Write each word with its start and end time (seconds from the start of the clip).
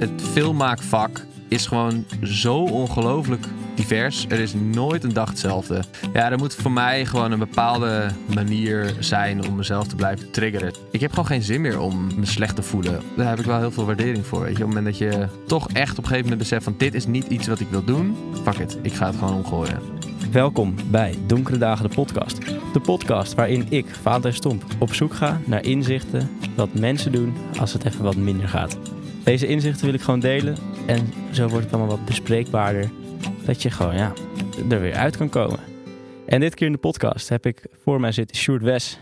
het 0.00 0.22
filmmaakvak 0.22 1.26
is 1.48 1.66
gewoon 1.66 2.04
zo 2.22 2.56
ongelooflijk 2.56 3.44
divers. 3.74 4.26
Er 4.28 4.38
is 4.38 4.54
nooit 4.54 5.04
een 5.04 5.12
dag 5.12 5.28
hetzelfde. 5.28 5.82
Ja, 6.12 6.30
er 6.30 6.38
moet 6.38 6.54
voor 6.54 6.72
mij 6.72 7.06
gewoon 7.06 7.32
een 7.32 7.38
bepaalde 7.38 8.10
manier 8.34 8.94
zijn 8.98 9.46
om 9.46 9.56
mezelf 9.56 9.86
te 9.86 9.94
blijven 9.94 10.30
triggeren. 10.30 10.74
Ik 10.90 11.00
heb 11.00 11.10
gewoon 11.10 11.26
geen 11.26 11.42
zin 11.42 11.60
meer 11.60 11.80
om 11.80 12.06
me 12.16 12.26
slecht 12.26 12.56
te 12.56 12.62
voelen. 12.62 13.02
Daar 13.16 13.28
heb 13.28 13.38
ik 13.38 13.44
wel 13.44 13.58
heel 13.58 13.70
veel 13.70 13.84
waardering 13.84 14.26
voor. 14.26 14.40
Weet 14.40 14.56
je? 14.56 14.64
Op 14.64 14.72
het 14.72 14.76
moment 14.76 14.84
dat 14.84 14.98
je 14.98 15.26
toch 15.46 15.68
echt 15.72 15.90
op 15.90 15.98
een 15.98 16.04
gegeven 16.04 16.22
moment 16.22 16.38
beseft 16.38 16.64
van 16.64 16.74
dit 16.78 16.94
is 16.94 17.06
niet 17.06 17.26
iets 17.26 17.46
wat 17.46 17.60
ik 17.60 17.68
wil 17.70 17.84
doen. 17.84 18.16
Fuck 18.42 18.58
it, 18.58 18.78
ik 18.82 18.92
ga 18.92 19.06
het 19.06 19.16
gewoon 19.16 19.34
omgooien. 19.34 19.78
Welkom 20.32 20.74
bij 20.90 21.18
Donkere 21.26 21.58
Dagen, 21.58 21.88
de 21.88 21.94
podcast. 21.94 22.38
De 22.72 22.80
podcast 22.80 23.34
waarin 23.34 23.66
ik, 23.68 23.86
Vader 24.02 24.34
Stomp, 24.34 24.64
op 24.78 24.94
zoek 24.94 25.14
ga 25.14 25.40
naar 25.44 25.64
inzichten 25.64 26.30
wat 26.56 26.74
mensen 26.74 27.12
doen 27.12 27.34
als 27.58 27.72
het 27.72 27.84
even 27.84 28.04
wat 28.04 28.16
minder 28.16 28.48
gaat. 28.48 28.78
Deze 29.24 29.46
inzichten 29.46 29.84
wil 29.84 29.94
ik 29.94 30.00
gewoon 30.00 30.20
delen 30.20 30.56
en 30.86 31.12
zo 31.32 31.48
wordt 31.48 31.64
het 31.64 31.74
allemaal 31.74 31.96
wat 31.96 32.04
bespreekbaarder. 32.04 32.90
Dat 33.44 33.62
je 33.62 33.70
gewoon 33.70 33.96
ja, 33.96 34.12
er 34.70 34.80
weer 34.80 34.94
uit 34.94 35.16
kan 35.16 35.28
komen. 35.28 35.58
En 36.26 36.40
dit 36.40 36.54
keer 36.54 36.66
in 36.66 36.72
de 36.72 36.78
podcast 36.78 37.28
heb 37.28 37.46
ik 37.46 37.66
voor 37.84 38.00
mij 38.00 38.12
zitten 38.12 38.36
Sjoerd 38.36 38.62
Wes. 38.62 38.98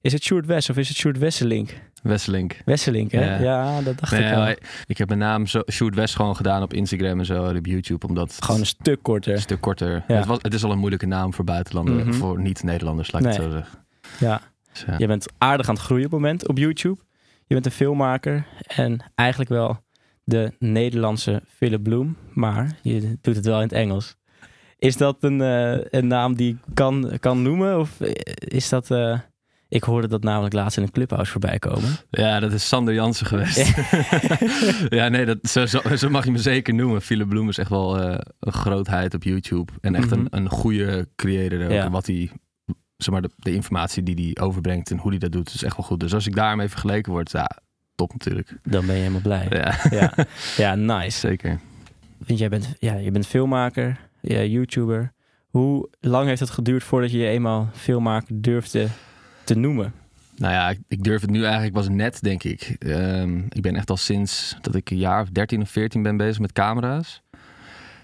Is 0.00 0.12
het 0.12 0.22
Sjoerd 0.22 0.46
Wes 0.46 0.70
of 0.70 0.76
is 0.76 0.88
het 0.88 0.96
Sjoerd 0.96 1.18
Wesselink? 1.18 1.70
Wesselink. 2.02 2.56
Wesselink, 2.64 3.12
hè? 3.12 3.36
Ja. 3.36 3.42
Ja, 3.42 3.80
dat 3.82 3.98
dacht 3.98 4.12
Nee, 4.12 4.24
ik 4.30 4.34
maar 4.36 4.56
ik 4.86 4.98
heb 4.98 5.08
mijn 5.08 5.20
naam 5.20 5.46
zo, 5.46 5.62
Sjoerd 5.72 5.94
West 5.94 6.16
gewoon 6.16 6.36
gedaan 6.36 6.62
op 6.62 6.72
Instagram 6.74 7.18
en 7.18 7.24
zo 7.26 7.44
en 7.46 7.56
op 7.56 7.66
YouTube. 7.66 8.06
Omdat 8.06 8.36
Gewoon 8.40 8.60
een 8.60 8.66
stuk 8.66 8.98
korter. 9.02 9.32
een 9.34 9.40
stuk 9.40 9.60
korter. 9.60 10.04
Ja. 10.08 10.14
Het, 10.16 10.26
was, 10.26 10.38
het 10.42 10.54
is 10.54 10.64
al 10.64 10.70
een 10.70 10.78
moeilijke 10.78 11.06
naam 11.06 11.34
voor 11.34 11.44
buitenlanders, 11.44 12.04
Mhm. 12.04 12.12
voor 12.12 12.40
niet-Nederlanders, 12.40 13.12
laat 13.12 13.22
ik 13.22 13.28
het 13.28 13.36
zo 13.42 13.50
zeggen. 13.50 13.78
Ja. 14.18 14.40
Dus, 14.72 14.84
ja. 14.86 14.94
Je 14.98 15.06
bent 15.06 15.26
aardig 15.38 15.68
aan 15.68 15.74
het 15.74 15.82
groeien 15.84 16.04
op 16.04 16.10
het 16.10 16.20
moment 16.20 16.48
op 16.48 16.58
YouTube. 16.58 17.00
Je 17.46 17.54
bent 17.54 17.66
een 17.66 17.72
filmmaker 17.72 18.46
en 18.66 19.12
eigenlijk 19.14 19.50
wel 19.50 19.82
de 20.24 20.52
Nederlandse 20.58 21.42
Philip 21.46 21.82
Bloem, 21.82 22.16
maar 22.32 22.78
je 22.82 23.18
doet 23.20 23.36
het 23.36 23.44
wel 23.46 23.56
in 23.56 23.62
het 23.62 23.72
Engels. 23.72 24.16
Is 24.78 24.96
dat 24.96 25.16
een, 25.20 25.40
eh, 25.40 25.84
een 26.00 26.06
naam 26.06 26.34
die 26.36 26.50
ik 26.52 26.74
kan, 26.74 27.16
kan 27.20 27.42
noemen? 27.42 27.78
Of 27.78 28.00
is 28.38 28.68
dat... 28.68 28.90
eh, 28.90 29.18
ik 29.68 29.84
hoorde 29.84 30.08
dat 30.08 30.22
namelijk 30.22 30.54
laatst 30.54 30.76
in 30.76 30.82
een 30.82 30.90
clubhouse 30.90 31.30
voorbij 31.30 31.58
komen. 31.58 31.90
Ja, 32.10 32.40
dat 32.40 32.52
is 32.52 32.68
Sander 32.68 32.94
Jansen 32.94 33.26
geweest. 33.26 33.74
ja, 34.88 35.08
nee, 35.14 35.24
dat, 35.24 35.38
zo, 35.42 35.66
zo, 35.96 36.08
mag 36.10 36.24
je 36.24 36.30
me 36.30 36.38
zeker 36.38 36.74
noemen. 36.74 37.02
Philip 37.02 37.28
Bloem 37.28 37.48
is 37.48 37.58
echt 37.58 37.70
wel 37.70 38.00
eh, 38.00 38.18
een 38.40 38.52
grootheid 38.52 39.14
op 39.14 39.22
YouTube. 39.22 39.72
En 39.80 39.94
echt 39.94 40.10
Mhm. 40.10 40.18
een, 40.18 40.26
een 40.30 40.48
goede 40.48 41.08
creator. 41.16 41.64
ook. 41.64 41.70
Ja. 41.70 41.90
Wat 41.90 42.06
hij, 42.06 42.30
zeg 42.96 43.12
maar, 43.12 43.22
de, 43.22 43.30
de 43.36 43.54
informatie 43.54 44.02
die 44.02 44.14
hij 44.32 44.44
overbrengt 44.44 44.90
en 44.90 44.98
hoe 44.98 45.10
hij 45.10 45.18
dat 45.20 45.32
doet, 45.32 45.54
is 45.54 45.62
echt 45.62 45.76
wel 45.76 45.86
goed. 45.86 46.00
Dus 46.00 46.14
als 46.14 46.26
ik 46.26 46.34
daarmee 46.34 46.68
vergeleken 46.68 47.12
word, 47.12 47.30
ja, 47.30 47.50
top 47.94 48.12
natuurlijk. 48.12 48.56
Dan 48.62 48.86
ben 48.86 48.94
je 48.94 49.00
helemaal 49.00 49.20
blij. 49.20 49.46
Ja, 49.50 49.74
Ja, 49.90 50.12
ja 50.56 50.74
nice. 50.74 51.18
zeker. 51.18 51.58
Want 52.26 52.38
jij 52.38 52.48
bent, 52.48 52.74
ja, 52.78 52.94
je 52.94 53.10
bent 53.10 53.26
filmmaker, 53.26 54.00
ja, 54.20 54.42
YouTuber. 54.42 55.12
Hoe 55.48 55.88
lang 56.00 56.26
heeft 56.26 56.40
het 56.40 56.50
geduurd 56.50 56.82
voordat 56.84 57.10
je 57.10 57.18
je 57.18 57.28
eenmaal 57.28 57.68
filmmaker 57.72 58.40
durfde 58.42 58.86
te 59.44 59.54
noemen? 59.54 59.92
Nou 60.36 60.52
ja, 60.52 60.70
ik, 60.70 60.78
ik 60.88 61.02
durf 61.02 61.20
het 61.20 61.30
nu 61.30 61.42
eigenlijk 61.44 61.72
pas 61.74 61.88
net, 61.88 62.18
denk 62.22 62.42
ik. 62.42 62.76
Ehm, 62.78 63.38
ik 63.48 63.62
ben 63.62 63.76
echt 63.76 63.90
al 63.90 63.96
sinds 63.96 64.56
dat 64.60 64.74
ik 64.74 64.90
een 64.90 64.96
jaar 64.96 65.22
of 65.22 65.28
13 65.28 65.60
of 65.60 65.70
14 65.70 66.02
ben 66.02 66.16
bezig 66.16 66.38
met 66.40 66.52
camera's. 66.52 67.22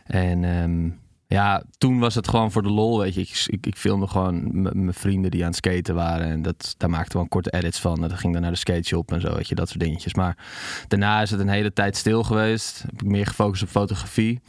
En 0.04 0.44
ehm, 0.44 0.88
ja, 1.30 1.62
toen 1.78 1.98
was 1.98 2.14
het 2.14 2.28
gewoon 2.28 2.52
voor 2.52 2.62
de 2.62 2.70
lol, 2.70 2.98
weet 2.98 3.14
je. 3.14 3.20
Ik, 3.20 3.44
ik, 3.46 3.66
ik 3.66 3.76
filmde 3.76 4.06
gewoon 4.06 4.62
mijn 4.62 4.94
vrienden 4.94 5.30
die 5.30 5.40
aan 5.40 5.46
het 5.46 5.56
skaten 5.56 5.94
waren. 5.94 6.26
En 6.26 6.42
dat, 6.42 6.74
daar 6.76 6.90
maakten 6.90 7.06
we 7.06 7.12
gewoon 7.12 7.28
korte 7.28 7.50
edits 7.50 7.80
van. 7.80 8.02
En 8.02 8.08
dat 8.08 8.18
ging 8.18 8.32
dan 8.32 8.42
naar 8.42 8.50
de 8.50 8.56
skateshop 8.56 9.12
en 9.12 9.20
zo, 9.20 9.34
weet 9.34 9.48
je. 9.48 9.54
Dat 9.54 9.68
soort 9.68 9.80
dingetjes. 9.80 10.14
Maar 10.14 10.36
daarna 10.88 11.22
is 11.22 11.30
het 11.30 11.40
een 11.40 11.48
hele 11.48 11.72
tijd 11.72 11.96
stil 11.96 12.22
geweest. 12.22 12.82
Heb 12.82 13.02
ik 13.02 13.08
meer 13.08 13.26
gefocust 13.26 13.62
op 13.62 13.68
fotografie. 13.68 14.40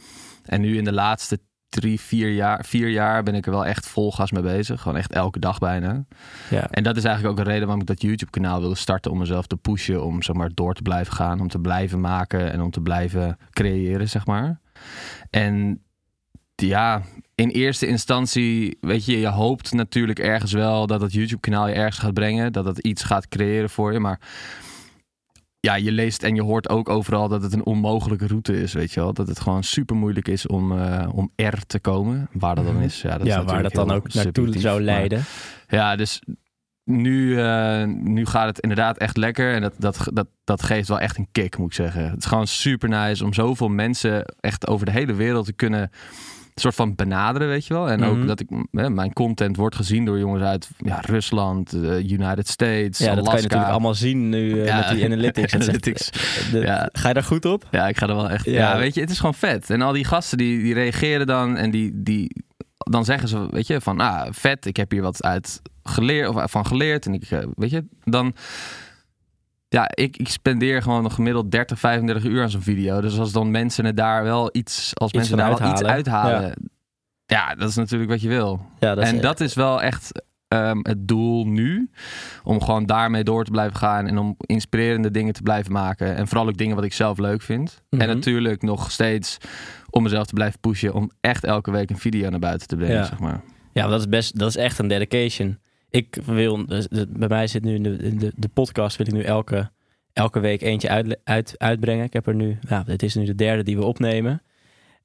En 0.44 0.60
nu 0.60 0.76
in 0.76 0.84
de 0.84 0.92
laatste 0.92 1.38
drie, 1.68 2.00
vier 2.00 2.30
jaar, 2.30 2.64
vier 2.64 2.88
jaar 2.88 3.22
ben 3.22 3.34
ik 3.34 3.46
er 3.46 3.52
wel 3.52 3.66
echt 3.66 3.86
vol 3.86 4.12
gas 4.12 4.32
mee 4.32 4.42
bezig. 4.42 4.80
Gewoon 4.80 4.98
echt 4.98 5.12
elke 5.12 5.38
dag 5.38 5.58
bijna. 5.58 6.04
Ja, 6.50 6.66
En 6.70 6.82
dat 6.82 6.96
is 6.96 7.04
eigenlijk 7.04 7.34
ook 7.34 7.44
een 7.44 7.52
reden 7.52 7.66
waarom 7.66 7.80
ik 7.80 7.88
dat 7.88 8.02
YouTube-kanaal 8.02 8.60
wilde 8.60 8.74
starten. 8.74 9.10
Om 9.10 9.18
mezelf 9.18 9.46
te 9.46 9.56
pushen, 9.56 10.04
om 10.04 10.22
zeg 10.22 10.36
maar, 10.36 10.50
door 10.54 10.74
te 10.74 10.82
blijven 10.82 11.12
gaan. 11.12 11.40
Om 11.40 11.48
te 11.48 11.58
blijven 11.58 12.00
maken 12.00 12.52
en 12.52 12.60
om 12.60 12.70
te 12.70 12.80
blijven 12.80 13.38
creëren, 13.50 14.08
zeg 14.08 14.26
maar. 14.26 14.60
En 15.30 15.82
ja, 16.68 17.02
in 17.34 17.48
eerste 17.48 17.86
instantie, 17.86 18.76
weet 18.80 19.04
je, 19.04 19.18
je 19.20 19.28
hoopt 19.28 19.72
natuurlijk 19.72 20.18
ergens 20.18 20.52
wel 20.52 20.86
dat 20.86 21.00
dat 21.00 21.12
YouTube-kanaal 21.12 21.68
je 21.68 21.74
ergens 21.74 21.98
gaat 21.98 22.14
brengen. 22.14 22.52
Dat 22.52 22.64
het 22.64 22.78
iets 22.78 23.02
gaat 23.02 23.28
creëren 23.28 23.70
voor 23.70 23.92
je. 23.92 23.98
Maar 23.98 24.20
ja, 25.60 25.74
je 25.74 25.92
leest 25.92 26.22
en 26.22 26.34
je 26.34 26.42
hoort 26.42 26.68
ook 26.68 26.88
overal 26.88 27.28
dat 27.28 27.42
het 27.42 27.52
een 27.52 27.64
onmogelijke 27.66 28.26
route 28.26 28.60
is, 28.60 28.72
weet 28.72 28.92
je 28.92 29.00
wel. 29.00 29.12
Dat 29.12 29.28
het 29.28 29.40
gewoon 29.40 29.62
super 29.64 29.96
moeilijk 29.96 30.28
is 30.28 30.46
om, 30.46 30.78
eh, 30.78 31.08
om 31.14 31.30
er 31.36 31.66
te 31.66 31.78
komen. 31.80 32.28
Waar 32.32 32.54
dat 32.54 32.64
dan 32.64 32.74
Mhm. 32.74 32.84
is. 32.84 33.02
Ja, 33.02 33.18
dat 33.18 33.26
is 33.26 33.32
ja 33.32 33.44
waar 33.44 33.62
dat 33.62 33.72
dan 33.72 33.90
ook 33.90 34.12
naartoe 34.14 34.58
zou 34.58 34.74
maar- 34.74 34.82
leiden. 34.84 35.24
ja, 35.68 35.96
dus 35.96 36.22
nu, 36.84 37.40
eh, 37.40 37.84
nu 37.86 38.26
gaat 38.26 38.46
het 38.46 38.58
inderdaad 38.58 38.98
echt 38.98 39.16
lekker. 39.16 39.54
En 39.54 39.60
dat, 39.60 39.74
dat, 39.78 40.08
dat, 40.12 40.26
dat 40.44 40.62
geeft 40.62 40.88
wel 40.88 41.00
echt 41.00 41.18
een 41.18 41.28
kick, 41.32 41.58
moet 41.58 41.66
ik 41.68 41.74
zeggen. 41.74 42.10
Het 42.10 42.18
is 42.18 42.24
gewoon 42.24 42.46
super 42.46 42.88
nice 42.88 43.24
om 43.24 43.32
zoveel 43.34 43.68
mensen 43.68 44.24
echt 44.40 44.66
over 44.66 44.86
de 44.86 44.92
hele 44.92 45.14
wereld 45.14 45.46
te 45.46 45.52
kunnen 45.52 45.90
soort 46.54 46.74
van 46.74 46.94
benaderen, 46.94 47.48
weet 47.48 47.66
je 47.66 47.74
wel. 47.74 47.88
En 47.90 48.00
Mhm. 48.00 48.08
ook 48.08 48.26
dat 48.26 48.40
ik, 48.40 48.48
hè, 48.70 48.90
mijn 48.90 49.12
content 49.12 49.56
wordt 49.56 49.76
gezien 49.76 50.04
door 50.04 50.18
jongens 50.18 50.42
uit 50.42 50.68
ja, 50.78 51.00
Rusland, 51.00 51.72
eh, 51.72 52.10
United 52.10 52.48
States, 52.48 52.98
Ja, 52.98 53.04
dat 53.06 53.14
kan 53.14 53.24
je 53.24 53.30
Alaska. 53.30 53.32
natuurlijk 53.42 53.70
allemaal 53.70 53.94
zien 53.94 54.28
nu 54.28 54.60
eh, 54.60 54.66
Ja, 54.66 54.76
met 54.78 54.88
die 54.96 55.04
analytics. 55.54 56.10
De- 56.50 56.58
Ja. 56.60 56.88
Ga 56.92 57.08
je 57.08 57.14
daar 57.14 57.22
goed 57.22 57.44
op? 57.44 57.64
Ja, 57.70 57.88
ik 57.88 57.98
ga 57.98 58.06
er 58.08 58.14
wel 58.14 58.30
echt. 58.30 58.44
Ja. 58.44 58.52
Ja. 58.52 58.78
weet 58.78 58.94
je, 58.94 59.00
het 59.00 59.10
is 59.10 59.16
gewoon 59.18 59.34
vet. 59.34 59.70
En 59.70 59.82
al 59.82 59.92
die 59.92 60.04
gasten 60.04 60.38
die, 60.38 60.62
die 60.62 60.74
reageren 60.74 61.26
dan 61.26 61.56
en 61.56 61.70
die, 61.70 61.90
die 61.94 62.44
dan 62.76 63.04
zeggen 63.04 63.28
ze, 63.28 63.46
weet 63.50 63.66
je, 63.66 63.80
van 63.80 64.00
ah, 64.00 64.26
vet, 64.30 64.66
ik 64.66 64.76
heb 64.76 64.90
hier 64.90 65.02
wat 65.02 65.22
uit 65.24 65.60
geleerd 65.82 66.28
of 66.28 66.50
van 66.50 66.66
geleerd. 66.66 67.06
En 67.06 67.14
ik, 67.14 67.22
eh, 67.30 67.38
weet 67.56 67.70
je, 67.70 67.84
dan. 68.04 68.34
Ja, 69.72 69.90
ik, 69.94 70.16
ik 70.16 70.28
spendeer 70.28 70.82
gewoon 70.82 71.02
nog 71.02 71.14
gemiddeld 71.14 71.50
30, 71.50 71.78
35 71.78 72.24
uur 72.24 72.42
aan 72.42 72.50
zo'n 72.50 72.62
video. 72.62 73.00
Dus 73.00 73.18
als 73.18 73.32
dan 73.32 73.50
mensen 73.50 73.84
het 73.84 73.96
daar 73.96 74.22
wel 74.22 74.48
iets, 74.52 74.90
als 74.94 75.12
mensen 75.12 75.36
daar 75.36 75.58
wel 75.58 75.70
iets 75.70 75.82
uithalen. 75.82 76.32
uithalen. 76.34 76.70
Ja. 77.26 77.54
dat 77.54 77.68
is 77.68 77.74
natuurlijk 77.76 78.10
wat 78.10 78.20
je 78.20 78.28
wil. 78.28 78.66
Ja, 78.78 78.94
dat 78.94 79.04
is, 79.04 79.10
en 79.12 79.20
dat 79.20 79.40
is 79.40 79.54
wel 79.54 79.82
echt 79.82 80.22
ehm, 80.48 80.78
het 80.82 81.08
doel 81.08 81.46
nu. 81.46 81.90
Om 82.44 82.62
gewoon 82.62 82.86
daarmee 82.86 83.24
door 83.24 83.44
te 83.44 83.50
blijven 83.50 83.76
gaan. 83.76 84.06
En 84.06 84.18
om 84.18 84.34
inspirerende 84.38 85.10
dingen 85.10 85.32
te 85.32 85.42
blijven 85.42 85.72
maken. 85.72 86.16
En 86.16 86.28
vooral 86.28 86.48
ook 86.48 86.56
dingen 86.56 86.76
wat 86.76 86.84
ik 86.84 86.92
zelf 86.92 87.18
leuk 87.18 87.42
vind. 87.42 87.82
Mhm. 87.90 88.02
En 88.02 88.08
natuurlijk 88.08 88.62
nog 88.62 88.90
steeds 88.90 89.36
om 89.90 90.02
mezelf 90.02 90.26
te 90.26 90.34
blijven 90.34 90.60
pushen. 90.60 90.94
Om 90.94 91.10
echt 91.20 91.44
elke 91.44 91.70
week 91.70 91.90
een 91.90 91.98
video 91.98 92.30
naar 92.30 92.38
buiten 92.40 92.68
te 92.68 92.76
brengen, 92.76 92.96
Ja. 92.96 93.04
zeg 93.04 93.18
maar. 93.18 93.40
Ja, 93.72 93.86
dat 93.86 94.00
is 94.00 94.08
best, 94.08 94.38
dat 94.38 94.48
is 94.48 94.56
echt 94.56 94.78
een 94.78 94.88
dedication. 94.88 95.58
Ik 95.92 96.18
wil, 96.24 96.66
dus 96.66 96.88
bij 97.08 97.28
mij 97.28 97.46
zit 97.46 97.64
nu 97.64 97.74
in 97.74 97.82
de, 97.82 97.96
in 97.96 98.18
de, 98.18 98.32
de 98.36 98.48
podcast, 98.48 98.96
wil 98.96 99.06
ik 99.06 99.12
nu 99.12 99.22
elke, 99.22 99.70
elke 100.12 100.40
week 100.40 100.62
eentje 100.62 100.88
uit, 100.88 101.18
uit, 101.24 101.54
uitbrengen. 101.58 102.04
Ik 102.04 102.12
heb 102.12 102.26
er 102.26 102.34
nu, 102.34 102.58
nou, 102.68 102.84
dit 102.84 103.02
is 103.02 103.14
nu 103.14 103.24
de 103.24 103.34
derde 103.34 103.62
die 103.62 103.76
we 103.76 103.84
opnemen. 103.84 104.42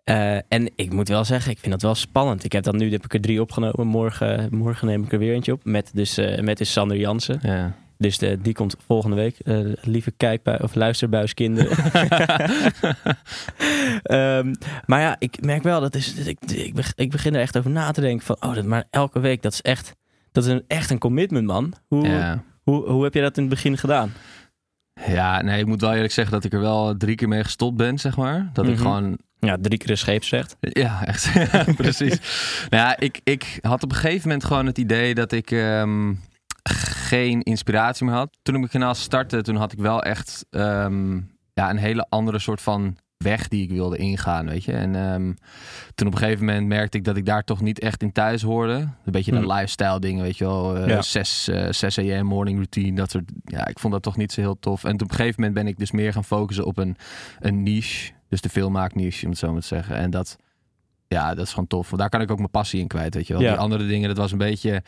Eh, 0.04 0.36
en 0.36 0.72
ik 0.76 0.94
moet 0.94 1.08
wel 1.08 1.26
zeggen, 1.26 1.52
ik 1.52 1.60
vind 1.60 1.72
dat 1.72 1.82
wel 1.82 1.96
spannend. 1.96 2.44
Ik 2.44 2.52
heb 2.52 2.64
dan 2.64 2.78
nu 2.78 2.92
heb 2.92 3.04
ik 3.04 3.14
er 3.14 3.22
drie 3.22 3.42
opgenomen. 3.42 3.88
Morgen, 3.88 4.48
morgen 4.52 4.88
neem 4.88 5.04
ik 5.04 5.12
er 5.12 5.20
weer 5.20 5.34
eentje 5.34 5.52
op. 5.52 5.66
Met 5.66 5.92
dus, 5.94 6.18
eh, 6.18 6.42
met 6.42 6.58
dus 6.58 6.72
Sander 6.72 6.98
Jansen. 6.98 7.40
Ja. 7.42 7.76
Dus 7.98 8.18
de, 8.18 8.42
die 8.42 8.54
komt 8.54 8.76
volgende 8.86 9.16
week. 9.16 9.40
Eh, 9.40 9.60
lieve 9.82 10.12
kijkbui 10.12 10.58
of 10.62 10.76
luisterbuiskinderen. 10.76 11.78
Ehm, 14.04 14.54
maar 14.86 15.02
ja, 15.02 15.16
ik 15.20 15.42
merk 15.42 15.64
wel 15.64 15.82
dat 15.82 15.96
is. 15.96 16.14
Ik, 16.14 16.40
ik 16.96 17.12
begin 17.12 17.36
er 17.36 17.42
echt 17.42 17.58
over 17.58 17.72
na 17.72 17.92
te 17.92 18.02
denken 18.02 18.26
van, 18.26 18.36
oh, 18.40 18.56
dat 18.56 18.66
maar 18.66 18.84
elke 18.90 19.20
week, 19.20 19.42
dat 19.42 19.54
is 19.54 19.62
echt, 19.62 19.96
dat 20.32 20.46
is 20.46 20.52
een, 20.52 20.64
echt 20.68 20.90
een 20.90 20.98
commitment, 21.00 21.46
man. 21.46 21.74
Hoe, 21.88 22.08
ja. 22.08 22.44
hoe, 22.64 22.90
hoe 22.90 23.04
heb 23.04 23.14
je 23.14 23.22
dat 23.22 23.38
in 23.38 23.44
het 23.44 23.52
begin 23.54 23.78
gedaan? 23.78 24.12
Ja, 25.08 25.42
nee, 25.42 25.60
ik 25.60 25.66
moet 25.66 25.82
wel 25.82 25.94
eerlijk 25.94 26.14
zeggen 26.14 26.34
dat 26.34 26.44
ik 26.44 26.54
er 26.54 26.60
wel 26.60 26.98
drie 26.98 27.16
keer 27.16 27.28
mee 27.28 27.44
gestopt 27.44 27.78
ben, 27.78 27.98
zeg 27.98 28.18
maar. 28.18 28.50
Dat 28.54 28.66
ik 28.66 28.72
Mhm. 28.74 28.82
gewoon 28.82 29.18
Ja, 29.40 29.58
drie 29.62 29.78
keer 29.78 29.90
een 29.90 29.98
scheep 29.98 30.24
zegt. 30.24 30.56
Ja, 30.60 31.06
echt. 31.06 31.32
Precies. 31.76 32.20
nou 32.70 32.84
ja, 32.84 32.98
ik, 33.00 33.20
ik 33.24 33.58
had 33.62 33.84
op 33.84 33.90
een 33.92 33.98
gegeven 33.98 34.28
moment 34.28 34.46
gewoon 34.46 34.66
het 34.66 34.78
idee 34.78 35.16
dat 35.16 35.32
ik 35.32 35.52
ehm, 35.52 36.14
geen 36.70 37.42
inspiratie 37.42 38.06
meer 38.06 38.16
had. 38.16 38.38
Toen 38.42 38.54
ik 38.54 38.60
mijn 38.60 38.72
kanaal 38.72 38.96
startte, 38.96 39.42
toen 39.42 39.56
had 39.56 39.72
ik 39.72 39.80
wel 39.80 40.04
echt 40.04 40.46
ehm, 40.50 41.16
ja, 41.54 41.70
een 41.70 41.78
hele 41.78 42.06
andere 42.10 42.40
soort 42.40 42.62
van 42.62 42.98
weg 43.18 43.48
die 43.48 43.64
ik 43.64 43.70
wilde 43.72 43.98
ingaan, 43.98 44.46
weet 44.50 44.64
je. 44.64 44.72
En 44.72 44.96
ehm, 44.96 45.34
toen 45.96 46.08
op 46.08 46.14
een 46.14 46.20
gegeven 46.20 46.46
moment 46.46 46.68
merkte 46.68 46.98
ik 46.98 47.04
dat 47.04 47.18
ik 47.18 47.26
daar 47.26 47.44
toch 47.44 47.62
niet 47.62 47.80
echt 47.80 48.02
in 48.02 48.12
thuis 48.12 48.42
hoorde. 48.42 48.74
Een 48.74 48.92
beetje 49.12 49.32
de 49.32 49.38
Hmm. 49.38 49.52
lifestyle 49.52 50.00
dingen, 50.00 50.24
weet 50.24 50.38
je 50.38 50.46
wel. 50.46 50.88
Ja. 50.88 51.02
6, 51.02 51.48
eh 51.48 51.68
6 51.72 51.98
a.m. 52.00 52.26
morning 52.26 52.56
routine, 52.58 52.96
dat 52.96 53.12
soort... 53.12 53.32
Ja, 53.44 53.68
ik 53.68 53.80
vond 53.80 53.94
dat 53.94 54.04
toch 54.04 54.18
niet 54.18 54.32
zo 54.32 54.42
heel 54.42 54.60
tof. 54.60 54.84
En 54.84 54.94
op 54.94 55.02
een 55.02 55.10
gegeven 55.16 55.36
moment 55.36 55.54
ben 55.54 55.68
ik 55.68 55.78
dus 55.78 55.92
meer 55.92 56.14
gaan 56.14 56.24
focussen 56.26 56.66
op 56.66 56.78
een, 56.78 56.98
een 57.40 57.64
niche. 57.64 58.12
Dus 58.30 58.42
de 58.42 58.50
filmmaakniche, 58.50 59.24
om 59.26 59.30
het 59.32 59.40
zo 59.40 59.52
maar 59.52 59.62
te 59.62 59.68
zeggen. 59.68 59.96
En 59.96 60.10
dat... 60.10 60.38
Ja, 61.08 61.36
dat 61.36 61.46
is 61.46 61.50
gewoon 61.50 61.68
tof. 61.68 61.88
Want 61.90 62.02
daar 62.02 62.10
kan 62.10 62.22
ik 62.22 62.32
ook 62.32 62.38
mijn 62.38 62.50
passie 62.50 62.80
in 62.80 62.88
kwijt, 62.88 63.14
weet 63.14 63.28
je 63.28 63.34
wel. 63.34 63.42
Ja. 63.42 63.50
Die 63.50 63.60
andere 63.60 63.88
dingen, 63.88 64.08
dat 64.08 64.18
was 64.18 64.32
een 64.32 64.38
beetje... 64.38 64.84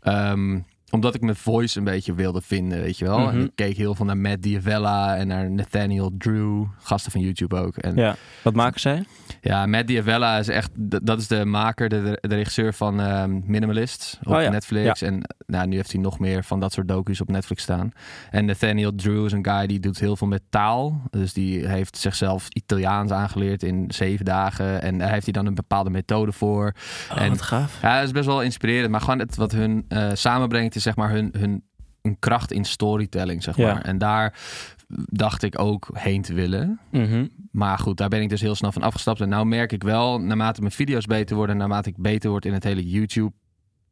ehm, 0.00 0.58
omdat 0.92 1.14
ik 1.14 1.20
mijn 1.20 1.36
voice 1.36 1.78
een 1.78 1.84
beetje 1.84 2.14
wilde 2.14 2.40
vinden, 2.40 2.80
weet 2.80 2.98
je 2.98 3.04
wel. 3.04 3.18
Mhm. 3.18 3.28
En 3.28 3.44
ik 3.44 3.50
keek 3.54 3.76
heel 3.76 3.94
veel 3.94 4.04
naar 4.04 4.16
Matt 4.16 4.42
Diavella 4.42 5.16
en 5.16 5.26
naar 5.26 5.50
Nathaniel 5.50 6.10
Drew, 6.18 6.64
gasten 6.78 7.12
van 7.12 7.20
YouTube 7.20 7.56
ook. 7.56 7.76
En 7.76 7.96
Ja. 7.96 8.16
Wat 8.42 8.54
maken 8.54 8.80
zij? 8.80 9.04
ja, 9.40 9.66
Matt 9.66 9.86
Diavella 9.86 10.38
is 10.38 10.48
echt, 10.48 10.70
dat 11.02 11.18
is 11.20 11.28
de 11.28 11.44
maker, 11.44 11.88
de, 11.88 12.18
de 12.20 12.34
regisseur 12.34 12.74
van 12.74 13.00
ehm, 13.00 13.40
Minimalist 13.44 14.18
op 14.22 14.32
Oh 14.32 14.42
ja, 14.42 14.48
Netflix. 14.50 15.02
En 15.02 15.22
nou, 15.46 15.66
nu 15.66 15.76
heeft 15.76 15.92
hij 15.92 16.00
nog 16.00 16.18
meer 16.18 16.44
van 16.44 16.60
dat 16.60 16.72
soort 16.72 16.88
docu's 16.88 17.20
op 17.20 17.28
Netflix 17.30 17.62
staan. 17.62 17.92
En 18.30 18.44
Nathaniel 18.44 18.94
Drew 18.94 19.24
is 19.24 19.32
een 19.32 19.44
guy 19.46 19.66
die 19.66 19.80
doet 19.80 19.98
heel 19.98 20.16
veel 20.16 20.26
met 20.26 20.42
taal. 20.50 21.00
Dus 21.10 21.32
die 21.32 21.66
heeft 21.68 21.96
zichzelf 21.98 22.48
Italiaans 22.48 23.10
aangeleerd 23.10 23.62
in 23.62 23.84
zeven 23.88 24.24
dagen. 24.24 24.82
En 24.82 24.98
daar 24.98 25.10
heeft 25.12 25.24
hij 25.24 25.32
dan 25.32 25.46
een 25.46 25.54
bepaalde 25.54 25.90
methode 25.90 26.32
voor. 26.32 26.72
Oh, 27.12 27.20
En- 27.22 27.28
wat 27.28 27.42
gaaf. 27.42 27.78
Ja, 27.82 27.94
dat 27.98 28.04
is 28.06 28.12
best 28.12 28.26
wel 28.26 28.42
inspirerend. 28.42 28.90
Maar 28.90 29.00
gewoon 29.00 29.18
het, 29.18 29.36
wat 29.36 29.52
hun 29.52 29.84
eh, 29.88 30.08
samenbrengt 30.12 30.74
is 30.74 30.81
zeg 30.82 30.96
maar 30.96 31.10
hun, 31.10 31.34
hun 31.38 31.62
een 32.02 32.18
kracht 32.18 32.52
in 32.52 32.64
storytelling, 32.64 33.42
zeg 33.42 33.56
Ja. 33.56 33.72
maar. 33.72 33.82
En 33.82 33.98
daar 33.98 34.34
dacht 35.06 35.42
ik 35.42 35.58
ook 35.58 35.88
heen 35.92 36.22
te 36.22 36.34
willen. 36.34 36.80
Mhm. 36.90 37.26
Maar 37.50 37.78
goed, 37.78 37.96
daar 37.96 38.08
ben 38.08 38.20
ik 38.22 38.28
dus 38.28 38.40
heel 38.40 38.54
snel 38.54 38.72
van 38.72 38.82
afgestapt. 38.82 39.20
En 39.20 39.28
nou 39.28 39.46
merk 39.46 39.72
ik 39.72 39.82
wel, 39.82 40.20
naarmate 40.20 40.60
mijn 40.60 40.72
video's 40.72 41.06
beter 41.06 41.36
worden... 41.36 41.56
naarmate 41.56 41.88
ik 41.88 41.96
beter 41.96 42.30
word 42.30 42.44
in 42.44 42.52
het 42.52 42.64
hele 42.64 42.88
YouTube 42.88 43.32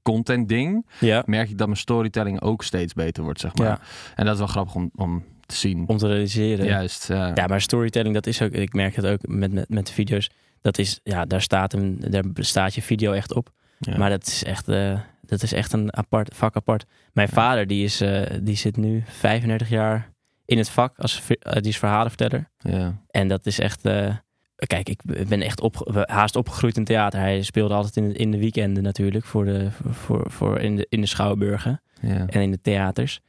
content 0.02 0.48
ding... 0.48 0.86
Ja, 1.00 1.22
merk 1.26 1.50
ik 1.50 1.58
dat 1.58 1.66
mijn 1.66 1.78
storytelling 1.78 2.40
ook 2.40 2.62
steeds 2.64 2.92
beter 2.92 3.22
wordt, 3.22 3.40
zeg 3.40 3.54
maar. 3.54 3.66
Ja. 3.66 3.80
En 4.14 4.24
dat 4.24 4.32
is 4.32 4.38
wel 4.38 4.48
grappig 4.48 4.74
om, 4.74 4.90
om 4.94 5.24
te 5.46 5.56
zien. 5.56 5.84
om 5.86 5.96
te 5.96 6.06
realiseren. 6.06 6.66
Juist, 6.66 7.08
ja. 7.08 7.30
Ja, 7.34 7.46
maar 7.46 7.60
storytelling, 7.60 8.14
dat 8.14 8.26
is 8.26 8.42
ook, 8.42 8.50
ik 8.52 8.72
merk 8.72 8.96
het 8.96 9.06
ook 9.06 9.26
met, 9.28 9.52
met, 9.52 9.68
met 9.68 9.86
de 9.86 9.92
video's. 9.92 10.30
Dat 10.60 10.78
is, 10.78 11.00
ja, 11.02 11.24
daar 11.24 11.42
staat, 11.42 11.72
een, 11.72 12.04
daar 12.10 12.24
staat 12.34 12.74
je 12.74 12.82
video 12.82 13.12
echt 13.12 13.34
op. 13.34 13.50
Maar 13.96 14.10
dat 14.10 14.26
is 14.26 14.44
echt, 14.44 14.68
eh, 14.68 15.00
dat 15.30 15.42
is 15.42 15.52
echt 15.52 15.72
een 15.72 15.96
apart, 15.96 16.34
vak 16.34 16.56
apart. 16.56 16.84
Mijn 17.12 17.28
vader, 17.28 17.66
die, 17.66 17.84
is, 17.84 18.00
eh, 18.00 18.22
die 18.42 18.56
zit 18.56 18.76
nu 18.76 19.02
35 19.06 19.68
jaar 19.68 20.12
in 20.44 20.58
het 20.58 20.68
vak, 20.70 20.98
als, 20.98 21.22
eh, 21.28 21.52
die 21.52 21.70
is 21.70 21.78
verhalenverteller. 21.78 22.50
ja. 22.58 23.02
En 23.10 23.28
dat 23.28 23.46
is 23.46 23.58
echt, 23.58 23.84
eh, 23.84 24.14
kijk, 24.56 24.88
ik 24.88 25.00
ben 25.28 25.42
echt 25.42 25.60
op, 25.60 26.04
haast 26.08 26.36
opgegroeid 26.36 26.76
in 26.76 26.84
theater. 26.84 27.20
Hij 27.20 27.42
speelde 27.42 27.74
altijd 27.74 27.96
in, 27.96 28.08
de- 28.08 28.14
in 28.14 28.30
de 28.30 28.38
weekenden 28.38 28.82
natuurlijk, 28.82 29.24
voor 29.24 29.44
de, 29.44 29.68
voor, 29.90 30.30
voor 30.30 30.58
in, 30.60 30.76
de, 30.76 30.86
in 30.88 31.00
de 31.00 31.06
schouwburgen 31.06 31.82
ja. 32.00 32.26
en 32.26 32.40
in 32.40 32.50
de 32.50 32.60
theaters. 32.60 33.20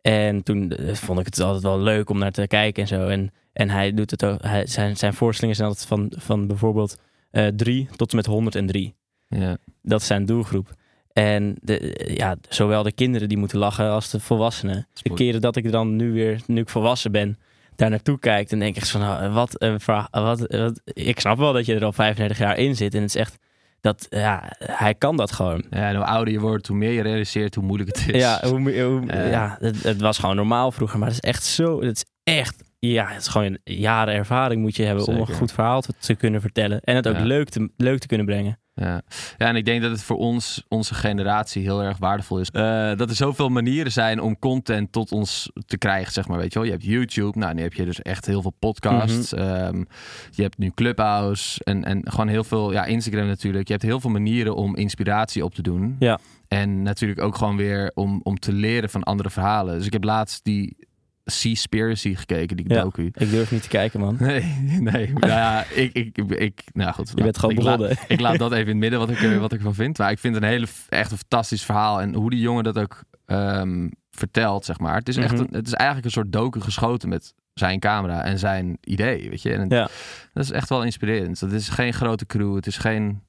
En 0.00 0.42
toen 0.42 0.72
vond 0.92 1.18
ik 1.18 1.24
het 1.24 1.40
altijd 1.40 1.62
wel 1.62 1.80
leuk 1.80 2.10
om 2.10 2.18
naar 2.18 2.30
te 2.32 2.46
kijken 2.46 2.82
en 2.82 2.88
zo. 2.88 3.08
En, 3.08 3.30
en 3.52 3.70
hij 3.70 3.94
doet 3.94 4.10
het 4.10 4.24
ook. 4.24 4.42
Hij, 4.42 4.66
zijn, 4.66 4.96
zijn 4.96 5.14
voorstellingen 5.14 5.56
zijn 5.56 5.68
altijd 5.68 5.86
van, 5.88 6.12
van 6.16 6.46
bijvoorbeeld 6.46 6.96
eh 7.30 7.46
3 7.46 7.88
tot 7.96 8.10
en 8.10 8.16
met 8.16 8.26
103. 8.26 8.94
ja. 9.28 9.56
Dat 9.82 10.00
is 10.00 10.06
zijn 10.06 10.26
doelgroep. 10.26 10.74
En 11.12 11.56
de, 11.62 12.04
ja, 12.16 12.36
zowel 12.48 12.82
de 12.82 12.92
kinderen 12.92 13.28
die 13.28 13.38
moeten 13.38 13.58
lachen 13.58 13.90
als 13.90 14.10
de 14.10 14.20
volwassenen. 14.20 14.86
De 15.02 15.14
keren 15.14 15.40
dat 15.40 15.56
ik 15.56 15.72
dan 15.72 15.96
nu 15.96 16.12
weer, 16.12 16.40
nu 16.46 16.60
ik 16.60 16.68
volwassen 16.68 17.12
ben, 17.12 17.38
daar 17.76 17.90
naartoe 17.90 18.18
kijk, 18.18 18.48
dan 18.50 18.58
denk 18.58 18.76
ik 18.76 18.86
van, 18.86 19.00
nou, 19.00 19.30
wat 19.32 19.62
een 19.62 19.80
verhaal. 19.80 20.08
Wat, 20.10 20.40
wat, 20.46 20.80
ik 20.84 21.20
snap 21.20 21.38
wel 21.38 21.52
dat 21.52 21.66
je 21.66 21.74
er 21.74 21.84
al 21.84 21.92
35 21.92 22.38
jaar 22.38 22.56
in 22.58 22.76
zit. 22.76 22.94
En 22.94 23.00
het 23.00 23.08
is 23.14 23.20
echt, 23.20 23.38
dat, 23.80 24.06
ja, 24.10 24.52
hij 24.58 24.94
kan 24.94 25.16
dat 25.16 25.32
gewoon. 25.32 25.64
Ja, 25.70 25.88
en 25.88 25.96
hoe 25.96 26.04
ouder 26.04 26.32
je 26.32 26.40
wordt, 26.40 26.66
hoe 26.66 26.76
meer 26.76 26.92
je 26.92 27.02
realiseert 27.02 27.54
hoe 27.54 27.64
moeilijk 27.64 27.96
het 27.96 28.08
is. 28.14 28.22
Ja, 28.22 28.40
hoe, 28.42 28.82
hoe- 28.82 29.06
ja 29.06 29.56
het, 29.60 29.82
het 29.82 30.00
was 30.00 30.18
gewoon 30.18 30.36
normaal 30.36 30.72
vroeger, 30.72 30.98
maar 30.98 31.08
het 31.08 31.16
is 31.22 31.30
echt 31.30 31.44
zo. 31.44 31.80
Het 31.82 31.96
is 31.96 32.34
echt, 32.34 32.62
ja, 32.78 33.06
het 33.08 33.20
is 33.20 33.28
gewoon 33.28 33.58
jaren 33.64 34.14
ervaring 34.14 34.60
moet 34.62 34.76
je 34.76 34.82
hebben 34.84 35.06
om 35.06 35.16
een 35.16 35.26
goed 35.32 35.52
verhaal 35.52 35.80
te, 35.80 35.92
te 35.98 36.14
kunnen 36.14 36.40
vertellen 36.40 36.80
en 36.80 36.96
het 36.96 37.08
ook 37.08 37.16
Ja. 37.16 37.22
leuk, 37.24 37.48
te, 37.48 37.70
leuk 37.76 37.98
te 37.98 38.06
kunnen 38.06 38.26
brengen. 38.26 38.58
Ja. 38.80 39.02
ja, 39.38 39.46
en 39.46 39.56
ik 39.56 39.64
denk 39.64 39.82
dat 39.82 39.90
het 39.90 40.02
voor 40.02 40.16
ons, 40.16 40.64
onze 40.68 40.94
generatie, 40.94 41.62
heel 41.62 41.82
erg 41.82 41.98
waardevol 41.98 42.40
is. 42.40 42.50
Eh, 42.50 42.96
dat 42.96 43.10
er 43.10 43.16
zoveel 43.16 43.48
manieren 43.48 43.92
zijn 43.92 44.20
om 44.20 44.38
content 44.38 44.92
tot 44.92 45.12
ons 45.12 45.50
te 45.66 45.78
krijgen, 45.78 46.12
zeg 46.12 46.28
maar. 46.28 46.38
Weet 46.38 46.52
je 46.52 46.58
wel, 46.58 46.68
je 46.68 46.74
hebt 46.74 46.84
YouTube, 46.84 47.38
nou, 47.38 47.54
nu 47.54 47.62
heb 47.62 47.72
je 47.72 47.84
dus 47.84 48.02
echt 48.02 48.26
heel 48.26 48.42
veel 48.42 48.54
podcasts. 48.58 49.32
Mhm. 49.32 49.42
Ehm, 49.42 49.84
je 50.30 50.42
hebt 50.42 50.58
nu 50.58 50.70
Clubhouse 50.74 51.64
en, 51.64 51.84
en 51.84 52.00
gewoon 52.04 52.28
heel 52.28 52.44
veel, 52.44 52.72
ja, 52.72 52.84
Instagram 52.84 53.26
natuurlijk. 53.26 53.66
Je 53.66 53.72
hebt 53.72 53.84
heel 53.84 54.00
veel 54.00 54.10
manieren 54.10 54.56
om 54.56 54.76
inspiratie 54.76 55.44
op 55.44 55.54
te 55.54 55.62
doen. 55.62 55.96
Ja. 55.98 56.18
En 56.48 56.82
natuurlijk 56.82 57.20
ook 57.20 57.36
gewoon 57.36 57.56
weer 57.56 57.90
om, 57.94 58.20
om 58.22 58.38
te 58.38 58.52
leren 58.52 58.90
van 58.90 59.02
andere 59.02 59.30
verhalen. 59.30 59.76
Dus 59.76 59.86
ik 59.86 59.92
heb 59.92 60.04
laatst 60.04 60.44
die 60.44 60.76
Seaspiracy 61.24 62.14
gekeken, 62.14 62.56
die 62.56 62.68
Ja. 62.68 62.82
docu. 62.82 63.10
Ik 63.12 63.30
durf 63.30 63.50
niet 63.50 63.62
te 63.62 63.68
kijken, 63.68 64.00
man. 64.00 64.16
Nee, 64.20 64.42
nee. 64.80 65.12
Nou 65.20 65.32
ja, 65.32 65.64
ik, 65.64 65.92
ik, 65.92 66.16
ik, 66.18 66.62
nou 66.72 66.92
goed. 66.92 67.12
Je 67.14 67.22
bent 67.22 67.38
gewoon 67.38 67.54
ik 67.56 67.62
laat- 67.62 68.04
ik 68.08 68.20
laat 68.20 68.38
dat 68.38 68.52
even 68.52 68.62
in 68.64 68.68
het 68.68 68.76
midden 68.78 68.98
wat 68.98 69.10
ik, 69.10 69.22
er- 69.22 69.38
wat 69.46 69.52
ik 69.52 69.58
ervan 69.58 69.74
vind. 69.74 69.98
Maar 69.98 70.10
ik 70.10 70.18
vind 70.18 70.34
het 70.34 70.42
een 70.44 70.48
hele, 70.50 70.66
echt 70.88 71.10
een 71.10 71.16
fantastisch 71.18 71.64
verhaal. 71.64 72.00
En 72.00 72.14
hoe 72.14 72.30
die 72.30 72.40
jongen 72.40 72.64
dat 72.64 72.78
ook 72.78 73.02
ehm, 73.26 73.88
vertelt, 74.10 74.64
zeg 74.64 74.78
maar. 74.78 74.94
Het 74.94 75.08
is, 75.08 75.16
echt 75.16 75.32
Mhm. 75.32 75.40
een, 75.42 75.48
het 75.54 75.66
is 75.66 75.72
eigenlijk 75.72 76.06
een 76.06 76.12
soort 76.12 76.32
docu 76.32 76.60
geschoten 76.60 77.08
met 77.08 77.34
zijn 77.54 77.80
camera 77.80 78.22
en 78.24 78.38
zijn 78.38 78.78
idee, 78.80 79.30
weet 79.30 79.42
je. 79.42 79.52
En 79.52 79.60
het- 79.60 79.70
Ja. 79.72 79.88
dat 80.32 80.44
is 80.44 80.50
echt 80.50 80.68
wel 80.68 80.82
inspirerend. 80.84 81.40
Het 81.40 81.52
is 81.52 81.68
geen 81.68 81.92
grote 81.92 82.26
crew. 82.26 82.54
Het 82.54 82.66
is 82.66 82.76
geen... 82.76 83.22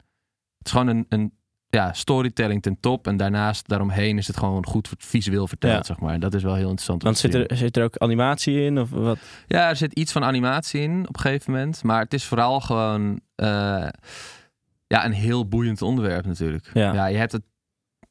Het 0.58 0.66
is 0.66 0.72
gewoon 0.72 0.88
een, 0.88 1.06
een 1.10 1.34
ja, 1.72 1.94
storytelling 1.94 2.62
ten 2.62 2.78
top. 2.80 3.08
En 3.08 3.18
daarnaast, 3.18 3.68
daaromheen 3.68 4.18
is 4.18 4.28
het 4.28 4.38
gewoon 4.38 4.66
goed 4.66 4.90
visueel 4.98 5.48
verteld, 5.48 5.74
Ja. 5.74 5.84
zeg 5.84 6.00
maar. 6.00 6.20
Dat 6.20 6.34
is 6.34 6.44
wel 6.44 6.54
heel 6.56 6.64
interessant. 6.64 7.04
Want 7.04 7.18
zit 7.18 7.34
er, 7.34 7.58
zit 7.58 7.78
er 7.78 7.84
ook 7.84 7.98
animatie 7.98 8.62
in? 8.62 8.80
Of 8.80 8.90
wat? 8.90 9.18
Ja, 9.48 9.70
er 9.70 9.76
zit 9.76 9.94
iets 9.94 10.12
van 10.12 10.24
animatie 10.24 10.82
in 10.82 11.08
op 11.08 11.16
een 11.16 11.22
gegeven 11.22 11.52
moment. 11.52 11.84
Maar 11.84 12.02
het 12.02 12.14
is 12.14 12.24
vooral 12.26 12.60
gewoon 12.60 13.20
eh, 13.36 13.88
ja, 14.88 15.06
een 15.06 15.12
heel 15.14 15.48
boeiend 15.48 15.82
onderwerp 15.82 16.26
natuurlijk. 16.26 16.70
Ja. 16.74 17.06
je 17.06 17.18
hebt 17.18 17.32
het, 17.32 17.42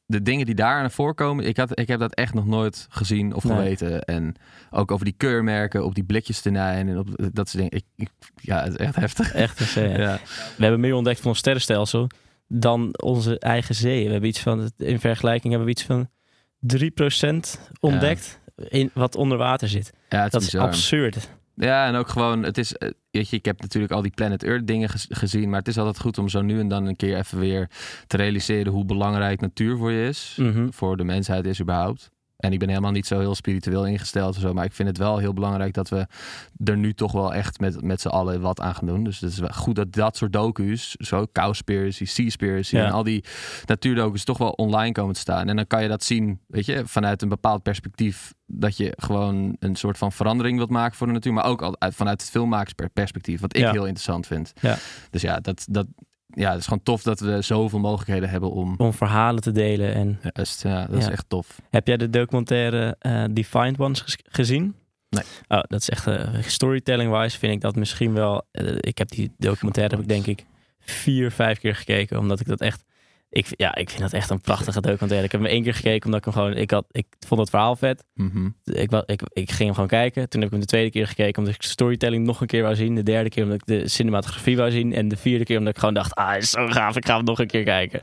de 0.05 0.21
dingen 0.21 0.45
die 0.45 0.55
daar 0.55 0.79
naar 0.79 0.91
voorkomen. 0.91 1.45
Ik, 1.45 1.57
had, 1.57 1.79
ik 1.79 1.87
heb 1.87 1.99
dat 1.99 2.13
echt 2.13 2.33
nog 2.33 2.45
nooit 2.45 2.85
gezien 2.89 3.33
of 3.33 3.43
Nee. 3.43 3.55
geweten. 3.57 4.01
En 4.03 4.35
ook 4.71 4.91
over 4.91 5.05
die 5.05 5.13
keurmerken, 5.17 5.85
op 5.85 5.95
die 5.95 6.03
blikjes 6.03 6.41
tenijn 6.41 6.89
en 6.89 6.97
op 6.97 7.07
dat 7.33 7.49
soort 7.49 7.63
dingen. 7.63 7.71
Ik, 7.71 7.83
ik, 7.95 8.09
ja, 8.35 8.63
het 8.63 8.71
is 8.71 8.77
echt 8.77 8.95
heftig. 8.95 9.33
Echt. 9.33 9.59
Ja. 9.75 10.19
We 10.57 10.63
hebben 10.63 10.79
meer 10.79 10.95
ontdekt 10.95 11.19
van 11.19 11.29
ons 11.29 11.39
sterrenstelsel 11.39 12.07
dan 12.53 13.01
onze 13.01 13.39
eigen 13.39 13.75
zee. 13.75 14.05
We 14.05 14.11
hebben 14.11 14.29
iets 14.29 14.39
van, 14.39 14.71
in 14.77 14.99
vergelijking 14.99 15.53
hebben 15.53 15.65
we 15.65 15.71
iets 15.73 15.83
van 15.83 16.09
3% 16.59 17.59
ontdekt 17.79 18.39
in 18.69 18.89
wat 18.93 19.15
onder 19.15 19.37
water 19.37 19.67
zit. 19.67 19.93
Ja, 20.09 20.23
het 20.23 20.31
Dat 20.31 20.41
is 20.41 20.55
absurd. 20.55 21.29
Ja, 21.55 21.87
en 21.87 21.95
ook 21.95 22.09
gewoon, 22.09 22.43
het 22.43 22.57
is, 22.57 22.75
eh, 22.77 22.89
weet 23.11 23.29
je, 23.29 23.35
ik 23.37 23.45
heb 23.45 23.61
natuurlijk 23.61 23.93
al 23.93 24.01
die 24.01 24.11
Planet 24.11 24.43
Earth 24.43 24.67
dingen 24.67 24.89
gez- 24.89 25.05
gezien, 25.09 25.49
maar 25.49 25.59
het 25.59 25.67
is 25.67 25.77
altijd 25.77 25.99
goed 25.99 26.17
om 26.17 26.29
zo 26.29 26.41
nu 26.41 26.59
en 26.59 26.67
dan 26.67 26.85
een 26.85 26.95
keer 26.95 27.17
even 27.17 27.39
weer 27.39 27.69
te 28.07 28.17
realiseren 28.17 28.71
hoe 28.73 28.85
belangrijk 28.85 29.41
natuur 29.41 29.77
voor 29.77 29.91
je 29.91 30.07
is, 30.07 30.35
Mhm. 30.39 30.67
voor 30.71 30.97
de 30.97 31.03
mensheid 31.03 31.45
is 31.45 31.61
überhaupt. 31.61 32.11
En 32.41 32.53
ik 32.53 32.59
ben 32.59 32.69
helemaal 32.69 32.91
niet 32.91 33.05
zo 33.07 33.19
heel 33.19 33.35
spiritueel 33.35 33.85
ingesteld 33.87 34.35
of 34.35 34.41
zo, 34.41 34.53
maar 34.53 34.65
ik 34.65 34.73
vind 34.73 34.87
het 34.87 34.97
wel 34.97 35.17
heel 35.17 35.33
belangrijk 35.33 35.73
dat 35.73 35.89
we 35.89 36.07
er 36.63 36.77
nu 36.77 36.93
toch 36.93 37.11
wel 37.11 37.33
echt 37.33 37.59
met, 37.59 37.81
met 37.81 38.01
z'n 38.01 38.07
allen 38.07 38.41
wat 38.41 38.59
aan 38.59 38.75
gaan 38.75 38.87
doen. 38.87 39.03
Dus 39.03 39.19
het 39.19 39.31
is 39.31 39.39
wel 39.39 39.49
goed 39.49 39.75
dat 39.75 39.93
dat 39.93 40.17
soort 40.17 40.33
docu's, 40.33 40.95
zo 40.95 41.25
Cowspiracy, 41.33 42.05
Seaspiracy 42.05 42.75
Ja. 42.75 42.85
en 42.85 42.91
al 42.91 43.03
die 43.03 43.23
natuurdocu's 43.65 44.23
toch 44.23 44.37
wel 44.37 44.49
online 44.49 44.91
komen 44.91 45.13
te 45.13 45.19
staan. 45.19 45.49
En 45.49 45.55
dan 45.55 45.67
kan 45.67 45.81
je 45.83 45.87
dat 45.87 46.03
zien, 46.03 46.39
weet 46.47 46.65
je, 46.65 46.81
vanuit 46.85 47.21
een 47.21 47.29
bepaald 47.29 47.63
perspectief 47.63 48.33
dat 48.45 48.77
je 48.77 48.93
gewoon 48.97 49.55
een 49.59 49.75
soort 49.75 49.97
van 49.97 50.11
verandering 50.11 50.57
wilt 50.57 50.69
maken 50.69 50.95
voor 50.97 51.07
de 51.07 51.13
natuur, 51.13 51.33
maar 51.33 51.45
ook 51.45 51.61
al 51.61 51.75
uit, 51.79 51.95
vanuit 51.95 52.21
het 52.21 52.29
filmmakersperspectief, 52.29 53.41
wat 53.41 53.55
ik 53.55 53.61
Ja. 53.61 53.71
heel 53.71 53.81
interessant 53.85 54.27
vind. 54.27 54.53
Ja. 54.61 54.77
Dus 55.09 55.21
ja, 55.21 55.39
dat, 55.39 55.65
dat, 55.69 55.87
ja, 56.33 56.49
het 56.49 56.59
is 56.59 56.63
gewoon 56.63 56.83
tof 56.83 57.03
dat 57.03 57.19
we 57.19 57.41
zoveel 57.41 57.79
mogelijkheden 57.79 58.29
hebben 58.29 58.51
om. 58.51 58.75
Om 58.77 58.93
verhalen 58.93 59.41
te 59.41 59.51
delen. 59.51 59.93
En 59.93 60.19
ja, 60.21 60.31
dat 60.87 60.97
is 60.97 61.07
echt 61.07 61.25
tof. 61.27 61.61
heb 61.69 61.87
jij 61.87 61.97
de 61.97 62.09
documentaire 62.09 62.95
eh 62.99 63.23
Defined 63.31 63.79
Ones 63.79 64.03
gezien? 64.23 64.75
Nee. 65.09 65.23
Oh, 65.47 65.63
dat 65.67 65.79
is 65.81 65.89
echt 65.89 66.07
eh, 66.07 66.27
storytelling-wise 66.41 67.39
vind 67.39 67.53
ik 67.53 67.61
dat 67.61 67.75
misschien 67.75 68.13
wel. 68.13 68.43
eh, 68.51 68.75
ik 68.77 68.97
heb 68.97 69.09
die 69.09 69.31
documentaire 69.37 69.95
heb 69.95 70.03
ik 70.03 70.09
denk 70.09 70.25
ik 70.25 70.45
vier, 70.79 71.31
vijf 71.31 71.59
keer 71.59 71.75
gekeken, 71.75 72.19
omdat 72.19 72.39
ik 72.39 72.47
dat 72.47 72.61
echt. 72.61 72.83
Ik, 73.33 73.47
ja, 73.57 73.75
ik 73.75 73.89
vind 73.89 74.01
dat 74.01 74.13
echt 74.13 74.29
een 74.29 74.41
prachtige 74.41 74.81
documentaire. 74.81 75.25
Ik 75.25 75.31
heb 75.31 75.41
hem 75.41 75.49
één 75.49 75.63
keer 75.63 75.73
gekeken 75.73 76.05
omdat 76.05 76.19
ik 76.19 76.25
hem 76.25 76.33
gewoon. 76.33 76.53
Ik, 76.57 76.71
had, 76.71 76.85
ik 76.91 77.05
vond 77.27 77.39
het 77.39 77.49
verhaal 77.49 77.75
vet. 77.75 78.03
Mhm. 78.13 78.49
Ik, 78.63 78.89
wa- 78.91 79.03
ik, 79.05 79.21
ik 79.33 79.49
ging 79.49 79.63
hem 79.63 79.73
gewoon 79.73 79.87
kijken. 79.89 80.29
Toen 80.29 80.39
heb 80.41 80.49
ik 80.49 80.55
hem 80.55 80.59
de 80.65 80.71
tweede 80.71 80.91
keer 80.91 81.07
gekeken 81.07 81.37
omdat 81.37 81.53
ik 81.55 81.61
de 81.61 81.67
storytelling 81.67 82.25
nog 82.25 82.41
een 82.41 82.47
keer 82.47 82.61
wou 82.61 82.75
zien. 82.75 82.95
De 82.95 83.03
derde 83.03 83.29
keer 83.29 83.43
omdat 83.43 83.57
ik 83.61 83.65
de 83.65 83.87
cinematografie 83.87 84.57
wou 84.57 84.71
zien. 84.71 84.93
En 84.93 85.07
de 85.07 85.17
vierde 85.17 85.43
keer 85.45 85.57
omdat 85.57 85.73
ik 85.73 85.79
gewoon 85.79 85.93
dacht, 85.93 86.15
ah, 86.15 86.37
is 86.37 86.49
zo 86.49 86.67
gaaf. 86.67 86.95
Ik 86.95 87.05
ga 87.05 87.15
hem 87.15 87.25
nog 87.25 87.39
een 87.39 87.47
keer 87.47 87.63
kijken. 87.63 88.01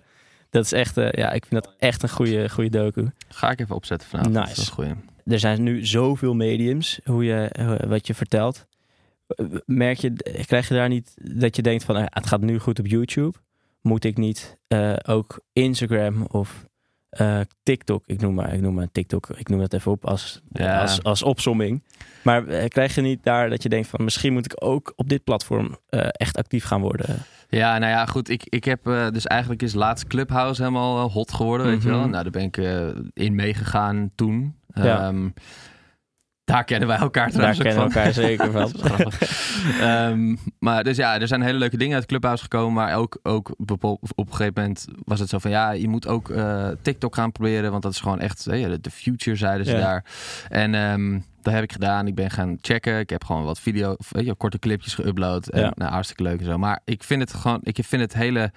Dat 0.51 0.65
is 0.65 0.73
echt, 0.73 0.97
eh, 0.97 1.11
ja, 1.13 1.33
ik 1.33 1.47
vind 1.47 1.63
dat 1.65 1.75
echt 1.79 2.03
een 2.03 2.09
goede, 2.09 2.49
goede 2.51 2.71
docu. 2.71 3.11
Ga 3.29 3.51
ik 3.51 3.61
even 3.61 3.75
opzetten 3.75 4.09
vanavond. 4.09 4.35
Nice. 4.35 4.49
Dat 4.49 4.59
is. 4.59 4.71
Er 5.25 5.39
zijn 5.39 5.63
nu 5.63 5.87
zoveel 5.87 6.35
mediums, 6.35 7.01
hoe 7.05 7.25
je, 7.25 7.51
wat 7.89 8.07
je 8.07 8.15
vertelt. 8.15 8.67
Merk 9.65 9.99
je, 9.99 10.13
krijg 10.47 10.69
je 10.69 10.75
daar 10.75 10.89
niet 10.89 11.15
dat 11.39 11.57
je 11.57 11.63
denkt 11.63 11.85
van, 11.85 11.97
eh, 11.97 12.05
het 12.07 12.27
gaat 12.27 12.41
nu 12.41 12.59
goed 12.59 12.79
op 12.79 12.87
YouTube. 12.87 13.37
Moet 13.81 14.05
ik 14.05 14.17
niet 14.17 14.59
eh, 14.67 14.93
ook 15.07 15.41
Instagram 15.53 16.27
of 16.31 16.67
eh, 17.09 17.41
TikTok, 17.63 18.03
ik 18.07 18.21
noem, 18.21 18.35
maar, 18.35 18.55
ik 18.55 18.61
noem 18.61 18.75
maar 18.75 18.91
TikTok, 18.93 19.29
ik 19.29 19.49
noem 19.49 19.61
dat 19.61 19.73
even 19.73 19.93
op 19.93 20.07
als, 20.07 20.41
Ja. 20.53 20.81
als, 20.81 21.03
als 21.03 21.23
opsomming. 21.23 21.83
Maar 22.23 22.47
eh, 22.47 22.69
krijg 22.69 22.95
je 22.95 23.01
niet 23.01 23.25
daar 23.25 23.51
dat 23.51 23.63
je 23.63 23.69
denkt 23.69 23.89
van, 23.89 24.05
misschien 24.05 24.33
moet 24.33 24.45
ik 24.45 24.65
ook 24.65 24.93
op 24.97 25.09
dit 25.09 25.25
platform 25.25 25.77
echt 26.13 26.37
actief 26.37 26.65
gaan 26.65 26.81
worden? 26.81 27.23
Ja, 27.49 27.79
nou 27.79 27.93
ja, 27.93 28.07
goed. 28.07 28.29
Ik, 28.29 28.43
ik 28.45 28.65
heb 28.65 28.89
uh, 28.89 29.09
dus 29.11 29.27
eigenlijk 29.27 29.63
is 29.63 29.75
laatst 29.75 30.07
Clubhouse 30.07 30.63
helemaal 30.63 31.11
hot 31.11 31.33
geworden, 31.33 31.67
weet 31.67 31.83
je 31.83 31.89
wel. 31.89 32.01
Mhm. 32.01 32.11
Nou, 32.11 32.23
daar 32.23 32.33
ben 32.33 32.43
ik 32.43 32.57
in 33.13 33.35
meegegaan 33.35 34.11
toen. 34.15 34.57
Ja. 34.75 35.09
Um, 35.09 35.35
daar 36.49 36.65
kennen 36.65 36.89
wij 36.89 36.97
elkaar 36.99 37.31
Daar 37.31 37.33
trouwens 37.33 37.59
ook 37.59 37.65
kennen 37.67 37.89
we 37.89 37.95
elkaar 37.95 38.13
zeker 38.13 38.51
van. 38.51 38.69
Grappig. 38.85 39.21
Ehm, 39.81 40.37
maar 40.59 40.85
dus 40.85 40.97
ja, 40.97 41.21
er 41.21 41.27
zijn 41.29 41.43
hele 41.43 41.59
leuke 41.59 41.77
dingen 41.77 41.95
uit 41.97 42.07
Clubhouse 42.07 42.43
gekomen. 42.43 42.73
Maar 42.75 42.95
ook, 42.97 43.19
ook 43.23 43.55
op, 43.67 43.85
op 43.85 44.03
een 44.17 44.27
gegeven 44.31 44.53
moment 44.57 44.87
was 45.05 45.21
het 45.21 45.29
zo 45.29 45.39
van... 45.39 45.51
ja, 45.51 45.71
je 45.71 45.89
moet 45.89 46.07
ook 46.07 46.29
uh, 46.29 46.69
TikTok 46.83 47.15
gaan 47.15 47.33
proberen. 47.33 47.71
Want 47.71 47.83
dat 47.83 47.93
is 47.93 48.01
gewoon 48.01 48.21
echt 48.21 48.45
hey, 48.45 48.79
de 48.81 48.91
future, 48.91 49.37
zeiden 49.37 49.67
ze 49.67 49.73
Ja. 49.73 49.79
daar. 49.81 50.05
En 50.49 50.75
um, 50.75 51.25
dat 51.43 51.53
heb 51.55 51.63
ik 51.63 51.73
gedaan. 51.73 52.07
Ik 52.07 52.15
ben 52.15 52.31
gaan 52.31 52.59
checken. 52.61 52.99
Ik 52.99 53.11
heb 53.11 53.25
gewoon 53.25 53.45
wat 53.45 53.61
video, 53.61 53.97
weet 54.11 54.25
je, 54.27 54.35
korte 54.35 54.59
clipjes 54.59 54.95
geüpload. 55.01 55.49
En 55.51 55.61
Ja. 55.61 55.73
nou, 55.75 55.91
hartstikke 55.93 56.23
leuk 56.23 56.39
en 56.39 56.45
zo. 56.45 56.59
Maar 56.59 56.81
ik 56.85 57.03
vind 57.05 57.21
het 57.21 57.35
gewoon... 57.35 57.59
Ik 57.63 57.79
vind 57.85 58.03
het 58.03 58.15
hele... 58.15 58.53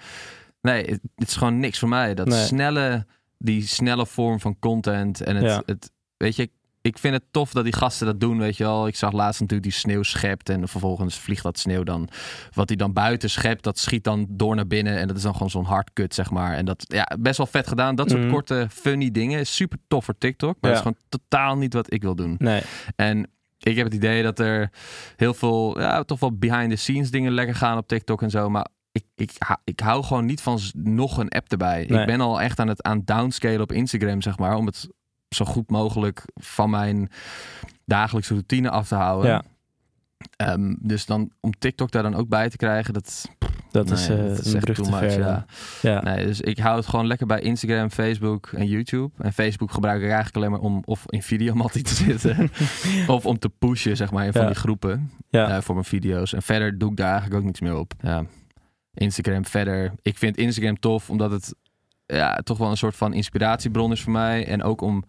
Nee, 0.60 0.80
het, 0.84 1.00
het 1.16 1.28
is 1.28 1.36
gewoon 1.36 1.58
niks 1.60 1.78
voor 1.78 1.88
mij. 1.88 2.14
Dat 2.14 2.26
Nee. 2.26 2.44
snelle... 2.44 3.06
Die 3.38 3.66
snelle 3.66 4.06
vorm 4.06 4.40
van 4.40 4.56
content. 4.58 5.20
En 5.20 5.36
het, 5.36 5.44
Ja. 5.44 5.62
het... 5.66 5.90
Weet 6.16 6.36
je, 6.36 6.50
ik 6.82 6.98
vind 6.98 7.14
het 7.14 7.24
tof 7.30 7.52
dat 7.52 7.64
die 7.64 7.72
gasten 7.72 8.06
dat 8.06 8.20
doen, 8.20 8.38
weet 8.38 8.56
je 8.56 8.64
wel. 8.64 8.86
Ik 8.86 8.96
zag 8.96 9.12
laatst 9.12 9.40
natuurlijk 9.40 9.70
die 9.70 9.78
sneeuw 9.78 10.02
schept 10.02 10.48
en 10.48 10.68
vervolgens 10.68 11.18
vliegt 11.18 11.42
dat 11.42 11.58
sneeuw 11.58 11.82
dan. 11.82 12.08
Wat 12.52 12.68
hij 12.68 12.76
dan 12.76 12.92
buiten 12.92 13.30
schept, 13.30 13.62
dat 13.64 13.78
schiet 13.78 14.04
dan 14.04 14.26
door 14.28 14.54
naar 14.54 14.66
binnen. 14.66 14.98
En 14.98 15.06
dat 15.06 15.16
is 15.16 15.22
dan 15.22 15.32
gewoon 15.32 15.50
zo'n 15.50 15.64
hardcut, 15.64 16.14
zeg 16.14 16.30
maar. 16.30 16.54
En 16.54 16.64
dat, 16.64 16.84
ja, 16.88 17.16
best 17.20 17.36
wel 17.36 17.46
vet 17.46 17.66
gedaan. 17.68 17.94
Dat 17.94 18.10
soort 18.10 18.22
Mhm. 18.22 18.30
korte, 18.32 18.66
funny 18.70 19.10
dingen. 19.10 19.40
is 19.40 19.54
Super 19.54 19.78
tof 19.88 20.04
voor 20.04 20.18
TikTok. 20.18 20.56
Maar 20.60 20.70
Ja. 20.70 20.76
het 20.76 20.86
is 20.86 20.92
gewoon 20.92 21.20
totaal 21.20 21.56
niet 21.56 21.72
wat 21.74 21.92
ik 21.92 22.02
wil 22.02 22.14
doen. 22.14 22.34
Nee. 22.38 22.62
En 22.96 23.30
ik 23.58 23.76
heb 23.76 23.84
het 23.84 23.94
idee 23.94 24.22
dat 24.22 24.38
er 24.38 24.70
heel 25.16 25.34
veel, 25.34 25.80
ja, 25.80 26.02
toch 26.02 26.20
wel 26.20 26.36
behind 26.36 26.70
the 26.70 26.76
scenes 26.76 27.10
dingen 27.10 27.32
lekker 27.32 27.54
gaan 27.54 27.78
op 27.78 27.88
TikTok 27.88 28.22
en 28.22 28.30
zo. 28.30 28.50
Maar 28.50 28.66
ik, 28.92 29.04
ik, 29.16 29.30
ik 29.64 29.80
hou 29.80 30.04
gewoon 30.04 30.24
niet 30.26 30.40
van 30.40 30.58
nog 30.72 31.16
een 31.18 31.28
app 31.28 31.50
erbij. 31.52 31.86
Nee. 31.88 32.00
Ik 32.00 32.06
ben 32.06 32.20
al 32.20 32.40
echt 32.40 32.58
aan 32.60 32.68
het 32.68 32.82
aan 32.82 33.02
downscalen 33.04 33.60
op 33.60 33.72
Instagram, 33.72 34.22
zeg 34.22 34.38
maar. 34.38 34.56
Om 34.56 34.66
het 34.66 34.88
zo 35.34 35.44
goed 35.44 35.70
mogelijk 35.70 36.24
van 36.34 36.70
mijn 36.70 37.10
dagelijkse 37.84 38.32
routine 38.32 38.70
af 38.70 38.88
te 38.88 38.94
houden. 38.94 39.30
Ja. 39.30 39.42
Ehm, 40.36 40.74
dus 40.78 41.06
dan 41.06 41.30
om 41.40 41.52
TikTok 41.58 41.90
daar 41.90 42.02
dan 42.02 42.14
ook 42.14 42.28
bij 42.28 42.50
te 42.50 42.56
krijgen, 42.56 42.94
dat, 42.94 43.28
Dat 43.70 43.90
is, 43.90 44.06
dat 44.06 44.46
is 44.46 44.52
een 44.52 44.60
brug 44.60 44.76
te 44.76 44.90
much, 44.90 44.98
ver. 44.98 45.18
ja. 45.18 45.44
Ja. 45.82 46.02
Nee, 46.02 46.26
dus 46.26 46.40
ik 46.40 46.58
hou 46.58 46.76
het 46.76 46.86
gewoon 46.86 47.06
lekker 47.06 47.26
bij 47.26 47.40
Instagram, 47.40 47.90
Facebook 47.90 48.46
en 48.46 48.66
YouTube. 48.66 49.10
En 49.18 49.32
Facebook 49.32 49.70
gebruik 49.70 49.96
ik 50.02 50.06
eigenlijk 50.06 50.36
alleen 50.36 50.50
maar 50.50 50.60
om 50.60 50.82
of 50.84 51.04
in 51.06 51.22
videomattie 51.22 51.82
te 51.82 51.94
zitten. 51.94 52.50
of 53.16 53.26
om 53.26 53.38
te 53.38 53.48
pushen, 53.48 53.96
zeg 53.96 54.10
maar, 54.10 54.26
in 54.26 54.32
van 54.32 54.46
die 54.46 54.54
groepen. 54.54 55.10
Eh, 55.30 55.60
voor 55.60 55.74
mijn 55.74 55.86
video's. 55.86 56.32
En 56.32 56.42
verder 56.42 56.78
doe 56.78 56.90
ik 56.90 56.96
daar 56.96 57.10
eigenlijk 57.10 57.40
ook 57.40 57.46
niks 57.46 57.60
meer 57.60 57.76
op. 57.76 57.92
Ja. 58.00 58.24
Instagram 58.94 59.44
verder. 59.46 59.92
Ik 60.02 60.18
vind 60.18 60.36
Instagram 60.36 60.78
tof, 60.78 61.10
omdat 61.10 61.30
het 61.30 61.54
ja, 62.14 62.34
toch 62.44 62.58
wel 62.58 62.70
een 62.70 62.76
soort 62.76 62.96
van 62.96 63.12
inspiratiebron 63.12 63.92
is 63.92 64.00
voor 64.02 64.12
mij. 64.12 64.46
En 64.46 64.62
ook 64.62 64.80
om... 64.80 65.04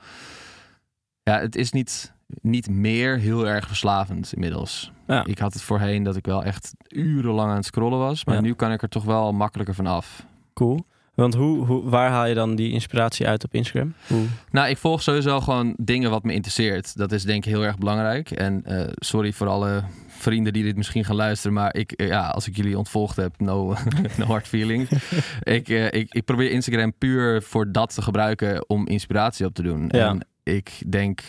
Ja, 1.23 1.39
het 1.39 1.55
is 1.55 1.71
niet, 1.71 2.13
niet 2.41 2.69
meer 2.69 3.17
heel 3.17 3.47
erg 3.47 3.67
verslavend 3.67 4.33
inmiddels. 4.33 4.91
Ja. 5.07 5.25
Ik 5.25 5.39
had 5.39 5.53
het 5.53 5.61
voorheen 5.61 6.03
dat 6.03 6.15
ik 6.15 6.25
wel 6.25 6.43
echt 6.43 6.73
urenlang 6.87 7.49
aan 7.49 7.55
het 7.55 7.65
scrollen 7.65 7.99
was. 7.99 8.25
Maar 8.25 8.35
Ja. 8.35 8.41
nu 8.41 8.53
kan 8.53 8.71
ik 8.71 8.81
er 8.81 8.89
toch 8.89 9.03
wel 9.03 9.31
makkelijker 9.33 9.75
van 9.75 9.87
af. 9.87 10.25
Cool. 10.53 10.85
Want 11.15 11.33
hoe, 11.33 11.65
hoe, 11.65 11.89
waar 11.89 12.09
haal 12.09 12.25
je 12.25 12.33
dan 12.33 12.55
die 12.55 12.71
inspiratie 12.71 13.27
uit 13.27 13.43
op 13.43 13.53
Instagram? 13.53 13.93
Hoe? 14.07 14.25
Nou, 14.51 14.69
ik 14.69 14.77
volg 14.77 15.01
sowieso 15.01 15.39
gewoon 15.41 15.73
dingen 15.77 16.09
wat 16.09 16.23
me 16.23 16.33
interesseert. 16.33 16.97
Dat 16.97 17.11
is 17.11 17.23
denk 17.23 17.45
ik 17.45 17.51
heel 17.51 17.63
erg 17.65 17.77
belangrijk. 17.77 18.31
En 18.31 18.65
eh, 18.65 18.87
sorry 18.95 19.31
voor 19.33 19.47
alle 19.47 19.83
vrienden 20.17 20.53
die 20.53 20.63
dit 20.63 20.75
misschien 20.75 21.05
gaan 21.05 21.15
luisteren. 21.15 21.53
Maar 21.53 21.75
ik, 21.75 21.91
eh, 21.91 22.07
ja, 22.07 22.27
als 22.27 22.47
ik 22.47 22.55
jullie 22.55 22.77
ontvolgd 22.77 23.15
heb, 23.15 23.39
no, 23.39 23.75
no 24.17 24.25
hard 24.25 24.47
feeling. 24.47 24.89
ik, 25.57 25.69
eh, 25.69 25.85
ik, 25.85 26.13
ik 26.13 26.25
probeer 26.25 26.51
Instagram 26.51 26.93
puur 26.97 27.41
voor 27.41 27.71
dat 27.71 27.93
te 27.93 28.01
gebruiken 28.01 28.69
om 28.69 28.87
inspiratie 28.87 29.45
op 29.45 29.53
te 29.53 29.61
doen. 29.61 29.89
Ja. 29.91 30.07
En 30.09 30.27
ik 30.43 30.91
denk 30.91 31.21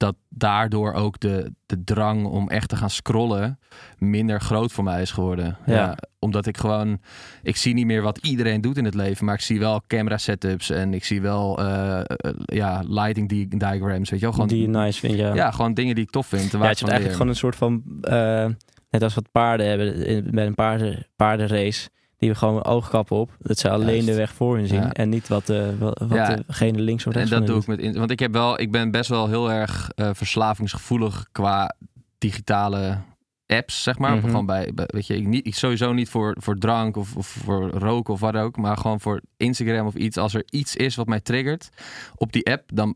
dat 0.00 0.16
daardoor 0.28 0.92
ook 0.92 1.20
de, 1.20 1.52
de 1.66 1.84
drang 1.84 2.26
om 2.26 2.48
echt 2.48 2.68
te 2.68 2.76
gaan 2.76 2.90
scrollen 2.90 3.58
minder 3.98 4.40
groot 4.40 4.72
voor 4.72 4.84
mij 4.84 5.02
is 5.02 5.10
geworden. 5.10 5.56
Ja. 5.66 5.96
omdat 6.18 6.46
ik 6.46 6.56
gewoon, 6.58 7.00
ik 7.42 7.56
zie 7.56 7.74
niet 7.74 7.86
meer 7.86 8.02
wat 8.02 8.18
iedereen 8.18 8.60
doet 8.60 8.76
in 8.76 8.84
het 8.84 8.94
leven, 8.94 9.24
maar 9.24 9.34
ik 9.34 9.40
zie 9.40 9.58
wel 9.58 9.82
camera 9.86 10.18
setups 10.18 10.70
en 10.70 10.94
ik 10.94 11.04
zie 11.04 11.20
wel 11.20 11.58
eh, 11.58 11.98
eh, 12.00 12.04
ja, 12.44 12.82
lighting 12.88 13.28
di- 13.28 13.48
diagrams, 13.48 14.10
weet 14.10 14.20
je 14.20 14.24
wel. 14.26 14.32
Gewoon, 14.34 14.48
die 14.48 14.60
je 14.62 14.68
nice 14.68 15.00
vindt, 15.00 15.16
ja. 15.16 15.34
ja, 15.34 15.50
gewoon 15.50 15.74
dingen 15.74 15.94
die 15.94 16.04
ik 16.04 16.10
tof 16.10 16.26
vind. 16.26 16.52
Ja, 16.52 16.58
het 16.60 16.76
is 16.76 16.82
eigenlijk 16.82 17.12
gewoon 17.12 17.28
een 17.28 17.36
soort 17.36 17.56
van... 17.56 17.82
eh, 18.00 18.46
net 18.90 19.02
als 19.02 19.14
wat 19.14 19.30
paarden 19.32 19.66
hebben 19.68 20.24
met 20.34 20.46
een 20.46 20.54
paarden, 20.54 21.06
paardenrace. 21.16 21.88
Die 22.20 22.28
hebben 22.28 22.48
gewoon 22.48 22.64
oogkappen 22.64 23.16
op. 23.16 23.36
Dat 23.38 23.58
ze 23.58 23.70
alleen 23.70 23.90
Juist. 23.94 24.06
de 24.06 24.14
weg 24.14 24.32
voor 24.34 24.56
hun 24.56 24.66
zien. 24.66 24.80
Ja. 24.80 24.92
En 24.92 25.08
niet 25.08 25.28
wat, 25.28 25.48
eh, 25.48 25.68
wat, 25.78 25.98
wat 25.98 26.10
Ja. 26.18 26.38
degene 26.46 26.78
links 26.80 27.06
of 27.06 27.12
En 27.12 27.18
rechts 27.18 27.30
dat 27.30 27.38
van 27.38 27.48
doe 27.48 27.60
ik 27.60 27.66
met, 27.66 27.78
in- 27.78 27.98
want 27.98 28.10
ik 28.10 28.18
heb 28.18 28.32
wel, 28.32 28.60
ik 28.60 28.70
ben 28.70 28.90
best 28.90 29.10
wel 29.10 29.28
heel 29.28 29.50
erg 29.52 29.90
eh, 29.94 30.10
verslavingsgevoelig 30.12 31.26
qua 31.32 31.74
digitale 32.18 32.98
apps, 33.46 33.82
zeg 33.82 33.98
maar. 33.98 34.16
Mhm. 34.16 34.26
Gewoon 34.26 34.46
bij, 34.46 34.70
bij- 34.74 34.88
weet 34.92 35.06
je, 35.06 35.16
ik, 35.16 35.26
niet, 35.26 35.46
ik 35.46 35.54
sowieso 35.54 35.92
niet 35.92 36.08
voor, 36.08 36.36
voor 36.40 36.56
drank 36.58 36.96
of, 36.96 37.16
of 37.16 37.26
voor 37.26 37.70
roken 37.70 38.14
of 38.14 38.20
wat 38.20 38.34
ook, 38.36 38.56
maar 38.56 38.76
gewoon 38.76 39.00
voor 39.00 39.20
Instagram 39.36 39.86
of 39.86 39.94
iets. 39.94 40.16
Als 40.16 40.34
er 40.34 40.42
iets 40.50 40.76
is 40.76 40.96
wat 40.96 41.06
mij 41.06 41.20
triggert 41.20 41.68
op 42.16 42.32
die 42.32 42.46
app, 42.50 42.70
dan 42.74 42.94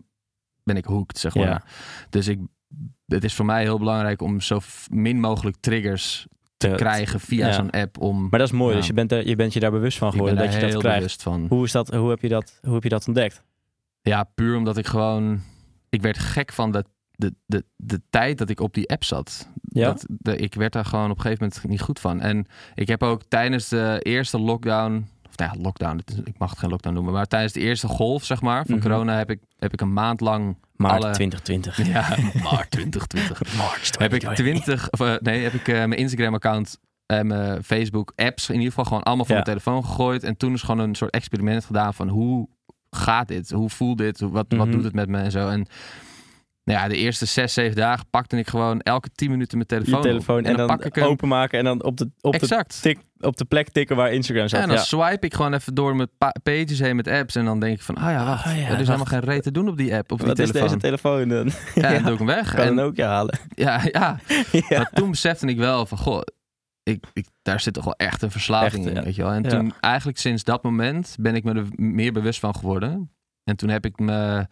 ben 0.63 0.77
ik 0.77 0.85
hooked, 0.85 1.19
zeg 1.19 1.35
maar. 1.35 1.45
Ja. 1.45 1.63
Dus 2.11 2.29
ik, 2.29 2.39
het 3.07 3.25
is 3.25 3.35
voor 3.35 3.45
mij 3.45 3.63
heel 3.63 3.79
belangrijk 3.79 4.23
om 4.23 4.41
zo 4.41 4.61
min 4.91 5.21
mogelijk 5.21 5.57
triggers 5.61 6.27
te 6.71 6.77
krijgen 6.77 7.21
via 7.21 7.47
Ja. 7.47 7.53
zo'n 7.53 7.71
app 7.71 7.99
om. 8.01 8.21
Maar 8.31 8.39
dat 8.39 8.49
is 8.49 8.55
mooi. 8.55 8.71
Ja. 8.73 8.77
Dus 8.79 8.87
je 8.87 8.93
bent, 8.93 9.13
er, 9.13 9.29
je 9.29 9.37
bent 9.37 9.53
je 9.53 9.61
daar 9.61 9.71
bewust 9.71 9.99
van 9.99 10.11
geworden 10.13 10.37
dat 10.37 10.55
je 10.55 10.61
dat 10.61 10.77
krijgt. 10.77 11.23
van. 11.23 11.47
Hoe, 11.49 11.65
is 11.65 11.73
dat, 11.73 11.89
hoe, 11.95 12.11
heb 12.11 12.21
je 12.21 12.29
dat, 12.29 12.59
hoe 12.63 12.75
heb 12.75 12.83
je 12.83 12.89
dat 12.89 13.07
ontdekt? 13.07 13.43
Ja, 14.01 14.25
puur 14.35 14.57
omdat 14.57 14.77
ik 14.77 14.87
gewoon. 14.87 15.41
Ik 15.89 16.03
werd 16.03 16.19
gek 16.19 16.53
van 16.53 16.73
de, 16.73 16.85
de, 17.11 17.35
de, 17.47 17.65
de 17.77 18.01
tijd 18.11 18.39
dat 18.39 18.49
ik 18.51 18.61
op 18.61 18.75
die 18.75 18.91
app 18.91 19.05
zat. 19.05 19.49
Ja? 19.63 19.87
Dat, 19.87 20.07
de, 20.09 20.37
ik 20.37 20.55
werd 20.55 20.73
daar 20.73 20.85
gewoon 20.85 21.11
op 21.11 21.17
een 21.17 21.23
gegeven 21.23 21.45
moment 21.45 21.69
niet 21.69 21.81
goed 21.81 22.01
van. 22.01 22.21
En 22.21 22.47
ik 22.75 22.89
heb 22.89 23.03
ook 23.03 23.23
tijdens 23.29 23.69
de 23.69 23.99
eerste 24.03 24.39
lockdown. 24.41 25.09
Of 25.29 25.37
nou 25.37 25.53
ja, 25.57 25.63
lockdown. 25.63 26.01
Ik 26.25 26.39
mag 26.39 26.51
het 26.51 26.59
geen 26.59 26.71
lockdown 26.71 26.95
noemen. 26.95 27.13
Maar 27.13 27.27
tijdens 27.27 27.53
de 27.53 27.61
eerste 27.61 27.87
golf, 27.89 28.25
zeg 28.25 28.41
maar, 28.41 28.67
van 28.67 28.75
Mhm. 28.75 28.83
corona 28.89 29.17
heb 29.17 29.31
ik, 29.31 29.41
heb 29.59 29.73
ik 29.73 29.81
een 29.81 29.93
maand 29.93 30.21
lang. 30.21 30.57
Maart 30.77 31.05
alle, 31.05 31.13
2020. 31.13 31.87
Ja, 31.87 32.17
maart 32.43 32.71
2020. 32.71 33.57
Maart 33.59 33.99
heb 33.99 34.15
ik 34.15 34.21
20. 34.35 34.91
Of, 34.91 35.01
eh, 35.01 35.15
nee, 35.21 35.43
heb 35.43 35.53
ik 35.53 35.69
eh, 35.69 35.75
mijn 35.75 35.97
Instagram-account. 35.97 36.79
En 37.07 37.27
mijn 37.27 37.65
Facebook-apps 37.65 38.49
in 38.49 38.55
ieder 38.55 38.69
geval 38.69 38.85
gewoon 38.85 39.03
allemaal 39.03 39.25
van 39.25 39.37
Ja. 39.37 39.43
mijn 39.45 39.59
telefoon 39.59 39.85
gegooid. 39.85 40.23
En 40.25 40.37
toen 40.37 40.53
is 40.55 40.63
gewoon 40.63 40.79
een 40.89 40.95
soort 40.95 41.11
experiment 41.15 41.65
gedaan 41.65 41.95
van 41.95 42.09
hoe 42.09 42.49
gaat 42.91 43.29
dit? 43.29 43.51
Hoe 43.51 43.71
voelt 43.71 43.99
dit? 43.99 44.21
Wat, 44.21 44.31
wat 44.33 44.49
Mhm. 44.49 44.71
doet 44.71 44.85
het 44.85 44.95
met 44.95 45.09
me 45.09 45.19
en 45.19 45.31
zo? 45.31 45.49
En 45.49 45.67
nou 46.65 46.79
ja, 46.81 46.89
de 46.89 46.97
eerste 46.97 47.27
zes, 47.27 47.53
zeven 47.53 47.77
dagen 47.77 48.07
pakte 48.11 48.37
ik 48.37 48.49
gewoon 48.49 48.81
elke 48.81 49.09
tien 49.15 49.31
minuten 49.31 49.57
mijn 49.57 49.69
telefoon, 49.69 50.03
je 50.03 50.09
telefoon 50.09 50.39
op. 50.39 50.45
en, 50.45 50.57
dan, 50.57 50.67
pak 50.67 50.85
ik 50.85 50.95
hem. 50.95 51.05
openmaken 51.05 51.59
en 51.59 51.65
dan 51.65 51.83
op 51.85 51.97
de, 51.97 52.11
op, 52.21 52.39
de 52.39 52.65
tik, 52.81 52.99
op 53.21 53.37
de 53.37 53.45
plek 53.45 53.69
tikken 53.69 53.97
waar 53.97 54.13
Instagram 54.13 54.49
zat. 54.49 54.61
en 54.61 54.67
dan 54.69 54.77
Ja. 54.77 54.83
swipe 54.83 55.27
ik 55.27 55.35
gewoon 55.35 55.55
even 55.55 55.75
door 55.75 55.97
mijn 55.97 56.09
pa- 56.19 56.35
pages 56.43 56.79
heen 56.79 56.97
met 56.97 57.09
apps. 57.09 57.37
En 57.37 57.45
dan 57.45 57.61
denk 57.61 57.75
ik 57.77 57.83
van, 57.83 57.95
ah 57.95 58.11
ja, 58.11 58.25
wacht. 58.25 58.47
Ah 58.47 58.53
ja, 58.57 58.59
er 58.59 58.63
is 58.65 58.69
wacht. 58.71 58.79
helemaal 58.79 59.05
geen 59.07 59.21
reet 59.21 59.43
te 59.43 59.51
doen 59.51 59.69
op 59.69 59.77
die 59.77 59.95
app, 59.95 60.13
op 60.13 60.19
die 60.19 60.27
Wat 60.29 60.39
is 60.39 60.51
telefoon. 60.51 60.69
deze 60.69 60.81
telefoon 60.81 61.29
dan? 61.29 61.51
Ja, 61.75 61.93
dan 61.93 62.03
doe 62.05 62.13
ik 62.13 62.19
hem 62.19 62.27
weg. 62.27 62.55
Kan 62.55 62.65
En, 62.65 62.73
een 62.79 62.85
ook 62.85 62.99
halen. 62.99 63.39
ja, 63.55 63.81
ja. 63.93 64.19
Maar 64.69 64.91
toen 64.95 65.11
besefte 65.11 65.47
ik 65.47 65.57
wel 65.59 65.87
van, 65.87 65.99
goh, 65.99 66.21
ik, 66.83 67.05
ik, 67.13 67.27
daar 67.43 67.61
zit 67.61 67.75
toch 67.75 67.85
wel 67.85 67.95
echt 67.97 68.23
een 68.23 68.31
verslaving 68.31 68.87
Echt, 68.87 68.97
in, 68.97 69.05
weet 69.05 69.15
je 69.15 69.23
wel. 69.23 69.33
En 69.33 69.43
toen, 69.43 69.73
eigenlijk 69.81 70.19
sinds 70.19 70.45
dat 70.45 70.63
moment, 70.63 71.17
ben 71.21 71.35
ik 71.35 71.45
me 71.45 71.55
er 71.55 71.67
meer 71.77 72.13
bewust 72.13 72.41
van 72.41 72.55
geworden. 72.55 73.11
En 73.45 73.57
toen 73.57 73.69
heb 73.69 73.85
ik, 73.85 73.99
me, 73.99 74.47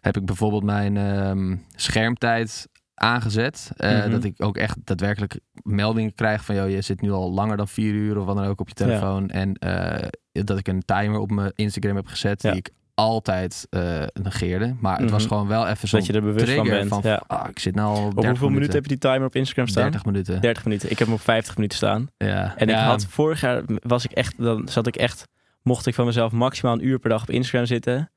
heb 0.00 0.16
ik 0.16 0.24
bijvoorbeeld 0.24 0.62
mijn 0.64 0.96
ehm, 0.96 1.56
schermtijd 1.76 2.68
aangezet. 2.94 3.70
Eh, 3.76 3.90
Mhm. 3.98 4.10
Dat 4.10 4.24
ik 4.24 4.34
ook 4.36 4.56
echt 4.56 4.76
daadwerkelijk 4.84 5.40
meldingen 5.62 6.14
krijg 6.14 6.44
van... 6.44 6.54
Joh, 6.54 6.70
je 6.70 6.80
zit 6.80 7.00
nu 7.00 7.10
al 7.12 7.32
langer 7.32 7.56
dan 7.56 7.68
vier 7.68 7.92
uur 7.94 8.18
of 8.18 8.24
wat 8.24 8.36
dan 8.36 8.44
ook 8.46 8.60
op 8.60 8.68
je 8.68 8.74
telefoon. 8.74 9.28
En 9.30 9.54
eh, 9.54 10.08
dat 10.32 10.58
ik 10.58 10.68
een 10.68 10.82
timer 10.84 11.18
op 11.18 11.30
mijn 11.30 11.52
Instagram 11.54 11.96
heb 11.96 12.06
gezet... 12.06 12.42
Ja. 12.42 12.50
die 12.50 12.58
ik 12.58 12.70
altijd 12.94 13.66
eh, 13.70 14.02
negeerde. 14.22 14.74
Maar 14.80 14.98
het 14.98 15.10
was 15.10 15.20
Mhm. 15.24 15.32
gewoon 15.32 15.48
wel 15.48 15.66
even 15.66 15.88
zo'n 15.88 15.98
Dat 15.98 16.08
je 16.08 16.14
er 16.14 16.22
bewust 16.22 16.52
van 16.52 16.66
bent. 16.68 16.88
van... 16.88 17.00
ja. 17.04 17.22
ah, 17.26 17.48
ik 17.48 17.58
zit 17.58 17.74
nou 17.74 17.88
al 17.88 17.94
30 17.94 18.08
Op 18.08 18.14
hoeveel 18.14 18.24
minuten 18.32 18.52
minuten 18.52 18.74
heb 18.74 18.82
je 18.82 18.88
die 18.88 18.98
timer 18.98 19.26
op 19.26 19.34
Instagram 19.34 19.66
staan? 19.66 19.82
30 19.82 20.04
minuten. 20.04 20.40
30 20.40 20.64
minuten. 20.64 20.90
Ik 20.90 20.98
heb 20.98 21.06
hem 21.06 21.16
op 21.16 21.22
50 21.22 21.56
minuten 21.56 21.76
staan. 21.76 22.06
Ja. 22.16 22.54
En 22.56 22.68
ik 22.68 22.74
had 22.76 23.06
vorig 23.06 23.40
jaar 23.40 23.62
was 23.82 24.04
ik 24.04 24.10
echt, 24.12 24.34
dan 24.38 24.68
zat 24.68 24.86
ik 24.86 24.96
echt, 24.96 25.28
mocht 25.62 25.86
ik 25.86 25.94
van 25.94 26.06
mezelf 26.06 26.32
maximaal 26.32 26.74
een 26.74 26.86
uur 26.86 26.98
per 26.98 27.10
dag 27.10 27.22
op 27.22 27.30
Instagram 27.30 27.66
zitten. 27.66 28.10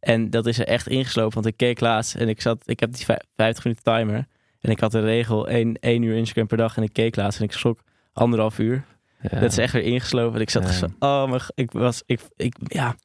En 0.00 0.30
dat 0.30 0.46
is 0.46 0.58
er 0.58 0.66
echt 0.66 0.88
ingeslopen, 0.88 1.34
want 1.34 1.46
ik 1.46 1.56
keek 1.56 1.80
laatst 1.80 2.14
en 2.14 2.28
ik 2.28 2.40
zat, 2.40 2.62
ik 2.64 2.80
heb 2.80 2.92
die 2.92 3.04
vij- 3.04 3.22
50 3.36 3.64
minuten 3.64 3.84
timer. 3.84 4.26
En 4.60 4.70
ik 4.70 4.80
had 4.80 4.92
de 4.92 5.00
regel 5.00 5.48
1, 5.48 5.74
1 5.80 6.02
uur 6.02 6.16
Instagram 6.16 6.46
per 6.46 6.56
dag 6.56 6.76
en 6.76 6.82
ik 6.82 6.92
keek 6.92 7.16
laatst 7.16 7.38
en 7.38 7.44
ik 7.44 7.52
schrok 7.52 7.80
anderhalf 8.12 8.58
uur. 8.58 8.84
Ja. 9.30 9.40
Dat 9.40 9.50
is 9.50 9.58
echt 9.58 9.72
weer 9.72 9.82
ingeslopen. 9.82 10.34
En 10.34 10.40
ik 10.40 10.50
zat 10.50 10.62
Ja. 10.62 10.70
zo, 10.72 10.86
oh 10.98 11.28
mijn, 11.28 11.40
ik 11.54 11.72
was, 11.72 12.02
ik, 12.06 12.20
ik, 12.36 12.54
ja. 12.66 12.96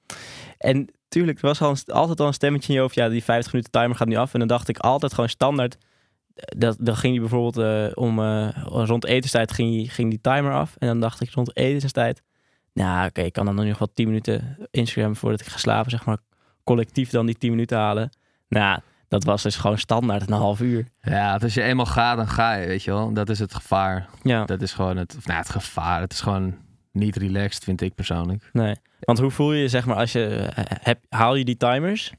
En 0.58 0.88
tuurlijk, 1.08 1.38
er 1.42 1.46
was 1.48 1.62
al 1.62 1.70
een, 1.70 1.94
altijd 1.94 2.20
al 2.20 2.28
een 2.28 2.34
stemmetje 2.34 2.68
in 2.68 2.74
je 2.74 2.80
hoofd, 2.82 2.96
ja, 2.96 3.10
die 3.10 3.24
50 3.24 3.52
minuten 3.54 3.72
timer 3.72 3.96
gaat 3.96 4.08
nu 4.08 4.16
af. 4.16 4.34
En 4.34 4.40
dan 4.40 4.48
dacht 4.48 4.70
ik 4.70 4.78
altijd 4.78 5.14
gewoon 5.14 5.30
standaard, 5.30 5.78
dat, 6.36 6.78
dan 6.80 6.96
ging 6.96 7.12
hij 7.14 7.22
bijvoorbeeld 7.22 7.58
eh, 7.58 8.04
om 8.04 8.20
eh, 8.20 8.48
rond 8.66 9.06
etenstijd 9.06 9.52
ging, 9.52 9.70
die- 9.70 9.90
ging 9.90 10.10
die 10.10 10.22
timer 10.22 10.54
af. 10.54 10.76
En 10.78 10.88
dan 10.88 11.00
dacht 11.00 11.22
ik 11.22 11.30
rond 11.32 11.58
etenstijd, 11.58 12.22
nou 12.84 13.08
oké, 13.08 13.22
ik 13.22 13.34
kan 13.34 13.46
dan 13.46 13.56
nog 13.56 13.78
wel 13.78 13.94
10 13.94 14.08
minuten 14.08 14.58
Instagram 14.72 15.16
voordat 15.16 15.42
ik 15.42 15.48
ga 15.48 15.58
slapen, 15.58 15.92
zeg 15.92 16.06
maar, 16.06 16.18
collectief 16.64 17.10
dan 17.10 17.26
die 17.26 17.38
10 17.38 17.50
minuten 17.50 17.78
halen. 17.78 18.10
Nou, 18.48 18.80
dat 19.08 19.24
was 19.24 19.44
dus 19.44 19.56
gewoon 19.56 19.78
standaard 19.78 20.30
een 20.30 20.38
half 20.38 20.62
uur. 20.62 20.88
Ja, 21.02 21.36
als 21.36 21.54
je 21.54 21.62
eenmaal 21.62 21.86
gaat, 21.86 22.18
dan 22.18 22.28
ga 22.28 22.54
je, 22.54 22.68
weet 22.68 22.84
je 22.84 22.92
wel. 22.92 23.14
Dat 23.14 23.30
is 23.30 23.40
het 23.40 23.54
gevaar. 23.54 24.10
Ja, 24.22 24.46
Dat 24.46 24.62
is 24.62 24.74
gewoon 24.74 24.98
het, 24.98 25.18
nou, 25.24 25.40
het 25.40 25.50
gevaar. 25.50 26.02
Het 26.02 26.14
is 26.14 26.22
gewoon 26.22 26.56
niet 26.92 27.16
relaxed, 27.16 27.64
vind 27.64 27.82
ik 27.82 27.96
persoonlijk. 27.96 28.50
nee. 28.54 28.76
Want 29.00 29.20
hoe 29.20 29.32
voel 29.32 29.54
je 29.54 29.62
je, 29.62 29.68
zeg 29.68 29.86
maar, 29.86 29.96
als 29.96 30.12
je, 30.12 30.26
eh, 30.26 30.64
heb, 30.82 31.00
haal 31.10 31.36
je 31.36 31.46
die 31.46 31.58
timers? 31.58 32.14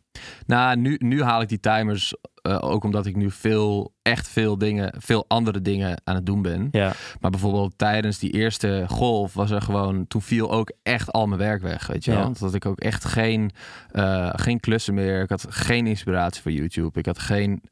Nou, 0.46 0.76
nu, 0.76 0.96
nu 0.98 1.22
haal 1.22 1.40
ik 1.40 1.48
die 1.48 1.60
timers 1.60 2.14
eh, 2.46 2.58
ook 2.60 2.84
omdat 2.84 3.06
ik 3.06 3.16
nu 3.16 3.30
veel, 3.30 3.94
echt 4.02 4.28
veel 4.28 4.58
dingen, 4.58 4.94
veel 4.98 5.24
andere 5.28 5.62
dingen 5.62 6.00
aan 6.04 6.14
het 6.14 6.26
doen 6.26 6.42
ben. 6.42 6.68
Ja, 6.70 6.92
Maar 7.20 7.30
bijvoorbeeld 7.30 7.78
tijdens 7.78 8.18
die 8.18 8.30
eerste 8.32 8.84
golf 8.88 9.34
was 9.34 9.50
er 9.50 9.62
gewoon, 9.62 10.06
toen 10.06 10.22
viel 10.22 10.50
ook 10.50 10.72
echt 10.82 11.12
al 11.12 11.26
mijn 11.26 11.40
werk 11.40 11.62
weg, 11.62 11.86
weet 11.86 12.04
je 12.04 12.10
wel. 12.10 12.20
Ja. 12.20 12.32
Dat 12.38 12.54
ik 12.54 12.66
ook 12.66 12.80
echt 12.80 13.04
geen, 13.04 13.50
eh, 13.90 14.30
geen 14.32 14.60
klussen 14.60 14.94
meer, 14.94 15.22
ik 15.22 15.28
had 15.28 15.46
geen 15.48 15.86
inspiratie 15.86 16.42
voor 16.42 16.52
YouTube. 16.52 16.98
Ik 16.98 17.06
had 17.06 17.18
geen, 17.18 17.62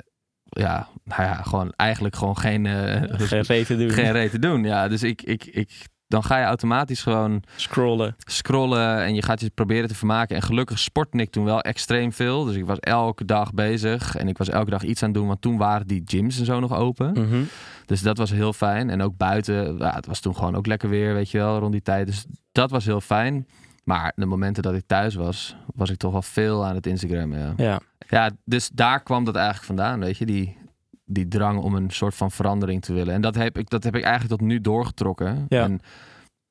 ja, 0.45 0.89
nou 1.05 1.23
ja, 1.23 1.35
gewoon 1.35 1.73
eigenlijk 1.77 2.17
gewoon 2.17 2.39
geen, 2.39 2.67
eh, 2.67 3.03
geen 3.17 3.43
reet 3.43 3.67
te 3.67 3.77
doen. 3.77 3.91
geen 3.91 4.13
reet 4.13 4.31
te 4.31 4.39
doen. 4.39 4.65
Ja, 4.65 4.89
dus 4.89 5.03
ik, 5.03 5.23
ik, 5.23 5.45
ik, 5.45 5.71
dan 6.15 6.25
ga 6.25 6.39
je 6.39 6.45
automatisch 6.45 7.03
gewoon 7.03 7.43
Scrollen. 7.57 8.15
scrollen 8.19 9.05
en 9.05 9.15
je 9.15 9.23
gaat 9.23 9.41
je 9.41 9.51
proberen 9.55 9.89
te 9.89 9.95
vermaken. 9.95 10.37
En 10.37 10.43
gelukkig 10.43 10.79
sportte 10.79 11.19
ik 11.19 11.31
toen 11.31 11.45
wel 11.45 11.61
extreem 11.61 12.13
veel. 12.13 12.45
Dus 12.45 12.57
ik 12.57 12.67
was 12.67 12.81
elke 12.81 13.25
dag 13.25 13.53
bezig 13.53 14.17
en 14.17 14.29
ik 14.29 14.39
was 14.39 14.49
elke 14.49 14.71
dag 14.71 14.83
iets 14.83 15.03
aan 15.03 15.09
het 15.09 15.19
doen. 15.19 15.27
Want 15.27 15.41
toen 15.41 15.57
waren 15.57 15.87
die 15.87 16.03
gyms 16.05 16.39
en 16.39 16.45
zo 16.45 16.61
nog 16.61 16.75
open. 16.75 17.13
Mhm. 17.13 17.43
Dus 17.87 18.01
dat 18.01 18.19
was 18.19 18.31
heel 18.31 18.53
fijn. 18.53 18.91
En 18.91 19.03
ook 19.03 19.17
buiten, 19.17 19.79
ja, 19.79 19.95
het 19.95 20.07
was 20.07 20.21
toen 20.21 20.37
gewoon 20.37 20.57
ook 20.57 20.67
lekker 20.67 20.89
weer, 20.89 21.15
weet 21.15 21.31
je 21.31 21.39
wel, 21.39 21.59
rond 21.59 21.73
die 21.73 21.83
tijd. 21.83 22.07
Dus 22.07 22.25
dat 22.53 22.71
was 22.71 22.85
heel 22.85 23.01
fijn. 23.01 23.47
Maar 23.85 24.13
de 24.17 24.27
momenten 24.27 24.63
dat 24.63 24.75
ik 24.75 24.83
thuis 24.87 25.15
was, 25.15 25.57
was 25.75 25.91
ik 25.91 25.97
toch 25.97 26.13
wel 26.13 26.23
veel 26.23 26.65
aan 26.67 26.75
het 26.75 26.87
Instagram. 26.87 27.35
Ja, 27.35 27.55
Ja, 27.57 27.81
ja 28.09 28.31
dus 28.45 28.71
daar 28.73 29.03
kwam 29.03 29.25
dat 29.25 29.35
eigenlijk 29.35 29.67
vandaan, 29.67 30.01
weet 30.01 30.17
je, 30.17 30.27
die, 30.27 30.57
die 31.15 31.29
drang 31.29 31.59
om 31.59 31.75
een 31.75 31.91
soort 31.91 32.15
van 32.15 32.31
verandering 32.31 32.83
te 32.83 32.93
willen. 32.93 33.15
En 33.15 33.21
dat 33.21 33.35
heb 33.35 33.59
ik, 33.59 33.71
dat 33.71 33.85
heb 33.85 33.97
ik 33.97 34.03
eigenlijk 34.03 34.39
tot 34.41 34.49
nu 34.49 34.61
doorgetrokken. 34.61 35.47
Ja. 35.49 35.63
En 35.63 35.81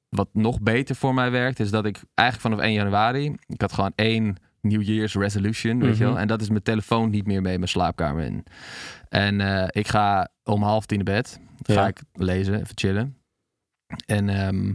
wat 0.10 0.29
nog 0.34 0.62
beter 0.62 0.96
voor 0.96 1.13
mij 1.13 1.32
werkt, 1.32 1.60
is 1.60 1.72
dat 1.72 1.86
ik 1.86 2.01
eigenlijk 2.13 2.50
vanaf 2.50 2.65
1 2.65 2.74
januari, 2.74 3.36
ik 3.48 3.62
had 3.62 3.74
gewoon 3.74 3.91
één 3.96 4.36
New 4.62 4.82
Year's 4.82 5.15
resolution, 5.15 5.79
weet 5.79 5.98
je 5.98 6.03
wel. 6.03 6.12
Mhm. 6.12 6.22
En 6.22 6.27
dat 6.27 6.41
is 6.41 6.50
mijn 6.50 6.63
telefoon 6.63 7.10
niet 7.10 7.25
meer 7.27 7.41
mee 7.41 7.58
mijn 7.58 7.70
slaapkamer 7.70 8.24
in. 8.24 8.43
En 9.10 9.41
eh, 9.41 9.67
ik 9.70 9.88
ga 9.88 10.27
om 10.43 10.63
half 10.63 10.86
tien 10.86 10.98
naar 11.03 11.15
bed. 11.15 11.39
Ga 11.63 11.74
Ja. 11.74 11.88
ik 11.88 12.01
lezen, 12.13 12.53
even 12.53 12.77
chillen. 12.77 13.17
En 14.05 14.29
ehm, 14.29 14.74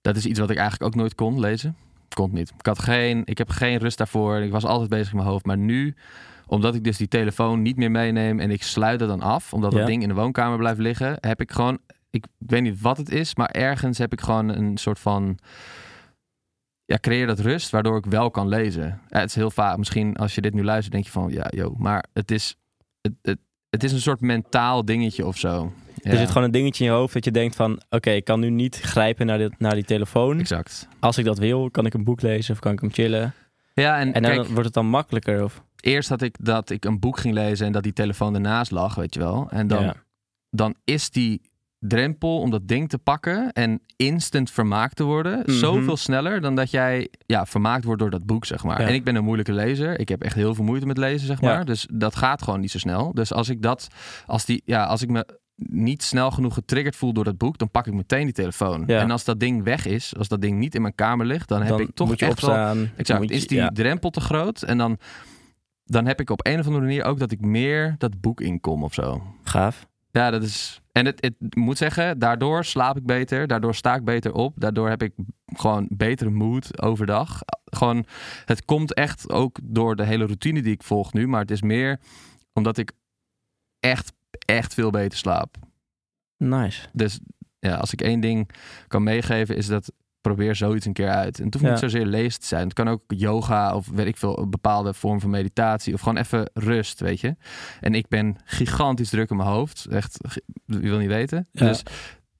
dat 0.00 0.16
is 0.16 0.26
iets 0.26 0.38
wat 0.38 0.50
ik 0.50 0.56
eigenlijk 0.56 0.86
ook 0.94 1.00
nooit 1.00 1.14
kon, 1.14 1.40
lezen. 1.40 1.76
Kon 2.14 2.30
niet. 2.32 2.52
Ik, 2.58 2.66
had 2.66 2.78
geen, 2.78 3.22
ik 3.24 3.38
heb 3.38 3.48
geen 3.48 3.78
rust 3.78 3.98
daarvoor. 3.98 4.36
Ik 4.36 4.50
was 4.50 4.64
altijd 4.64 4.90
bezig 4.90 5.10
in 5.10 5.16
mijn 5.16 5.28
hoofd. 5.28 5.44
Maar 5.46 5.58
nu, 5.58 5.94
omdat 6.50 6.74
ik 6.74 6.84
dus 6.84 6.96
die 6.96 7.08
telefoon 7.08 7.62
niet 7.62 7.76
meer 7.76 7.90
meeneem 7.90 8.40
en 8.40 8.50
ik 8.50 8.62
sluit 8.62 9.00
het 9.00 9.08
dan 9.08 9.20
af, 9.20 9.52
omdat 9.52 9.72
Ja. 9.72 9.78
dat 9.78 9.86
ding 9.86 10.02
in 10.02 10.08
de 10.08 10.14
woonkamer 10.14 10.58
blijft 10.58 10.78
liggen, 10.80 11.16
heb 11.20 11.40
ik 11.40 11.52
gewoon, 11.52 11.78
ik 12.10 12.24
weet 12.38 12.62
niet 12.62 12.80
wat 12.80 12.96
het 12.96 13.10
is, 13.10 13.34
maar 13.34 13.50
ergens 13.50 13.98
heb 13.98 14.12
ik 14.12 14.20
gewoon 14.20 14.48
een 14.48 14.76
soort 14.76 14.98
van, 14.98 15.38
ja, 16.84 16.98
creëer 17.00 17.26
dat 17.26 17.38
rust, 17.38 17.70
waardoor 17.70 17.96
ik 17.96 18.04
wel 18.06 18.30
kan 18.30 18.48
lezen. 18.48 19.00
Ja, 19.08 19.18
het 19.18 19.28
is 19.28 19.34
heel 19.34 19.50
vaak, 19.50 19.76
misschien 19.76 20.16
als 20.16 20.34
je 20.34 20.40
dit 20.40 20.54
nu 20.54 20.64
luistert, 20.64 20.92
denk 20.92 21.04
je 21.04 21.10
van, 21.10 21.30
ja, 21.32 21.46
joh, 21.50 21.78
maar 21.78 22.04
het 22.12 22.30
is, 22.30 22.56
het, 23.00 23.12
het, 23.22 23.38
het 23.70 23.84
is 23.84 23.92
een 23.92 24.00
soort 24.00 24.20
mentaal 24.20 24.84
dingetje 24.84 25.26
of 25.26 25.36
zo. 25.38 25.72
Ja, 26.02 26.10
Er 26.10 26.16
zit 26.16 26.28
gewoon 26.28 26.42
een 26.44 26.50
dingetje 26.50 26.84
in 26.84 26.90
je 26.90 26.96
hoofd 26.96 27.14
dat 27.14 27.24
je 27.24 27.30
denkt 27.30 27.56
van... 27.56 27.80
oké, 27.90 28.10
ik 28.10 28.24
kan 28.24 28.40
nu 28.40 28.50
niet 28.50 28.76
grijpen 28.80 29.26
naar, 29.26 29.38
dit, 29.38 29.58
naar 29.58 29.74
die 29.74 29.84
telefoon. 29.84 30.38
exact. 30.38 30.88
Als 31.00 31.18
ik 31.18 31.24
dat 31.24 31.38
wil, 31.38 31.70
kan 31.70 31.86
ik 31.86 31.94
een 31.94 32.04
boek 32.04 32.20
lezen 32.22 32.54
of 32.54 32.60
kan 32.60 32.72
ik 32.72 32.80
hem 32.80 32.92
chillen. 32.92 33.34
Ja, 33.74 33.98
en, 33.98 34.12
En 34.12 34.22
dan 34.22 34.32
kijk, 34.32 34.46
wordt 34.46 34.64
het 34.64 34.74
dan 34.74 34.86
makkelijker. 34.86 35.44
Of, 35.44 35.62
eerst 35.80 36.08
had 36.08 36.22
ik 36.22 36.36
dat 36.40 36.70
ik 36.70 36.84
een 36.84 36.98
boek 36.98 37.18
ging 37.18 37.34
lezen 37.34 37.66
en 37.66 37.72
dat 37.72 37.82
die 37.82 37.92
telefoon 37.92 38.34
ernaast 38.34 38.70
lag, 38.70 38.94
weet 38.94 39.14
je 39.14 39.20
wel. 39.20 39.46
En 39.50 39.66
dan, 39.66 39.82
ja. 39.82 39.94
dan 40.50 40.74
is 40.84 41.10
die 41.10 41.40
drempel 41.78 42.40
om 42.40 42.50
dat 42.50 42.68
ding 42.68 42.88
te 42.88 42.98
pakken 42.98 43.52
en 43.52 43.80
instant 43.96 44.50
vermaakt 44.50 44.96
te 44.96 45.04
worden 45.04 45.38
Mhm. 45.38 45.50
zoveel 45.50 45.96
sneller 45.96 46.40
dan 46.40 46.54
dat 46.54 46.70
jij 46.70 47.08
ja, 47.26 47.46
vermaakt 47.46 47.84
wordt 47.84 48.00
door 48.00 48.10
dat 48.10 48.26
boek, 48.26 48.44
zeg 48.44 48.64
maar. 48.64 48.80
Ja. 48.80 48.86
En 48.88 48.94
ik 48.94 49.04
ben 49.04 49.14
een 49.14 49.24
moeilijke 49.24 49.52
lezer. 49.52 50.00
Ik 50.00 50.08
heb 50.08 50.22
echt 50.22 50.34
heel 50.34 50.54
veel 50.54 50.64
moeite 50.64 50.86
met 50.86 50.98
lezen, 50.98 51.26
zeg 51.26 51.40
Ja. 51.40 51.46
maar. 51.54 51.64
Dus 51.64 51.86
dat 51.92 52.16
gaat 52.16 52.42
gewoon 52.42 52.60
niet 52.60 52.70
zo 52.70 52.78
snel. 52.78 53.12
Dus 53.14 53.32
als 53.32 53.48
ik 53.48 53.62
dat, 53.62 53.88
als 54.26 54.44
die, 54.44 54.62
ja, 54.64 54.84
als 54.84 55.02
ik 55.02 55.08
me 55.08 55.26
niet 55.62 56.02
snel 56.02 56.30
genoeg 56.30 56.54
getriggerd 56.54 56.96
voel 56.96 57.12
door 57.12 57.24
dat 57.24 57.38
boek, 57.38 57.58
dan 57.58 57.70
pak 57.70 57.86
ik 57.86 57.92
meteen 57.94 58.24
die 58.24 58.32
telefoon. 58.32 58.84
Ja. 58.86 59.00
En 59.00 59.10
als 59.10 59.24
dat 59.24 59.40
ding 59.40 59.62
weg 59.64 59.86
is, 59.86 60.16
als 60.16 60.28
dat 60.28 60.40
ding 60.40 60.58
niet 60.58 60.74
in 60.74 60.82
mijn 60.82 60.94
kamer 60.94 61.26
ligt, 61.26 61.48
dan 61.48 61.60
heb 61.60 61.68
dan 61.68 61.80
ik 61.80 61.88
toch 61.94 62.08
moet 62.08 62.18
je 62.18 62.26
echt 62.26 62.40
wel. 62.46 62.76
Exact. 62.96 63.20
moet 63.20 63.28
je- 63.28 63.34
is 63.34 63.46
die 63.46 63.58
ja. 63.58 63.68
drempel 63.68 64.10
te 64.10 64.20
groot? 64.20 64.62
En 64.62 64.78
dan, 64.78 64.98
dan 65.90 66.06
heb 66.06 66.20
ik 66.20 66.30
op 66.30 66.46
een 66.46 66.58
of 66.58 66.66
andere 66.66 66.84
manier 66.84 67.04
ook 67.04 67.18
dat 67.18 67.30
ik 67.30 67.40
meer 67.40 67.94
dat 67.98 68.20
boek 68.20 68.40
inkom 68.40 68.84
of 68.84 68.94
zo. 68.94 69.22
Gaaf. 69.42 69.88
Ja, 70.10 70.30
dat 70.30 70.42
is. 70.42 70.80
En 70.92 71.06
het, 71.06 71.22
het 71.22 71.54
moet 71.56 71.78
zeggen, 71.78 72.18
daardoor 72.18 72.64
slaap 72.64 72.96
ik 72.96 73.06
beter. 73.06 73.46
Daardoor 73.46 73.74
sta 73.74 73.94
ik 73.94 74.04
beter 74.04 74.32
op. 74.32 74.60
Daardoor 74.60 74.88
heb 74.88 75.02
ik 75.02 75.12
gewoon 75.46 75.86
betere 75.90 76.30
mood 76.30 76.82
overdag. 76.82 77.40
Gewoon, 77.64 78.04
het 78.44 78.64
komt 78.64 78.94
echt 78.94 79.30
ook 79.30 79.58
door 79.62 79.96
de 79.96 80.04
hele 80.04 80.24
routine 80.24 80.62
die 80.62 80.72
ik 80.72 80.82
volg 80.82 81.12
nu. 81.12 81.28
Maar 81.28 81.40
het 81.40 81.50
is 81.50 81.62
meer 81.62 82.00
omdat 82.52 82.78
ik 82.78 82.92
echt, 83.80 84.12
echt 84.46 84.74
veel 84.74 84.90
beter 84.90 85.18
slaap. 85.18 85.56
Nice. 86.36 86.88
Dus 86.92 87.20
ja, 87.58 87.74
als 87.74 87.92
ik 87.92 88.02
één 88.02 88.20
ding 88.20 88.50
kan 88.88 89.02
meegeven, 89.02 89.56
is 89.56 89.66
dat 89.66 89.92
probeer 90.20 90.56
zoiets 90.56 90.86
een 90.86 90.92
keer 90.92 91.08
uit. 91.08 91.38
En 91.38 91.44
het 91.44 91.52
hoeft 91.54 91.64
Ja. 91.66 91.70
niet 91.70 91.80
zozeer 91.80 92.06
lezen 92.06 92.40
te 92.40 92.46
zijn. 92.46 92.64
Het 92.64 92.72
kan 92.72 92.88
ook 92.88 93.02
yoga 93.06 93.74
of 93.74 93.88
weet 93.92 94.06
ik 94.06 94.16
veel, 94.16 94.38
een 94.38 94.50
bepaalde 94.50 94.94
vorm 94.94 95.20
van 95.20 95.30
meditatie. 95.30 95.94
Of 95.94 96.00
gewoon 96.00 96.16
even 96.18 96.50
rust, 96.54 97.00
weet 97.00 97.20
je. 97.20 97.36
En 97.80 97.94
ik 97.94 98.08
ben 98.08 98.36
gigantisch 98.44 99.10
druk 99.10 99.30
in 99.30 99.36
mijn 99.36 99.48
hoofd. 99.48 99.86
Echt, 99.90 100.18
je 100.66 100.78
wil 100.78 100.98
niet 100.98 101.08
weten. 101.08 101.48
Ja. 101.52 101.66
Dus 101.66 101.82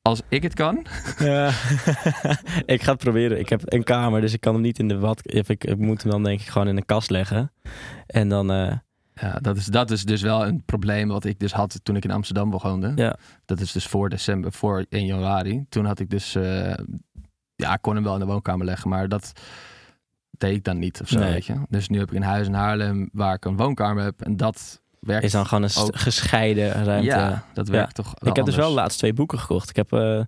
als 0.03 0.21
ik 0.29 0.43
het 0.43 0.55
kan, 0.55 0.87
Ja. 1.19 1.47
ik 2.75 2.83
ga 2.83 2.91
het 2.93 3.01
proberen. 3.01 3.39
Ik 3.39 3.49
heb 3.49 3.63
een 3.65 3.85
kamer, 3.85 4.21
dus 4.21 4.33
ik 4.33 4.41
kan 4.41 4.53
hem 4.53 4.63
niet 4.63 4.79
in 4.79 4.89
de 4.89 4.99
wat. 4.99 5.21
Ik, 5.35 5.65
ik 5.65 5.79
moet 5.79 6.03
hem 6.03 6.11
dan 6.11 6.23
denk 6.23 6.41
ik 6.41 6.47
gewoon 6.47 6.69
in 6.69 6.77
een 6.77 6.87
kast 6.87 7.11
leggen. 7.11 7.53
En 8.07 8.29
dan... 8.29 8.51
eh, 8.53 8.73
ja, 9.15 9.39
dat, 9.41 9.57
is, 9.57 9.65
dat 9.67 9.91
is 9.91 10.05
dus 10.05 10.23
wel 10.23 10.47
een 10.47 10.63
probleem 10.65 11.09
wat 11.09 11.25
ik 11.25 11.39
dus 11.39 11.53
had 11.53 11.81
toen 11.83 11.97
ik 11.97 12.05
in 12.05 12.11
Amsterdam 12.11 12.51
woonde. 12.51 12.93
Ja. 12.97 13.17
Dat 13.45 13.61
is 13.61 13.73
dus 13.73 13.87
voor 13.87 14.09
december, 14.09 14.53
voor 14.53 14.85
1 14.89 15.07
januari. 15.07 15.65
Toen 15.69 15.85
had 15.85 15.99
ik 15.99 16.11
dus, 16.11 16.35
eh, 16.35 16.73
ja, 17.61 17.73
ik 17.75 17.83
kon 17.83 17.95
hem 17.95 18.05
wel 18.05 18.15
in 18.15 18.21
de 18.21 18.27
woonkamer 18.27 18.67
leggen, 18.67 18.89
maar 18.91 19.09
dat 19.09 19.33
deed 20.31 20.55
ik 20.57 20.65
dan 20.65 20.79
niet 20.79 21.01
of 21.01 21.09
zo, 21.09 21.19
Nee. 21.19 21.33
weet 21.33 21.47
je. 21.47 21.55
Dus 21.69 21.89
nu 21.89 21.99
heb 21.99 22.11
ik 22.11 22.17
een 22.17 22.23
huis 22.23 22.47
in 22.47 22.53
Haarlem 22.55 23.09
waar 23.13 23.35
ik 23.35 23.45
een 23.45 23.57
woonkamer 23.57 24.03
heb 24.05 24.21
en 24.23 24.37
dat 24.37 24.81
werkt. 25.01 25.25
is 25.25 25.33
dan 25.33 25.47
gewoon 25.47 25.63
een 25.65 25.77
ook- 25.79 25.97
gescheiden 25.97 26.85
ruimte. 26.85 27.07
Ja, 27.07 27.45
dat 27.53 27.69
werkt 27.69 27.95
toch 27.95 28.15
ik 28.23 28.37
heb 28.37 28.45
dus 28.45 28.57
wel 28.57 28.73
laatst 28.73 28.99
twee 28.99 29.13
boeken 29.13 29.39
gekocht. 29.39 29.71
Ik 29.71 29.77
heb, 29.77 29.93
eh, 29.93 30.21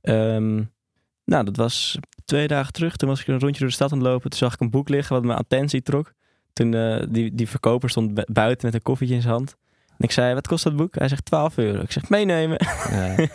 ehm, 0.00 0.62
nou, 1.24 1.44
dat 1.44 1.56
was 1.56 1.98
twee 2.24 2.46
dagen 2.48 2.72
terug. 2.72 2.96
Toen 2.96 3.08
was 3.08 3.20
ik 3.20 3.26
een 3.26 3.38
rondje 3.40 3.58
door 3.60 3.68
de 3.68 3.74
stad 3.74 3.92
aan 3.92 3.98
het 3.98 4.06
lopen. 4.06 4.30
Toen 4.30 4.38
zag 4.38 4.54
ik 4.54 4.60
een 4.60 4.70
boek 4.70 4.88
liggen 4.88 5.14
wat 5.14 5.24
mijn 5.24 5.38
attentie 5.38 5.82
trok. 5.82 6.12
Toen 6.52 6.74
eh, 6.74 7.02
die, 7.08 7.34
die 7.34 7.48
verkoper 7.48 7.90
stond 7.90 8.14
bu- 8.14 8.24
buiten 8.32 8.66
met 8.66 8.74
een 8.74 8.82
koffietje 8.82 9.14
in 9.14 9.20
zijn 9.22 9.34
hand. 9.34 9.56
En 10.00 10.06
ik 10.06 10.12
zei, 10.12 10.34
wat 10.34 10.46
kost 10.46 10.64
dat 10.64 10.76
boek? 10.76 10.94
Hij 10.98 11.08
zegt 11.08 11.24
12 11.24 11.58
euro. 11.58 11.80
Ik 11.80 11.92
zeg, 11.92 12.08
meenemen. 12.08 12.58
Ja. 12.90 13.14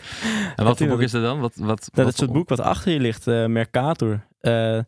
En 0.56 0.66
wat 0.66 0.78
voor 0.78 0.88
boek 0.88 1.02
is 1.02 1.12
dat 1.12 1.22
dan? 1.22 1.40
Wat, 1.40 1.56
wat, 1.56 1.90
Dat 1.94 2.08
is 2.08 2.20
het 2.20 2.32
boek 2.32 2.50
wat 2.50 2.60
achter 2.60 2.92
je 2.92 3.00
ligt, 3.00 3.28
eh, 3.28 3.46
Mercator. 3.46 4.26
Eh, 4.40 4.80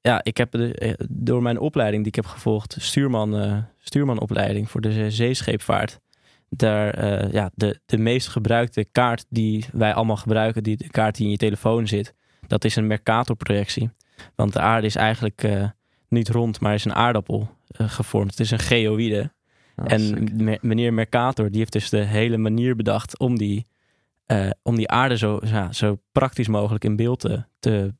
ja, 0.00 0.20
ik 0.22 0.36
heb 0.36 0.50
de, 0.50 0.74
eh, 0.74 0.92
door 1.08 1.42
mijn 1.42 1.58
opleiding 1.58 2.02
die 2.02 2.12
ik 2.12 2.22
heb 2.22 2.26
gevolgd, 2.26 2.76
stuurman, 2.78 3.64
stuurmanopleiding 3.78 4.70
voor 4.70 4.80
de 4.80 4.92
zee- 4.92 5.10
zeescheepvaart. 5.10 6.00
Daar, 6.48 7.06
ja, 7.32 7.50
de, 7.54 7.80
de 7.86 7.98
meest 7.98 8.28
gebruikte 8.28 8.84
kaart 8.92 9.24
die 9.28 9.64
wij 9.72 9.94
allemaal 9.94 10.16
gebruiken, 10.16 10.62
die, 10.62 10.76
de 10.76 10.90
kaart 10.90 11.16
die 11.16 11.24
in 11.24 11.30
je 11.30 11.36
telefoon 11.36 11.86
zit, 11.86 12.14
dat 12.46 12.64
is 12.64 12.76
een 12.76 12.86
Mercator-projectie. 12.86 13.90
Want 14.34 14.52
de 14.52 14.60
aarde 14.60 14.86
is 14.86 14.96
eigenlijk 14.96 15.48
niet 16.08 16.28
rond, 16.28 16.60
maar 16.60 16.74
is 16.74 16.84
een 16.84 16.94
aardappel 16.94 17.50
gevormd. 17.74 18.30
Het 18.30 18.40
is 18.40 18.50
een 18.50 18.58
geoïde. 18.58 19.30
Ah, 19.84 19.92
En 19.92 20.28
me- 20.44 20.58
meneer 20.60 20.94
Mercator, 20.94 21.48
die 21.50 21.58
heeft 21.58 21.72
dus 21.72 21.88
de 21.90 21.98
hele 22.04 22.36
manier 22.36 22.76
bedacht 22.76 23.18
om 23.18 23.38
die, 23.38 23.66
eh, 24.26 24.50
om 24.62 24.76
die 24.76 24.88
aarde 24.88 25.16
zo, 25.16 25.40
ja, 25.44 25.72
zo 25.72 25.98
praktisch 26.12 26.48
mogelijk 26.48 26.84
in 26.84 26.96
beeld 26.96 27.20
te, 27.20 27.44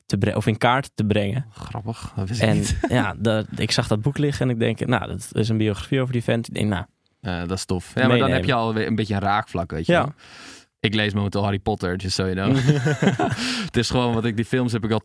te, 0.07 0.35
of 0.35 0.47
in 0.47 0.59
kaart 0.59 0.91
te 0.95 1.05
brengen. 1.05 1.47
Grappig, 1.51 2.13
dat 2.17 2.29
wist 2.29 2.43
ik 2.43 2.49
En 2.49 2.57
niet. 2.57 2.79
ja, 2.89 3.15
dat, 3.19 3.47
ik 3.57 3.71
zag 3.71 3.87
dat 3.89 4.03
boek 4.03 4.19
liggen 4.19 4.47
en 4.49 4.53
ik 4.53 4.59
denk, 4.59 4.87
nou, 4.87 5.07
dat 5.07 5.29
is 5.33 5.49
een 5.49 5.57
biografie 5.59 6.01
over 6.01 6.13
die 6.13 6.23
vent. 6.23 6.49
Ik 6.49 6.55
denk, 6.55 6.69
nou, 6.69 6.85
Ja, 7.21 7.47
dat 7.47 7.57
is 7.59 7.65
tof. 7.65 7.93
Ja, 7.95 8.07
maar 8.09 8.19
dan 8.19 8.31
heb 8.31 8.45
je 8.45 8.53
alweer 8.55 8.87
een 8.87 8.95
beetje 8.95 9.15
een 9.15 9.21
raakvlak, 9.21 9.71
weet 9.71 9.87
je 9.87 9.93
Ja. 9.93 10.15
Ik 10.81 10.95
lees 10.95 11.13
momenteel 11.15 11.43
Harry 11.43 11.59
Potter, 11.59 11.97
just 11.97 12.15
so 12.15 12.29
you 12.31 12.35
know. 12.35 12.57
het 13.69 13.77
is 13.77 13.91
gewoon 13.91 14.15
wat 14.15 14.25
ik, 14.25 14.37
die 14.37 14.45
films 14.45 14.73
heb 14.73 14.85
ik 14.85 14.91
al 14.91 15.03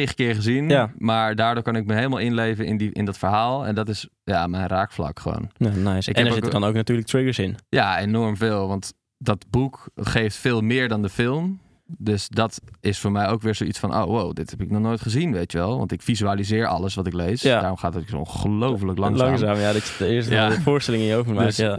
tig 0.00 0.14
keer 0.14 0.34
gezien. 0.34 0.68
Ja. 0.68 0.90
Maar 0.98 1.34
daardoor 1.34 1.62
kan 1.62 1.76
ik 1.76 1.86
me 1.86 1.94
helemaal 1.94 2.18
inleven 2.18 2.66
in, 2.66 2.76
die, 2.76 2.92
in 2.92 3.04
dat 3.04 3.18
verhaal. 3.18 3.66
En 3.66 3.74
dat 3.74 3.88
is 3.88 4.08
ja, 4.24 4.46
mijn 4.46 4.66
raakvlak 4.66 5.20
gewoon. 5.20 5.50
nou, 5.56 5.76
nice. 5.76 6.10
Ik 6.10 6.16
en 6.16 6.26
er 6.26 6.32
zitten 6.32 6.52
dan 6.52 6.64
ook 6.64 6.74
natuurlijk 6.74 7.08
triggers 7.08 7.38
in. 7.38 7.56
Ja, 7.68 7.98
enorm 7.98 8.36
veel. 8.36 8.68
Want 8.68 8.92
dat 9.18 9.44
boek 9.50 9.88
geeft 9.94 10.36
veel 10.36 10.60
meer 10.60 10.88
dan 10.88 11.02
de 11.02 11.08
film. 11.08 11.60
Dus 11.88 12.28
dat 12.28 12.60
is 12.80 12.98
voor 12.98 13.12
mij 13.12 13.28
ook 13.28 13.42
weer 13.42 13.54
zoiets 13.54 13.78
van, 13.78 13.94
oh 13.94 14.04
wow, 14.04 14.34
dit 14.34 14.50
heb 14.50 14.60
ik 14.60 14.70
nog 14.70 14.80
nooit 14.80 15.00
gezien, 15.00 15.32
weet 15.32 15.52
je 15.52 15.58
wel. 15.58 15.78
Want 15.78 15.92
ik 15.92 16.02
visualiseer 16.02 16.66
alles 16.66 16.94
wat 16.94 17.06
ik 17.06 17.12
lees. 17.12 17.42
Ja. 17.42 17.58
Daarom 17.60 17.76
gaat 17.78 17.94
het 17.94 18.08
zo 18.08 18.16
ongelooflijk 18.16 18.98
langzaam. 18.98 19.26
Langzaam, 19.26 19.56
ja. 19.58 19.72
Dat 19.72 19.86
je 19.86 19.94
de 19.98 20.06
eerste 20.06 20.34
Ja. 20.34 20.50
voorstelling 20.52 21.02
in 21.02 21.08
je 21.08 21.14
hoofd. 21.14 21.28
Dus 21.38 21.56
ja. 21.56 21.72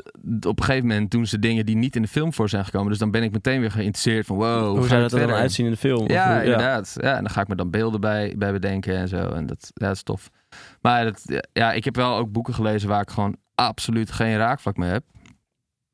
op 0.47 0.59
een 0.59 0.63
gegeven 0.65 0.87
moment 0.87 1.11
doen 1.11 1.25
ze 1.25 1.39
dingen 1.39 1.65
die 1.65 1.75
niet 1.75 1.95
in 1.95 2.01
de 2.01 2.07
film 2.07 2.33
voor 2.33 2.49
zijn 2.49 2.65
gekomen. 2.65 2.89
Dus 2.89 2.97
dan 2.99 3.11
ben 3.11 3.23
ik 3.23 3.31
meteen 3.31 3.59
weer 3.59 3.71
geïnteresseerd 3.71 4.25
van, 4.25 4.35
wow, 4.35 4.77
hoe, 4.77 4.87
zou 4.87 5.01
dat 5.01 5.13
er 5.13 5.27
dan 5.27 5.35
uitzien 5.35 5.65
in 5.65 5.71
de 5.71 5.77
film? 5.77 6.09
Ja, 6.09 6.33
hoe- 6.33 6.43
inderdaad. 6.43 6.95
Ja, 7.01 7.15
en 7.15 7.23
dan 7.23 7.29
ga 7.31 7.41
ik 7.41 7.47
me 7.47 7.55
dan 7.55 7.69
beelden 7.69 8.01
bij, 8.01 8.35
bij 8.37 8.51
bedenken 8.51 8.97
en 8.97 9.07
zo. 9.07 9.29
En 9.29 9.45
dat, 9.45 9.71
dat 9.73 9.91
is 9.91 10.03
tof. 10.03 10.29
Maar 10.81 11.03
dat, 11.03 11.41
ja, 11.53 11.73
ik 11.73 11.83
heb 11.85 11.95
wel 11.95 12.15
ook 12.17 12.31
boeken 12.31 12.53
gelezen 12.53 12.89
waar 12.89 13.01
ik 13.01 13.09
gewoon 13.09 13.35
absoluut 13.55 14.11
geen 14.11 14.37
raakvlak 14.37 14.77
mee 14.77 14.89
heb. 14.89 15.03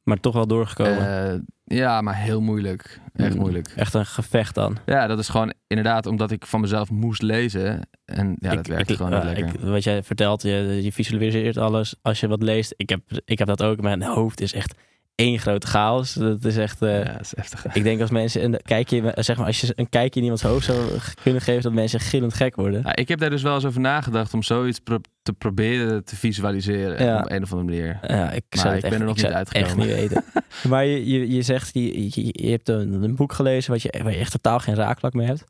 Maar 0.03 0.19
toch 0.19 0.33
wel 0.33 0.47
doorgekomen. 0.47 1.31
Eh, 1.33 1.39
ja, 1.63 2.01
maar 2.01 2.15
heel 2.15 2.41
moeilijk. 2.41 2.99
Echt 3.13 3.33
Mm. 3.33 3.39
moeilijk. 3.39 3.67
Echt 3.75 3.93
een 3.93 4.05
gevecht 4.05 4.55
dan. 4.55 4.77
Ja, 4.85 5.07
dat 5.07 5.19
is 5.19 5.29
gewoon 5.29 5.53
inderdaad 5.67 6.05
omdat 6.05 6.31
ik 6.31 6.45
van 6.45 6.61
mezelf 6.61 6.89
moest 6.91 7.21
lezen. 7.21 7.79
En 8.05 8.35
ja, 8.39 8.55
dat 8.55 8.67
ik- 8.89 8.95
gewoon 8.95 9.11
niet 9.11 9.21
ja, 9.21 9.25
lekker. 9.27 9.45
ik- 9.53 9.59
wat 9.59 9.83
jij 9.83 10.03
vertelt, 10.03 10.41
je, 10.41 10.79
je 10.83 10.91
visualiseert 10.91 11.57
alles 11.57 11.95
als 12.01 12.19
je 12.19 12.27
wat 12.27 12.43
leest. 12.43 12.73
Ik 12.77 12.89
heb, 12.89 13.01
ik 13.25 13.37
heb 13.39 13.47
dat 13.47 13.63
ook. 13.63 13.81
Mijn 13.81 14.03
hoofd 14.03 14.41
is 14.41 14.53
echt 14.53 14.75
één 15.15 15.39
grote 15.39 15.67
chaos. 15.67 16.13
Dat 16.13 16.45
is 16.45 16.57
echt... 16.57 16.81
eh, 16.81 17.03
ja, 17.05 17.11
dat 17.11 17.21
is 17.21 17.33
heftig. 17.35 17.65
Ik 17.75 17.83
denk 17.83 18.01
als 18.01 18.09
mensen 18.09 18.43
een 18.43 18.59
kijkje, 18.63 19.11
zeg 19.15 19.37
maar, 19.37 19.45
als 19.45 19.61
je 19.61 19.73
een 19.75 19.89
kijkje 19.89 20.19
in 20.19 20.21
iemands 20.25 20.43
hoofd 20.43 20.65
zou 20.65 20.77
kunnen 21.23 21.41
geven, 21.41 21.61
dat 21.61 21.73
mensen 21.73 21.99
gillend 21.99 22.33
gek 22.33 22.55
worden. 22.55 22.81
Ja, 22.83 22.95
ik 22.95 23.07
heb 23.07 23.19
daar 23.19 23.29
dus 23.29 23.41
wel 23.41 23.53
eens 23.55 23.65
over 23.65 23.81
nagedacht 23.81 24.33
om 24.33 24.43
zoiets 24.43 24.79
pro- 24.79 24.99
te 25.21 25.33
proberen 25.33 26.03
te 26.03 26.15
visualiseren 26.15 27.05
Ja. 27.05 27.17
op 27.19 27.31
een 27.31 27.43
of 27.43 27.51
andere 27.53 27.69
manier. 27.71 27.99
Ja, 28.07 28.31
ik 28.31 28.43
Maar 28.49 28.59
zou 28.59 28.75
ik 28.75 28.81
het 28.81 28.81
ben 28.81 28.91
echt, 28.91 28.99
er 29.01 29.05
nog 29.07 29.15
niet 29.15 29.25
echt 29.25 29.33
uitgekomen. 29.35 29.87
niet 29.87 29.95
weten. 29.95 30.23
maar 30.71 30.85
je, 30.85 31.05
je, 31.07 31.29
je 31.35 31.41
zegt, 31.41 31.73
je, 31.73 32.03
je, 32.03 32.27
je 32.31 32.49
hebt 32.49 32.69
een, 32.69 33.03
een 33.03 33.15
boek 33.15 33.33
gelezen 33.33 33.71
wat 33.71 33.81
je, 33.81 33.99
waar 34.03 34.11
je 34.11 34.17
echt 34.17 34.31
totaal 34.31 34.59
geen 34.59 34.75
raakvlak 34.75 35.13
mee 35.13 35.27
hebt. 35.27 35.43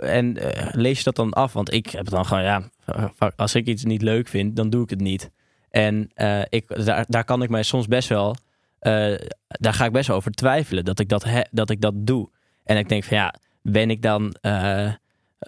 En 0.00 0.36
eh, 0.54 0.68
lees 0.72 0.98
je 0.98 1.04
dat 1.04 1.16
dan 1.16 1.32
af? 1.32 1.52
Want 1.52 1.72
ik 1.72 1.86
heb 1.90 2.08
dan 2.08 2.26
gewoon, 2.26 2.42
ja, 2.42 2.62
als 3.36 3.54
ik 3.54 3.66
iets 3.66 3.84
niet 3.84 4.02
leuk 4.02 4.28
vind, 4.28 4.56
dan 4.56 4.70
doe 4.70 4.82
ik 4.82 4.90
het 4.90 5.00
niet. 5.00 5.30
En 5.70 6.10
eh, 6.14 6.40
ik, 6.48 6.84
daar, 6.84 7.04
daar 7.08 7.24
kan 7.24 7.42
ik 7.42 7.48
mij 7.48 7.62
soms 7.62 7.86
best 7.86 8.08
wel, 8.08 8.36
eh, 8.84 9.14
daar 9.46 9.72
ga 9.74 9.84
ik 9.84 9.92
best 9.92 10.08
wel 10.08 10.16
over 10.16 10.30
twijfelen 10.30 10.84
dat 10.84 10.98
ik 10.98 11.08
dat, 11.08 11.24
he- 11.24 11.46
dat 11.50 11.70
ik 11.70 11.80
dat 11.80 11.94
doe. 11.96 12.30
En 12.64 12.76
ik 12.76 12.88
denk 12.88 13.04
van 13.04 13.16
ja, 13.16 13.34
ben 13.62 13.90
ik 13.90 14.02
dan, 14.02 14.34
eh, 14.40 14.92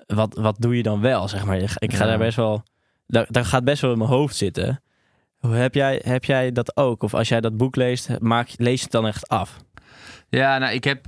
wat, 0.07 0.35
wat 0.35 0.57
doe 0.59 0.77
je 0.77 0.83
dan 0.83 1.01
wel? 1.01 1.29
Zeg 1.29 1.45
maar, 1.45 1.57
ik 1.59 1.93
ga 1.95 2.05
Ja. 2.05 2.11
daar 2.11 2.19
best 2.19 2.37
wel, 2.37 2.63
daar, 3.07 3.27
daar 3.29 3.45
gaat 3.45 3.65
best 3.65 3.83
wel 3.83 3.93
in 3.93 3.99
mijn 3.99 4.11
hoofd 4.11 4.37
zitten. 4.37 4.81
Hoe 5.37 5.55
heb 5.55 5.75
jij, 5.75 6.01
heb 6.05 6.25
jij 6.25 6.53
dat 6.53 6.77
ook? 6.77 7.03
Of 7.03 7.15
als 7.15 7.29
jij 7.29 7.41
dat 7.41 7.57
boek 7.57 7.77
leest, 7.77 8.21
maak, 8.21 8.49
lees 8.57 8.77
je 8.79 8.83
het 8.83 8.93
dan 8.93 9.07
echt 9.07 9.29
af? 9.29 9.57
Ja, 10.29 10.59
nou, 10.59 10.75
ik 10.75 10.85
heb. 10.85 11.07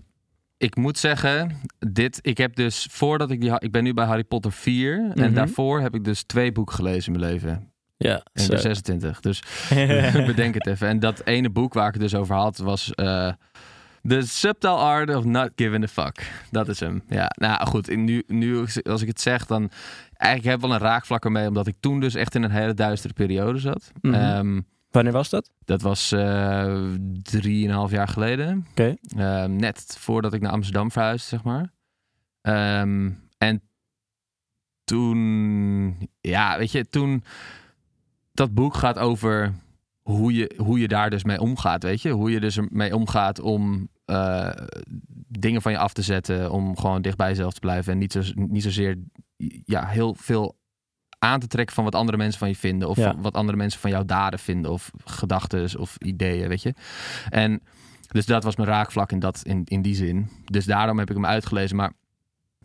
Ik 0.56 0.76
moet 0.76 0.98
zeggen, 0.98 1.60
dit. 1.78 2.18
Ik 2.22 2.38
heb 2.38 2.56
dus 2.56 2.86
voordat 2.90 3.30
ik 3.30 3.40
die. 3.40 3.52
Ik 3.58 3.72
ben 3.72 3.84
nu 3.84 3.94
bij 3.94 4.04
Harry 4.04 4.24
Potter 4.24 4.52
4. 4.52 5.00
Mhm. 5.02 5.18
En 5.22 5.34
daarvoor 5.34 5.80
heb 5.80 5.94
ik 5.94 6.04
dus 6.04 6.22
twee 6.22 6.52
boeken 6.52 6.74
gelezen 6.74 7.12
in 7.14 7.20
mijn 7.20 7.32
leven. 7.32 7.72
Ja, 7.98 8.16
ik 8.32 8.40
zo. 8.40 8.48
ben 8.48 8.61
26. 8.61 9.20
Dus 9.20 9.42
bedenk 10.26 10.54
het 10.54 10.66
even. 10.66 10.88
En 10.88 10.98
dat 11.00 11.22
ene 11.26 11.50
boek 11.50 11.74
waar 11.74 11.87
ik 11.87 11.92
het 11.92 12.02
dus 12.02 12.14
over 12.14 12.34
had 12.37 12.58
was. 12.58 12.94
eh 12.94 13.32
The 14.08 14.20
Subtle 14.20 14.70
Art 14.70 15.14
of 15.14 15.24
Not 15.24 15.50
Giving 15.56 15.84
a 15.84 15.88
Fuck. 15.88 16.30
Dat 16.50 16.68
is 16.68 16.80
hem. 16.80 17.02
Ja, 17.08 17.30
nou 17.37 17.66
goed. 17.66 17.96
Nu, 17.96 18.22
nu 18.26 18.64
als 18.82 19.02
ik 19.02 19.08
het 19.08 19.20
zeg, 19.20 19.46
dan. 19.46 19.70
Eigenlijk 20.12 20.44
heb 20.44 20.54
ik 20.54 20.66
wel 20.70 20.74
een 20.80 20.88
raakvlak 20.90 21.24
ermee. 21.24 21.46
Omdat 21.48 21.66
ik 21.66 21.76
toen 21.80 22.00
dus 22.00 22.14
echt 22.14 22.34
in 22.34 22.42
een 22.42 22.50
hele 22.50 22.74
duistere 22.74 23.12
periode 23.14 23.58
zat. 23.58 23.90
Mhm. 24.00 24.14
Ehm, 24.14 24.61
Wanneer 24.90 25.12
was 25.12 25.28
dat? 25.28 25.50
dat 25.64 25.82
was 25.82 26.12
eh 26.12 26.76
drieënhalf 27.22 27.90
jaar 27.90 28.08
geleden. 28.08 28.66
Oké. 28.70 28.94
Ehm, 29.16 29.56
net 29.56 29.96
voordat 29.98 30.32
ik 30.32 30.40
naar 30.40 30.52
Amsterdam 30.52 30.90
verhuisde, 30.90 31.28
zeg 31.28 31.42
maar. 31.42 31.72
Ehm, 32.40 33.11
en 33.38 33.62
toen, 34.84 36.08
ja, 36.20 36.58
weet 36.58 36.72
je, 36.72 36.88
toen 36.88 37.24
dat 38.38 38.55
boek 38.55 38.74
gaat 38.74 38.98
over 38.98 39.55
hoe 40.03 40.35
je, 40.35 40.55
hoe 40.57 40.79
je 40.79 40.88
daar 40.88 41.11
dus 41.11 41.24
mee 41.24 41.40
omgaat, 41.40 41.83
weet 41.83 42.03
je. 42.03 42.11
Hoe 42.11 42.31
je 42.31 42.40
dus 42.40 42.57
ermee 42.57 42.94
omgaat 42.94 43.40
om 43.40 43.88
eh, 44.05 44.51
dingen 45.29 45.62
van 45.62 45.72
je 45.72 45.79
af 45.79 45.92
te 45.92 46.03
zetten, 46.03 46.51
om 46.53 46.77
gewoon 46.79 47.03
dicht 47.03 47.16
bij 47.16 47.29
jezelf 47.29 47.53
te 47.55 47.61
blijven 47.61 47.92
en 47.92 47.98
niet, 47.98 48.12
zo, 48.12 48.22
niet 48.35 48.62
zozeer 48.62 48.98
ja, 49.64 49.87
heel 49.87 50.14
veel 50.14 50.57
aan 51.18 51.40
te 51.40 51.46
trekken 51.46 51.74
van 51.74 51.85
wat 51.85 51.94
andere 51.94 52.16
mensen 52.18 52.38
van 52.38 52.48
je 52.48 52.57
vinden 52.57 52.88
of 52.88 52.96
Ja. 52.96 53.16
wat 53.20 53.35
andere 53.35 53.57
mensen 53.59 53.81
van 53.81 53.90
jouw 53.90 54.05
daden 54.05 54.38
vinden 54.38 54.72
of 54.72 54.90
gedachten 55.05 55.79
of 55.81 55.96
ideeën, 55.98 56.48
weet 56.48 56.62
je. 56.62 56.74
En 57.29 57.62
dus 58.09 58.27
dat 58.27 58.44
was 58.44 58.57
mijn 58.57 58.68
raakvlak 58.68 59.12
in, 59.12 59.18
dat, 59.18 59.40
in, 59.42 59.62
in 59.64 59.83
die 59.83 59.94
zin. 59.94 60.31
Dus 60.44 60.64
daarom 60.64 60.98
heb 60.98 61.09
ik 61.09 61.14
hem 61.16 61.27
uitgelezen. 61.27 61.77
Maar 61.77 61.92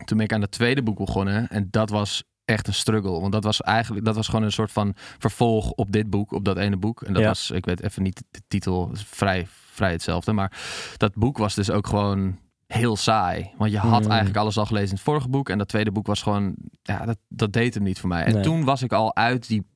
toen 0.04 0.16
ben 0.16 0.26
ik 0.26 0.32
aan 0.32 0.40
het 0.40 0.50
tweede 0.50 0.82
boek 0.82 0.98
begonnen. 0.98 1.48
En 1.48 1.68
dat 1.70 1.90
was 1.90 2.24
echt 2.44 2.66
een 2.66 2.74
struggle. 2.74 3.20
Want 3.20 3.32
dat 3.32 3.44
was 3.44 3.60
eigenlijk 3.60 4.04
dat 4.04 4.14
was 4.16 4.28
gewoon 4.28 4.44
een 4.44 4.52
soort 4.52 4.72
van 4.72 4.92
vervolg 5.18 5.70
op 5.70 5.92
dit 5.92 6.10
boek, 6.10 6.32
op 6.32 6.44
dat 6.44 6.56
ene 6.56 6.76
boek. 6.76 7.02
En 7.02 7.12
dat 7.12 7.22
Ja. 7.22 7.28
was, 7.28 7.50
ik 7.50 7.64
weet 7.64 7.82
even 7.82 8.02
niet 8.02 8.22
de 8.30 8.40
titel, 8.48 8.90
vrij, 8.94 9.46
vrij 9.48 9.90
hetzelfde. 9.92 10.32
Maar 10.32 10.52
dat 10.96 11.14
boek 11.14 11.38
was 11.38 11.54
dus 11.54 11.70
ook 11.70 11.86
gewoon 11.86 12.38
heel 12.66 12.96
saai. 12.96 13.50
Want 13.56 13.70
je 13.70 13.78
had 13.78 14.02
Mm. 14.02 14.08
eigenlijk 14.08 14.38
alles 14.38 14.58
al 14.58 14.66
gelezen 14.66 14.88
in 14.88 14.94
het 14.94 15.04
vorige 15.04 15.28
boek. 15.28 15.48
En 15.48 15.58
dat 15.58 15.68
tweede 15.68 15.90
boek 15.92 16.06
was 16.06 16.22
gewoon, 16.22 16.54
ja, 16.82 17.06
dat, 17.06 17.18
dat 17.28 17.52
deed 17.52 17.74
hem 17.74 17.82
niet 17.82 17.98
voor 18.00 18.08
mij. 18.08 18.24
En 18.24 18.32
Nee. 18.34 18.42
toen 18.42 18.64
was 18.64 18.82
ik 18.82 18.92
al 18.92 19.16
uit 19.16 19.48
die 19.48 19.66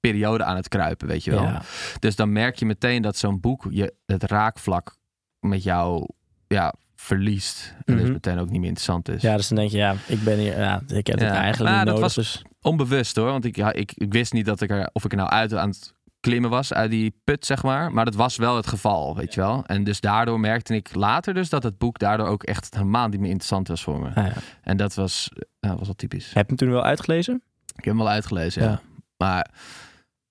periode 0.00 0.44
aan 0.44 0.56
het 0.56 0.68
kruipen, 0.68 1.08
weet 1.08 1.24
je 1.24 1.30
wel. 1.30 1.42
Ja. 1.42 1.62
Dus 1.98 2.16
dan 2.16 2.32
merk 2.32 2.56
je 2.56 2.66
meteen 2.66 3.02
dat 3.02 3.16
zo'n 3.16 3.40
boek 3.40 3.66
je 3.70 3.94
het 4.06 4.22
raakvlak 4.22 4.96
met 5.40 5.62
jou 5.62 6.08
ja, 6.46 6.74
verliest. 6.96 7.74
En 7.84 7.94
dus 7.94 8.02
Mhm. 8.04 8.12
meteen 8.12 8.38
ook 8.38 8.44
niet 8.50 8.58
meer 8.60 8.68
interessant 8.68 9.08
is. 9.08 9.22
ja, 9.22 9.36
dus 9.36 9.48
dan 9.48 9.56
denk 9.58 9.70
je, 9.70 9.76
ja, 9.76 9.94
ik 10.06 10.22
ben 10.22 10.38
hier, 10.38 10.58
ja, 10.58 10.80
ik 10.86 11.06
heb 11.06 11.18
het 11.18 11.28
eigenlijk 11.28 11.58
Nou, 11.58 11.76
niet 11.76 11.76
dat 11.76 11.84
nodig. 11.84 12.00
was- 12.00 12.14
dus 12.14 12.42
Onbewust 12.60 13.16
hoor, 13.16 13.26
want 13.30 13.44
ik, 13.44 13.56
ja, 13.56 13.72
ik, 13.72 13.92
ik 13.94 14.12
wist 14.12 14.32
niet 14.32 14.46
dat 14.46 14.60
ik 14.60 14.70
er, 14.70 14.88
of 14.92 15.04
ik 15.04 15.10
er 15.10 15.16
nou 15.16 15.28
uit 15.30 15.54
aan 15.54 15.68
het 15.68 15.94
klimmen 16.20 16.50
was 16.50 16.72
uit 16.72 16.90
die 16.90 17.20
put, 17.24 17.46
zeg 17.46 17.62
maar. 17.62 17.92
Maar 17.92 18.04
dat 18.04 18.14
was 18.14 18.36
wel 18.36 18.56
het 18.56 18.66
geval, 18.66 19.16
weet 19.16 19.34
je 19.34 19.40
wel. 19.40 19.64
En 19.66 19.84
dus 19.84 20.00
daardoor 20.00 20.40
merkte 20.40 20.74
ik 20.74 20.94
later 20.94 21.34
dus 21.34 21.48
dat 21.48 21.62
het 21.62 21.78
boek 21.78 21.98
daardoor 21.98 22.26
ook 22.26 22.42
echt 22.42 22.74
helemaal 22.74 23.08
niet 23.08 23.20
meer 23.20 23.28
interessant 23.30 23.68
was 23.68 23.82
voor 23.82 24.00
me. 24.00 24.08
ah, 24.08 24.26
ja. 24.26 24.32
En 24.62 24.76
dat 24.76 24.94
was, 24.94 25.28
ja, 25.60 25.76
was 25.76 25.86
wel 25.86 25.94
typisch. 25.96 26.26
Heb 26.26 26.34
je 26.34 26.44
hem 26.46 26.56
toen 26.56 26.70
wel 26.70 26.84
uitgelezen? 26.84 27.34
Ik 27.66 27.84
heb 27.84 27.94
hem 27.94 27.96
wel 27.96 28.08
uitgelezen, 28.08 28.62
ja. 28.62 28.68
Ja. 28.70 28.80
Maar 29.16 29.50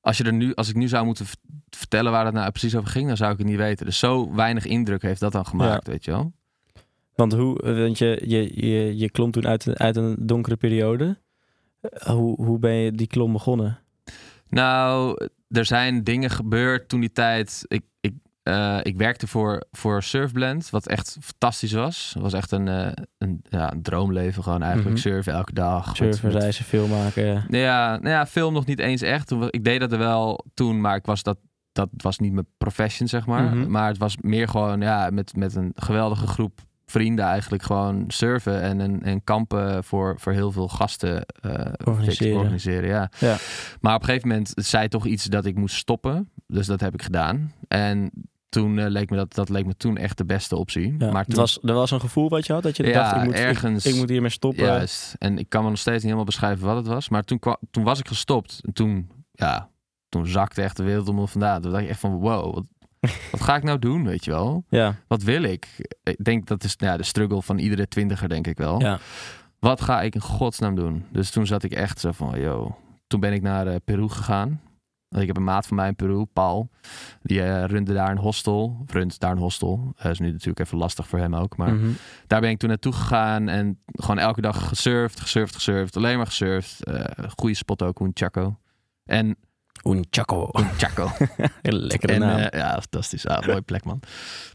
als, 0.01 0.17
je 0.17 0.23
er 0.23 0.33
nu, 0.33 0.53
als 0.53 0.69
ik 0.69 0.75
nu 0.75 0.87
zou 0.87 1.05
moeten 1.05 1.25
vertellen 1.69 2.11
waar 2.11 2.25
het 2.25 2.33
nou 2.33 2.51
precies 2.51 2.75
over 2.75 2.89
ging, 2.89 3.07
dan 3.07 3.17
zou 3.17 3.31
ik 3.31 3.37
het 3.37 3.47
niet 3.47 3.57
weten. 3.57 3.85
Dus 3.85 3.99
zo 3.99 4.33
weinig 4.33 4.65
indruk 4.65 5.01
heeft 5.01 5.19
dat 5.19 5.31
dan 5.31 5.45
gemaakt, 5.45 5.87
weet 5.87 6.05
je 6.05 6.11
wel. 6.11 6.33
Want, 7.15 7.33
hoe, 7.33 7.59
want 7.63 7.97
je, 7.97 8.21
je, 8.25 8.65
je, 8.67 8.97
je 8.97 9.09
klom 9.09 9.31
toen 9.31 9.47
uit, 9.47 9.65
een- 9.65 9.77
uit 9.77 9.95
een 9.95 10.15
donkere 10.19 10.55
periode. 10.55 11.17
Hoe, 12.05 12.43
hoe 12.45 12.59
ben 12.59 12.73
je 12.73 12.91
die 12.91 13.07
klom 13.07 13.31
begonnen? 13.31 13.79
Nou, 14.49 15.17
er 15.49 15.65
zijn 15.65 16.03
dingen 16.03 16.29
gebeurd 16.29 16.89
toen 16.89 16.99
die 16.99 17.11
tijd. 17.11 17.65
Ik, 17.67 17.83
ik, 18.01 18.13
eh, 18.43 18.79
ik 18.81 18.97
werkte 18.97 19.27
voor, 19.27 19.63
voor 19.71 20.03
Surfblend, 20.03 20.69
wat 20.69 20.87
echt 20.87 21.17
fantastisch 21.21 21.71
was. 21.71 22.11
Het 22.13 22.21
was 22.23 22.33
echt 22.33 22.51
een, 22.51 22.67
eh, 22.67 22.91
een, 23.17 23.41
ja, 23.49 23.71
een 23.71 23.81
droomleven, 23.81 24.43
gewoon 24.43 24.61
eigenlijk 24.61 24.93
Mhm. 24.95 25.01
surfen 25.07 25.33
elke 25.33 25.53
dag. 25.53 25.95
Surfen, 25.95 26.27
met- 26.31 26.41
reizen, 26.41 26.65
film 26.65 26.89
maken. 26.89 27.33
Nou 27.47 27.63
ja, 27.63 27.89
nou 27.97 28.09
ja, 28.09 28.25
film 28.25 28.53
nog 28.53 28.65
niet 28.65 28.79
eens 28.79 29.01
echt. 29.01 29.31
Ik 29.49 29.63
deed 29.63 29.79
dat 29.79 29.91
er 29.91 29.97
wel 29.97 30.45
toen, 30.53 30.81
maar 30.81 30.95
ik 30.95 31.05
was 31.05 31.23
dat, 31.23 31.37
dat 31.71 31.89
was 31.97 32.19
niet 32.19 32.33
mijn 32.33 32.47
profession, 32.57 33.07
zeg 33.07 33.25
maar. 33.25 33.43
Mhm. 33.43 33.71
Maar 33.71 33.87
het 33.87 33.97
was 33.97 34.17
meer 34.21 34.47
gewoon 34.47 34.81
ja, 34.81 35.09
met, 35.09 35.35
met 35.35 35.55
een 35.55 35.71
geweldige 35.75 36.27
groep 36.27 36.59
vrienden 36.85 37.25
eigenlijk 37.25 37.63
gewoon 37.63 38.03
surfen 38.07 38.61
en, 38.61 38.81
en, 38.81 39.03
en 39.03 39.23
kampen 39.23 39.83
voor, 39.83 40.15
voor 40.19 40.33
heel 40.33 40.51
veel 40.51 40.67
gasten 40.67 41.25
eh, 41.41 41.65
Organiseren. 41.83 42.37
organiseren 42.37 42.89
ja. 42.89 43.09
Ja. 43.19 43.35
Maar 43.81 43.95
op 43.95 44.01
een 44.01 44.07
gegeven 44.07 44.27
moment 44.27 44.51
zei 44.55 44.87
toch 44.87 45.05
iets 45.05 45.23
dat 45.25 45.45
ik 45.45 45.55
moest 45.55 45.75
stoppen. 45.75 46.29
Dus 46.47 46.67
dat 46.67 46.79
heb 46.79 46.93
ik 46.93 47.01
gedaan. 47.01 47.53
En 47.67 48.11
toen 48.49 48.79
eh, 48.79 48.85
leek 48.89 49.09
me 49.09 49.15
dat, 49.17 49.33
dat 49.33 49.49
leek 49.49 49.65
me 49.65 49.75
toen 49.77 49.97
echt 49.97 50.17
de 50.17 50.25
beste 50.25 50.55
optie. 50.55 50.95
Ja. 50.97 51.11
Maar 51.11 51.21
Het 51.21 51.29
toen, 51.29 51.39
was, 51.39 51.59
er 51.63 51.73
was 51.73 51.91
een 51.91 51.99
gevoel 51.99 52.29
wat 52.29 52.45
je 52.45 52.53
had, 52.53 52.63
dat 52.63 52.77
je 52.77 52.83
Ja, 52.83 52.93
dacht, 52.93 53.15
ik 53.15 53.23
moet, 53.23 53.33
ergens- 53.33 53.85
ik, 53.85 53.95
moet 53.95 54.09
hiermee 54.09 54.29
stoppen. 54.29 54.65
Juist. 54.65 55.15
En 55.17 55.37
ik 55.37 55.49
kan 55.49 55.63
me 55.63 55.69
nog 55.69 55.77
steeds 55.79 55.95
niet 55.95 56.03
helemaal 56.03 56.25
beschrijven 56.25 56.65
wat 56.65 56.75
het 56.75 56.87
was. 56.87 57.09
Maar 57.09 57.23
toen, 57.23 57.39
toen 57.71 57.83
was 57.83 57.99
ik 57.99 58.07
gestopt. 58.07 58.59
En 58.65 58.73
toen, 58.73 59.09
ja, 59.31 59.69
toen 60.09 60.27
zakte 60.27 60.61
echt 60.61 60.77
de 60.77 60.83
wereld 60.83 61.07
om 61.07 61.15
me 61.15 61.27
vandaan. 61.27 61.61
Toen 61.61 61.71
dacht 61.71 61.83
ik 61.83 61.89
echt 61.89 61.99
van, 61.99 62.11
wow, 62.11 62.53
wat, 62.53 62.63
wat 63.31 63.41
ga 63.41 63.55
ik 63.55 63.63
nou 63.63 63.79
doen, 63.79 64.03
weet 64.05 64.25
je 64.25 64.31
wel? 64.31 64.63
Ja, 64.69 64.95
Wat 65.07 65.23
wil 65.23 65.43
ik? 65.43 65.87
Ik 66.03 66.23
denk 66.23 66.47
dat 66.47 66.63
is 66.63 66.75
ja, 66.77 66.97
de 66.97 67.03
struggle 67.03 67.41
van 67.41 67.57
iedere 67.57 67.87
twintiger, 67.87 68.29
denk 68.29 68.47
ik 68.47 68.57
wel. 68.57 68.79
ja. 68.81 68.99
Wat 69.59 69.81
ga 69.81 70.01
ik 70.01 70.15
in 70.15 70.21
godsnaam 70.21 70.75
doen? 70.75 71.05
Dus 71.11 71.29
toen 71.31 71.45
zat 71.47 71.63
ik 71.63 71.71
echt 71.71 71.99
zo 71.99 72.11
van, 72.11 72.39
yo. 72.39 72.77
Toen 73.07 73.19
ben 73.19 73.33
ik 73.33 73.41
naar 73.41 73.67
eh, 73.67 73.75
Peru 73.85 74.09
gegaan. 74.09 74.61
Ik 75.09 75.27
heb 75.27 75.37
een 75.37 75.43
maat 75.43 75.67
van 75.67 75.75
mij 75.77 75.87
in 75.87 75.95
Peru, 75.95 76.25
Paul. 76.25 76.69
Die 77.21 77.41
eh, 77.41 77.63
runde 77.65 77.93
daar 77.93 78.11
een 78.11 78.17
hostel. 78.17 78.77
Of 78.83 78.93
runt 78.93 79.19
daar 79.19 79.31
een 79.31 79.37
hostel. 79.37 79.93
Dat 80.01 80.11
is 80.11 80.19
nu 80.19 80.31
natuurlijk 80.31 80.59
even 80.59 80.77
lastig 80.77 81.07
voor 81.07 81.19
hem 81.19 81.35
ook. 81.35 81.57
Maar 81.57 81.73
Mhm. 81.73 81.89
daar 82.27 82.41
ben 82.41 82.49
ik 82.49 82.57
toen 82.57 82.69
naartoe 82.69 82.93
gegaan. 82.93 83.47
En 83.49 83.79
gewoon 83.85 84.17
elke 84.19 84.41
dag 84.41 84.67
gesurfd, 84.67 85.19
gesurfd, 85.19 85.55
gesurfd. 85.55 85.97
Alleen 85.97 86.17
maar 86.17 86.25
gesurfd. 86.25 86.83
Eh 86.83 87.03
goede 87.35 87.55
spot 87.55 87.81
ook, 87.81 88.07
Chaco. 88.13 88.57
En 89.05 89.35
Un 89.83 90.05
Chaco. 90.09 90.49
een 90.51 90.69
Chaco. 90.77 91.11
Lekkere 91.61 92.13
en, 92.13 92.19
naam. 92.19 92.39
eh, 92.39 92.59
ja, 92.59 92.71
fantastisch. 92.71 93.27
Ah, 93.27 93.47
mooie 93.47 93.61
plek, 93.61 93.83
man. 93.83 93.99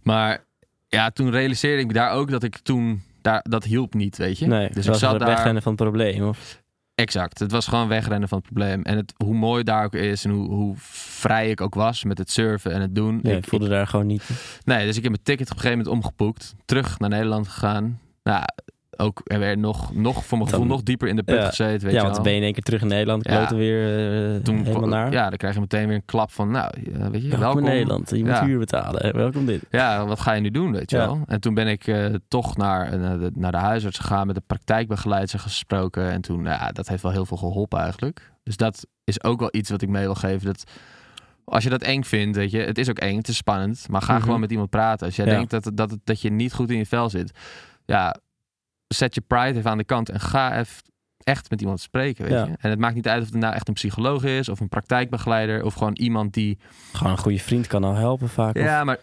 Maar 0.02 0.44
ja, 0.88 1.10
toen 1.10 1.30
realiseerde 1.30 1.80
ik 1.80 1.86
me 1.86 1.92
daar 1.92 2.10
ook 2.12 2.30
dat 2.30 2.42
ik 2.42 2.58
toen... 2.58 3.02
Daar, 3.22 3.44
dat 3.48 3.64
hielp 3.64 3.94
niet, 3.94 4.16
weet 4.16 4.38
je. 4.38 4.46
Nee, 4.46 4.70
dus 4.72 4.86
ik 4.86 4.94
zat 4.94 5.10
het 5.10 5.20
daar... 5.20 5.28
wegrennen 5.28 5.62
van 5.62 5.72
het 5.72 5.80
probleem. 5.82 6.28
Of, 6.28 6.60
Exact. 7.00 7.38
Het 7.38 7.52
was 7.52 7.66
gewoon 7.66 7.88
wegrennen 7.88 8.28
van 8.28 8.38
het 8.38 8.46
probleem. 8.46 8.82
En 8.82 8.96
het, 8.96 9.14
hoe 9.16 9.34
mooi 9.34 9.62
daar 9.62 9.84
ook 9.84 9.94
is 9.94 10.24
en 10.24 10.30
hoe, 10.30 10.48
hoe 10.48 10.74
vrij 10.78 11.50
ik 11.50 11.60
ook 11.60 11.74
was 11.74 12.04
met 12.04 12.18
het 12.18 12.30
surfen 12.30 12.72
en 12.72 12.80
het 12.80 12.94
doen. 12.94 13.20
nee, 13.22 13.36
ik, 13.36 13.42
ik 13.42 13.48
voelde 13.48 13.68
daar 13.68 13.86
gewoon 13.86 14.06
niet. 14.06 14.30
nee, 14.64 14.86
dus 14.86 14.96
ik 14.96 15.02
heb 15.02 15.12
mijn 15.12 15.22
ticket 15.24 15.50
op 15.50 15.56
een 15.56 15.60
gegeven 15.60 15.84
moment 15.84 16.04
omgeboekt. 16.04 16.54
Terug 16.64 16.98
naar 16.98 17.08
Nederland 17.08 17.48
gegaan. 17.48 18.00
Nou, 18.22 18.44
ook 19.00 19.20
er 19.24 19.58
nog, 19.58 19.94
nog 19.94 20.24
voor 20.24 20.38
mijn 20.38 20.50
gevoel 20.50 20.66
nog 20.66 20.82
dieper 20.82 21.08
in 21.08 21.16
de 21.16 21.22
put 21.22 21.34
Ja. 21.36 21.46
gezeten. 21.48 21.80
Weet 21.86 21.90
ja, 21.92 21.96
je 21.96 22.02
want 22.02 22.14
dan 22.14 22.22
ben 22.22 22.32
je 22.32 22.38
in 22.38 22.44
één 22.44 22.52
keer 22.52 22.62
terug 22.62 22.80
in 22.82 22.88
Nederland. 22.88 23.24
Ja. 23.28 23.36
Kloten 23.36 23.56
weer 23.56 24.34
eh, 24.34 24.40
Toen, 24.42 24.64
helemaal 24.64 24.88
naar. 24.88 25.12
Ja, 25.12 25.28
dan 25.28 25.38
krijg 25.38 25.54
je 25.54 25.60
meteen 25.60 25.86
weer 25.86 25.96
een 25.96 26.04
klap 26.04 26.30
van, 26.30 26.50
nou, 26.50 26.70
ja, 26.92 27.10
weet 27.10 27.22
je, 27.22 27.28
welkom, 27.28 27.38
welkom. 27.38 27.58
in 27.58 27.64
Nederland. 27.64 28.10
Je 28.10 28.16
moet 28.24 28.26
Ja. 28.28 28.44
huur 28.44 28.58
betalen. 28.58 29.16
Welkom 29.16 29.46
dit. 29.46 29.62
Ja, 29.70 30.06
wat 30.06 30.20
ga 30.20 30.32
je 30.32 30.40
nu 30.40 30.50
doen, 30.50 30.72
weet 30.72 30.90
je 30.90 30.96
Ja. 30.96 31.06
wel? 31.06 31.20
En 31.26 31.40
toen 31.40 31.54
ben 31.54 31.66
ik 31.68 31.86
eh, 31.86 32.06
toch 32.28 32.56
naar, 32.56 32.98
naar, 32.98 33.18
de, 33.18 33.30
naar 33.34 33.52
de 33.52 33.58
huisarts 33.58 33.98
gegaan, 33.98 34.26
met 34.26 34.36
de 34.36 34.42
praktijkbegeleider 34.46 35.38
gesproken. 35.38 36.10
En 36.10 36.20
toen, 36.20 36.42
nou 36.42 36.60
ja, 36.60 36.72
dat 36.72 36.88
heeft 36.88 37.02
wel 37.02 37.12
heel 37.12 37.26
veel 37.26 37.36
geholpen 37.36 37.78
eigenlijk. 37.80 38.32
Dus 38.42 38.56
dat 38.56 38.86
is 39.04 39.22
ook 39.22 39.40
wel 39.40 39.48
iets 39.52 39.70
wat 39.70 39.82
ik 39.82 39.88
mee 39.88 40.04
wil 40.04 40.14
geven. 40.14 40.46
Dat 40.46 40.64
als 41.44 41.64
je 41.64 41.70
dat 41.70 41.82
eng 41.82 42.02
vindt, 42.02 42.36
weet 42.36 42.50
je, 42.50 42.58
het 42.58 42.78
is 42.78 42.88
ook 42.90 42.98
eng, 42.98 43.16
het 43.16 43.28
is 43.28 43.36
spannend. 43.36 43.86
Maar 43.88 44.02
ga 44.02 44.12
Mhm. 44.14 44.22
gewoon 44.22 44.40
met 44.40 44.50
iemand 44.50 44.70
praten. 44.70 45.06
Als 45.06 45.16
jij 45.16 45.26
Ja. 45.26 45.32
denkt 45.32 45.50
dat, 45.50 45.70
dat, 45.74 45.96
dat 46.04 46.20
je 46.20 46.30
niet 46.30 46.52
goed 46.52 46.70
in 46.70 46.76
je 46.78 46.86
vel 46.86 47.10
zit, 47.10 47.38
ja, 47.84 48.16
zet 48.94 49.14
je 49.14 49.20
pride 49.20 49.58
even 49.58 49.70
aan 49.70 49.78
de 49.78 49.84
kant 49.84 50.08
en 50.08 50.20
ga 50.20 50.58
even 50.58 50.82
echt 51.24 51.50
met 51.50 51.60
iemand 51.60 51.80
spreken, 51.80 52.24
weet 52.24 52.32
Ja. 52.32 52.44
je. 52.46 52.52
En 52.58 52.70
het 52.70 52.78
maakt 52.78 52.94
niet 52.94 53.08
uit 53.08 53.22
of 53.22 53.28
het 53.30 53.36
nou 53.40 53.54
echt 53.54 53.68
een 53.68 53.74
psycholoog 53.74 54.24
is, 54.24 54.48
of 54.48 54.60
een 54.60 54.68
praktijkbegeleider, 54.68 55.64
of 55.64 55.74
gewoon 55.74 55.96
iemand 55.96 56.34
die 56.34 56.58
Gewoon 56.92 57.12
een 57.12 57.18
goede 57.18 57.38
vriend 57.38 57.66
kan 57.66 57.84
al 57.84 57.94
helpen 57.94 58.28
vaak. 58.28 58.56
of- 58.56 58.62
ja, 58.62 58.84
maar 58.84 58.98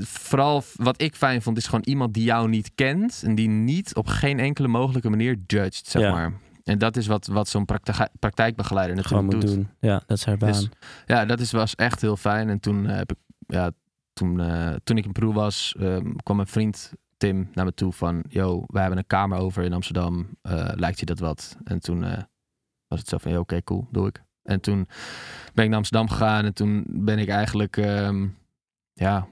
vooral 0.00 0.62
wat 0.76 1.02
ik 1.02 1.16
fijn 1.16 1.42
vond, 1.42 1.56
is 1.56 1.64
gewoon 1.64 1.84
iemand 1.84 2.14
die 2.14 2.24
jou 2.24 2.48
niet 2.48 2.70
kent 2.74 3.22
en 3.24 3.34
die 3.34 3.48
niet 3.48 3.94
op 3.94 4.06
geen 4.06 4.38
enkele 4.38 4.68
mogelijke 4.68 5.10
manier 5.10 5.38
judged, 5.46 5.86
zeg 5.86 6.02
Ja. 6.02 6.10
maar. 6.12 6.32
En 6.64 6.78
dat 6.78 6.96
is 6.96 7.06
wat, 7.06 7.26
wat 7.26 7.48
zo'n 7.48 7.64
praktijk, 7.64 8.08
praktijkbegeleider 8.18 9.04
gewoon 9.04 9.24
natuurlijk 9.24 9.52
moet 9.52 9.64
doet. 9.64 9.78
doen. 9.80 9.90
Ja, 9.90 10.02
dat 10.06 10.18
is 10.18 10.24
haar 10.24 10.36
baan. 10.36 10.52
Dus- 10.52 10.68
Ja, 11.06 11.24
dat 11.24 11.40
is, 11.40 11.50
was 11.52 11.74
echt 11.74 12.00
heel 12.00 12.16
fijn. 12.16 12.48
En 12.48 12.60
toen 12.60 12.86
eh, 12.86 12.96
heb 12.96 13.10
ik, 13.10 13.18
ja, 13.46 13.70
toen, 14.12 14.40
eh, 14.40 14.74
toen 14.84 14.96
ik 14.96 15.04
in 15.04 15.12
Peru 15.12 15.32
was, 15.32 15.74
ehm, 15.78 16.12
kwam 16.22 16.36
mijn 16.36 16.48
vriend 16.48 16.92
Tim 17.16 17.50
naar 17.54 17.64
me 17.64 17.74
toe 17.74 17.92
van, 17.92 18.24
yo, 18.28 18.64
we 18.66 18.80
hebben 18.80 18.98
een 18.98 19.06
kamer 19.06 19.38
over 19.38 19.62
in 19.64 19.72
Amsterdam, 19.72 20.28
Eh, 20.42 20.68
lijkt 20.74 21.00
je 21.00 21.06
dat 21.06 21.18
wat? 21.18 21.56
En 21.64 21.80
toen 21.80 22.04
eh, 22.04 22.22
was 22.86 22.98
het 22.98 23.08
zo 23.08 23.18
van, 23.18 23.32
ja, 23.32 23.38
oké, 23.38 23.62
cool, 23.62 23.88
doe 23.90 24.06
ik. 24.06 24.22
En 24.42 24.60
toen 24.60 24.88
ben 25.54 25.64
ik 25.64 25.70
naar 25.70 25.78
Amsterdam 25.78 26.08
gegaan 26.08 26.44
en 26.44 26.54
toen 26.54 26.84
ben 26.88 27.18
ik 27.18 27.28
eigenlijk, 27.28 27.76
ehm, 27.76 28.28
ja, 28.92 29.26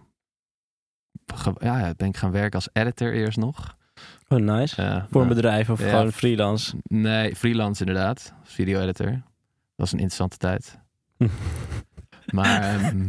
ja, 1.59 1.95
ben 1.97 2.09
ik 2.09 2.16
gaan 2.16 2.31
werken 2.31 2.53
als 2.53 2.68
editor 2.73 3.12
eerst 3.12 3.38
nog. 3.38 3.77
Oh, 4.29 4.38
nice. 4.38 4.83
Eh, 4.83 5.05
Voor 5.11 5.23
een 5.23 5.29
bedrijf 5.29 5.71
of 5.71 5.81
ja. 5.81 5.88
gewoon 5.88 6.12
freelance. 6.12 6.77
Nee, 6.83 7.37
freelance 7.37 7.85
inderdaad. 7.85 8.35
Video 8.42 8.81
editor. 8.81 9.11
Dat 9.11 9.21
was 9.75 9.92
een 9.92 9.99
interessante 9.99 10.37
tijd. 10.37 10.79
maar 12.37 12.62
ehm, 12.62 13.09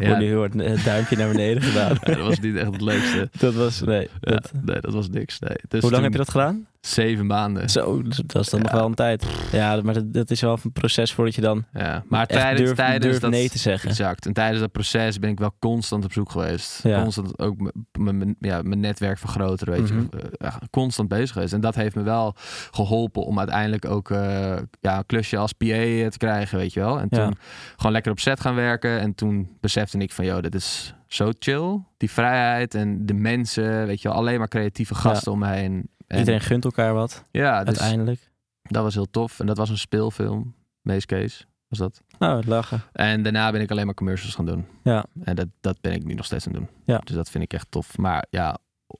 Ja. 0.00 0.08
ja, 0.08 0.18
nu 0.18 0.36
wordt 0.36 0.54
het 0.54 0.84
duimpje 0.84 1.16
naar 1.16 1.28
beneden 1.28 1.62
gedaan. 1.62 1.88
ja, 2.04 2.14
dat 2.14 2.26
was 2.26 2.40
niet 2.40 2.56
echt 2.56 2.72
het 2.72 2.80
leukste. 2.80 3.28
dat 3.38 3.54
was, 3.54 3.80
nee. 3.80 4.08
Ja, 4.20 4.30
Dat, 4.32 4.52
nee, 4.64 4.80
dat 4.80 4.92
was 4.92 5.08
niks. 5.08 5.38
Nee. 5.38 5.56
Dus 5.68 5.80
hoe 5.80 5.90
lang 5.90 5.94
toen 5.94 6.02
heb 6.02 6.12
je 6.12 6.18
dat 6.18 6.30
gedaan? 6.30 6.66
Zeven 6.86 7.26
maanden. 7.26 7.70
Zo, 7.70 8.02
dat 8.02 8.42
is 8.42 8.48
dan 8.50 8.60
Ja. 8.60 8.66
nog 8.66 8.72
wel 8.74 8.86
een 8.86 8.94
tijd. 8.94 9.24
Ja, 9.52 9.80
maar 9.82 9.94
dat, 9.94 10.12
dat 10.12 10.30
is 10.30 10.40
wel 10.40 10.58
een 10.64 10.72
proces 10.72 11.12
voordat 11.12 11.34
je 11.34 11.40
dan 11.40 11.64
Ja. 11.72 12.04
Maar 12.08 12.26
tijdens, 12.26 12.60
durft, 12.60 12.76
tijdens 12.76 13.20
dat, 13.20 13.30
nee 13.30 13.48
te 13.48 13.58
zeggen. 13.58 13.88
Exact. 13.88 14.26
En 14.26 14.32
tijdens 14.32 14.60
dat 14.60 14.72
proces 14.72 15.18
ben 15.18 15.30
ik 15.30 15.38
wel 15.38 15.54
constant 15.58 16.04
op 16.04 16.12
zoek 16.12 16.30
geweest. 16.30 16.80
Ja. 16.82 17.02
Constant 17.02 17.38
ook 17.38 17.56
m- 17.58 17.68
m- 17.98 18.16
m- 18.28 18.34
ja, 18.38 18.62
mijn 18.62 18.80
netwerk 18.80 19.18
vergroten, 19.18 19.70
weet 19.70 19.90
Mhm. 19.90 20.00
je. 20.00 20.06
Eh, 20.10 20.28
ja, 20.38 20.58
constant 20.70 21.08
bezig 21.08 21.32
geweest. 21.32 21.52
En 21.52 21.60
dat 21.60 21.74
heeft 21.74 21.94
me 21.94 22.02
wel 22.02 22.34
geholpen 22.70 23.24
om 23.24 23.38
uiteindelijk 23.38 23.84
ook 23.84 24.10
eh, 24.10 24.56
ja, 24.80 24.96
een 24.96 25.06
klusje 25.06 25.36
als 25.36 25.52
PA 25.52 25.64
te 26.08 26.14
krijgen, 26.18 26.58
weet 26.58 26.72
je 26.72 26.80
wel. 26.80 27.00
En 27.00 27.08
toen 27.08 27.34
gewoon 27.76 27.92
lekker 27.92 28.12
op 28.12 28.20
set 28.20 28.40
gaan 28.40 28.54
werken. 28.54 29.00
En 29.00 29.14
toen 29.14 29.48
besefte 29.60 29.98
ik 29.98 30.12
van, 30.12 30.24
joh, 30.24 30.40
dit 30.42 30.54
is 30.54 30.94
zo 31.06 31.30
chill. 31.38 31.78
Die 31.96 32.10
vrijheid 32.10 32.74
en 32.74 33.06
de 33.06 33.14
mensen, 33.14 33.86
weet 33.86 34.02
je 34.02 34.08
wel. 34.08 34.16
Alleen 34.16 34.38
maar 34.38 34.48
creatieve 34.48 34.94
gasten 34.94 35.32
om 35.32 35.38
me 35.38 35.48
heen. 35.48 35.88
En, 36.14 36.20
Iedereen 36.20 36.40
gunt 36.40 36.64
elkaar 36.64 36.94
wat, 36.94 37.24
ja, 37.30 37.58
dus 37.58 37.66
uiteindelijk. 37.66 38.30
dat 38.62 38.82
was 38.82 38.94
heel 38.94 39.10
tof. 39.10 39.40
En 39.40 39.46
dat 39.46 39.56
was 39.56 39.70
een 39.70 39.78
speelfilm. 39.78 40.54
Meest 40.80 41.06
case 41.06 41.44
was 41.68 41.78
dat. 41.78 42.02
Nou, 42.18 42.36
het 42.36 42.46
lachen. 42.46 42.82
En 42.92 43.22
daarna 43.22 43.52
ben 43.52 43.60
ik 43.60 43.70
alleen 43.70 43.86
maar 43.86 43.94
commercials 43.94 44.34
gaan 44.34 44.46
doen. 44.46 44.66
Ja. 44.82 45.04
En 45.22 45.36
dat, 45.36 45.48
dat 45.60 45.80
ben 45.80 45.92
ik 45.92 46.04
nu 46.04 46.14
nog 46.14 46.24
steeds 46.24 46.46
aan 46.46 46.52
het 46.52 46.62
doen. 46.62 46.70
Ja. 46.84 46.98
Dus 46.98 47.14
dat 47.14 47.30
vind 47.30 47.44
ik 47.44 47.52
echt 47.52 47.66
tof. 47.70 47.98
Maar 47.98 48.26
ja, 48.30 48.58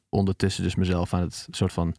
ondertussen 0.08 0.62
dus 0.62 0.74
mezelf 0.74 1.14
aan 1.14 1.20
het 1.20 1.48
soort 1.50 1.72
van 1.72 1.94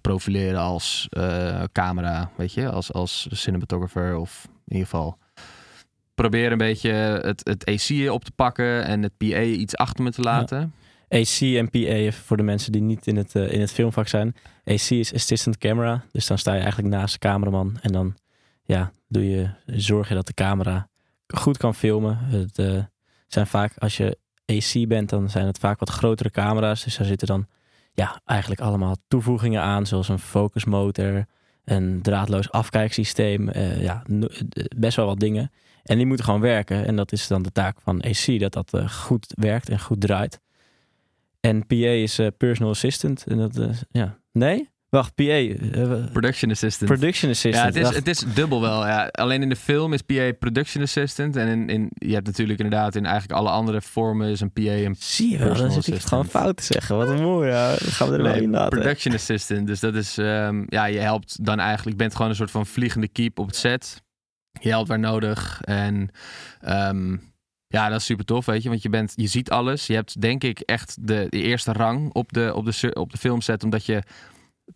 profileren 0.00 0.60
als 0.60 1.06
eh, 1.08 1.62
camera, 1.72 2.30
weet 2.36 2.52
je, 2.52 2.70
als, 2.70 2.92
als 2.92 3.26
cinematographer 3.30 4.16
of 4.16 4.44
in 4.44 4.76
ieder 4.76 4.88
geval 4.88 5.18
proberen 6.14 6.52
een 6.52 6.58
beetje 6.58 6.90
het, 7.22 7.40
het 7.48 7.64
AC 7.66 8.10
op 8.10 8.24
te 8.24 8.30
pakken 8.30 8.84
en 8.84 9.02
het 9.02 9.16
PA 9.16 9.42
iets 9.42 9.76
achter 9.76 10.04
me 10.04 10.10
te 10.10 10.20
laten. 10.20 10.74
En 11.10 11.70
PA, 11.70 12.12
voor 12.12 12.36
de 12.36 12.42
mensen 12.42 12.72
die 12.72 12.80
niet 12.80 13.06
in 13.06 13.16
het, 13.16 13.34
eh, 13.34 13.52
in 13.52 13.60
het 13.60 13.72
filmvak 13.72 14.08
zijn. 14.08 14.34
AC 14.64 14.90
is 14.90 15.14
assistant 15.14 15.58
camera. 15.58 16.04
Dus 16.12 16.26
dan 16.26 16.38
sta 16.38 16.54
je 16.54 16.60
eigenlijk 16.60 16.94
naast 16.94 17.12
de 17.12 17.18
cameraman. 17.18 17.78
En 17.80 17.92
dan 17.92 18.16
ja, 18.64 18.92
doe 19.08 19.30
je, 19.30 19.50
zorg 19.66 20.08
je 20.08 20.14
dat 20.14 20.26
de 20.26 20.34
camera 20.34 20.88
goed 21.26 21.56
kan 21.56 21.74
filmen. 21.74 22.18
Het 22.18 22.58
eh, 22.58 22.82
zijn 23.26 23.46
vaak, 23.46 23.72
als 23.78 23.96
je 23.96 24.18
AC 24.46 24.88
bent, 24.88 25.08
dan 25.08 25.30
zijn 25.30 25.46
het 25.46 25.58
vaak 25.58 25.78
wat 25.78 25.90
grotere 25.90 26.30
camera's. 26.30 26.84
Dus 26.84 26.96
daar 26.96 27.06
zitten 27.06 27.26
dan 27.26 27.46
ja, 27.92 28.20
eigenlijk 28.24 28.60
allemaal 28.60 28.96
toevoegingen 29.08 29.62
aan. 29.62 29.86
Zoals 29.86 30.08
een 30.08 30.18
focusmotor, 30.18 31.26
een 31.64 32.02
draadloos 32.02 32.50
afkijksysteem. 32.50 33.48
eh, 33.48 33.82
ja, 33.82 34.02
best 34.76 34.96
wel 34.96 35.06
wat 35.06 35.20
dingen. 35.20 35.50
En 35.82 35.96
die 35.96 36.06
moeten 36.06 36.24
gewoon 36.24 36.40
werken. 36.40 36.86
En 36.86 36.96
dat 36.96 37.12
is 37.12 37.26
dan 37.26 37.42
de 37.42 37.52
taak 37.52 37.80
van 37.80 38.02
AC, 38.02 38.38
dat 38.38 38.52
dat 38.52 38.92
goed 38.92 39.32
werkt 39.36 39.68
en 39.68 39.80
goed 39.80 40.00
draait. 40.00 40.40
En 41.40 41.66
PA 41.66 41.74
is 41.74 42.18
eh, 42.18 42.26
personal 42.36 42.70
assistant. 42.72 43.24
En 43.26 43.36
dat, 43.36 43.56
eh, 43.58 43.68
ja. 43.90 44.18
Nee? 44.32 44.68
Wacht, 44.88 45.14
PA. 45.14 45.22
eh, 45.22 46.04
Production 46.12 46.50
assistant. 46.50 46.90
production 46.90 47.30
assistant. 47.30 47.54
ja, 47.54 47.64
het 47.66 47.76
is, 47.76 47.82
Wacht. 47.82 47.94
het 47.96 48.06
is 48.08 48.24
dubbel 48.34 48.60
wel. 48.60 48.86
Ja. 48.86 49.06
Alleen 49.06 49.42
in 49.42 49.48
de 49.48 49.56
film 49.56 49.92
is 49.92 50.02
PA 50.02 50.32
production 50.38 50.82
assistant. 50.82 51.36
En 51.36 51.48
in, 51.48 51.68
in, 51.68 51.90
je 51.94 52.12
hebt 52.14 52.26
natuurlijk 52.26 52.60
inderdaad 52.60 52.94
in 52.94 53.04
eigenlijk 53.06 53.38
alle 53.40 53.50
andere 53.50 53.80
vormen 53.82 54.28
is 54.30 54.40
een 54.40 54.52
PA 54.52 54.60
een 54.62 54.96
Zie 54.98 55.30
je 55.30 55.38
wel, 55.38 55.54
dan 55.54 55.70
zit 55.70 55.86
ik 55.86 55.94
het 55.94 56.06
gewoon 56.06 56.26
fout 56.26 56.56
te 56.56 56.62
zeggen. 56.62 56.96
Wat 56.96 57.08
een 57.08 57.22
mooi, 57.22 57.48
ja. 57.50 57.68
Dan 57.68 57.78
gaan 57.78 58.08
we 58.10 58.16
er 58.16 58.22
wel 58.22 58.32
Nee, 58.32 58.42
in 58.42 58.50
laten. 58.50 58.78
production 58.78 59.14
assistant. 59.14 59.66
Dus 59.66 59.80
dat 59.80 59.94
is, 59.94 60.18
ehm, 60.18 60.62
ja, 60.66 60.84
je 60.84 60.98
helpt 60.98 61.44
dan 61.44 61.58
eigenlijk, 61.58 61.90
je 61.90 62.02
bent 62.02 62.14
gewoon 62.14 62.30
een 62.30 62.36
soort 62.36 62.50
van 62.50 62.66
vliegende 62.66 63.08
keep 63.08 63.38
op 63.38 63.46
het 63.46 63.56
set. 63.56 64.02
Je 64.60 64.68
helpt 64.68 64.88
waar 64.88 64.98
nodig. 64.98 65.60
En 65.64 66.08
ehm, 66.60 67.16
ja, 67.72 67.88
dat 67.88 67.98
is 68.00 68.04
super 68.04 68.24
tof, 68.24 68.46
weet 68.46 68.62
je. 68.62 68.68
Want 68.68 68.82
je, 68.82 68.88
bent, 68.88 69.12
je 69.16 69.26
ziet 69.26 69.50
alles. 69.50 69.86
Je 69.86 69.94
hebt 69.94 70.20
denk 70.20 70.44
ik 70.44 70.60
echt 70.60 70.96
de, 71.00 71.26
de 71.28 71.42
eerste 71.42 71.72
rang 71.72 72.12
op 72.12 72.32
de, 72.32 72.52
op, 72.54 72.64
de, 72.64 72.94
op 72.94 73.10
de 73.10 73.18
filmset, 73.18 73.64
omdat 73.64 73.84
je 73.84 74.02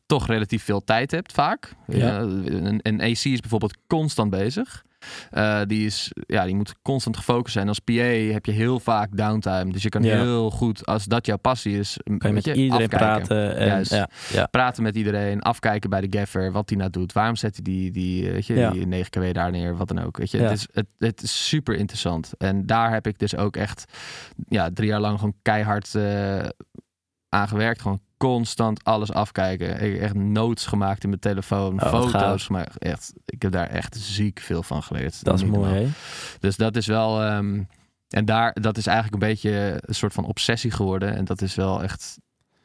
toch 0.06 0.26
relatief 0.26 0.64
veel 0.64 0.84
tijd 0.84 1.10
hebt 1.10 1.32
vaak. 1.32 1.74
Ja. 1.86 2.20
Een 2.20 3.00
AC 3.00 3.24
is 3.24 3.40
bijvoorbeeld 3.40 3.76
constant 3.86 4.30
bezig. 4.30 4.84
Eh, 5.30 5.60
die, 5.66 5.86
is, 5.86 6.12
ja, 6.26 6.44
die 6.44 6.54
moet 6.54 6.74
constant 6.82 7.16
gefocust 7.16 7.52
zijn. 7.54 7.68
Als 7.68 7.78
PA 7.78 7.92
heb 7.92 8.46
je 8.46 8.52
heel 8.52 8.80
vaak 8.80 9.16
downtime. 9.16 9.72
Dus 9.72 9.82
je 9.82 9.88
kan 9.88 10.02
Ja. 10.02 10.16
heel 10.16 10.50
goed, 10.50 10.86
als 10.86 11.04
dat 11.04 11.26
jouw 11.26 11.36
passie 11.36 11.78
is, 11.78 11.96
Kan 12.18 12.18
je 12.30 12.32
met 12.34 12.46
iedereen 12.46 12.70
afkijken. 12.70 12.98
praten. 12.98 13.56
En, 13.56 13.66
Juist. 13.66 13.90
Ja, 13.90 14.08
ja. 14.32 14.46
praten 14.46 14.82
met 14.82 14.96
iedereen, 14.96 15.40
afkijken 15.42 15.90
bij 15.90 16.00
de 16.00 16.18
gaffer, 16.18 16.52
wat 16.52 16.68
hij 16.68 16.78
nou 16.78 16.90
doet. 16.90 17.12
Waarom 17.12 17.36
zet 17.36 17.54
hij 17.54 17.64
die, 17.64 17.90
die, 17.90 18.30
weet 18.30 18.46
je, 18.46 18.70
die 18.72 18.86
9 18.86 19.10
kW 19.10 19.32
daar 19.32 19.50
neer, 19.50 19.76
wat 19.76 19.88
dan 19.88 19.98
ook. 20.02 20.16
Weet 20.16 20.30
je. 20.30 20.38
Het, 20.38 20.50
is, 20.58 20.66
het, 20.72 20.86
het 20.98 21.22
is 21.22 21.48
super 21.48 21.74
interessant. 21.74 22.32
En 22.38 22.66
daar 22.66 22.92
heb 22.92 23.06
ik 23.06 23.18
dus 23.18 23.36
ook 23.36 23.56
echt 23.56 23.84
ja, 24.48 24.70
drie 24.74 24.88
jaar 24.88 25.00
lang 25.00 25.18
gewoon 25.18 25.34
keihard 25.42 25.94
eh 25.94 26.38
aan 27.28 27.48
gewerkt. 27.48 27.80
Gewoon 27.80 28.00
constant 28.28 28.84
alles 28.84 29.12
afkijken. 29.12 29.80
Ik 29.82 29.92
heb 29.92 30.00
echt 30.00 30.14
notes 30.14 30.66
gemaakt 30.66 31.02
in 31.02 31.08
mijn 31.08 31.20
telefoon, 31.20 31.82
Oh, 31.82 31.88
foto's 31.88 32.44
gemaakt. 32.46 32.78
Echt, 32.78 33.12
ik 33.24 33.42
heb 33.42 33.52
daar 33.52 33.68
echt 33.68 33.96
ziek 33.96 34.40
veel 34.40 34.62
van 34.62 34.82
geleerd. 34.82 35.24
Dat 35.24 35.34
is 35.34 35.44
mooi, 35.44 35.72
hè? 35.74 35.86
Dus 36.40 36.56
dat 36.56 36.76
is 36.76 36.86
wel... 36.86 37.22
ehm, 37.22 37.62
en 38.08 38.24
daar, 38.24 38.56
dat 38.60 38.76
is 38.76 38.86
eigenlijk 38.86 39.22
een 39.22 39.28
beetje 39.28 39.78
een 39.80 39.94
soort 39.94 40.12
van 40.12 40.24
obsessie 40.24 40.70
geworden. 40.70 41.14
En 41.16 41.24
dat 41.24 41.42
is 41.42 41.54
wel 41.54 41.82
echt... 41.82 42.18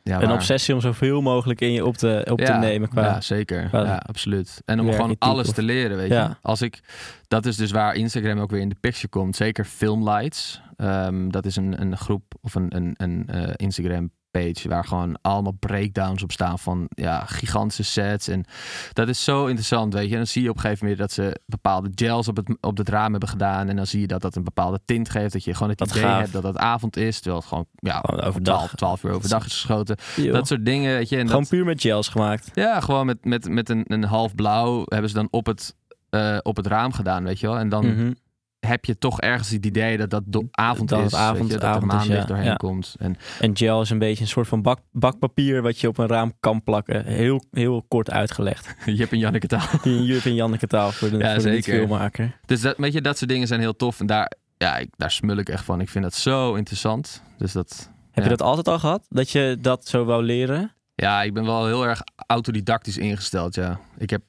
Ja, 0.03 0.15
Een 0.21 0.27
waar- 0.27 0.33
obsessie 0.33 0.73
om 0.73 0.81
zoveel 0.81 1.21
mogelijk 1.21 1.61
in 1.61 1.71
je 1.71 1.85
op 1.85 1.97
te, 1.97 2.25
op 2.31 2.39
te 2.41 2.51
nemen. 2.53 2.89
Qua, 2.89 3.03
ja, 3.05 3.21
zeker. 3.21 3.67
qua 3.67 3.83
ja, 3.83 3.95
absoluut. 4.05 4.61
En 4.65 4.79
om 4.79 4.91
gewoon 4.91 5.15
alles 5.19 5.47
of- 5.47 5.53
te 5.53 5.61
leren, 5.63 5.97
weet 5.97 6.09
je. 6.09 6.29
Als 6.41 6.61
ik, 6.61 6.79
dat 7.27 7.45
is 7.45 7.55
dus 7.55 7.71
waar 7.71 7.95
Instagram 7.95 8.39
ook 8.39 8.51
weer 8.51 8.61
in 8.61 8.69
de 8.69 8.75
picture 8.79 9.07
komt. 9.07 9.35
Zeker 9.35 9.65
Filmlights. 9.65 10.61
Ehm, 10.75 11.29
dat 11.29 11.45
is 11.45 11.55
een, 11.55 11.81
een 11.81 11.97
groep 11.97 12.23
of 12.41 12.55
een, 12.55 12.75
een, 12.75 12.93
een 12.97 13.27
eh, 13.27 13.53
Instagram 13.55 14.11
page 14.31 14.69
waar 14.69 14.85
gewoon 14.85 15.17
allemaal 15.21 15.55
breakdowns 15.59 16.23
op 16.23 16.31
staan 16.31 16.59
van 16.59 16.85
ja, 16.89 17.25
gigantische 17.25 17.83
sets. 17.83 18.27
En 18.27 18.45
dat 18.93 19.07
is 19.07 19.23
zo 19.23 19.45
interessant, 19.45 19.93
weet 19.93 20.05
je. 20.05 20.11
En 20.11 20.17
dan 20.17 20.27
zie 20.27 20.43
je 20.43 20.49
op 20.49 20.55
een 20.55 20.61
gegeven 20.61 20.83
moment 20.83 21.01
dat 21.01 21.11
ze 21.11 21.39
bepaalde 21.45 21.89
gels 21.95 22.27
op 22.27 22.35
het, 22.35 22.57
op 22.61 22.77
het 22.77 22.89
raam 22.89 23.11
hebben 23.11 23.29
gedaan. 23.29 23.69
En 23.69 23.75
dan 23.75 23.87
zie 23.87 23.99
je 23.99 24.07
dat 24.07 24.21
dat 24.21 24.35
een 24.35 24.43
bepaalde 24.43 24.79
tint 24.85 25.09
geeft. 25.09 25.33
Dat 25.33 25.43
je 25.43 25.53
gewoon 25.53 25.69
het 25.69 25.81
idee 25.81 26.03
gaaf. 26.03 26.19
hebt 26.19 26.31
dat 26.33 26.43
het 26.43 26.57
avond 26.57 26.97
is. 26.97 27.15
Terwijl 27.15 27.37
het 27.39 27.47
gewoon, 27.47 27.65
ja, 27.75 28.03
overdag. 28.23 28.55
12, 28.57 28.73
12 28.75 29.03
uur 29.03 29.11
overdag 29.11 29.45
is 29.45 29.51
geschoten. 29.51 29.97
Dat 30.31 30.47
soort 30.47 30.65
dingen, 30.65 30.93
weet 30.93 31.09
je. 31.09 31.17
En 31.17 31.25
Gewoon 31.27 31.41
dat, 31.41 31.49
puur 31.49 31.65
met 31.65 31.81
gels 31.81 32.07
gemaakt. 32.07 32.49
ja, 32.53 32.79
gewoon 32.79 33.05
met, 33.05 33.25
met, 33.25 33.49
met 33.49 33.69
een, 33.69 33.83
een 33.87 34.03
half 34.03 34.35
blauw 34.35 34.83
hebben 34.85 35.09
ze 35.09 35.15
dan 35.15 35.27
op 35.31 35.45
het, 35.45 35.75
eh, 36.09 36.37
op 36.41 36.55
het 36.55 36.67
raam 36.67 36.93
gedaan, 36.93 37.23
weet 37.23 37.39
je 37.39 37.47
wel. 37.47 37.57
En 37.57 37.69
dan 37.69 37.85
Mhm. 37.95 38.11
Heb 38.59 38.85
je 38.85 38.97
toch 38.97 39.21
ergens 39.21 39.49
het 39.49 39.65
idee 39.65 39.97
dat 39.97 40.09
dat 40.09 40.23
do- 40.25 40.47
avond 40.51 40.89
Dat 40.89 40.99
is. 40.99 41.05
het 41.05 41.13
avond- 41.15 41.47
je, 41.47 41.53
dat 41.53 41.61
er 41.63 41.67
avond 41.69 41.83
is, 41.91 41.97
maanlicht 41.97 42.19
ja. 42.21 42.25
doorheen 42.27 42.45
Ja. 42.45 42.55
komt. 42.55 42.95
En 42.99 43.15
En 43.39 43.57
gel 43.57 43.81
is 43.81 43.89
een 43.89 43.99
beetje 43.99 44.21
een 44.23 44.29
soort 44.29 44.47
van 44.47 44.61
bak, 44.61 44.79
bakpapier 44.91 45.61
wat 45.61 45.79
je 45.79 45.87
op 45.87 45.97
een 45.97 46.07
raam 46.07 46.33
kan 46.39 46.63
plakken. 46.63 47.05
Heel, 47.05 47.43
heel 47.51 47.83
kort 47.87 48.11
uitgelegd. 48.11 48.75
Jip 48.85 49.11
en 49.11 49.17
Janneke 49.19 49.47
taal. 49.47 49.67
In 49.83 50.03
Juf 50.03 50.25
en 50.25 50.33
Janneke 50.35 50.67
taal 50.67 50.91
voor 50.91 51.09
de, 51.09 51.17
Ja, 51.17 51.25
voor 51.25 51.33
de 51.35 51.41
zeker. 51.41 51.55
niet-filmmaker. 51.55 52.39
Dus 52.45 52.61
dat, 52.61 52.77
weet 52.77 52.93
je, 52.93 53.01
dat 53.01 53.17
soort 53.17 53.29
dingen 53.29 53.47
zijn 53.47 53.59
heel 53.59 53.75
tof. 53.75 53.99
En 53.99 54.05
daar, 54.05 54.31
ja, 54.57 54.77
ik, 54.77 54.89
daar 54.97 55.11
smul 55.11 55.37
ik 55.37 55.49
echt 55.49 55.63
van. 55.63 55.81
Ik 55.81 55.89
vind 55.89 56.03
dat 56.03 56.13
zo 56.13 56.53
interessant. 56.53 57.23
Dus 57.37 57.51
dat, 57.51 57.89
Heb 58.11 58.23
je 58.23 58.29
dat 58.29 58.41
altijd 58.41 58.67
al 58.67 58.79
gehad? 58.79 59.05
Dat 59.09 59.29
je 59.31 59.57
dat 59.61 59.87
zo 59.87 60.05
wou 60.05 60.23
leren? 60.23 60.73
ja, 60.95 61.23
ik 61.23 61.33
ben 61.33 61.45
wel 61.45 61.65
heel 61.65 61.85
erg 61.85 62.01
autodidactisch 62.27 62.97
ingesteld, 62.97 63.55
ja. 63.55 63.79
Ik 63.97 64.09
heb 64.09 64.21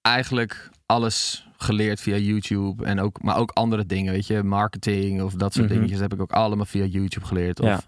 eigenlijk 0.00 0.70
alles 0.86 1.48
geleerd 1.62 2.00
via 2.00 2.16
YouTube. 2.16 2.84
En 2.84 3.00
ook, 3.00 3.22
maar 3.22 3.36
ook 3.36 3.50
andere 3.50 3.86
dingen, 3.86 4.12
weet 4.12 4.26
je. 4.26 4.42
Marketing 4.42 5.22
of 5.22 5.34
dat 5.34 5.52
soort 5.52 5.66
Mhm. 5.66 5.74
dingetjes 5.74 6.00
heb 6.00 6.12
ik 6.14 6.20
ook 6.20 6.32
allemaal 6.32 6.64
via 6.66 6.84
YouTube 6.84 7.26
geleerd. 7.26 7.60
Of 7.60 7.66
Ja. 7.66 7.80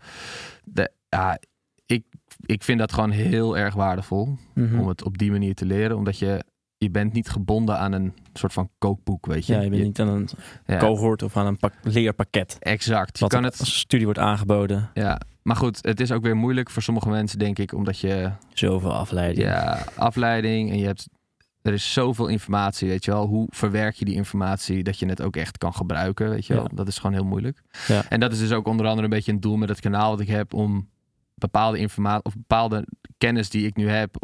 de, 0.65 0.91
ja, 1.09 1.39
ik, 1.87 2.05
ik 2.47 2.63
vind 2.63 2.79
dat 2.79 2.93
gewoon 2.93 3.11
heel 3.11 3.57
erg 3.59 3.75
waardevol. 3.75 4.37
Mhm. 4.55 4.79
Om 4.81 4.89
het 4.89 5.03
op 5.05 5.19
die 5.19 5.31
manier 5.31 5.55
te 5.55 5.65
leren. 5.65 5.97
Omdat 5.97 6.19
je, 6.19 6.45
je 6.77 6.91
bent 6.91 7.13
niet 7.13 7.29
gebonden 7.29 7.79
aan 7.79 7.93
een 7.93 8.13
soort 8.33 8.53
van 8.53 8.71
kookboek, 8.79 9.27
weet 9.27 9.47
je. 9.47 9.53
Ja, 9.55 9.61
je 9.61 9.71
bent 9.71 9.83
niet 9.83 10.01
aan 10.01 10.09
een 10.09 10.29
ja, 10.67 10.79
cohort 10.79 11.23
of 11.23 11.37
aan 11.37 11.47
een 11.47 11.57
pak- 11.57 11.75
leerpakket. 11.83 12.57
Exact. 12.61 13.19
Je 13.19 13.27
kan 13.27 13.43
het 13.43 13.53
het 13.53 13.61
als 13.61 13.79
studie 13.79 14.05
wordt 14.05 14.21
aangeboden. 14.21 14.91
Ja, 14.95 15.21
maar 15.43 15.57
goed, 15.57 15.79
het 15.83 16.01
is 16.01 16.13
ook 16.13 16.23
weer 16.23 16.37
moeilijk 16.37 16.71
voor 16.71 16.83
sommige 16.83 17.09
mensen, 17.09 17.39
denk 17.39 17.59
ik, 17.59 17.73
omdat 17.75 17.99
je 17.99 18.31
Zoveel 18.53 18.93
afleiding. 18.95 19.47
ja, 19.47 19.85
afleiding 19.97 20.71
en 20.71 20.79
je 20.79 20.85
hebt 20.87 21.09
er 21.65 21.73
is 21.73 21.93
zoveel 21.93 22.27
informatie, 22.27 22.89
weet 22.89 23.05
je 23.05 23.11
wel. 23.11 23.27
Hoe 23.27 23.47
verwerk 23.51 23.95
je 23.95 24.05
die 24.05 24.15
informatie 24.15 24.83
dat 24.83 24.99
je 24.99 25.07
het 25.07 25.23
ook 25.23 25.37
echt 25.37 25.59
kan 25.59 25.75
gebruiken, 25.75 26.31
weet 26.31 26.47
je 26.47 26.55
wel? 26.55 26.63
Ja. 26.63 26.75
Dat 26.75 26.89
is 26.89 26.97
gewoon 26.97 27.13
heel 27.13 27.25
moeilijk. 27.25 27.63
Ja. 27.87 28.05
En 28.09 28.21
dat 28.21 28.33
is 28.33 28.39
dus 28.39 28.53
ook 28.53 28.67
onder 28.67 28.87
andere 28.87 29.05
een 29.05 29.15
beetje 29.15 29.33
een 29.33 29.41
doel 29.41 29.57
met 29.57 29.69
het 29.69 29.81
kanaal 29.81 30.11
dat 30.11 30.21
ik 30.21 30.29
heb 30.29 30.55
om 30.55 30.89
bepaalde 31.35 31.79
informatie 31.79 32.25
of 32.25 32.37
bepaalde 32.37 32.87
kennis 33.19 33.51
die 33.51 33.67
ik 33.67 33.77
nu 33.77 33.89
heb 33.89 34.17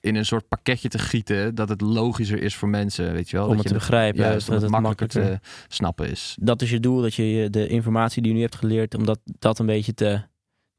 in 0.00 0.14
een 0.14 0.26
soort 0.26 0.48
pakketje 0.48 0.88
te 0.88 0.98
gieten 0.98 1.54
dat 1.54 1.68
het 1.68 1.80
logischer 1.80 2.42
is 2.42 2.56
voor 2.56 2.68
mensen, 2.68 3.12
weet 3.12 3.30
je 3.30 3.36
wel? 3.36 3.46
Om 3.46 3.56
dat 3.56 3.64
het 3.64 3.72
je 3.72 3.78
te 3.78 3.80
begrijpen. 3.80 4.20
juist, 4.20 4.46
dat 4.46 4.62
het 4.62 4.70
makkelijker 4.70 5.06
makkelijker... 5.06 5.48
te 5.66 5.74
snappen 5.74 6.10
is. 6.10 6.36
Dat 6.40 6.62
is 6.62 6.70
je 6.70 6.80
doel, 6.80 7.00
dat 7.00 7.14
je 7.14 7.48
de 7.50 7.66
informatie 7.66 8.22
die 8.22 8.30
je 8.30 8.36
nu 8.36 8.42
hebt 8.42 8.56
geleerd, 8.56 8.94
om 8.94 9.04
dat, 9.04 9.20
dat 9.24 9.58
een 9.58 9.66
beetje 9.66 9.94
te, 9.94 10.22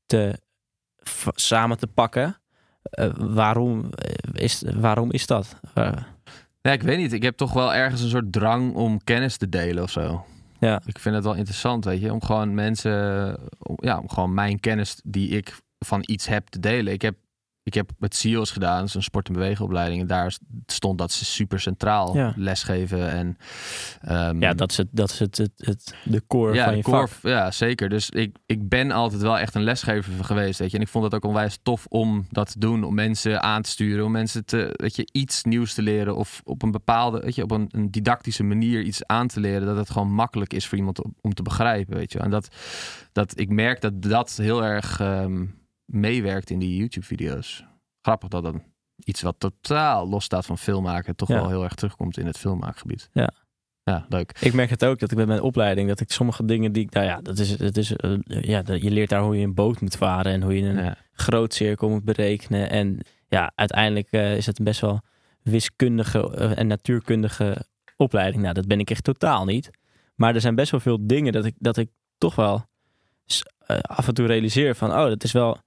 te 0.05 0.39
samen 1.35 1.77
te 1.77 1.87
pakken. 1.87 2.37
Eh, 2.89 3.09
waarom, 3.17 3.89
eh, 3.89 4.43
is, 4.43 4.63
waarom 4.75 5.11
is 5.11 5.27
dat? 5.27 5.59
Ja, 6.61 6.71
ik 6.71 6.83
weet 6.83 6.97
niet. 6.97 7.13
Ik 7.13 7.23
heb 7.23 7.37
toch 7.37 7.53
wel 7.53 7.73
ergens 7.73 8.01
een 8.01 8.09
soort 8.09 8.31
drang 8.31 8.73
om 8.73 9.03
kennis 9.03 9.37
te 9.37 9.49
delen 9.49 9.83
of 9.83 9.89
zo. 9.89 10.25
Ja. 10.59 10.81
Ik 10.85 10.99
vind 10.99 11.15
het 11.15 11.23
wel 11.23 11.33
interessant, 11.33 11.85
weet 11.85 12.01
je, 12.01 12.13
om 12.13 12.23
gewoon 12.23 12.53
mensen, 12.53 12.91
ja, 13.75 13.99
om 13.99 14.09
gewoon 14.09 14.33
mijn 14.33 14.59
kennis 14.59 14.99
die 15.03 15.29
ik 15.29 15.55
van 15.79 16.03
iets 16.05 16.27
heb 16.27 16.47
te 16.47 16.59
delen. 16.59 16.93
Ik 16.93 17.01
heb, 17.01 17.15
ik 17.65 17.73
heb 17.73 17.91
het 17.99 18.15
SEALS 18.15 18.51
gedaan, 18.51 18.88
een 18.93 19.04
sport- 19.04 19.28
en 19.28 19.34
beweegopleiding. 19.34 20.01
En 20.01 20.08
daar 20.08 20.38
stond 20.65 20.97
dat 20.97 21.12
ze 21.12 21.25
super 21.25 21.60
centraal 21.60 22.15
Ja. 22.15 22.34
lesgeven. 22.36 23.10
En, 23.12 23.38
ehm, 24.01 24.41
ja, 24.41 24.54
dat 24.54 24.71
is, 24.71 24.78
het, 24.78 24.88
dat 24.91 25.10
is 25.12 25.19
het, 25.19 25.38
het, 25.38 25.51
het, 25.58 25.95
de 26.04 26.21
core 26.28 26.54
ja, 26.54 26.63
van 26.63 26.71
de 26.71 26.78
je 26.78 26.84
core- 26.84 27.08
vak. 27.08 27.32
ja, 27.32 27.51
zeker. 27.51 27.89
Dus 27.89 28.10
ik, 28.10 28.36
ik 28.45 28.69
ben 28.69 28.91
altijd 28.91 29.21
wel 29.21 29.39
echt 29.39 29.56
een 29.56 29.63
lesgever 29.63 30.23
geweest, 30.23 30.60
weet 30.60 30.71
je. 30.71 30.78
En 30.78 30.84
ik 30.84 30.89
vond 30.89 31.04
het 31.04 31.13
ook 31.13 31.25
onwijs 31.25 31.60
tof 31.63 31.86
om 31.89 32.28
dat 32.30 32.51
te 32.51 32.60
doen, 32.60 32.84
om 32.84 32.93
mensen 32.95 33.41
aan 33.43 33.62
te 33.62 33.69
sturen, 33.69 34.06
om 34.06 34.12
mensen 34.12 34.45
te, 34.45 34.69
weet 34.73 34.95
je, 34.95 35.08
iets 35.12 35.43
nieuws 35.43 35.73
te 35.73 35.82
leren 35.82 36.15
of 36.15 36.41
op 36.43 36.62
een 36.63 36.71
bepaalde, 36.71 37.19
weet 37.19 37.36
je, 37.36 37.43
op 37.43 37.51
een, 37.51 37.67
een 37.71 37.91
didactische 37.91 38.43
manier 38.43 38.82
iets 38.82 39.06
aan 39.06 39.28
te 39.28 39.39
leren, 39.39 39.65
dat 39.67 39.78
het 39.78 39.89
gewoon 39.89 40.12
makkelijk 40.13 40.54
is 40.54 40.67
voor 40.67 40.78
iemand 40.78 41.04
om, 41.04 41.15
om 41.21 41.34
te 41.34 41.41
begrijpen, 41.41 41.95
weet 41.97 42.12
je. 42.12 42.19
En 42.19 42.30
dat, 42.30 42.47
dat 43.12 43.39
ik 43.39 43.49
merk 43.49 43.82
dat 43.82 44.01
dat 44.01 44.36
heel 44.41 44.63
erg 44.63 44.99
ehm, 44.99 45.45
meewerkt 45.85 46.49
in 46.49 46.59
die 46.59 46.75
YouTube-video's. 46.77 47.65
Grappig 48.01 48.29
dat 48.29 48.43
dan 48.43 48.63
iets 49.03 49.21
wat 49.21 49.35
totaal 49.39 50.07
los 50.09 50.23
staat 50.23 50.45
van 50.45 50.57
filmmaken 50.57 51.15
toch 51.15 51.27
Ja. 51.27 51.35
wel 51.35 51.49
heel 51.49 51.63
erg 51.63 51.73
terugkomt 51.75 52.17
in 52.17 52.25
het 52.25 52.37
filmmaakgebied. 52.37 53.09
Ja. 53.13 53.31
Ja, 53.83 54.05
leuk. 54.09 54.37
Ik 54.39 54.53
merk 54.53 54.69
het 54.69 54.85
ook 54.85 54.99
dat 54.99 55.11
ik 55.11 55.17
met 55.17 55.27
mijn 55.27 55.41
opleiding, 55.41 55.87
dat 55.87 55.99
ik 55.99 56.11
sommige 56.11 56.45
dingen 56.45 56.71
die 56.71 56.83
ik, 56.83 56.93
nou 56.93 57.05
ja, 57.05 57.21
dat 57.21 57.39
is, 57.39 57.57
dat 57.57 57.77
is, 57.77 57.91
eh, 57.95 58.17
ja, 58.25 58.61
je 58.65 58.91
leert 58.91 59.09
daar 59.09 59.21
hoe 59.21 59.37
je 59.37 59.43
een 59.45 59.53
boot 59.53 59.81
moet 59.81 59.95
varen 59.95 60.31
en 60.31 60.41
hoe 60.41 60.57
je 60.59 60.63
een 60.65 60.83
Ja. 60.83 60.97
grootcirkel 61.11 61.89
moet 61.89 62.03
berekenen. 62.03 62.69
En 62.69 62.99
ja, 63.27 63.51
uiteindelijk 63.55 64.07
eh, 64.11 64.37
is 64.37 64.45
het 64.45 64.59
een 64.59 64.65
best 64.65 64.81
wel 64.81 65.01
wiskundige 65.41 66.35
eh, 66.35 66.57
en 66.57 66.67
natuurkundige 66.67 67.65
opleiding. 67.97 68.41
Nou, 68.41 68.53
dat 68.53 68.67
ben 68.67 68.79
ik 68.79 68.89
echt 68.89 69.03
totaal 69.03 69.45
niet. 69.45 69.69
Maar 70.15 70.35
er 70.35 70.41
zijn 70.41 70.55
best 70.55 70.71
wel 70.71 70.79
veel 70.79 71.07
dingen 71.07 71.33
dat 71.33 71.45
ik, 71.45 71.55
dat 71.57 71.77
ik 71.77 71.89
toch 72.17 72.35
wel 72.35 72.65
af 73.81 74.07
en 74.07 74.13
toe 74.13 74.25
realiseer 74.27 74.75
van, 74.75 74.89
oh, 74.91 75.05
dat 75.05 75.23
is 75.23 75.31
wel 75.31 75.57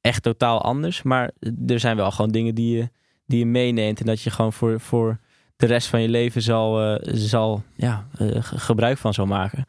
echt 0.00 0.22
totaal 0.22 0.62
anders. 0.62 1.02
Maar 1.02 1.30
er 1.66 1.80
zijn 1.80 1.96
wel 1.96 2.10
gewoon 2.10 2.30
dingen 2.30 2.54
die 2.54 2.76
je, 2.76 2.90
die 3.26 3.38
je 3.38 3.46
meeneemt 3.46 4.00
en 4.00 4.06
dat 4.06 4.22
je 4.22 4.30
gewoon 4.30 4.52
voor, 4.52 4.80
voor 4.80 5.20
de 5.56 5.66
rest 5.66 5.88
van 5.88 6.02
je 6.02 6.08
leven 6.08 6.42
zal, 6.42 6.82
eh, 6.96 7.14
zal 7.16 7.62
ja, 7.76 8.06
eh, 8.18 8.42
ge- 8.42 8.58
gebruik 8.58 8.98
van 8.98 9.14
zal 9.14 9.26
maken. 9.26 9.66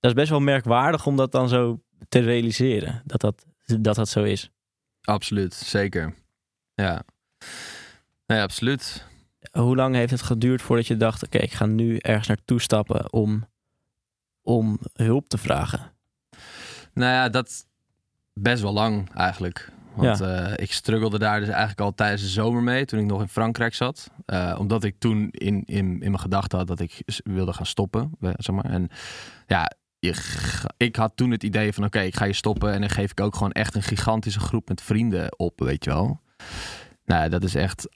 Dat 0.00 0.10
is 0.10 0.16
best 0.16 0.30
wel 0.30 0.40
merkwaardig 0.40 1.06
om 1.06 1.16
dat 1.16 1.32
dan 1.32 1.48
zo 1.48 1.80
te 2.08 2.18
realiseren. 2.18 3.02
Dat 3.04 3.20
dat, 3.20 3.46
dat, 3.78 3.94
dat 3.94 4.08
zo 4.08 4.22
is. 4.22 4.50
Absoluut, 5.02 5.54
zeker. 5.54 6.14
Ja. 6.74 7.02
Nee, 8.26 8.40
absoluut. 8.40 9.06
Hoe 9.52 9.76
lang 9.76 9.94
heeft 9.94 10.10
het 10.10 10.22
geduurd 10.22 10.62
voordat 10.62 10.86
je 10.86 10.96
dacht: 10.96 11.24
oké, 11.24 11.38
ik 11.38 11.52
ga 11.52 11.66
nu 11.66 11.96
ergens 11.96 12.28
naartoe 12.28 12.60
stappen 12.60 13.12
om, 13.12 13.46
om 14.42 14.78
hulp 14.92 15.28
te 15.28 15.38
vragen? 15.38 15.92
Nou 16.94 17.12
ja, 17.12 17.28
dat 17.28 17.66
best 18.34 18.62
wel 18.62 18.72
lang 18.72 19.10
eigenlijk. 19.14 19.72
Want 19.94 20.20
eh, 20.20 20.52
ik 20.56 20.72
struggelde 20.72 21.18
daar 21.18 21.38
dus 21.38 21.48
eigenlijk 21.48 21.80
al 21.80 21.94
tijdens 21.94 22.22
de 22.22 22.28
zomer 22.28 22.62
mee, 22.62 22.84
toen 22.84 23.00
ik 23.00 23.06
nog 23.06 23.20
in 23.20 23.28
Frankrijk 23.28 23.74
zat. 23.74 24.10
Eh, 24.26 24.56
omdat 24.58 24.84
ik 24.84 24.94
toen 24.98 25.28
in, 25.30 25.62
in, 25.64 25.86
in 25.86 25.98
mijn 25.98 26.18
gedachten 26.18 26.58
had 26.58 26.66
dat 26.66 26.80
ik 26.80 27.02
wilde 27.24 27.52
gaan 27.52 27.66
stoppen. 27.66 28.10
Zeg 28.20 28.54
maar. 28.54 28.64
En 28.64 28.88
ja, 29.46 29.72
ik 30.76 30.96
had 30.96 31.12
toen 31.14 31.30
het 31.30 31.42
idee 31.42 31.72
van 31.72 31.84
oké, 31.84 32.00
ik 32.00 32.16
ga 32.16 32.24
je 32.24 32.32
stoppen. 32.32 32.72
En 32.72 32.80
dan 32.80 32.90
geef 32.90 33.10
ik 33.10 33.20
ook 33.20 33.34
gewoon 33.34 33.52
echt 33.52 33.74
een 33.74 33.82
gigantische 33.82 34.40
groep 34.40 34.68
met 34.68 34.82
vrienden 34.82 35.38
op, 35.38 35.60
weet 35.60 35.84
je 35.84 35.90
wel. 35.90 36.20
Nou, 37.04 37.28
dat 37.28 37.44
is 37.44 37.54
echt 37.54 37.88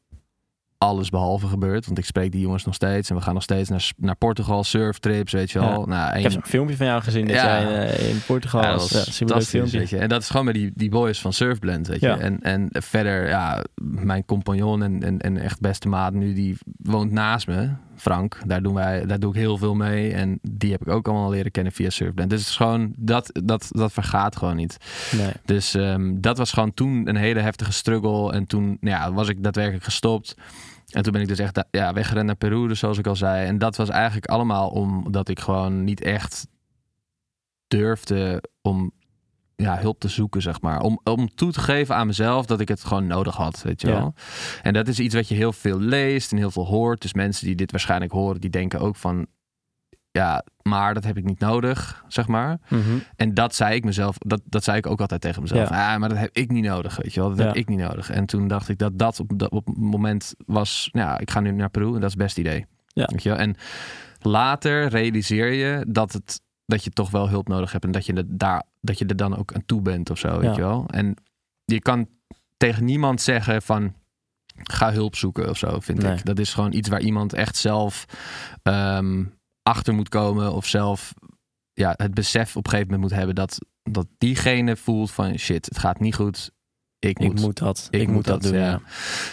alles 0.79 1.11
behalve 1.11 1.47
gebeurd. 1.47 1.87
Want 1.87 1.99
ik 1.99 2.05
spreek 2.05 2.33
die 2.33 2.41
jongens 2.41 2.65
nog 2.65 2.75
steeds. 2.75 3.11
En 3.11 3.17
we 3.17 3.23
gaan 3.23 3.35
nog 3.35 3.43
steeds 3.43 3.69
naar, 3.69 3.91
naar 3.97 4.17
Portugal, 4.17 4.65
surftrips, 4.65 5.33
weet 5.33 5.51
je 5.51 5.59
wel. 5.59 5.81
Ja. 5.81 5.87
Nou, 5.87 6.17
Ik 6.17 6.23
heb 6.23 6.33
zo'n 6.33 6.41
filmpje 6.45 6.77
van 6.77 6.87
jou 6.87 7.03
gezien 7.03 7.27
dat 7.27 7.37
Ja. 7.37 7.61
jij 7.61 7.63
in, 7.63 7.89
eh, 7.89 8.09
in 8.11 8.21
Portugal 8.27 8.63
ja, 8.63 8.73
was. 8.73 8.89
dat 8.89 9.07
Ja, 9.07 9.13
fantastisch, 9.13 9.49
filmpje. 9.49 9.79
weet 9.79 9.91
je. 9.91 9.99
En 9.99 10.09
dat 10.09 10.23
is 10.23 10.29
gewoon 10.31 10.45
met 10.45 10.55
die, 10.55 10.73
die 10.75 10.91
boys 10.91 11.21
van 11.21 11.33
Surfblend, 11.33 11.87
weet 11.87 12.01
je. 12.01 12.09
En, 12.09 12.41
en 12.43 12.69
verder, 12.71 13.29
ja, 13.29 13.65
mijn 13.83 14.25
compagnon 14.25 14.83
en, 14.83 15.03
en, 15.03 15.19
en 15.19 15.37
echt 15.39 15.61
beste 15.61 15.89
maat 15.89 16.13
nu, 16.13 16.35
die 16.35 16.57
woont 16.83 17.13
naast 17.13 17.47
me, 17.47 17.69
Frank. 17.99 18.39
Daar, 18.47 18.63
doen 18.63 18.75
wij, 18.75 19.07
daar 19.07 19.21
doe 19.21 19.31
ik 19.31 19.37
heel 19.37 19.57
veel 19.59 19.75
mee. 19.75 20.13
En 20.13 20.39
die 20.43 20.71
heb 20.71 20.81
ik 20.81 20.89
ook 20.89 21.09
allemaal 21.09 21.31
leren 21.31 21.51
kennen 21.51 21.73
via 21.73 21.91
Surfblend. 21.91 22.31
Dus 22.31 22.41
het 22.41 22.49
is 22.49 22.57
gewoon, 22.57 22.93
dat, 22.97 23.31
dat, 23.45 23.67
dat 23.71 23.93
vergaat 23.93 24.37
gewoon 24.37 24.57
niet. 24.57 24.77
Nee. 25.17 25.33
Dus 25.45 25.75
ehm, 25.75 26.21
dat 26.21 26.39
was 26.39 26.53
gewoon 26.53 26.75
toen 26.75 27.09
een 27.09 27.17
hele 27.17 27.41
heftige 27.41 27.73
struggle. 27.73 28.33
En 28.33 28.47
toen 28.47 28.79
nou 28.81 28.97
ja, 28.97 29.13
was 29.13 29.29
ik 29.29 29.43
daadwerkelijk 29.43 29.85
gestopt. 29.85 30.35
En 30.89 31.03
toen 31.03 31.13
ben 31.13 31.23
ik 31.23 31.29
dus 31.29 31.39
echt 31.39 31.65
ja, 31.71 31.93
weggerend 31.93 32.27
naar 32.27 32.37
Peru, 32.37 32.69
dus 32.69 32.79
zoals 32.79 32.99
ik 32.99 33.07
al 33.07 33.17
zei. 33.17 33.47
En 33.47 33.59
dat 33.59 33.77
was 33.77 33.89
eigenlijk 33.89 34.27
allemaal 34.27 34.69
omdat 34.69 35.29
ik 35.29 35.41
gewoon 35.41 35.85
niet 35.85 36.01
echt 36.01 36.47
durfde 37.67 38.43
om 38.63 38.93
ja, 39.63 39.79
hulp 39.79 40.01
te 40.01 40.09
zoeken, 40.09 40.43
zeg 40.43 40.61
maar. 40.61 40.81
Om, 40.81 41.01
om 41.05 41.35
toe 41.35 41.53
te 41.53 41.61
geven 41.61 41.95
aan 41.95 42.07
mezelf 42.07 42.47
dat 42.47 42.61
ik 42.61 42.69
het 42.69 42.85
gewoon 42.85 43.07
nodig 43.07 43.37
had, 43.37 43.63
weet 43.63 43.81
je 43.81 43.87
Ja. 43.89 43.93
wel. 43.95 44.15
En 44.63 44.73
dat 44.73 44.89
is 44.89 44.99
iets 44.99 45.15
wat 45.15 45.29
je 45.29 45.35
heel 45.35 45.53
veel 45.53 45.81
leest 45.81 46.33
en 46.33 46.39
heel 46.39 46.51
veel 46.51 46.67
hoort. 46.67 47.03
Dus 47.03 47.15
mensen 47.15 47.47
die 47.47 47.55
dit 47.55 47.71
waarschijnlijk 47.71 48.13
horen, 48.13 48.41
die 48.41 48.51
denken 48.51 48.81
ook 48.81 48.97
van... 48.97 49.27
Ja, 50.11 50.45
maar 50.63 50.95
dat 50.95 51.05
heb 51.05 51.17
ik 51.17 51.25
niet 51.25 51.39
nodig, 51.41 52.05
zeg 52.09 52.27
maar. 52.27 52.59
Mhm. 52.69 52.99
En 53.17 53.35
dat 53.35 53.55
zei 53.55 53.75
ik 53.75 53.85
mezelf, 53.85 54.19
dat, 54.19 54.41
dat 54.45 54.65
zei 54.65 54.77
ik 54.77 54.87
ook 54.87 55.01
altijd 55.01 55.21
tegen 55.21 55.43
mezelf. 55.43 55.69
Ja. 55.69 55.93
Ah, 55.93 56.01
maar 56.01 56.09
dat 56.09 56.19
heb 56.19 56.31
ik 56.33 56.51
niet 56.51 56.65
nodig, 56.65 56.97
weet 56.97 57.15
je 57.15 57.21
wel. 57.21 57.29
Dat 57.29 57.39
heb 57.39 57.55
ik 57.57 57.69
niet 57.69 57.79
nodig. 57.79 58.11
En 58.11 58.27
toen 58.27 58.49
dacht 58.49 58.69
ik 58.69 58.79
dat 58.79 58.99
dat 58.99 59.21
op, 59.21 59.31
dat 59.37 59.51
op 59.51 59.67
het 59.67 59.77
moment 59.77 60.35
was, 60.47 60.89
nou 60.93 61.09
ja, 61.09 61.19
ik 61.19 61.31
ga 61.31 61.41
nu 61.41 61.51
naar 61.51 61.71
Peru 61.71 61.87
en 61.87 61.93
dat 61.93 62.03
is 62.03 62.11
het 62.11 62.19
beste 62.19 62.41
idee. 62.41 62.67
Ja. 62.87 63.07
Weet 63.11 63.23
je 63.23 63.29
wel? 63.29 63.39
En 63.39 63.57
later 64.21 64.89
realiseer 64.89 65.53
je 65.53 65.85
dat 65.89 66.13
het 66.13 66.41
dat 66.69 66.85
je 66.85 66.91
toch 66.91 67.11
wel 67.11 67.29
hulp 67.29 67.49
nodig 67.49 67.73
hebt 67.73 67.85
en 67.85 67.91
dat 67.91 68.07
je, 68.07 68.13
er 68.13 68.25
daar, 68.27 68.63
dat 68.81 68.99
je 68.99 69.07
er 69.07 69.17
dan 69.17 69.37
ook 69.37 69.53
aan 69.53 69.65
toe 69.67 69.83
bent 69.83 70.11
of 70.11 70.19
zo, 70.19 70.39
weet 70.39 70.55
je 70.55 70.61
wel. 70.61 70.87
En 70.91 71.15
je 71.65 71.81
kan 71.81 72.09
tegen 72.57 72.85
niemand 72.85 73.21
zeggen 73.21 73.63
van 73.63 73.95
ga 74.63 74.93
hulp 74.93 75.17
zoeken 75.17 75.49
of 75.49 75.59
zo, 75.59 75.81
vind 75.81 76.03
Nee. 76.03 76.17
ik. 76.17 76.25
Dat 76.25 76.39
is 76.39 76.55
gewoon 76.55 76.73
iets 76.73 76.89
waar 76.89 77.01
iemand 77.01 77.33
echt 77.33 77.57
zelf 77.57 78.05
ehm, 78.63 79.25
achter 79.63 79.95
moet 79.95 80.09
komen 80.09 80.53
of 80.53 80.67
zelf 80.67 81.15
ja, 81.73 81.95
het 81.97 82.15
besef 82.15 82.57
op 82.57 82.65
een 82.65 82.71
gegeven 82.71 82.93
moment 82.93 83.09
moet 83.11 83.19
hebben 83.19 83.35
dat, 83.37 83.59
dat 83.83 84.07
diegene 84.19 84.77
voelt 84.77 85.11
van 85.11 85.39
shit, 85.39 85.65
het 85.67 85.79
gaat 85.79 86.01
niet 86.01 86.15
goed. 86.15 86.51
Ik 87.01 87.19
moet, 87.19 87.39
ik 87.39 87.41
moet 87.45 87.59
dat, 87.59 87.89
ik 87.91 88.01
ik, 88.01 88.07
moet 88.07 88.15
moet 88.17 88.25
dat, 88.25 88.43
dat, 88.43 88.53
doen. 88.53 88.61
ja. 88.61 88.67
Ja. 88.71 88.81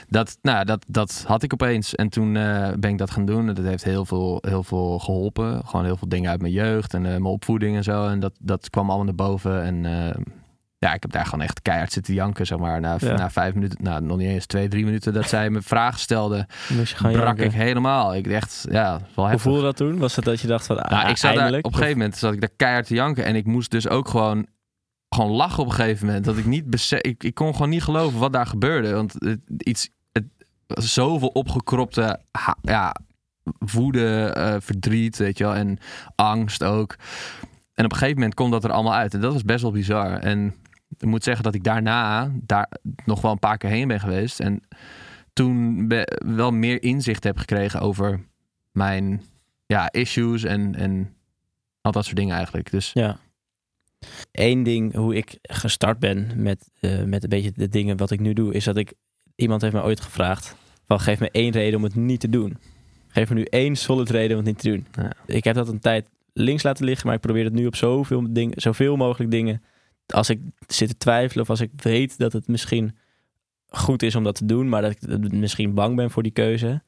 dat, 0.09 0.37
nou, 0.41 0.65
dat, 0.65 0.85
dat 0.87 1.23
had 1.27 1.43
ik 1.43 1.53
opeens. 1.53 1.95
En 1.95 2.09
toen 2.09 2.35
eh, 2.35 2.69
ben 2.79 2.89
ik 2.91 2.97
dat 2.97 3.11
gaan 3.11 3.25
doen. 3.25 3.47
En 3.47 3.53
dat 3.53 3.65
heeft 3.65 3.83
heel 3.83 4.05
veel, 4.05 4.37
heel 4.47 4.63
veel 4.63 4.99
geholpen. 4.99 5.61
Gewoon 5.65 5.85
heel 5.85 5.97
veel 5.97 6.09
dingen 6.09 6.29
uit 6.29 6.41
mijn 6.41 6.53
jeugd 6.53 6.93
en 6.93 7.05
eh, 7.05 7.11
mijn 7.11 7.23
opvoeding 7.23 7.75
en 7.75 7.83
zo. 7.83 8.07
En 8.07 8.19
dat, 8.19 8.33
dat 8.39 8.69
kwam 8.69 8.87
allemaal 8.87 9.05
naar 9.05 9.15
boven. 9.15 9.63
En 9.63 9.85
eh, 9.85 10.21
ja, 10.77 10.93
ik 10.93 11.01
heb 11.01 11.11
daar 11.11 11.25
gewoon 11.25 11.41
echt 11.41 11.61
keihard 11.61 11.91
zitten 11.91 12.13
janken, 12.13 12.45
zeg 12.45 12.57
maar. 12.57 12.79
Na, 12.79 12.95
Ja. 12.99 13.13
na 13.15 13.29
vijf 13.29 13.53
minuten, 13.53 13.77
nou, 13.83 14.01
nog 14.03 14.17
niet 14.17 14.29
eens 14.29 14.45
twee, 14.45 14.67
drie 14.67 14.85
minuten 14.85 15.13
dat 15.13 15.29
zij 15.29 15.49
me 15.49 15.61
vragen 15.75 15.99
stelde, 15.99 16.47
brak 16.97 17.11
janken. 17.13 17.45
ik 17.45 17.51
helemaal. 17.51 18.15
Ik 18.15 18.27
echt, 18.27 18.65
ja, 18.71 18.99
wel 19.15 19.29
Hoe 19.29 19.39
voelde 19.39 19.61
dat 19.61 19.75
toen? 19.77 19.97
Was 19.97 20.15
het 20.15 20.25
dat 20.25 20.39
je 20.39 20.47
dacht 20.47 20.65
van, 20.65 20.83
ah, 20.83 20.91
Nou, 20.91 21.09
ik 21.09 21.17
zat 21.17 21.35
daar, 21.35 21.53
op 21.57 21.65
een 21.65 21.73
gegeven 21.73 21.97
moment 21.97 22.17
zat 22.17 22.33
ik 22.33 22.39
daar 22.39 22.49
keihard 22.55 22.87
te 22.87 22.93
janken. 22.93 23.25
En 23.25 23.35
ik 23.35 23.45
moest 23.45 23.71
dus 23.71 23.87
ook 23.87 24.07
gewoon, 24.09 24.45
gewoon 25.15 25.31
lachen 25.31 25.63
op 25.63 25.69
een 25.69 25.75
gegeven 25.75 26.05
moment. 26.05 26.25
Dat 26.25 26.37
ik 26.37 26.45
niet 26.45 26.69
besef, 26.69 27.01
ik, 27.01 27.23
ik 27.23 27.33
kon 27.33 27.53
gewoon 27.53 27.69
niet 27.69 27.83
geloven 27.83 28.19
wat 28.19 28.33
daar 28.33 28.45
gebeurde. 28.45 28.93
Want 28.93 29.13
het, 29.13 29.39
iets, 29.57 29.89
het 30.11 30.25
zoveel 30.67 31.27
opgekropte 31.27 32.19
ja, 32.61 32.95
woede, 33.57 34.25
eh, 34.25 34.55
verdriet, 34.59 35.17
weet 35.17 35.37
je 35.37 35.43
wel. 35.43 35.55
En 35.55 35.77
angst 36.15 36.63
ook. 36.63 36.95
En 37.73 37.85
op 37.85 37.91
een 37.91 37.97
gegeven 37.97 38.19
moment 38.19 38.33
komt 38.33 38.51
dat 38.51 38.63
er 38.63 38.71
allemaal 38.71 38.93
uit. 38.93 39.13
En 39.13 39.21
dat 39.21 39.33
was 39.33 39.43
best 39.43 39.61
wel 39.61 39.71
bizar. 39.71 40.11
En 40.11 40.55
ik 40.97 41.07
moet 41.07 41.23
zeggen 41.23 41.43
dat 41.43 41.55
ik 41.55 41.63
daarna 41.63 42.31
daar 42.41 42.71
nog 43.05 43.21
wel 43.21 43.31
een 43.31 43.39
paar 43.39 43.57
keer 43.57 43.69
heen 43.69 43.87
ben 43.87 43.99
geweest. 43.99 44.39
En 44.39 44.61
toen 45.33 45.87
wel 46.17 46.51
meer 46.51 46.83
inzicht 46.83 47.23
heb 47.23 47.37
gekregen 47.37 47.79
over 47.79 48.25
mijn 48.71 49.21
ja, 49.65 49.91
issues 49.91 50.43
en, 50.43 50.75
en 50.75 51.15
al 51.81 51.91
dat 51.91 52.03
soort 52.05 52.15
dingen 52.17 52.35
eigenlijk. 52.35 52.71
Dus 52.71 52.91
Ja. 52.93 53.17
Eén 54.31 54.63
ding 54.63 54.95
hoe 54.95 55.15
ik 55.15 55.37
gestart 55.41 55.99
ben 55.99 56.31
met, 56.35 56.69
eh, 56.79 57.03
met 57.03 57.23
een 57.23 57.29
beetje 57.29 57.51
de 57.55 57.69
dingen 57.69 57.97
wat 57.97 58.11
ik 58.11 58.19
nu 58.19 58.33
doe, 58.33 58.53
is 58.53 58.63
dat 58.63 58.77
ik 58.77 58.93
iemand 59.35 59.61
heeft 59.61 59.73
mij 59.73 59.83
ooit 59.83 60.01
gevraagd 60.01 60.55
van 60.85 60.99
geef 60.99 61.19
me 61.19 61.31
één 61.31 61.51
reden 61.51 61.77
om 61.77 61.83
het 61.83 61.95
niet 61.95 62.19
te 62.19 62.29
doen. 62.29 62.57
Geef 63.07 63.29
me 63.29 63.35
nu 63.35 63.43
één 63.43 63.75
solid 63.75 64.09
reden 64.09 64.37
om 64.37 64.45
het 64.45 64.45
niet 64.45 64.59
te 64.59 64.69
doen. 64.69 64.85
Ja. 65.03 65.11
Ik 65.25 65.43
heb 65.43 65.55
dat 65.55 65.67
een 65.67 65.79
tijd 65.79 66.09
links 66.33 66.63
laten 66.63 66.85
liggen, 66.85 67.05
maar 67.05 67.15
ik 67.15 67.21
probeer 67.21 67.43
het 67.43 67.53
nu 67.53 67.65
op 67.65 67.75
zoveel, 67.75 68.33
dingen, 68.33 68.61
zoveel 68.61 68.95
mogelijk 68.95 69.31
dingen. 69.31 69.63
Als 70.05 70.29
ik 70.29 70.39
zit 70.67 70.89
te 70.89 70.97
twijfelen 70.97 71.43
of 71.43 71.49
als 71.49 71.61
ik 71.61 71.71
weet 71.75 72.17
dat 72.17 72.33
het 72.33 72.47
misschien 72.47 72.97
goed 73.67 74.03
is 74.03 74.15
om 74.15 74.23
dat 74.23 74.35
te 74.35 74.45
doen, 74.45 74.69
maar 74.69 74.81
dat 74.81 74.91
ik 74.91 75.31
misschien 75.31 75.73
bang 75.73 75.95
ben 75.95 76.11
voor 76.11 76.23
die 76.23 76.31
keuze, 76.31 76.83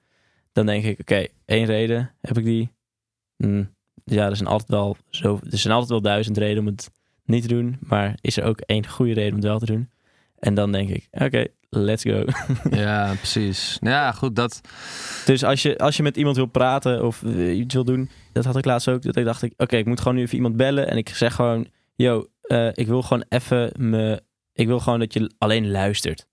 dan 0.52 0.66
denk 0.66 0.84
ik, 0.84 1.00
oké, 1.00 1.26
één 1.46 1.66
reden, 1.66 2.12
heb 2.22 2.38
ik 2.38 2.44
die? 2.44 2.70
Hm, 3.38 3.64
ja, 4.04 4.26
er 4.30 4.36
zijn 4.36 4.50
altijd 4.50 4.70
wel 4.70 4.98
zo, 5.10 5.40
er 5.50 5.58
zijn 5.58 5.74
altijd 5.74 5.92
wel 5.92 6.02
duizend 6.02 6.38
redenen 6.38 6.64
om 6.64 6.70
het 6.76 6.92
niet 7.28 7.42
te 7.42 7.48
doen, 7.48 7.78
maar 7.80 8.18
is 8.22 8.38
er 8.38 8.44
ook 8.44 8.60
één 8.60 8.88
goede 8.88 9.14
reden 9.14 9.30
om 9.30 9.36
het 9.36 9.46
wel 9.46 9.60
te 9.60 9.66
doen? 9.66 9.90
En 10.40 10.54
dan 10.54 10.72
denk 10.72 10.90
ik, 10.90 11.08
oké, 11.12 11.46
let's 11.70 12.04
go. 12.04 12.26
ja, 12.70 13.14
precies. 13.16 13.78
Ja, 13.82 14.12
goed, 14.12 14.36
dat... 14.36 14.62
Dus 15.26 15.44
als 15.44 15.62
je, 15.62 15.78
als 15.78 15.98
je 15.98 16.04
met 16.04 16.18
iemand 16.18 16.36
wil 16.36 16.46
praten 16.46 17.06
of 17.06 17.24
eh, 17.24 17.58
iets 17.58 17.74
wil 17.74 17.84
doen, 17.84 18.10
dat 18.34 18.46
had 18.46 18.58
ik 18.58 18.66
laatst 18.66 18.88
ook. 18.90 19.02
Dat 19.02 19.16
ik 19.16 19.26
dacht, 19.26 19.42
ik, 19.44 19.54
oké, 19.58 19.78
ik 19.78 19.86
moet 19.86 20.00
gewoon 20.00 20.16
nu 20.18 20.22
even 20.22 20.36
iemand 20.36 20.56
bellen. 20.58 20.88
En 20.90 20.98
ik 20.98 21.10
zeg 21.10 21.34
gewoon, 21.36 21.68
yo, 21.96 22.28
eh, 22.42 22.68
ik 22.74 22.88
wil 22.88 23.02
gewoon 23.02 23.26
even 23.30 23.72
me, 23.78 24.22
ik 24.54 24.68
wil 24.68 24.80
gewoon 24.80 25.00
dat 25.00 25.14
je 25.14 25.32
alleen 25.38 25.72
luistert. 25.72 26.28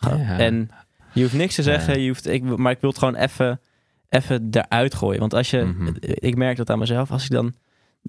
Ja. 0.00 0.38
En 0.38 0.70
je 1.12 1.22
hoeft 1.22 1.34
niks 1.34 1.54
te 1.54 1.62
zeggen, 1.62 1.94
Ja. 1.94 2.00
je 2.00 2.08
hoeft, 2.08 2.26
ik, 2.26 2.42
maar 2.42 2.72
ik 2.72 2.80
wil 2.80 2.90
het 2.90 2.98
gewoon 2.98 3.14
even, 3.14 3.60
even 4.08 4.48
eruit 4.50 4.94
gooien. 4.94 5.20
Want 5.20 5.34
als 5.34 5.50
je, 5.50 5.62
Mhm. 5.62 5.92
ik 6.00 6.36
merk 6.36 6.56
dat 6.56 6.70
aan 6.70 6.78
mezelf, 6.78 7.10
als 7.10 7.24
ik 7.24 7.30
dan 7.30 7.54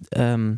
ehm, 0.09 0.55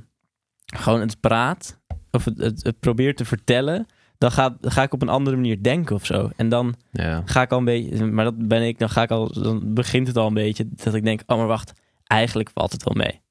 gewoon 0.77 0.99
het 1.01 1.19
praat 1.19 1.79
of 2.11 2.25
het, 2.25 2.37
het, 2.37 2.63
het 2.63 2.79
probeer 2.79 3.15
te 3.15 3.25
vertellen, 3.25 3.85
dan 4.17 4.31
ga, 4.31 4.57
ga 4.61 4.83
ik 4.83 4.93
op 4.93 5.01
een 5.01 5.09
andere 5.09 5.35
manier 5.35 5.63
denken 5.63 5.95
of 5.95 6.05
zo. 6.05 6.29
En 6.35 6.49
dan 6.49 6.75
Ja. 6.91 7.21
ga 7.25 7.41
ik 7.41 7.51
al 7.51 7.57
een 7.57 7.65
beetje, 7.65 8.05
maar 8.05 8.25
dat 8.25 8.47
ben 8.47 8.61
ik, 8.61 8.79
dan 8.79 8.89
ga 8.89 9.01
ik 9.01 9.11
al, 9.11 9.33
dan 9.33 9.73
begint 9.73 10.07
het 10.07 10.17
al 10.17 10.27
een 10.27 10.33
beetje 10.33 10.65
dat 10.83 10.93
ik 10.93 11.03
denk, 11.03 11.21
oh 11.25 11.37
maar 11.37 11.47
wacht, 11.47 11.73
eigenlijk 12.03 12.49
valt 12.53 12.71
het 12.71 12.83
wel 12.83 12.93
mee. 12.93 13.21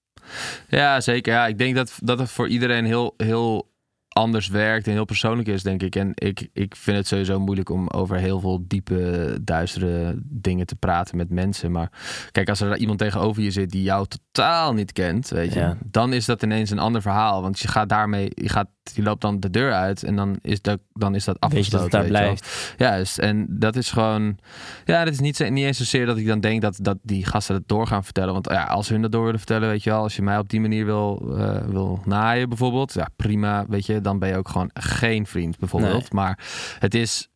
ja, 0.68 1.00
zeker. 1.00 1.32
Ja, 1.32 1.46
ik 1.46 1.58
denk 1.58 1.74
dat, 1.74 1.98
dat 2.02 2.18
het 2.18 2.30
voor 2.30 2.48
iedereen 2.48 2.84
heel, 2.84 3.14
heel 3.16 3.67
anders 4.08 4.48
werkt 4.48 4.86
en 4.86 4.92
heel 4.92 5.04
persoonlijk 5.04 5.48
is, 5.48 5.62
denk 5.62 5.82
ik. 5.82 5.96
En 5.96 6.12
ik, 6.14 6.48
ik 6.52 6.76
vind 6.76 6.96
het 6.96 7.06
sowieso 7.06 7.40
moeilijk 7.40 7.70
om 7.70 7.88
over 7.88 8.16
heel 8.16 8.40
veel 8.40 8.64
diepe, 8.66 9.38
duistere 9.42 10.18
dingen 10.24 10.66
te 10.66 10.76
praten 10.76 11.16
met 11.16 11.30
mensen. 11.30 11.72
Maar 11.72 11.90
kijk, 12.30 12.48
als 12.48 12.60
er 12.60 12.76
iemand 12.76 12.98
tegenover 12.98 13.42
je 13.42 13.50
zit 13.50 13.70
die 13.70 13.82
jou 13.82 14.06
totaal 14.06 14.74
niet 14.74 14.92
kent, 14.92 15.28
weet 15.28 15.52
je, 15.52 15.58
Ja. 15.60 15.76
dan 15.84 16.12
is 16.12 16.24
dat 16.24 16.42
ineens 16.42 16.70
een 16.70 16.78
ander 16.78 17.02
verhaal. 17.02 17.42
Want 17.42 17.58
je 17.58 17.68
gaat 17.68 17.88
daarmee, 17.88 18.30
je, 18.34 18.48
gaat, 18.48 18.68
je 18.94 19.02
loopt 19.02 19.20
dan 19.20 19.40
de 19.40 19.50
deur 19.50 19.72
uit 19.72 20.02
en 20.02 20.16
dan 20.16 20.38
is 20.42 20.62
dat, 20.62 20.80
dan 20.92 21.14
is 21.14 21.24
dat 21.24 21.36
Weet 21.38 21.50
je 21.50 21.56
afgesloten. 21.56 21.90
dat 21.90 22.00
het 22.02 22.12
daar 22.12 22.22
blijft. 22.22 22.74
Juist, 22.76 23.18
en 23.18 23.46
dat 23.48 23.76
is 23.76 23.90
gewoon... 23.90 24.38
Ja, 24.84 25.04
dat 25.04 25.12
is 25.12 25.20
niet, 25.20 25.50
niet 25.50 25.64
eens 25.64 25.78
zozeer 25.78 26.06
dat 26.06 26.16
ik 26.16 26.26
dan 26.26 26.40
denk 26.40 26.62
dat, 26.62 26.78
dat 26.82 26.98
die 27.02 27.24
gasten 27.24 27.54
het 27.54 27.68
door 27.68 27.86
gaan 27.86 28.04
vertellen. 28.04 28.32
Want 28.32 28.48
ja, 28.50 28.64
als 28.64 28.88
hun 28.88 29.02
dat 29.02 29.12
door 29.12 29.24
willen 29.24 29.38
vertellen, 29.38 29.68
weet 29.68 29.82
je 29.82 29.90
wel... 29.90 30.02
Als 30.02 30.16
je 30.16 30.22
mij 30.22 30.38
op 30.38 30.48
die 30.48 30.60
manier 30.60 30.84
wil, 30.84 31.34
eh, 31.36 31.66
wil 31.66 32.00
naaien 32.04 32.48
bijvoorbeeld... 32.48 32.92
Ja, 32.92 33.08
prima, 33.16 33.66
weet 33.68 33.86
je. 33.86 34.00
Dan 34.00 34.18
ben 34.18 34.28
je 34.28 34.36
ook 34.36 34.48
gewoon 34.48 34.70
geen 34.74 35.26
vriend 35.26 35.58
bijvoorbeeld. 35.58 36.12
Maar 36.12 36.38
het 36.78 36.94
is... 36.94 37.28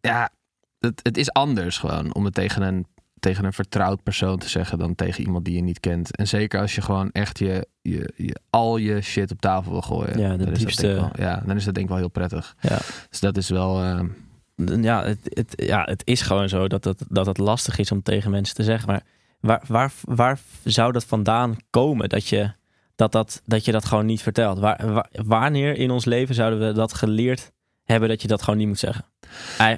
Ja, 0.00 0.30
het, 0.78 1.00
het 1.02 1.16
is 1.16 1.32
anders 1.32 1.78
gewoon 1.78 2.14
om 2.14 2.24
het 2.24 2.34
tegen 2.34 2.62
een, 2.62 2.86
tegen 3.18 3.44
een 3.44 3.52
vertrouwd 3.52 4.02
persoon 4.02 4.38
te 4.38 4.48
zeggen... 4.48 4.78
dan 4.78 4.94
tegen 4.94 5.24
iemand 5.24 5.44
die 5.44 5.54
je 5.54 5.62
niet 5.62 5.80
kent. 5.80 6.16
En 6.16 6.28
zeker 6.28 6.60
als 6.60 6.74
je 6.74 6.80
gewoon 6.80 7.10
echt 7.10 7.38
je, 7.38 7.66
je, 7.90 8.12
je, 8.16 8.36
al 8.50 8.76
je 8.76 9.00
shit 9.00 9.30
op 9.30 9.40
tafel 9.40 9.72
wil 9.72 9.82
gooien. 9.82 10.18
Ja, 10.18 10.30
de 10.30 10.36
dan 10.36 10.38
is 10.40 10.46
dat 10.46 10.58
diepste- 10.58 10.82
denk 10.86 10.94
ik 10.94 11.16
wel, 11.16 11.26
ja, 11.26 11.42
dan 11.46 11.56
is 11.56 11.64
dat 11.64 11.74
denk 11.74 11.86
ik 11.86 11.92
wel 11.92 12.00
heel 12.00 12.10
prettig. 12.10 12.56
Ja. 12.60 12.78
Dus 13.10 13.20
dat 13.20 13.36
is 13.36 13.48
wel... 13.48 13.82
eh, 13.82 14.00
Ja, 14.82 15.04
het, 15.04 15.18
het, 15.22 15.52
ja, 15.56 15.82
het 15.84 16.02
is 16.04 16.20
gewoon 16.20 16.48
zo 16.48 16.68
dat 16.68 16.84
het, 16.84 17.02
dat 17.08 17.26
het 17.26 17.38
lastig 17.38 17.78
is 17.78 17.92
om 17.92 18.02
tegen 18.02 18.30
mensen 18.30 18.54
te 18.54 18.62
zeggen. 18.62 18.88
Maar 18.88 19.02
waar, 19.40 19.62
waar, 19.66 19.92
waar 20.04 20.38
zou 20.64 20.92
dat 20.92 21.04
vandaan 21.04 21.56
komen 21.70 22.08
dat 22.08 22.28
je 22.28 22.52
dat, 22.96 23.12
dat, 23.12 23.42
dat, 23.44 23.64
je 23.64 23.72
dat 23.72 23.84
gewoon 23.84 24.06
niet 24.06 24.22
vertelt? 24.22 24.58
Waar, 24.58 24.92
waar- 24.92 25.08
wanneer 25.12 25.76
in 25.76 25.90
ons 25.90 26.04
leven 26.04 26.34
zouden 26.34 26.66
we 26.66 26.72
dat 26.72 26.94
geleerd 26.94 27.52
hebben 27.84 28.08
dat 28.08 28.22
je 28.22 28.28
dat 28.28 28.42
gewoon 28.42 28.58
niet 28.58 28.68
moet 28.68 28.78
zeggen? 28.78 29.04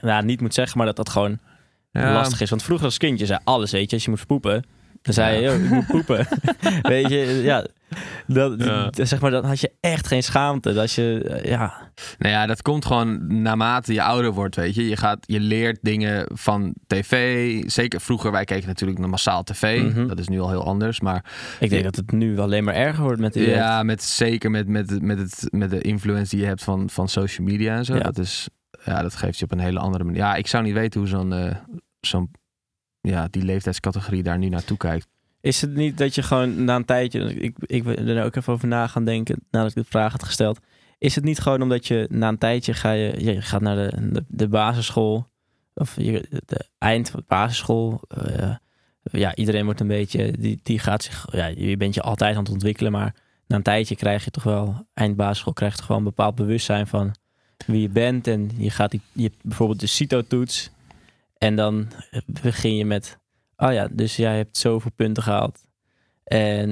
Nou, 0.03 0.25
niet 0.25 0.41
moet 0.41 0.55
zeggen, 0.55 0.77
maar 0.79 0.87
dat 0.87 0.97
dat 0.97 1.09
gewoon 1.09 1.39
ja, 1.91 2.13
lastig 2.13 2.41
is. 2.41 2.51
Want 2.51 2.63
vroeger 2.63 2.87
als 2.87 2.97
kindje 2.99 3.27
zei 3.27 3.39
alles, 3.45 3.71
weet 3.71 3.91
je, 3.91 3.97
als 3.97 4.05
je 4.05 4.11
moet 4.11 4.27
poepen, 4.27 4.65
dan 5.15 5.15
zei 5.15 5.37
je, 5.37 5.43
Ja. 5.43 5.51
"Yo, 5.53 5.59
ik 5.65 5.71
moet 5.71 5.87
poepen. 5.87 6.27
weet 6.83 7.09
je, 7.09 7.41
ja. 7.43 7.67
Dat, 8.27 8.65
Ja. 8.65 8.91
Zeg 8.93 9.21
maar, 9.21 9.31
dan 9.31 9.45
had 9.45 9.61
je 9.61 9.73
echt 9.81 10.07
geen 10.07 10.23
schaamte. 10.23 10.73
Dat 10.73 10.93
je, 10.93 11.25
eh, 11.29 11.51
ja, 11.51 11.91
Nou 12.19 12.33
ja, 12.33 12.47
dat 12.47 12.63
komt 12.63 12.85
gewoon 12.85 13.41
naarmate 13.43 13.93
je 13.93 14.03
ouder 14.03 14.33
wordt, 14.33 14.57
weet 14.57 14.75
je. 14.75 14.89
Je, 14.89 14.97
gaat, 14.97 15.19
je 15.21 15.41
leert 15.41 15.79
dingen 15.83 16.27
van 16.35 16.75
tv. 16.87 17.63
Zeker 17.71 18.01
vroeger, 18.01 18.31
wij 18.33 18.45
keken 18.45 18.67
natuurlijk 18.69 18.99
naar 18.99 19.09
massaal 19.09 19.43
tv. 19.43 19.83
Mhm. 19.83 20.07
Dat 20.07 20.19
is 20.19 20.29
nu 20.29 20.41
al 20.41 20.49
heel 20.51 20.65
anders. 20.65 21.01
Maar 21.01 21.25
ik 21.61 21.71
denk 21.71 21.85
dat 21.85 21.97
het 21.97 22.13
nu 22.13 22.39
alleen 22.39 22.65
maar 22.65 22.75
erger 22.75 23.03
wordt 23.05 23.21
met 23.21 23.35
ja, 23.35 23.83
met, 23.83 24.03
zeker 24.03 24.51
met, 24.51 24.69
met, 24.69 25.03
met, 25.03 25.19
het, 25.19 25.47
met 25.51 25.71
de 25.71 25.81
influence 25.81 26.31
die 26.31 26.41
je 26.41 26.47
hebt 26.47 26.65
van, 26.65 26.91
van 26.91 27.09
social 27.09 27.47
media 27.47 27.77
en 27.77 27.85
zo. 27.85 27.95
Ja. 27.95 28.01
Dat, 28.03 28.19
is, 28.19 28.49
ja, 28.85 29.03
dat 29.03 29.15
geeft 29.17 29.39
je 29.39 29.45
op 29.45 29.53
een 29.53 29.59
hele 29.59 29.79
andere 29.79 30.05
manier. 30.05 30.21
Ja, 30.21 30.35
ik 30.35 30.47
zou 30.47 30.65
niet 30.65 30.75
weten 30.75 31.01
hoe 31.01 31.09
zo'n... 31.09 31.33
eh, 31.33 31.55
zo'n 32.01 32.31
ja, 33.01 33.29
die 33.31 33.43
leeftijdscategorie 33.43 34.23
daar 34.23 34.39
nu 34.39 34.49
naartoe 34.49 34.77
kijkt. 34.77 35.07
Is 35.41 35.61
het 35.61 35.75
niet 35.75 35.99
dat 35.99 36.15
je 36.15 36.23
gewoon 36.23 36.65
na 36.65 36.77
een 36.77 36.85
tijdje, 36.85 37.35
ik, 37.35 37.57
ik 37.59 37.85
ben 37.85 38.09
er 38.09 38.25
ook 38.25 38.37
even 38.37 38.53
over 38.53 38.69
na 38.69 38.87
gaan 38.87 39.05
denken 39.05 39.39
nadat 39.51 39.71
ik 39.71 39.77
de 39.77 39.85
vraag 39.85 40.13
had 40.13 40.25
gesteld. 40.25 40.59
Is 40.99 41.15
het 41.15 41.25
niet 41.25 41.39
gewoon 41.39 41.63
omdat 41.63 41.87
je 41.87 42.07
na 42.11 42.29
een 42.29 42.39
tijdje 42.39 42.75
ga 42.75 42.91
je, 42.91 43.25
je 43.25 43.43
gaat 43.43 43.61
naar 43.61 43.77
de, 43.77 44.25
de, 44.29 44.49
basisschool 44.49 45.27
of 45.75 45.97
je, 45.97 46.41
de 46.47 46.69
eind 46.79 47.11
van 47.11 47.21
de 47.21 47.27
basisschool. 47.29 48.01
eh, 48.09 48.55
ja, 49.03 49.35
iedereen 49.35 49.65
wordt 49.65 49.81
een 49.81 49.87
beetje, 49.87 50.31
die, 50.39 50.61
die 50.63 50.79
gaat 50.79 51.03
zich, 51.03 51.27
ja, 51.31 51.47
je 51.47 51.77
bent 51.77 51.95
je 51.95 52.03
altijd 52.03 52.37
aan 52.37 52.43
het 52.43 52.53
ontwikkelen, 52.53 52.93
maar 52.93 53.15
na 53.47 53.57
een 53.57 53.63
tijdje 53.63 53.97
krijg 53.97 54.25
je 54.25 54.31
toch 54.31 54.43
wel, 54.43 54.87
eind 54.95 55.17
basisschool 55.17 55.53
krijg 55.53 55.75
je 55.75 55.81
toch 55.81 55.97
een 55.97 56.05
bepaald 56.05 56.35
bewustzijn 56.35 56.87
van 56.87 57.15
wie 57.67 57.81
je 57.81 57.89
bent. 57.89 58.27
En 58.27 58.51
je 58.57 58.71
gaat 58.71 58.91
die, 58.91 59.01
je, 59.13 59.31
bijvoorbeeld 59.43 59.81
de 59.81 59.87
CITO-toets 59.87 60.71
en 61.39 61.57
dan 61.57 61.89
begin 62.43 62.77
je 62.77 62.85
met 62.85 63.19
oh 63.57 63.73
ja, 63.73 63.89
dus 63.93 64.17
jij 64.17 64.37
hebt 64.37 64.57
zoveel 64.57 64.91
punten 64.97 65.23
gehaald. 65.23 65.61
En 66.25 66.69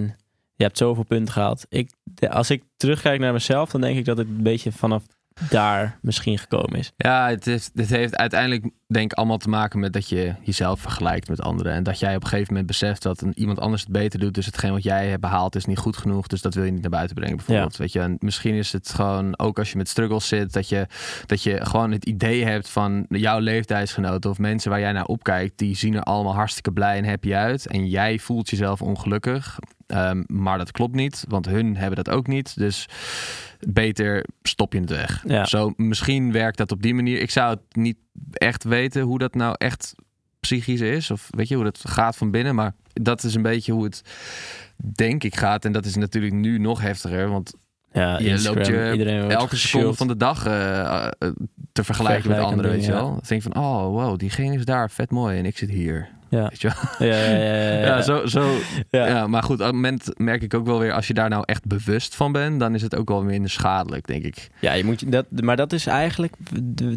je 0.54 0.62
hebt 0.64 0.78
zoveel 0.78 1.04
punten 1.04 1.32
gehaald. 1.32 1.66
Ik, 1.68 1.90
als 2.28 2.50
ik 2.50 2.62
terugkijk 2.76 3.20
naar 3.20 3.32
mezelf, 3.32 3.70
dan 3.70 3.80
denk 3.80 3.98
ik 3.98 4.04
dat 4.04 4.18
het 4.18 4.28
een 4.28 4.42
beetje 4.42 4.72
vanaf 4.72 5.04
daar 5.50 5.98
misschien 6.02 6.38
gekomen 6.38 6.78
is. 6.78 6.92
Ja, 6.96 7.28
het, 7.28 7.46
is, 7.46 7.70
het 7.74 7.88
heeft 7.88 8.16
uiteindelijk 8.16 8.70
denk 8.86 9.12
allemaal 9.12 9.38
te 9.38 9.48
maken 9.48 9.80
met 9.80 9.92
dat 9.92 10.08
je 10.08 10.34
jezelf 10.42 10.80
vergelijkt 10.80 11.28
met 11.28 11.40
anderen. 11.40 11.72
En 11.72 11.82
dat 11.82 11.98
jij 11.98 12.16
op 12.16 12.22
een 12.22 12.28
gegeven 12.28 12.52
moment 12.52 12.66
beseft 12.66 13.02
dat 13.02 13.20
een, 13.20 13.32
iemand 13.38 13.60
anders 13.60 13.82
het 13.82 13.92
beter 13.92 14.18
doet. 14.20 14.34
Dus 14.34 14.46
hetgeen 14.46 14.72
wat 14.72 14.82
jij 14.82 15.08
hebt 15.08 15.20
behaald 15.20 15.56
is 15.56 15.64
niet 15.64 15.78
goed 15.78 15.96
genoeg. 15.96 16.26
Dus 16.26 16.42
dat 16.42 16.54
wil 16.54 16.64
je 16.64 16.70
niet 16.70 16.80
naar 16.80 16.90
buiten 16.90 17.16
brengen 17.16 17.36
bijvoorbeeld. 17.36 17.76
Weet 17.76 17.92
je? 17.92 18.00
En 18.00 18.16
misschien 18.18 18.54
is 18.54 18.72
het 18.72 18.88
gewoon, 18.88 19.38
ook 19.38 19.58
als 19.58 19.70
je 19.70 19.76
met 19.76 19.88
struggles 19.88 20.28
zit, 20.28 20.52
dat 20.52 20.68
je, 20.68 20.86
dat 21.26 21.42
je 21.42 21.64
gewoon 21.64 21.92
het 21.92 22.04
idee 22.04 22.44
hebt 22.44 22.68
van 22.68 23.06
jouw 23.08 23.38
leeftijdsgenoten 23.38 24.30
of 24.30 24.38
mensen 24.38 24.70
waar 24.70 24.80
jij 24.80 24.92
naar 24.92 25.06
opkijkt. 25.06 25.58
Die 25.58 25.76
zien 25.76 25.94
er 25.94 26.02
allemaal 26.02 26.34
hartstikke 26.34 26.72
blij 26.72 26.96
en 26.96 27.04
happy 27.04 27.34
uit. 27.34 27.66
En 27.66 27.86
jij 27.86 28.18
voelt 28.18 28.50
jezelf 28.50 28.82
ongelukkig. 28.82 29.58
Ehm, 29.86 30.22
maar 30.26 30.58
dat 30.58 30.72
klopt 30.72 30.94
niet, 30.94 31.24
want 31.28 31.46
hun 31.46 31.76
hebben 31.76 32.04
dat 32.04 32.14
ook 32.14 32.26
niet. 32.26 32.58
Dus 32.58 32.88
beter 33.68 34.26
stop 34.42 34.72
je 34.72 34.80
het 34.80 34.90
weg. 34.90 35.24
Ja. 35.26 35.44
Zo, 35.44 35.72
misschien 35.76 36.32
werkt 36.32 36.58
dat 36.58 36.72
op 36.72 36.82
die 36.82 36.94
manier. 36.94 37.20
Ik 37.20 37.30
zou 37.30 37.50
het 37.50 37.76
niet 37.76 37.96
echt 38.32 38.64
weten 38.64 39.02
hoe 39.02 39.18
dat 39.18 39.34
nou 39.34 39.54
echt 39.58 39.94
psychisch 40.40 40.80
is. 40.80 41.10
Of 41.10 41.28
weet 41.30 41.48
je, 41.48 41.54
hoe 41.54 41.64
dat 41.64 41.80
gaat 41.84 42.16
van 42.16 42.30
binnen. 42.30 42.54
Maar 42.54 42.74
dat 42.92 43.22
is 43.24 43.34
een 43.34 43.42
beetje 43.42 43.72
hoe 43.72 43.84
het 43.84 44.02
denk 44.76 45.24
ik 45.24 45.36
gaat. 45.36 45.64
En 45.64 45.72
dat 45.72 45.84
is 45.84 45.96
natuurlijk 45.96 46.34
nu 46.34 46.58
nog 46.58 46.80
heftiger. 46.80 47.28
Want 47.28 47.54
Ja, 47.92 48.18
je 48.18 48.28
Instagram, 48.28 48.56
loopt 48.56 48.96
je 48.96 49.34
elke 49.34 49.56
seconde 49.56 49.94
van 49.94 50.06
de 50.08 50.16
dag 50.16 50.46
eh, 50.46 51.04
eh, 51.04 51.10
te 51.72 51.84
vergelijken 51.84 52.30
met 52.30 52.38
anderen, 52.38 52.70
weet 52.70 52.84
je 52.84 52.92
wel. 52.92 53.20
Denk 53.28 53.42
van, 53.42 53.56
oh 53.56 53.84
wow, 53.86 54.18
diegene 54.18 54.54
is 54.54 54.64
daar, 54.64 54.90
vet 54.90 55.10
mooi. 55.10 55.38
En 55.38 55.44
ik 55.44 55.58
zit 55.58 55.70
hier. 55.70 56.08
Ja. 56.30 56.48
Weet 56.48 56.60
je 56.60 56.68
wel? 56.98 57.08
Ja, 57.08 57.16
ja, 57.24 57.36
ja, 57.36 57.78
ja, 57.86 58.02
zo, 58.02 58.26
zo, 58.26 58.56
Ja. 58.90 59.26
maar 59.26 59.42
goed, 59.42 59.60
op 59.60 59.64
het 59.66 59.74
moment 59.74 60.18
merk 60.18 60.42
ik 60.42 60.54
ook 60.54 60.66
wel 60.66 60.78
weer... 60.78 60.92
als 60.92 61.06
je 61.06 61.14
daar 61.14 61.28
nou 61.28 61.42
echt 61.46 61.66
bewust 61.66 62.14
van 62.14 62.32
bent... 62.32 62.60
dan 62.60 62.74
is 62.74 62.82
het 62.82 62.96
ook 62.96 63.08
wel 63.08 63.22
minder 63.22 63.50
schadelijk, 63.50 64.06
denk 64.06 64.24
ik. 64.24 64.48
Ja, 64.60 64.72
je 64.72 64.84
moet, 64.84 65.12
dat, 65.12 65.26
maar 65.30 65.56
dat 65.56 65.72
is 65.72 65.86
eigenlijk, 65.86 66.34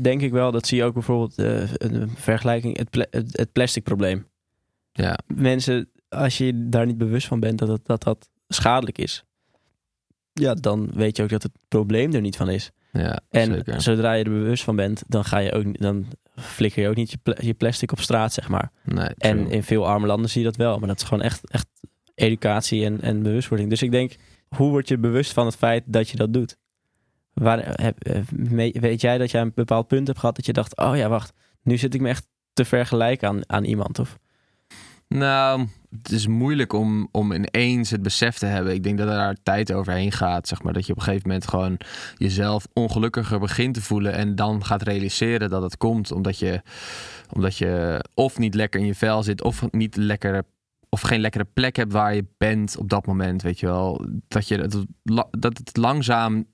denk 0.02 0.22
ik 0.22 0.32
wel, 0.32 0.52
dat 0.52 0.68
zie 0.68 0.78
je 0.78 0.84
ook 0.84 0.94
bijvoorbeeld 0.94 1.38
eh, 1.38 1.62
een 1.74 2.12
vergelijking, 2.16 2.78
het, 2.78 2.90
pla- 2.90 3.06
het, 3.12 3.50
plastic 3.52 3.84
probleem. 3.84 4.28
Ja, 4.92 5.18
Mensen, 5.28 5.90
als 6.10 6.38
je 6.38 6.70
daar 6.70 6.86
niet 6.86 6.98
bewust 6.98 7.28
van 7.28 7.40
bent 7.40 7.60
dat 7.60 7.68
dat, 7.68 7.86
dat, 7.86 8.04
dat 8.04 8.30
schadelijk 8.48 8.98
is, 8.98 9.24
ja, 10.34 10.54
dan 10.54 10.90
weet 10.94 11.18
je 11.18 11.24
ook 11.24 11.30
dat 11.30 11.44
het 11.44 11.52
probleem 11.68 12.14
er 12.14 12.22
niet 12.22 12.36
van 12.38 12.50
is. 12.50 12.72
Ja 12.92 13.20
En 13.30 13.54
zeker. 13.54 13.82
zodra 13.82 14.14
je 14.14 14.24
er 14.24 14.30
bewust 14.30 14.64
van 14.64 14.76
bent, 14.76 15.04
dan 15.08 15.26
ga 15.26 15.38
je 15.38 15.52
ook, 15.52 15.80
dan 15.80 16.06
flikker 16.36 16.82
je 16.82 16.90
ook 16.90 16.96
niet 16.96 17.12
je, 17.12 17.18
pla- 17.24 17.36
je 17.42 17.54
plastic 17.54 17.92
op 17.92 18.00
straat, 18.00 18.34
zeg 18.34 18.50
maar. 18.50 18.72
Nee, 18.84 19.10
En 19.18 19.52
in 19.52 19.64
veel 19.64 19.88
arme 19.88 20.08
landen 20.08 20.30
zie 20.30 20.42
je 20.42 20.48
dat 20.48 20.56
wel, 20.56 20.80
maar 20.80 20.88
dat 20.88 20.98
is 21.02 21.04
gewoon 21.08 21.24
echt, 21.24 21.50
echt 21.50 21.68
educatie 22.16 22.86
en, 22.86 23.02
en 23.02 23.24
bewustwording. 23.24 23.70
Dus 23.70 23.82
ik 23.82 23.92
denk, 23.92 24.16
hoe 24.56 24.70
word 24.70 24.88
je 24.88 24.98
bewust 24.98 25.34
van 25.34 25.46
het 25.46 25.56
feit 25.56 25.84
dat 25.86 26.10
je 26.10 26.18
dat 26.18 26.34
doet? 26.34 26.58
Waar, 27.34 27.82
heb, 27.82 28.04
eh, 28.04 28.22
weet 28.82 29.02
jij 29.02 29.18
dat 29.18 29.32
jij 29.32 29.42
een 29.42 29.52
bepaald 29.56 29.88
punt 29.88 30.08
hebt 30.08 30.20
gehad 30.20 30.36
dat 30.36 30.46
je 30.46 30.54
dacht, 30.54 30.78
oh 30.78 30.96
ja, 30.96 31.10
wacht, 31.10 31.34
nu 31.62 31.78
zit 31.78 31.94
ik 31.94 32.02
me 32.02 32.10
echt 32.10 32.28
te 32.54 32.66
vergelijken 32.66 33.28
aan, 33.28 33.42
aan 33.50 33.64
iemand? 33.64 34.00
Of, 34.00 34.18
Nou, 35.16 35.68
het 35.90 36.12
is 36.12 36.28
moeilijk 36.28 36.74
om, 36.74 37.08
om 37.12 37.32
ineens 37.32 37.90
het 37.90 38.02
besef 38.02 38.38
te 38.38 38.46
hebben. 38.46 38.74
Ik 38.74 38.84
denk 38.84 38.98
dat 38.98 39.08
er 39.08 39.16
daar 39.16 39.38
tijd 39.44 39.74
overheen 39.74 40.12
gaat. 40.12 40.48
Zeg 40.48 40.64
maar. 40.64 40.74
Dat 40.74 40.86
je 40.86 40.92
op 40.92 40.98
een 40.98 41.04
gegeven 41.04 41.28
moment 41.28 41.48
gewoon 41.48 41.78
jezelf 42.18 42.68
ongelukkiger 42.74 43.40
begint 43.40 43.74
te 43.74 43.82
voelen. 43.82 44.14
En 44.14 44.36
dan 44.36 44.66
gaat 44.66 44.82
realiseren 44.82 45.50
dat 45.50 45.62
het 45.62 45.78
komt 45.78 46.12
omdat 46.12 46.40
je, 46.40 46.62
omdat 47.34 47.58
je 47.58 48.04
of 48.14 48.38
niet 48.38 48.54
lekker 48.54 48.80
in 48.80 48.86
je 48.86 48.96
vel 48.96 49.24
zit. 49.24 49.44
Of 49.44 49.72
niet 49.72 49.96
lekker. 49.96 50.44
Of 50.90 51.02
geen 51.02 51.22
lekkere 51.22 51.48
plek 51.54 51.76
hebt 51.76 51.92
waar 51.92 52.16
je 52.16 52.26
bent 52.38 52.78
op 52.78 52.90
dat 52.90 53.06
moment. 53.06 53.42
Weet 53.42 53.60
je 53.60 53.66
wel. 53.66 54.06
Dat, 54.28 54.48
je, 54.48 54.86
dat, 55.32 55.58
het 55.58 55.78
langzaam, 55.78 56.46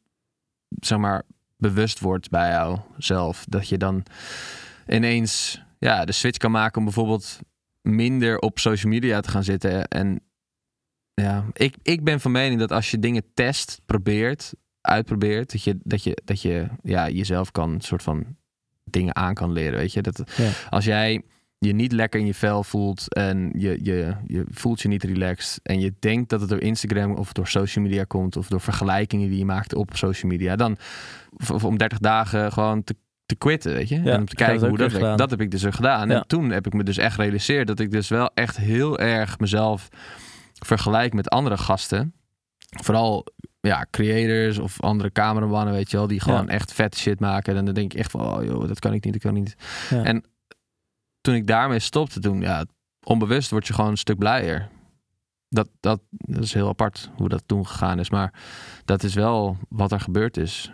zeg 0.80 0.97
maar, 0.97 1.24
bewust 1.58 1.99
wordt 1.99 2.30
bij 2.30 2.49
jou 2.49 2.80
zelf. 2.97 3.45
Dat 3.49 3.70
je 3.70 3.78
dan 3.78 4.03
ineens 4.88 5.62
ja, 5.80 6.06
de 6.06 6.12
switch 6.12 6.38
kan 6.38 6.51
maken 6.51 6.78
om 6.78 6.84
bijvoorbeeld 6.84 7.39
minder 7.86 8.40
op 8.40 8.60
social 8.60 8.92
media 8.92 9.20
te 9.20 9.30
gaan 9.30 9.44
zitten. 9.44 9.88
En 9.88 10.20
ja, 11.14 11.46
ik, 11.54 11.76
ik 11.82 12.04
ben 12.04 12.20
van 12.20 12.32
mening 12.32 12.60
dat 12.60 12.72
als 12.72 12.92
je 12.92 13.00
dingen 13.00 13.24
test, 13.34 13.82
probeert, 13.86 14.54
uitprobeert, 14.82 15.52
dat 15.52 15.64
je, 15.64 15.78
dat 15.84 16.04
je, 16.04 16.18
dat 16.26 16.42
je 16.42 16.68
ja, 16.84 17.10
jezelf 17.10 17.52
kan 17.52 17.82
soort 17.82 18.04
van 18.04 18.26
dingen 18.84 19.16
aan 19.16 19.34
kan 19.34 19.52
leren. 19.52 19.80
Weet 19.80 19.94
je, 19.94 20.02
dat 20.02 20.32
Ja. 20.38 20.50
als 20.70 20.86
jij 20.86 21.22
je 21.58 21.74
niet 21.74 21.92
lekker 21.92 22.20
in 22.20 22.26
je 22.26 22.34
vel 22.34 22.64
voelt 22.64 23.14
en 23.14 23.52
je, 23.58 23.80
je, 23.84 24.16
je 24.28 24.46
voelt 24.50 24.82
je 24.82 24.88
niet 24.88 25.04
relaxed 25.04 25.60
en 25.64 25.80
je 25.80 25.94
denkt 26.00 26.30
dat 26.30 26.40
het 26.40 26.50
door 26.50 26.62
Instagram 26.62 27.16
of 27.16 27.34
door 27.34 27.48
social 27.48 27.86
media 27.86 28.04
komt 28.04 28.38
of 28.38 28.48
door 28.48 28.62
vergelijkingen 28.62 29.30
die 29.30 29.38
je 29.38 29.46
maakt 29.46 29.74
op 29.74 29.90
social 29.94 30.32
media, 30.32 30.56
dan 30.56 30.78
om 31.64 31.78
30 31.78 32.00
dagen 32.00 32.52
gewoon 32.52 32.84
te, 32.84 32.96
te 33.26 33.36
quitten, 33.36 33.73
weet 33.73 33.89
je? 33.89 34.01
Ja, 34.01 34.11
en 34.13 34.19
om 34.19 34.26
te 34.26 34.36
kijken 34.36 34.67
hoe 34.67 34.78
dat 34.78 34.91
werkt. 34.91 35.17
Dat 35.17 35.30
heb 35.30 35.41
ik 35.41 35.51
dus 35.51 35.63
gedaan. 35.69 36.09
Ja. 36.09 36.15
En 36.15 36.28
toen 36.28 36.49
heb 36.49 36.65
ik 36.65 36.73
me 36.73 36.84
dus 36.84 36.97
echt 36.97 37.15
gerealiseerd 37.15 37.67
dat 37.67 37.80
ik 37.80 37.91
dus 37.91 38.07
wel 38.07 38.32
echt 38.34 38.57
heel 38.57 38.99
erg 38.99 39.39
mezelf 39.39 39.89
vergelijk 40.53 41.13
met 41.13 41.30
andere 41.30 41.57
gasten. 41.57 42.13
Vooral 42.84 43.26
ja, 43.59 43.86
creators 43.91 44.57
of 44.57 44.82
andere 44.82 45.11
cameramannen, 45.11 45.73
weet 45.73 45.91
je 45.91 45.97
wel, 45.97 46.07
die 46.07 46.19
gewoon 46.19 46.45
Ja. 46.45 46.51
echt 46.51 46.73
vet 46.73 46.97
shit 46.97 47.19
maken. 47.19 47.55
En 47.55 47.65
dan 47.65 47.73
denk 47.73 47.93
ik 47.93 47.99
echt 47.99 48.11
van, 48.11 48.21
oh 48.21 48.43
joh, 48.43 48.67
dat 48.67 48.80
kan 48.80 48.93
ik 48.93 49.03
niet, 49.03 49.13
dat 49.13 49.21
kan 49.21 49.36
ik 49.36 49.43
niet. 49.43 49.55
En 50.05 50.23
toen 51.21 51.36
ik 51.36 51.47
daarmee 51.47 51.80
stopte, 51.80 52.19
toen, 52.19 52.41
ja, 52.41 52.65
onbewust 53.03 53.49
word 53.51 53.67
je 53.67 53.73
gewoon 53.73 53.89
een 53.91 53.97
stuk 53.97 54.17
blijer. 54.17 54.69
Dat, 55.49 55.69
dat, 55.80 56.01
dat 56.09 56.43
is 56.43 56.53
heel 56.53 56.67
apart 56.67 57.09
hoe 57.15 57.30
dat 57.30 57.43
toen 57.45 57.67
gegaan 57.67 57.99
is. 57.99 58.09
Maar 58.09 58.34
dat 58.86 59.03
is 59.03 59.13
wel 59.13 59.57
wat 59.69 59.91
er 59.91 59.99
gebeurd 59.99 60.38
is. 60.38 60.71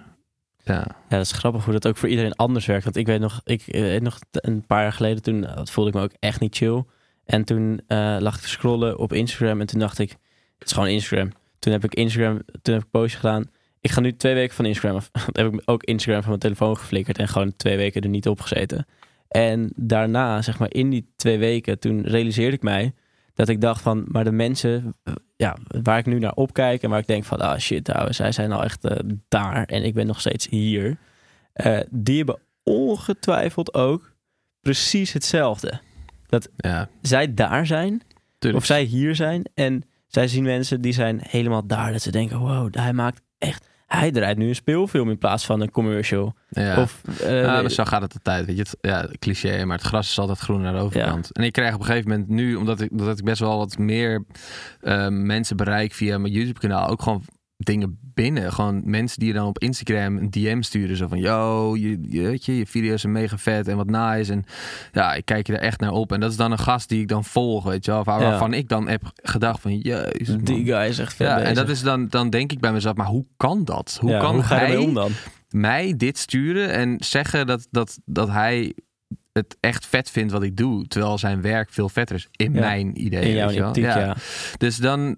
Ja, 0.63 0.85
Ja, 1.09 1.17
dat 1.17 1.25
is 1.25 1.31
grappig 1.31 1.63
hoe 1.63 1.73
dat 1.73 1.87
ook 1.87 1.97
voor 1.97 2.09
iedereen 2.09 2.35
anders 2.35 2.65
werkt. 2.65 2.83
Want 2.83 2.95
ik 2.95 3.05
weet 3.05 3.19
nog, 3.19 3.41
ik 3.43 3.61
eh, 3.67 4.01
nog 4.01 4.19
een 4.31 4.65
paar 4.65 4.81
jaar 4.81 4.93
geleden, 4.93 5.21
toen 5.21 5.45
eh, 5.45 5.61
voelde 5.65 5.89
ik 5.89 5.95
me 5.95 6.01
ook 6.01 6.13
echt 6.19 6.39
niet 6.39 6.55
chill. 6.55 6.83
En 7.25 7.43
toen 7.43 7.81
eh, 7.87 8.17
lag 8.19 8.35
ik 8.35 8.41
te 8.41 8.49
scrollen 8.49 8.97
op 8.97 9.13
Instagram 9.13 9.59
en 9.59 9.65
toen 9.65 9.79
dacht 9.79 9.99
ik, 9.99 10.09
het 10.57 10.67
is 10.67 10.73
gewoon 10.73 10.89
Instagram. 10.89 11.31
Toen 11.59 11.73
heb 11.73 11.83
ik 11.83 11.93
Instagram, 11.93 12.41
toen 12.61 12.73
heb 12.73 12.83
ik 12.83 12.89
postje 12.91 13.19
gedaan. 13.19 13.49
Ik 13.81 13.91
ga 13.91 14.01
nu 14.01 14.15
twee 14.15 14.33
weken 14.33 14.55
van 14.55 14.65
Instagram 14.65 14.95
af. 14.95 15.09
Toen 15.31 15.43
heb 15.43 15.53
ik 15.53 15.61
ook 15.65 15.83
Instagram 15.83 16.19
van 16.19 16.29
mijn 16.29 16.41
telefoon 16.41 16.77
geflikkerd 16.77 17.17
en 17.17 17.27
gewoon 17.27 17.55
twee 17.55 17.77
weken 17.77 18.01
er 18.01 18.09
niet 18.09 18.27
op 18.27 18.41
gezeten. 18.41 18.85
En 19.27 19.71
daarna, 19.75 20.41
zeg 20.41 20.59
maar 20.59 20.73
in 20.73 20.89
die 20.89 21.11
twee 21.15 21.37
weken, 21.37 21.79
toen 21.79 22.01
realiseerde 22.01 22.55
ik 22.55 22.61
mij 22.61 22.93
dat 23.33 23.49
ik 23.49 23.61
dacht 23.61 23.81
van, 23.81 24.05
maar 24.07 24.23
de 24.23 24.31
mensen 24.31 24.95
ja, 25.35 25.57
waar 25.83 25.97
ik 25.97 26.05
nu 26.05 26.19
naar 26.19 26.33
opkijk 26.33 26.83
en 26.83 26.89
waar 26.89 26.99
ik 26.99 27.07
denk 27.07 27.23
van, 27.23 27.39
ah 27.39 27.59
shit, 27.59 27.89
ouwe, 27.89 28.13
zij 28.13 28.31
zijn 28.31 28.51
al 28.51 28.63
echt 28.63 28.85
eh, 28.85 28.97
daar 29.27 29.65
en 29.65 29.83
ik 29.83 29.93
ben 29.93 30.07
nog 30.07 30.19
steeds 30.19 30.47
hier. 30.49 30.97
Eh, 31.53 31.79
die 31.89 32.17
hebben 32.17 32.39
ongetwijfeld 32.63 33.73
ook 33.73 34.13
precies 34.59 35.13
hetzelfde. 35.13 35.79
ja 36.57 36.89
Zij 37.01 37.33
daar 37.33 37.65
zijn, 37.65 38.01
tuurlijk. 38.37 38.61
of 38.61 38.67
zij 38.67 38.83
hier 38.83 39.15
zijn 39.15 39.43
en 39.53 39.83
zij 40.07 40.27
zien 40.27 40.43
mensen 40.43 40.81
die 40.81 40.93
zijn 40.93 41.19
helemaal 41.27 41.67
daar. 41.67 41.91
Dat 41.91 42.01
ze 42.01 42.11
denken, 42.11 42.39
wow, 42.39 42.75
hij 42.75 42.93
maakt 42.93 43.21
echt... 43.37 43.69
Hij 43.91 44.11
draait 44.11 44.37
nu 44.37 44.47
een 44.47 44.55
speelfilm 44.55 45.09
in 45.09 45.17
plaats 45.17 45.45
van 45.45 45.61
een 45.61 45.71
commercial. 45.71 46.33
ja. 46.49 46.81
Of, 46.81 47.01
eh, 47.21 47.45
maar 47.45 47.71
zo 47.71 47.83
gaat 47.83 48.01
het 48.01 48.13
altijd. 48.13 48.45
Weet 48.45 48.55
je, 48.55 48.61
het, 48.61 48.77
ja, 48.81 49.07
cliché, 49.19 49.65
maar 49.65 49.77
het 49.77 49.85
gras 49.85 50.09
is 50.09 50.19
altijd 50.19 50.39
groen 50.39 50.61
naar 50.61 50.73
de 50.73 50.79
overkant. 50.79 51.31
En 51.31 51.43
ik 51.43 51.51
krijg 51.51 51.73
op 51.73 51.79
een 51.79 51.85
gegeven 51.85 52.09
moment 52.09 52.29
nu, 52.29 52.55
omdat 52.55 52.81
ik, 52.81 52.91
omdat 52.91 53.19
ik 53.19 53.25
best 53.25 53.39
wel 53.39 53.57
wat 53.57 53.77
meer 53.77 54.25
eh, 54.81 55.07
mensen 55.07 55.57
bereik 55.57 55.93
via 55.93 56.17
mijn 56.17 56.33
YouTube-kanaal, 56.33 56.87
ook 56.87 57.01
gewoon 57.01 57.23
dingen 57.65 57.99
binnen. 58.13 58.53
Gewoon 58.53 58.81
mensen 58.85 59.19
die 59.19 59.27
je 59.27 59.33
dan 59.33 59.47
op 59.47 59.59
Instagram 59.59 60.17
een 60.17 60.29
DM 60.31 60.61
sturen. 60.61 60.97
Zo 60.97 61.07
van, 61.07 61.19
yo, 61.19 61.75
je, 61.75 61.97
je, 62.09 62.21
weet 62.21 62.45
je, 62.45 62.57
je 62.57 62.65
video's 62.67 63.01
zijn 63.01 63.13
mega 63.13 63.37
vet 63.37 63.67
en 63.67 63.77
wat 63.77 63.89
nice. 63.89 64.31
En 64.31 64.43
ja, 64.91 65.13
ik 65.13 65.25
kijk 65.25 65.47
je 65.47 65.53
er 65.53 65.59
echt 65.59 65.79
naar 65.79 65.91
op. 65.91 66.11
En 66.11 66.19
dat 66.19 66.31
is 66.31 66.37
dan 66.37 66.51
een 66.51 66.59
gast 66.59 66.89
die 66.89 67.01
ik 67.01 67.07
dan 67.07 67.23
volg, 67.23 67.63
weet 67.63 67.85
je 67.85 67.91
wel. 67.91 68.03
Waar, 68.03 68.21
Ja. 68.21 68.29
Waarvan 68.29 68.53
ik 68.53 68.69
dan 68.69 68.87
heb 68.87 69.01
gedacht 69.15 69.61
van, 69.61 69.77
jezus 69.77 70.27
man. 70.27 70.43
die 70.43 70.65
guy 70.65 70.87
is 70.87 70.99
echt 70.99 71.13
vet 71.13 71.27
Ja, 71.27 71.39
en 71.41 71.53
dat 71.55 71.69
is 71.69 71.81
dan, 71.81 72.07
dan 72.07 72.29
denk 72.29 72.51
ik 72.51 72.59
bij 72.59 72.71
mezelf, 72.71 72.95
maar 72.95 73.07
hoe 73.07 73.25
kan 73.37 73.65
dat? 73.65 73.97
Hoe 74.01 74.09
Ja, 74.09 74.19
kan 74.19 74.35
hoe 74.35 74.43
hij 74.43 74.77
om 74.77 74.93
dan? 74.93 75.11
mij 75.49 75.93
dit 75.97 76.17
sturen 76.17 76.71
en 76.71 76.95
zeggen 76.99 77.47
dat, 77.47 77.67
dat, 77.71 77.99
dat 78.05 78.29
hij 78.29 78.73
het 79.33 79.57
echt 79.59 79.85
vet 79.85 80.09
vindt 80.09 80.31
wat 80.31 80.43
ik 80.43 80.57
doe, 80.57 80.87
terwijl 80.87 81.17
zijn 81.17 81.41
werk 81.41 81.69
veel 81.69 81.89
vetter 81.89 82.15
is 82.15 82.27
in 82.31 82.53
Ja. 82.53 82.59
mijn 82.59 83.03
idee. 83.05 83.21
In 83.29 83.35
jouw 83.35 83.45
weet 83.45 83.53
je 83.55 83.59
wel? 83.59 83.69
optiek, 83.69 83.83
ja. 83.83 84.15
Dus 84.57 84.77
dan, 84.77 85.17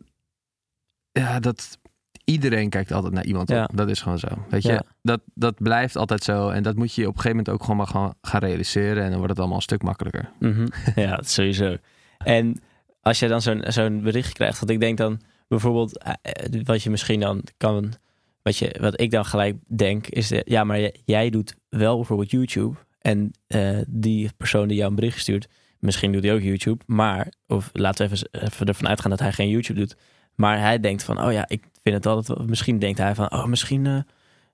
ja, 1.11 1.39
dat 1.39 1.77
iedereen 2.23 2.69
kijkt 2.69 2.91
altijd 2.91 3.13
naar 3.13 3.25
iemand 3.25 3.49
Ja. 3.49 3.63
op. 3.63 3.77
Dat 3.77 3.89
is 3.89 4.01
gewoon 4.01 4.19
zo. 4.19 4.27
Weet 4.49 4.63
je, 4.63 4.71
Ja. 4.71 4.83
dat, 5.01 5.21
dat 5.33 5.55
blijft 5.57 5.95
altijd 5.95 6.23
zo. 6.23 6.49
En 6.49 6.63
dat 6.63 6.75
moet 6.75 6.93
je 6.93 7.01
op 7.01 7.07
een 7.15 7.21
gegeven 7.21 7.37
moment 7.37 7.49
ook 7.55 7.61
gewoon 7.61 7.77
maar 7.77 7.87
gaan, 7.87 8.13
gaan 8.21 8.39
realiseren. 8.41 8.97
En 9.03 9.07
dan 9.09 9.17
wordt 9.17 9.29
het 9.29 9.39
allemaal 9.39 9.57
een 9.57 9.63
stuk 9.63 9.81
makkelijker. 9.83 10.29
Mhm. 10.39 10.67
Ja, 10.95 11.15
dat 11.15 11.29
sowieso. 11.29 11.75
En 12.17 12.61
als 13.01 13.19
je 13.19 13.27
dan 13.27 13.41
zo'n 13.41 13.63
zo'n 13.67 14.01
bericht 14.01 14.33
krijgt, 14.33 14.59
want 14.59 14.71
ik 14.71 14.79
denk 14.79 14.97
dan 14.97 15.21
bijvoorbeeld, 15.47 15.97
eh, 15.97 16.13
eh, 16.21 16.61
wat 16.63 16.83
je 16.83 16.89
misschien 16.89 17.19
dan 17.19 17.43
kan, 17.57 17.93
wat, 18.41 18.57
je, 18.57 18.75
wat 18.79 19.01
ik 19.01 19.11
dan 19.11 19.25
gelijk 19.25 19.55
denk, 19.67 20.07
is, 20.07 20.27
de, 20.27 20.41
ja, 20.45 20.63
maar 20.63 20.79
jij, 20.79 20.95
jij 21.05 21.29
doet 21.29 21.55
wel 21.69 21.95
bijvoorbeeld 21.95 22.31
YouTube. 22.31 22.77
En 23.01 23.31
eh, 23.47 23.77
die 23.87 24.29
persoon 24.37 24.67
die 24.67 24.77
jou 24.77 24.89
een 24.89 24.95
bericht 24.95 25.19
stuurt, 25.19 25.47
misschien 25.79 26.11
doet 26.11 26.23
hij 26.23 26.33
ook 26.33 26.41
YouTube, 26.41 26.83
maar, 26.85 27.31
of 27.47 27.69
laten 27.73 28.09
we 28.09 28.15
even, 28.15 28.27
even 28.51 28.65
ervan 28.67 28.87
uitgaan 28.87 29.09
dat 29.09 29.19
hij 29.19 29.31
geen 29.31 29.49
YouTube 29.49 29.79
doet. 29.79 29.95
Maar 30.35 30.59
hij 30.59 30.79
denkt 30.79 31.03
van, 31.03 31.21
oh 31.23 31.31
ja, 31.31 31.45
ik 31.47 31.63
vind 31.83 31.95
het 31.95 32.05
altijd, 32.05 32.47
misschien 32.49 32.79
denkt 32.79 32.97
hij 32.97 33.15
van, 33.15 33.31
oh, 33.31 33.45
misschien, 33.45 33.85
eh, 33.85 33.97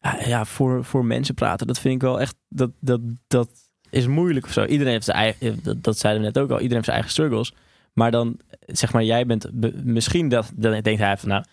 ja, 0.02 0.28
ja, 0.28 0.46
voor, 0.46 0.84
voor 0.86 1.06
mensen 1.06 1.36
praten, 1.36 1.68
dat 1.68 1.80
vind 1.80 1.96
ik 1.96 2.02
wel 2.02 2.20
echt, 2.22 2.36
dat, 2.50 2.72
dat, 2.80 3.02
dat 3.28 3.50
is 3.90 4.08
moeilijk 4.08 4.46
of 4.46 4.52
zo. 4.52 4.66
Iedereen 4.66 4.94
heeft 4.94 5.06
zijn 5.06 5.18
eigen, 5.18 5.60
dat, 5.64 5.84
dat 5.84 5.98
zeiden 5.98 6.22
we 6.24 6.28
net 6.28 6.38
ook 6.38 6.50
al, 6.50 6.56
iedereen 6.56 6.74
heeft 6.74 6.86
zijn 6.86 6.96
eigen 6.98 7.12
struggles. 7.14 7.54
Maar 7.94 8.12
dan, 8.12 8.40
zeg 8.66 8.94
maar, 8.94 9.04
jij 9.04 9.26
bent 9.26 9.50
be- 9.54 9.82
misschien 9.84 10.30
dat, 10.30 10.52
dan 10.56 10.82
denkt 10.82 11.00
hij 11.00 11.18
van, 11.18 11.30
nou, 11.30 11.44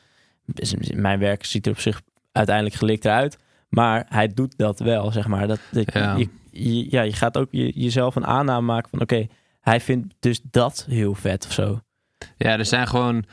is- 0.55 0.75
mijn 0.95 1.19
werk 1.19 1.45
ziet 1.45 1.67
er 1.67 1.73
op 1.73 1.79
zich 1.81 2.01
uiteindelijk 2.33 2.77
gelikt 2.77 3.05
eruit. 3.05 3.39
Maar 3.69 4.07
hij 4.09 4.29
doet 4.29 4.59
dat 4.59 4.79
wel, 4.79 5.13
zeg 5.13 5.27
maar. 5.27 5.47
Dat, 5.49 5.61
dat 5.71 5.93
Ja. 5.93 6.17
Je, 6.17 6.29
je- 6.51 6.87
ja, 6.91 7.03
je 7.03 7.13
gaat 7.13 7.37
ook 7.37 7.49
je, 7.51 7.73
jezelf 7.81 8.17
een 8.17 8.27
aanname 8.27 8.67
maken 8.67 8.91
van, 8.91 9.01
oké, 9.01 9.27
hij 9.61 9.81
vindt 9.81 10.15
dus 10.19 10.41
dat 10.51 10.87
heel 10.89 11.15
vet 11.15 11.45
of 11.47 11.53
zo. 11.53 11.81
Ja, 12.37 12.59
er 12.59 12.67
zijn 12.67 12.87
gewoon 12.87 13.25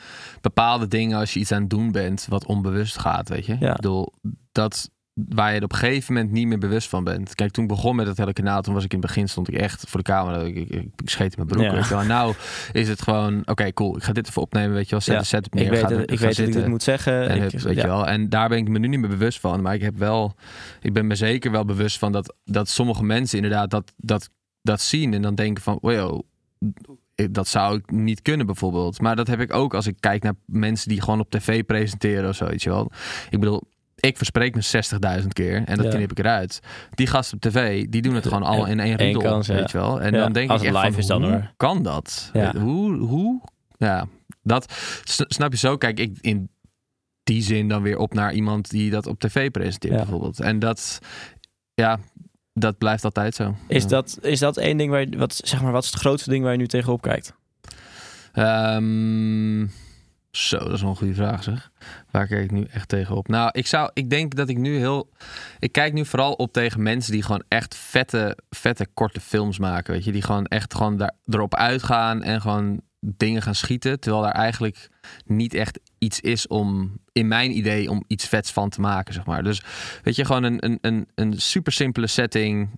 bepaalde 0.41 0.87
dingen 0.87 1.19
als 1.19 1.33
je 1.33 1.39
iets 1.39 1.51
aan 1.51 1.61
het 1.61 1.69
doen 1.69 1.91
bent 1.91 2.25
wat 2.29 2.45
onbewust 2.45 2.97
gaat, 2.99 3.29
weet 3.29 3.45
je. 3.45 3.57
Ja. 3.59 3.69
Ik 3.69 3.75
bedoel, 3.75 4.13
dat 4.51 4.91
waar 5.13 5.53
je 5.53 5.61
op 5.61 5.71
een 5.71 5.77
gegeven 5.77 6.13
moment 6.13 6.31
niet 6.31 6.47
meer 6.47 6.57
bewust 6.57 6.89
van 6.89 7.03
bent. 7.03 7.35
Kijk, 7.35 7.51
toen 7.51 7.63
ik 7.63 7.69
begon 7.69 7.95
met 7.95 8.07
het 8.07 8.17
hele 8.17 8.33
kanaal, 8.33 8.61
toen 8.61 8.73
was 8.73 8.83
ik 8.83 8.93
in 8.93 8.97
het 8.97 9.07
begin 9.07 9.29
stond 9.29 9.47
ik 9.47 9.55
echt 9.55 9.83
voor 9.87 10.03
de 10.03 10.11
camera. 10.11 10.39
Ik, 10.41 10.55
ik, 10.55 10.69
ik, 10.71 10.89
scheet 11.09 11.35
in 11.37 11.45
mijn 11.45 11.47
broek. 11.47 11.63
Ja. 11.63 11.73
Weet 11.73 11.83
je 11.83 11.89
wel. 11.89 11.99
En 12.01 12.07
nou 12.07 12.33
is 12.71 12.87
het 12.87 13.01
gewoon, 13.01 13.41
oké, 13.45 13.73
cool. 13.73 13.97
Ik 13.97 14.03
ga 14.03 14.11
dit 14.11 14.27
even 14.27 14.41
opnemen, 14.41 14.73
weet 14.73 14.85
je 14.85 14.91
wel. 14.91 15.01
Zet 15.01 15.13
Ja. 15.13 15.19
de 15.19 15.25
setup 15.27 15.53
neer. 15.53 15.63
Ik 15.63 15.69
weet, 15.69 15.79
ga 15.79 15.87
dat, 15.87 15.99
ik 15.99 16.19
weet 16.19 16.35
dat 16.37 16.47
ik 16.47 16.53
dit 16.53 16.67
moet 16.67 16.83
zeggen. 16.83 17.29
En 17.29 17.43
Ik- 17.43 17.51
weet 17.59 17.75
ja. 17.75 17.81
je 17.81 17.87
wel. 17.87 18.07
En 18.07 18.29
daar 18.29 18.49
ben 18.49 18.57
ik 18.57 18.67
me 18.69 18.79
nu 18.79 18.87
niet 18.87 18.99
meer 18.99 19.09
bewust 19.09 19.39
van. 19.39 19.61
Maar 19.61 19.73
ik 19.73 19.81
heb 19.81 19.97
wel, 19.97 20.35
ik 20.81 20.93
ben 20.93 21.07
me 21.07 21.15
zeker 21.15 21.51
wel 21.51 21.65
bewust 21.65 21.97
van 21.97 22.11
dat, 22.11 22.35
dat 22.45 22.69
sommige 22.69 23.03
mensen 23.03 23.37
inderdaad 23.37 23.69
dat, 23.69 23.93
dat, 23.97 24.29
dat 24.61 24.81
zien 24.81 25.13
en 25.13 25.21
dan 25.21 25.35
denken 25.35 25.63
van, 25.63 25.77
wow, 25.81 26.21
dat 27.31 27.47
zou 27.47 27.77
ik 27.77 27.91
niet 27.91 28.21
kunnen 28.21 28.45
bijvoorbeeld. 28.45 29.01
Maar 29.01 29.15
dat 29.15 29.27
heb 29.27 29.39
ik 29.39 29.53
ook 29.53 29.73
als 29.73 29.87
ik 29.87 29.95
kijk 29.99 30.23
naar 30.23 30.33
mensen 30.45 30.89
die 30.89 31.01
gewoon 31.01 31.19
op 31.19 31.29
tv 31.29 31.63
presenteren 31.63 32.29
of 32.29 32.35
zo, 32.35 32.45
weet 32.45 32.63
je 32.63 32.69
wel. 32.69 32.91
Ik 33.29 33.39
bedoel, 33.39 33.61
ik 33.95 34.17
verspreek 34.17 34.55
me 34.55 34.61
60.000 35.21 35.27
keer 35.27 35.63
en 35.65 35.75
dat 35.77 35.85
Ja. 35.85 35.91
knip 35.91 36.11
ik 36.11 36.19
eruit. 36.19 36.59
Die 36.91 37.07
gasten 37.07 37.35
op 37.35 37.41
tv, 37.41 37.85
die 37.85 38.01
doen 38.01 38.15
het 38.15 38.23
gewoon 38.27 38.43
allemaal 38.43 38.67
in 38.67 38.79
één 38.79 38.95
riedel, 38.95 39.21
kans, 39.21 39.47
weet 39.47 39.71
je 39.71 39.77
wel. 39.77 40.01
En 40.01 40.13
Ja, 40.13 40.19
dan 40.19 40.33
denk 40.33 40.49
als 40.49 40.61
ik 40.61 40.67
echt 40.67 40.75
live 40.75 40.91
van, 40.91 40.99
is 40.99 41.05
dan, 41.07 41.23
hoe 41.23 41.31
hoor. 41.31 41.51
kan 41.57 41.83
dat? 41.83 42.29
Ja. 42.33 42.55
Hoe, 42.57 42.97
hoe? 42.97 43.41
Ja, 43.77 44.05
dat 44.43 44.73
snap 45.05 45.51
je 45.51 45.57
zo. 45.57 45.77
Kijk, 45.77 45.99
ik 45.99 46.17
in 46.21 46.49
die 47.23 47.41
zin 47.41 47.67
dan 47.67 47.81
weer 47.81 47.97
op 47.97 48.13
naar 48.13 48.33
iemand 48.33 48.69
die 48.69 48.89
dat 48.89 49.07
op 49.07 49.19
tv 49.19 49.51
presenteert 49.51 49.95
bijvoorbeeld. 49.95 50.39
En 50.39 50.59
dat, 50.59 50.99
ja, 51.73 51.99
dat 52.53 52.77
blijft 52.77 53.03
altijd 53.03 53.35
zo. 53.35 53.55
Is, 53.67 53.83
Ja. 53.83 53.89
dat, 53.89 54.17
is 54.21 54.39
dat 54.39 54.57
één 54.57 54.77
ding 54.77 54.91
waar 54.91 54.99
je, 54.99 55.17
wat, 55.17 55.41
zeg 55.43 55.61
maar, 55.61 55.71
wat 55.71 55.83
is 55.83 55.89
het 55.91 55.99
grootste 55.99 56.29
ding 56.29 56.43
waar 56.43 56.51
je 56.51 56.57
nu 56.57 56.67
tegenop 56.67 57.01
kijkt? 57.01 57.33
Ehm, 58.33 59.67
zo, 60.31 60.57
dat 60.57 60.71
is 60.73 60.81
wel 60.81 60.89
een 60.89 60.95
goede 60.95 61.13
vraag 61.13 61.43
zeg. 61.43 61.71
Waar 62.11 62.27
kijk 62.27 62.43
ik 62.43 62.51
nu 62.51 62.63
echt 62.63 62.87
tegenop? 62.89 63.27
Nou, 63.27 63.49
ik 63.51 63.67
zou, 63.67 63.89
ik 63.93 64.09
denk 64.09 64.35
dat 64.35 64.49
ik 64.49 64.57
nu 64.57 64.77
heel, 64.77 65.09
ik 65.59 65.71
kijk 65.71 65.93
nu 65.93 66.05
vooral 66.05 66.33
op 66.33 66.53
tegen 66.53 66.83
mensen 66.83 67.11
die 67.11 67.23
gewoon 67.23 67.43
echt 67.47 67.75
vette, 67.75 68.37
vette 68.49 68.87
korte 68.93 69.19
films 69.19 69.59
maken, 69.59 69.93
weet 69.93 70.03
je, 70.03 70.11
die 70.11 70.21
gewoon 70.21 70.45
echt 70.45 70.73
gewoon 70.75 70.97
daar, 70.97 71.11
erop 71.25 71.55
uitgaan 71.55 72.23
en 72.23 72.41
gewoon 72.41 72.81
dingen 73.05 73.41
gaan 73.41 73.55
schieten, 73.55 73.99
terwijl 73.99 74.23
daar 74.23 74.31
eigenlijk 74.33 74.89
niet 75.25 75.53
echt 75.53 75.79
iets 75.97 76.19
is 76.19 76.47
om, 76.47 76.97
in 77.11 77.27
mijn 77.27 77.57
idee, 77.57 77.89
om 77.89 78.03
iets 78.07 78.27
vets 78.27 78.51
van 78.51 78.69
te 78.69 78.81
maken, 78.81 79.13
zeg 79.13 79.25
maar. 79.25 79.43
Dus 79.43 79.63
weet 80.03 80.15
je, 80.15 80.25
gewoon 80.25 80.43
een, 80.43 80.65
een, 80.65 80.77
een, 80.81 81.07
een 81.15 81.41
super 81.41 81.71
simpele 81.71 82.07
setting, 82.07 82.69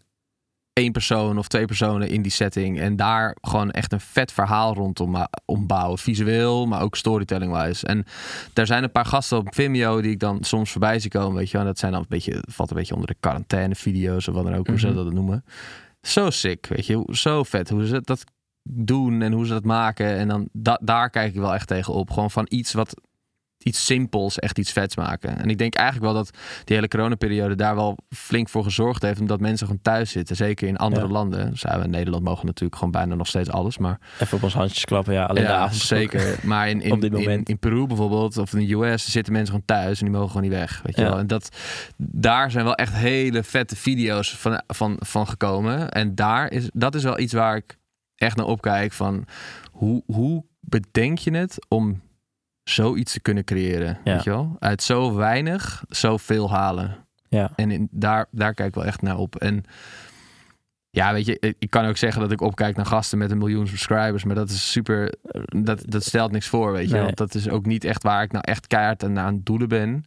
één 0.74 0.92
persoon 0.92 1.38
of 1.38 1.48
twee 1.48 1.66
personen 1.66 2.10
in 2.10 2.22
die 2.22 2.32
setting. 2.32 2.80
En 2.80 2.96
daar 2.96 3.38
gewoon 3.42 3.72
echt 3.72 3.92
een 3.92 4.00
vet 4.00 4.32
verhaal 4.32 4.74
rondom 4.74 5.12
ma- 5.12 5.30
ombouwen. 5.46 5.98
Visueel, 5.98 6.66
maar 6.66 6.82
ook 6.82 6.96
storytelling-wise. 6.96 7.86
En 7.88 8.06
daar 8.54 8.66
zijn 8.66 8.84
een 8.84 8.92
paar 8.92 9.06
gasten 9.06 9.38
op 9.38 9.56
Vimeo 9.56 10.02
die 10.02 10.12
ik 10.12 10.20
dan 10.20 10.44
soms 10.44 10.72
voorbij 10.72 11.00
zie 11.00 11.10
komen. 11.12 11.36
Weet 11.38 11.50
je. 11.52 11.58
En 11.58 11.66
dat 11.66 11.80
zijn 11.80 11.92
dan 11.92 12.02
een 12.02 12.08
beetje, 12.10 12.44
valt 12.52 12.70
een 12.70 12.78
beetje 12.78 12.94
onder 12.94 13.10
de 13.10 13.16
quarantaine-video's 13.20 14.28
of 14.28 14.36
wat 14.36 14.44
dan 14.44 14.56
ook, 14.56 14.68
hoe 14.68 14.80
ze 14.80 14.88
Mhm. 14.88 14.96
dat 14.96 15.14
noemen. 15.14 15.46
Zo 16.02 16.30
sick, 16.30 16.68
weet 16.68 16.86
je. 16.86 17.04
Zo 17.12 17.44
vet 17.44 17.70
hoe 17.70 17.86
ze 17.88 18.02
dat 18.02 18.24
doen 18.70 19.22
en 19.22 19.32
hoe 19.32 19.46
ze 19.46 19.54
dat 19.54 19.64
maken. 19.66 20.18
En 20.18 20.28
dan 20.28 20.48
da- 20.52 20.80
daar 20.84 21.10
kijk 21.10 21.34
ik 21.34 21.40
wel 21.40 21.54
echt 21.54 21.68
tegen 21.68 21.94
op. 21.94 22.10
Gewoon 22.12 22.32
van 22.32 22.46
iets 22.50 22.74
wat 22.74 22.96
iets 23.58 23.86
simpels, 23.86 24.40
echt 24.40 24.58
iets 24.60 24.72
vets 24.72 24.96
maken. 24.96 25.38
En 25.40 25.50
ik 25.50 25.58
denk 25.58 25.76
eigenlijk 25.76 26.12
wel 26.14 26.24
dat 26.24 26.38
die 26.64 26.76
hele 26.76 26.88
coronaperiode 26.88 27.56
daar 27.56 27.76
wel 27.76 27.98
flink 28.10 28.50
voor 28.50 28.64
gezorgd 28.64 29.02
heeft. 29.02 29.20
Omdat 29.20 29.40
mensen 29.40 29.68
gewoon 29.68 29.82
thuis 29.82 30.12
zitten. 30.12 30.36
Zeker 30.36 30.68
in 30.68 30.78
andere 30.78 31.06
Ja. 31.06 31.12
landen. 31.12 31.58
Zijn 31.58 31.78
we 31.80 31.84
in 31.84 31.90
Nederland 31.90 32.24
mogen 32.24 32.46
natuurlijk 32.46 32.76
gewoon 32.76 32.92
bijna 32.92 33.16
nog 33.16 33.28
steeds 33.28 33.50
alles. 33.50 33.78
Maar 33.78 34.00
Even 34.20 34.38
op 34.38 34.44
ons 34.44 34.54
handjes 34.54 34.86
klappen, 34.86 35.14
ja. 35.14 35.24
Alleen 35.24 35.44
ja, 35.44 35.72
zeker. 35.72 36.40
Maar 36.44 36.70
in, 36.70 36.82
in, 36.82 36.92
Op 36.92 37.02
dit 37.02 37.12
in, 37.14 37.18
moment. 37.20 37.50
in 37.50 37.60
Peru 37.60 37.88
bijvoorbeeld, 37.88 38.38
of 38.38 38.54
in 38.54 38.68
de 38.68 38.74
US, 38.74 39.12
zitten 39.12 39.34
mensen 39.34 39.52
gewoon 39.54 39.66
thuis 39.68 40.00
en 40.00 40.06
die 40.06 40.14
mogen 40.16 40.28
gewoon 40.32 40.44
niet 40.50 40.58
weg. 40.60 40.82
Weet 40.84 40.96
je 40.96 41.02
Ja. 41.02 41.10
wel? 41.10 41.20
En 41.20 41.28
dat, 41.28 41.50
daar 41.98 42.52
zijn 42.52 42.64
wel 42.66 42.76
echt 42.76 42.94
hele 42.94 43.44
vette 43.44 43.76
video's 43.76 44.36
van, 44.36 44.62
van, 44.68 44.96
van 45.00 45.28
gekomen. 45.28 45.92
En 45.92 46.16
daar 46.16 46.52
is, 46.52 46.70
dat 46.74 46.96
is 46.96 47.04
wel 47.04 47.20
iets 47.20 47.34
waar 47.34 47.56
ik 47.56 47.78
echt 48.16 48.38
naar 48.38 48.46
opkijk. 48.46 48.92
Van 48.92 49.26
hoe, 49.72 50.04
hoe 50.06 50.44
bedenk 50.60 51.18
je 51.18 51.32
het 51.32 51.66
om 51.68 52.02
zoiets 52.64 53.14
te 53.14 53.22
kunnen 53.22 53.44
creëren? 53.44 53.98
Ja. 54.04 54.14
Weet 54.14 54.24
je 54.24 54.30
wel? 54.30 54.56
Uit 54.60 54.84
zo 54.84 55.16
weinig, 55.16 55.84
zoveel 55.90 56.52
halen. 56.52 57.06
Ja. 57.30 57.52
En 57.56 57.72
in, 57.72 57.88
daar, 57.92 58.28
daar 58.32 58.54
kijk 58.54 58.68
ik 58.68 58.76
wel 58.76 58.86
echt 58.86 59.02
naar 59.02 59.18
op. 59.18 59.36
En 59.36 59.64
ja, 60.90 61.14
weet 61.14 61.26
je, 61.26 61.56
ik 61.60 61.70
kan 61.70 61.86
ook 61.86 61.98
zeggen 61.98 62.22
dat 62.22 62.32
ik 62.32 62.42
opkijk 62.42 62.76
naar 62.76 62.86
gasten 62.86 63.18
met 63.18 63.32
een 63.32 63.38
miljoen 63.38 63.68
subscribers, 63.68 64.24
maar 64.24 64.36
dat 64.36 64.50
is 64.50 64.72
super, 64.72 65.14
dat, 65.64 65.84
dat 65.88 66.04
stelt 66.04 66.32
niks 66.32 66.48
voor, 66.48 66.72
weet 66.72 66.88
je. 66.88 66.94
Nee. 66.94 67.04
Want 67.04 67.18
dat 67.18 67.36
is 67.36 67.50
ook 67.50 67.66
niet 67.66 67.84
echt 67.84 68.04
waar 68.04 68.24
ik 68.24 68.32
nou 68.32 68.44
echt 68.48 68.68
keihard 68.68 69.04
aan 69.04 69.20
aan 69.20 69.34
het 69.34 69.46
doelen 69.46 69.68
ben. 69.68 70.04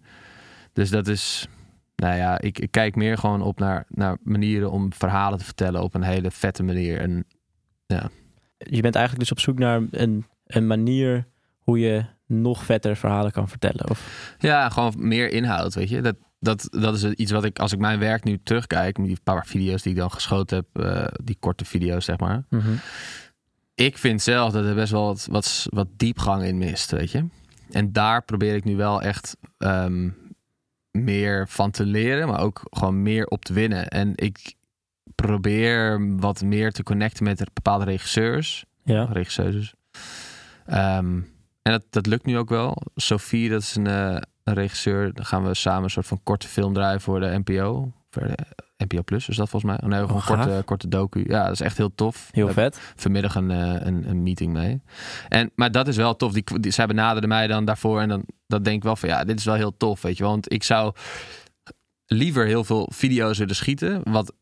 Dus 0.73 0.91
dat 0.91 1.07
is, 1.07 1.49
nou 1.97 2.17
ja, 2.17 2.41
ik, 2.41 2.59
ik 2.59 2.71
kijk 2.71 2.97
meer 2.97 3.19
gewoon 3.19 3.43
op 3.43 3.59
naar, 3.59 3.85
naar 3.89 4.17
manieren 4.23 4.71
om 4.71 4.93
verhalen 4.93 5.39
te 5.39 5.45
vertellen 5.45 5.83
op 5.83 5.95
een 5.95 6.03
hele 6.03 6.31
vette 6.31 6.63
manier. 6.63 7.01
En 7.01 7.25
Je 8.59 8.81
bent 8.81 8.95
eigenlijk 8.95 9.19
dus 9.19 9.31
op 9.31 9.41
zoek 9.41 9.59
naar 9.59 9.83
een, 9.91 10.27
een 10.47 10.67
manier 10.67 11.27
hoe 11.59 11.79
je 11.79 12.05
nog 12.27 12.65
vetter 12.65 12.97
verhalen 12.97 13.33
kan 13.33 13.49
vertellen. 13.49 13.91
Of, 13.91 14.35
ja, 14.39 14.69
gewoon 14.69 14.95
meer 14.97 15.31
inhoud, 15.31 15.75
weet 15.75 15.89
je. 15.89 16.01
Dat, 16.01 16.17
dat, 16.41 16.69
dat 16.71 16.95
is 16.95 17.05
iets 17.05 17.31
wat 17.31 17.45
ik, 17.45 17.59
als 17.59 17.73
ik 17.73 17.79
mijn 17.79 17.99
werk 17.99 18.25
nu 18.25 18.39
terugkijk, 18.43 18.97
die 18.97 19.19
paar 19.23 19.47
video's 19.47 19.83
die 19.83 19.93
ik 19.93 19.99
dan 19.99 20.11
geschoten 20.11 20.57
heb, 20.57 20.85
eh, 20.85 21.07
die 21.25 21.37
korte 21.41 21.65
video's, 21.65 22.05
zeg 22.05 22.19
maar. 22.19 22.45
ik 23.75 23.99
vind 23.99 24.23
zelf 24.23 24.53
dat 24.53 24.65
er 24.65 24.75
best 24.75 24.93
wel 24.93 25.05
wat, 25.05 25.27
wat, 25.31 25.67
wat 25.71 25.89
diepgang 25.97 26.43
in 26.43 26.59
mist, 26.59 26.91
weet 26.91 27.11
je. 27.11 27.27
En 27.71 27.93
daar 27.93 28.25
probeer 28.25 28.55
ik 28.55 28.65
nu 28.65 28.77
wel 28.77 29.03
echt 29.03 29.37
ehm, 29.59 30.11
meer 30.91 31.49
van 31.49 31.71
te 31.71 31.85
leren, 31.85 32.29
maar 32.29 32.41
ook 32.41 32.63
gewoon 32.71 33.03
meer 33.03 33.27
op 33.27 33.45
te 33.45 33.53
winnen. 33.53 33.89
En 33.89 34.13
ik 34.15 34.55
probeer 35.23 36.07
wat 36.17 36.43
meer 36.43 36.73
te 36.73 36.83
connecten 36.83 37.25
met 37.25 37.51
bepaalde 37.55 37.85
regisseurs, 37.85 38.65
Ja. 38.85 39.05
regisseuses. 39.05 39.75
Ehm, 40.67 41.21
en 41.63 41.73
dat, 41.73 41.85
dat 41.91 42.07
lukt 42.07 42.25
nu 42.27 42.39
ook 42.39 42.49
wel. 42.49 42.77
Sophie, 42.95 43.51
dat 43.51 43.63
is 43.63 43.75
een, 43.77 43.87
eh, 43.87 44.17
een 44.45 44.55
regisseur. 44.55 45.13
Dan 45.15 45.25
gaan 45.25 45.45
we 45.45 45.55
samen 45.55 45.83
een 45.85 45.91
soort 45.91 46.07
van 46.07 46.21
korte 46.23 46.49
film 46.49 46.73
draaien 46.75 47.01
voor 47.01 47.21
de 47.21 47.41
NPO. 47.45 47.93
Voor 48.11 48.23
de 48.23 48.35
NPO 48.77 49.03
Plus 49.03 49.29
is 49.29 49.37
dat 49.37 49.49
volgens 49.49 49.73
mij. 49.73 49.81
Oh 49.83 49.89
nee, 49.89 50.01
gewoon 50.01 50.17
een 50.17 50.23
gaaf. 50.23 50.47
korte, 50.47 50.63
korte 50.65 50.89
docu. 50.89 51.25
Ja, 51.27 51.43
dat 51.45 51.53
is 51.53 51.61
echt 51.61 51.77
heel 51.77 51.95
tof. 51.95 52.29
Heel 52.33 52.49
vet. 52.53 52.79
vanmiddag 52.97 53.35
een, 53.35 53.51
eh, 53.51 53.87
een, 53.87 54.09
een 54.09 54.23
meeting 54.23 54.53
mee. 54.53 54.83
En, 55.29 55.51
maar 55.55 55.71
dat 55.73 55.89
is 55.89 55.97
wel 55.97 56.17
tof. 56.17 56.33
Die, 56.33 56.45
die, 56.61 56.73
zij 56.73 56.87
benaderden 56.87 57.29
mij 57.29 57.47
dan 57.47 57.65
daarvoor. 57.65 58.01
En 58.01 58.09
dan 58.09 58.25
dat 58.47 58.65
denk 58.65 58.77
ik 58.77 58.83
wel 58.83 58.97
van 58.97 59.09
ja, 59.09 59.25
dit 59.25 59.39
is 59.39 59.45
wel 59.45 59.55
heel 59.55 59.77
tof. 59.77 60.03
Weet 60.03 60.17
je. 60.17 60.25
Want 60.25 60.53
ik 60.53 60.63
zou 60.63 60.93
liever 62.07 62.47
heel 62.47 62.65
veel 62.65 62.89
video's 62.95 63.39
willen 63.39 63.57
schieten. 63.57 64.01
Wat 64.11 64.33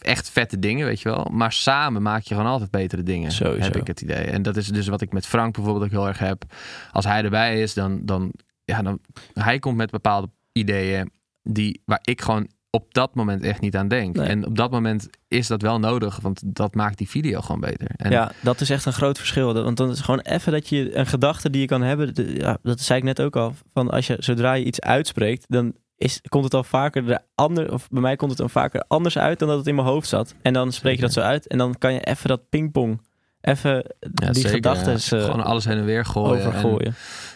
echt 0.00 0.30
vette 0.30 0.58
dingen, 0.58 0.86
weet 0.86 1.00
je 1.00 1.08
wel. 1.08 1.28
Maar 1.32 1.52
samen 1.52 2.02
maak 2.02 2.22
je 2.22 2.34
gewoon 2.34 2.50
altijd 2.50 2.70
betere 2.70 3.02
dingen. 3.02 3.32
Sowieso. 3.32 3.64
Heb 3.64 3.76
ik 3.76 3.86
het 3.86 4.00
idee. 4.00 4.24
En 4.24 4.42
dat 4.42 4.56
is 4.56 4.66
dus 4.66 4.88
wat 4.88 5.00
ik 5.00 5.12
met 5.12 5.26
Frank 5.26 5.54
bijvoorbeeld 5.54 5.84
ook 5.84 5.90
heel 5.90 6.08
erg 6.08 6.18
heb. 6.18 6.44
Als 6.92 7.04
hij 7.04 7.24
erbij 7.24 7.62
is, 7.62 7.74
dan, 7.74 8.00
dan, 8.04 8.32
ja, 8.64 8.82
dan 8.82 9.00
hij 9.32 9.58
komt 9.58 9.76
met 9.76 9.90
bepaalde 9.90 10.30
ideeën 10.52 11.10
die 11.42 11.82
waar 11.84 12.00
ik 12.02 12.20
gewoon 12.20 12.48
op 12.70 12.94
dat 12.94 13.14
moment 13.14 13.42
echt 13.42 13.60
niet 13.60 13.76
aan 13.76 13.88
denk. 13.88 14.16
Nee. 14.16 14.26
En 14.26 14.46
op 14.46 14.56
dat 14.56 14.70
moment 14.70 15.08
is 15.28 15.46
dat 15.46 15.62
wel 15.62 15.78
nodig, 15.78 16.20
want 16.20 16.42
dat 16.44 16.74
maakt 16.74 16.98
die 16.98 17.08
video 17.08 17.40
gewoon 17.40 17.60
beter. 17.60 17.90
En 17.96 18.10
Ja, 18.10 18.32
dat 18.40 18.60
is 18.60 18.70
echt 18.70 18.84
een 18.84 18.92
groot 18.92 19.18
verschil. 19.18 19.54
Want 19.54 19.76
dan 19.76 19.90
is 19.90 20.00
gewoon 20.00 20.20
even 20.20 20.52
dat 20.52 20.68
je 20.68 20.96
een 20.96 21.06
gedachte 21.06 21.50
die 21.50 21.60
je 21.60 21.66
kan 21.66 21.82
hebben. 21.82 22.12
Ja, 22.34 22.58
dat 22.62 22.80
zei 22.80 22.98
ik 22.98 23.04
net 23.04 23.20
ook 23.20 23.36
al. 23.36 23.54
Van 23.72 23.90
als 23.90 24.06
je 24.06 24.16
zodra 24.18 24.52
je 24.52 24.64
iets 24.64 24.80
uitspreekt, 24.80 25.44
dan 25.48 25.74
is, 25.98 26.20
komt 26.28 26.44
het 26.44 26.54
al 26.54 26.64
vaker 26.64 27.06
de 27.06 27.20
ander, 27.34 27.72
of 27.72 27.88
bij 27.90 28.00
mij 28.00 28.16
komt 28.16 28.30
het 28.30 28.38
dan 28.40 28.50
vaker 28.50 28.84
anders 28.88 29.18
uit 29.18 29.38
dan 29.38 29.48
dat 29.48 29.58
het 29.58 29.66
in 29.66 29.74
mijn 29.74 29.86
hoofd 29.86 30.08
zat. 30.08 30.34
En 30.42 30.52
dan 30.52 30.72
spreek 30.72 30.94
je 30.96 31.00
dat 31.00 31.12
zo 31.12 31.20
uit. 31.20 31.46
En 31.46 31.58
dan 31.58 31.78
kan 31.78 31.92
je 31.92 32.00
even 32.00 32.28
dat 32.28 32.48
pingpong, 32.48 33.00
even 33.40 33.84
Ja, 34.14 34.30
die 34.30 34.48
gedachten 34.48 34.92
ja. 34.92 35.16
eh, 35.18 35.24
gewoon 35.30 35.44
alles 35.44 35.64
heen 35.64 35.78
en 35.78 35.84
weer 35.84 36.04
gooien. 36.04 36.52
en- 36.84 36.94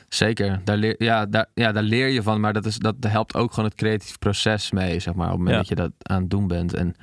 zeker, 0.08 0.60
daar 0.64 0.76
leer, 0.76 0.94
ja, 0.98 1.26
daar, 1.26 1.46
ja, 1.54 1.72
daar 1.72 1.82
leer 1.82 2.08
je 2.08 2.22
van, 2.22 2.40
maar 2.40 2.52
dat, 2.52 2.66
is, 2.66 2.78
dat 2.78 2.94
helpt 3.00 3.34
ook 3.34 3.50
gewoon 3.50 3.68
het 3.68 3.78
creatief 3.78 4.18
proces 4.18 4.70
mee, 4.70 5.00
zeg 5.00 5.14
maar, 5.14 5.26
op 5.26 5.32
het 5.32 5.38
moment 5.38 5.54
Ja. 5.56 5.58
dat 5.60 5.68
je 5.68 5.74
dat 5.74 5.92
aan 6.02 6.20
het 6.20 6.30
doen 6.30 6.46
bent. 6.46 6.74
En 6.74 6.94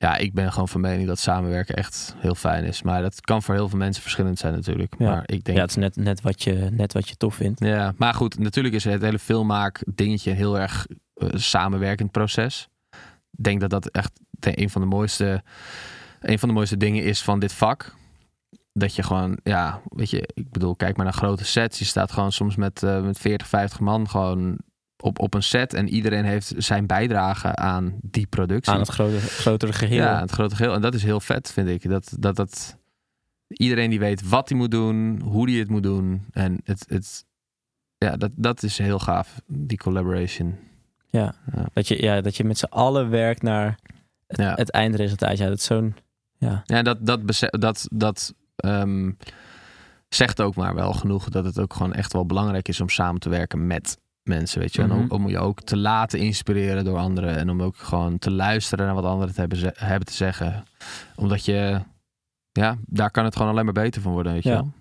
ja, 0.00 0.16
ik 0.16 0.34
ben 0.34 0.52
gewoon 0.52 0.68
van 0.68 0.80
mening 0.80 1.08
dat 1.08 1.18
samenwerken 1.18 1.74
echt 1.74 2.14
heel 2.18 2.34
fijn 2.34 2.64
is. 2.64 2.82
Maar 2.82 3.02
dat 3.02 3.20
kan 3.20 3.42
voor 3.42 3.54
heel 3.54 3.68
veel 3.68 3.78
mensen 3.78 4.02
verschillend 4.02 4.38
zijn 4.38 4.54
natuurlijk. 4.54 4.94
Ja. 4.98 5.10
Maar 5.10 5.22
ik 5.26 5.44
denk 5.44 5.56
Ja, 5.56 5.62
het 5.62 5.70
is 5.70 5.76
net, 5.76 5.96
net, 5.96 6.20
wat 6.20 6.42
je, 6.42 6.68
net 6.72 6.92
wat 6.92 7.08
je 7.08 7.16
tof 7.16 7.34
vindt. 7.34 7.60
Ja, 7.64 7.94
maar 7.96 8.14
goed, 8.14 8.38
natuurlijk 8.38 8.74
is 8.74 8.84
het 8.84 9.02
hele 9.02 9.18
filmmaak 9.18 9.82
dingetje 9.94 10.32
heel 10.32 10.58
erg 10.58 10.86
eh, 11.14 11.28
samenwerkend 11.32 12.10
proces. 12.10 12.68
Ik 13.30 13.44
denk 13.44 13.60
dat 13.60 13.70
dat 13.70 13.86
echt 13.86 14.20
een 14.40 14.70
van 14.70 14.80
de 14.80 14.86
mooiste, 14.86 15.42
een 16.20 16.38
van 16.38 16.48
de 16.48 16.54
mooiste 16.54 16.76
dingen 16.76 17.04
is 17.04 17.22
van 17.22 17.40
dit 17.40 17.52
vak. 17.52 17.94
Dat 18.72 18.94
je 18.94 19.02
gewoon, 19.02 19.38
ja, 19.42 19.80
weet 19.88 20.10
je, 20.10 20.28
ik 20.34 20.50
bedoel, 20.50 20.76
kijk 20.76 20.96
maar 20.96 21.04
naar 21.04 21.14
grote 21.14 21.44
sets. 21.44 21.78
Je 21.78 21.84
staat 21.84 22.12
gewoon 22.12 22.32
soms 22.32 22.56
met, 22.56 22.82
eh, 22.82 23.02
met 23.02 23.18
40, 23.18 23.46
50 23.46 23.80
man 23.80 24.08
gewoon 24.08 24.58
op, 25.02 25.18
op 25.18 25.34
een 25.34 25.42
set. 25.42 25.74
En 25.74 25.88
iedereen 25.88 26.24
heeft 26.24 26.52
zijn 26.56 26.86
bijdrage 26.86 27.54
aan 27.56 27.98
die 28.02 28.26
productie. 28.26 28.72
Aan 28.72 28.78
het 28.78 28.88
grote, 28.88 29.20
grotere 29.20 29.72
geheel. 29.72 29.96
Ja, 30.02 30.20
het 30.20 30.30
grote 30.30 30.56
geheel. 30.56 30.74
En 30.74 30.80
dat 30.80 30.94
is 30.94 31.02
heel 31.02 31.20
vet, 31.20 31.52
vind 31.52 31.68
ik. 31.68 31.88
Dat, 31.88 32.12
dat, 32.18 32.36
dat 32.36 32.76
iedereen 33.48 33.90
die 33.90 33.98
weet 33.98 34.28
wat 34.28 34.48
hij 34.48 34.58
moet 34.58 34.70
doen, 34.70 35.20
hoe 35.20 35.50
hij 35.50 35.58
het 35.58 35.68
moet 35.70 35.82
doen. 35.82 36.24
En 36.32 36.60
het, 36.64 36.84
het, 36.88 37.24
ja, 37.98 38.16
dat, 38.16 38.30
dat 38.34 38.62
is 38.62 38.78
heel 38.78 38.98
gaaf, 38.98 39.40
die 39.46 39.78
collaboration. 39.78 40.58
Ja. 41.10 41.34
Ja. 41.54 41.66
Dat, 41.72 41.88
je, 41.88 42.02
ja, 42.02 42.20
dat 42.20 42.36
je 42.36 42.44
met 42.44 42.58
z'n 42.58 42.64
allen 42.64 43.10
werkt 43.10 43.42
naar 43.42 43.78
het, 44.26 44.36
Ja. 44.36 44.54
het 44.54 44.70
eindresultaat. 44.70 45.38
Ja, 45.38 45.48
dat 45.48 45.58
is 45.58 45.64
zo'n... 45.64 45.94
Ja. 46.38 46.62
Ja, 46.64 46.82
dat, 46.82 47.06
dat, 47.06 47.20
dat, 47.50 47.88
dat 47.92 48.34
ehm, 48.56 49.10
zegt 50.08 50.40
ook 50.40 50.54
maar 50.54 50.74
wel 50.74 50.92
genoeg 50.92 51.28
dat 51.28 51.44
het 51.44 51.58
ook 51.58 51.72
gewoon 51.72 51.92
echt 51.92 52.12
wel 52.12 52.26
belangrijk 52.26 52.68
is 52.68 52.80
om 52.80 52.88
samen 52.88 53.20
te 53.20 53.28
werken 53.28 53.66
met 53.66 53.98
mensen, 54.30 54.60
weet 54.60 54.74
je. 54.74 54.82
En 54.82 54.88
Mhm. 54.88 54.98
om, 54.98 55.10
om 55.10 55.28
je 55.28 55.38
ook 55.38 55.60
te 55.62 55.76
laten 55.76 56.18
inspireren 56.18 56.84
door 56.84 56.98
anderen 56.98 57.36
en 57.36 57.50
om 57.50 57.62
ook 57.62 57.76
gewoon 57.76 58.18
te 58.18 58.30
luisteren 58.30 58.86
naar 58.86 58.94
wat 58.94 59.04
anderen 59.04 59.34
te 59.34 59.40
hebben, 59.40 59.58
ze- 59.58 59.72
hebben 59.76 60.06
te 60.06 60.14
zeggen. 60.14 60.64
Omdat 61.16 61.44
je, 61.44 61.80
ja, 62.52 62.76
daar 62.86 63.10
kan 63.10 63.24
het 63.24 63.36
gewoon 63.36 63.50
alleen 63.50 63.64
maar 63.64 63.72
beter 63.74 64.02
van 64.02 64.12
worden, 64.12 64.32
weet 64.32 64.42
je 64.42 64.48
Ja. 64.48 64.54
wel. 64.54 64.72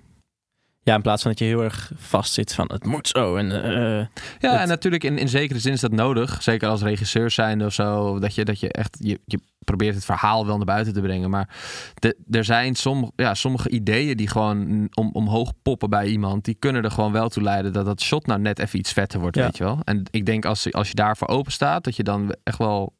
ja, 0.83 0.95
in 0.95 1.01
plaats 1.01 1.21
van 1.21 1.31
dat 1.31 1.39
je 1.39 1.45
heel 1.45 1.63
erg 1.63 1.91
vast 1.95 2.33
zit 2.33 2.53
van 2.53 2.69
het 2.71 2.85
moet 2.85 3.07
zo. 3.07 3.35
En, 3.35 3.51
eh, 3.63 4.05
Ja, 4.39 4.51
Het- 4.51 4.59
en 4.61 4.67
natuurlijk 4.67 5.03
in, 5.03 5.17
in 5.17 5.29
zekere 5.29 5.59
zin 5.59 5.73
is 5.73 5.79
dat 5.79 5.91
nodig. 5.91 6.43
Zeker 6.43 6.67
als 6.69 6.81
regisseur 6.81 7.31
zijnde 7.31 7.65
of 7.65 7.73
zo. 7.73 8.19
Dat 8.19 8.35
je, 8.35 8.45
dat 8.45 8.59
je 8.59 8.71
echt, 8.71 8.97
je, 8.99 9.19
je 9.25 9.39
probeert 9.69 9.95
het 9.95 10.05
verhaal 10.05 10.45
wel 10.45 10.57
naar 10.57 10.65
buiten 10.65 10.93
te 10.93 11.01
brengen. 11.01 11.29
Maar 11.29 11.49
de, 11.93 12.17
er 12.29 12.43
zijn 12.43 12.75
sommige, 12.75 13.11
ja, 13.15 13.33
sommige 13.33 13.69
ideeën 13.69 14.17
die 14.17 14.27
gewoon 14.27 14.87
om, 14.93 15.09
omhoog 15.13 15.51
poppen 15.61 15.89
bij 15.89 16.07
iemand. 16.07 16.45
Die 16.45 16.55
kunnen 16.59 16.83
er 16.83 16.91
gewoon 16.91 17.11
wel 17.11 17.29
toe 17.29 17.43
leiden 17.43 17.73
dat 17.73 17.85
dat 17.85 18.01
shot 18.01 18.25
nou 18.25 18.39
net 18.39 18.59
even 18.59 18.79
iets 18.79 18.91
vetter 18.93 19.19
wordt, 19.19 19.35
Ja. 19.35 19.43
weet 19.43 19.57
je 19.57 19.63
wel. 19.63 19.79
En 19.83 20.03
ik 20.11 20.25
denk 20.25 20.45
als, 20.45 20.73
als 20.73 20.87
je 20.87 20.95
daarvoor 20.95 21.27
open 21.27 21.51
staat, 21.51 21.83
dat 21.83 21.95
je 21.95 22.03
dan 22.03 22.35
echt 22.43 22.57
wel 22.57 22.95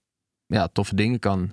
ja, 0.46 0.68
toffe 0.68 0.96
dingen 0.96 1.20
kan, 1.20 1.52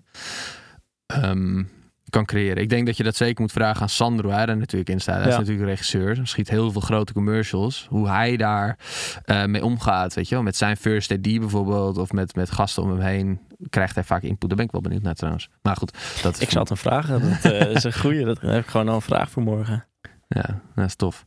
ehm, 1.07 1.63
kan 2.11 2.25
creëren. 2.25 2.63
Ik 2.63 2.69
denk 2.69 2.87
dat 2.87 2.97
je 2.97 3.03
dat 3.03 3.17
zeker 3.17 3.41
moet 3.41 3.53
vragen 3.53 3.83
aan 3.83 3.89
Sandro, 3.89 4.31
hij 4.31 4.47
er 4.47 4.57
natuurlijk 4.57 4.91
in 4.91 5.01
staat. 5.01 5.17
Hij 5.17 5.27
is 5.27 5.33
Ja. 5.33 5.39
natuurlijk 5.39 5.67
regisseur, 5.69 6.17
Hij 6.17 6.25
schiet 6.25 6.51
heel 6.51 6.71
veel 6.73 6.81
grote 6.81 7.13
commercials. 7.13 7.87
Hoe 7.91 8.09
hij 8.09 8.37
daar 8.37 8.79
eh, 9.25 9.45
mee 9.45 9.65
omgaat, 9.65 10.15
weet 10.15 10.29
je 10.29 10.35
wel. 10.35 10.45
Met 10.45 10.57
zijn 10.57 10.77
first 10.77 11.11
AD 11.13 11.21
bijvoorbeeld, 11.23 11.99
of 11.99 12.13
met, 12.13 12.35
met 12.35 12.51
gasten 12.51 12.83
om 12.83 12.91
hem 12.91 13.01
heen, 13.01 13.41
krijgt 13.69 13.95
hij 13.95 14.05
vaak 14.05 14.23
input. 14.23 14.49
Daar 14.49 14.57
ben 14.57 14.67
ik 14.67 14.73
wel 14.73 14.81
benieuwd 14.81 15.03
naar 15.03 15.15
trouwens. 15.15 15.49
Maar 15.63 15.77
goed, 15.77 16.23
dat 16.23 16.41
ik 16.41 16.51
zal 16.51 16.61
het 16.61 16.69
hem 16.69 16.79
vragen. 16.79 17.21
Dat 17.43 17.53
eh, 17.53 17.71
is 17.71 17.85
een 17.85 17.95
goeie. 18.03 18.25
Dat 18.25 18.41
heb 18.41 18.63
ik 18.63 18.67
gewoon 18.67 18.89
al 18.89 18.95
een 18.95 19.01
vraag 19.01 19.31
voor 19.31 19.43
morgen. 19.43 19.87
Ja, 20.29 20.61
dat 20.75 20.85
is 20.85 20.95
tof. 20.95 21.25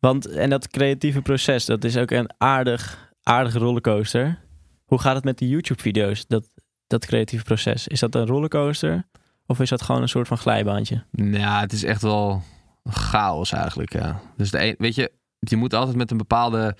Want, 0.00 0.26
en 0.26 0.50
dat 0.50 0.68
creatieve 0.68 1.22
proces, 1.22 1.64
dat 1.64 1.84
is 1.84 1.96
ook 1.96 2.10
een 2.10 2.30
aardig, 2.38 3.12
aardige 3.22 3.58
rollercoaster. 3.58 4.38
Hoe 4.84 5.00
gaat 5.00 5.14
het 5.14 5.24
met 5.24 5.38
die 5.38 5.48
YouTube-video's, 5.48 6.26
dat, 6.26 6.50
dat 6.86 7.06
creatieve 7.06 7.44
proces? 7.44 7.88
Is 7.88 8.00
dat 8.00 8.14
een 8.14 8.26
rollercoaster? 8.26 9.04
Of 9.52 9.60
is 9.60 9.68
dat 9.68 9.82
gewoon 9.82 10.02
een 10.02 10.08
soort 10.08 10.28
van 10.28 10.38
glijbaantje? 10.38 11.04
Ja, 11.10 11.60
het 11.60 11.72
is 11.72 11.84
echt 11.84 12.02
wel 12.02 12.42
chaos 12.84 13.52
eigenlijk, 13.52 13.92
ja. 13.92 14.20
Dus 14.36 14.50
de 14.50 14.64
een, 14.64 14.74
weet 14.78 14.94
je, 14.94 15.12
je 15.38 15.56
moet 15.56 15.74
altijd 15.74 15.96
met 15.96 16.10
een 16.10 16.16
bepaalde 16.16 16.76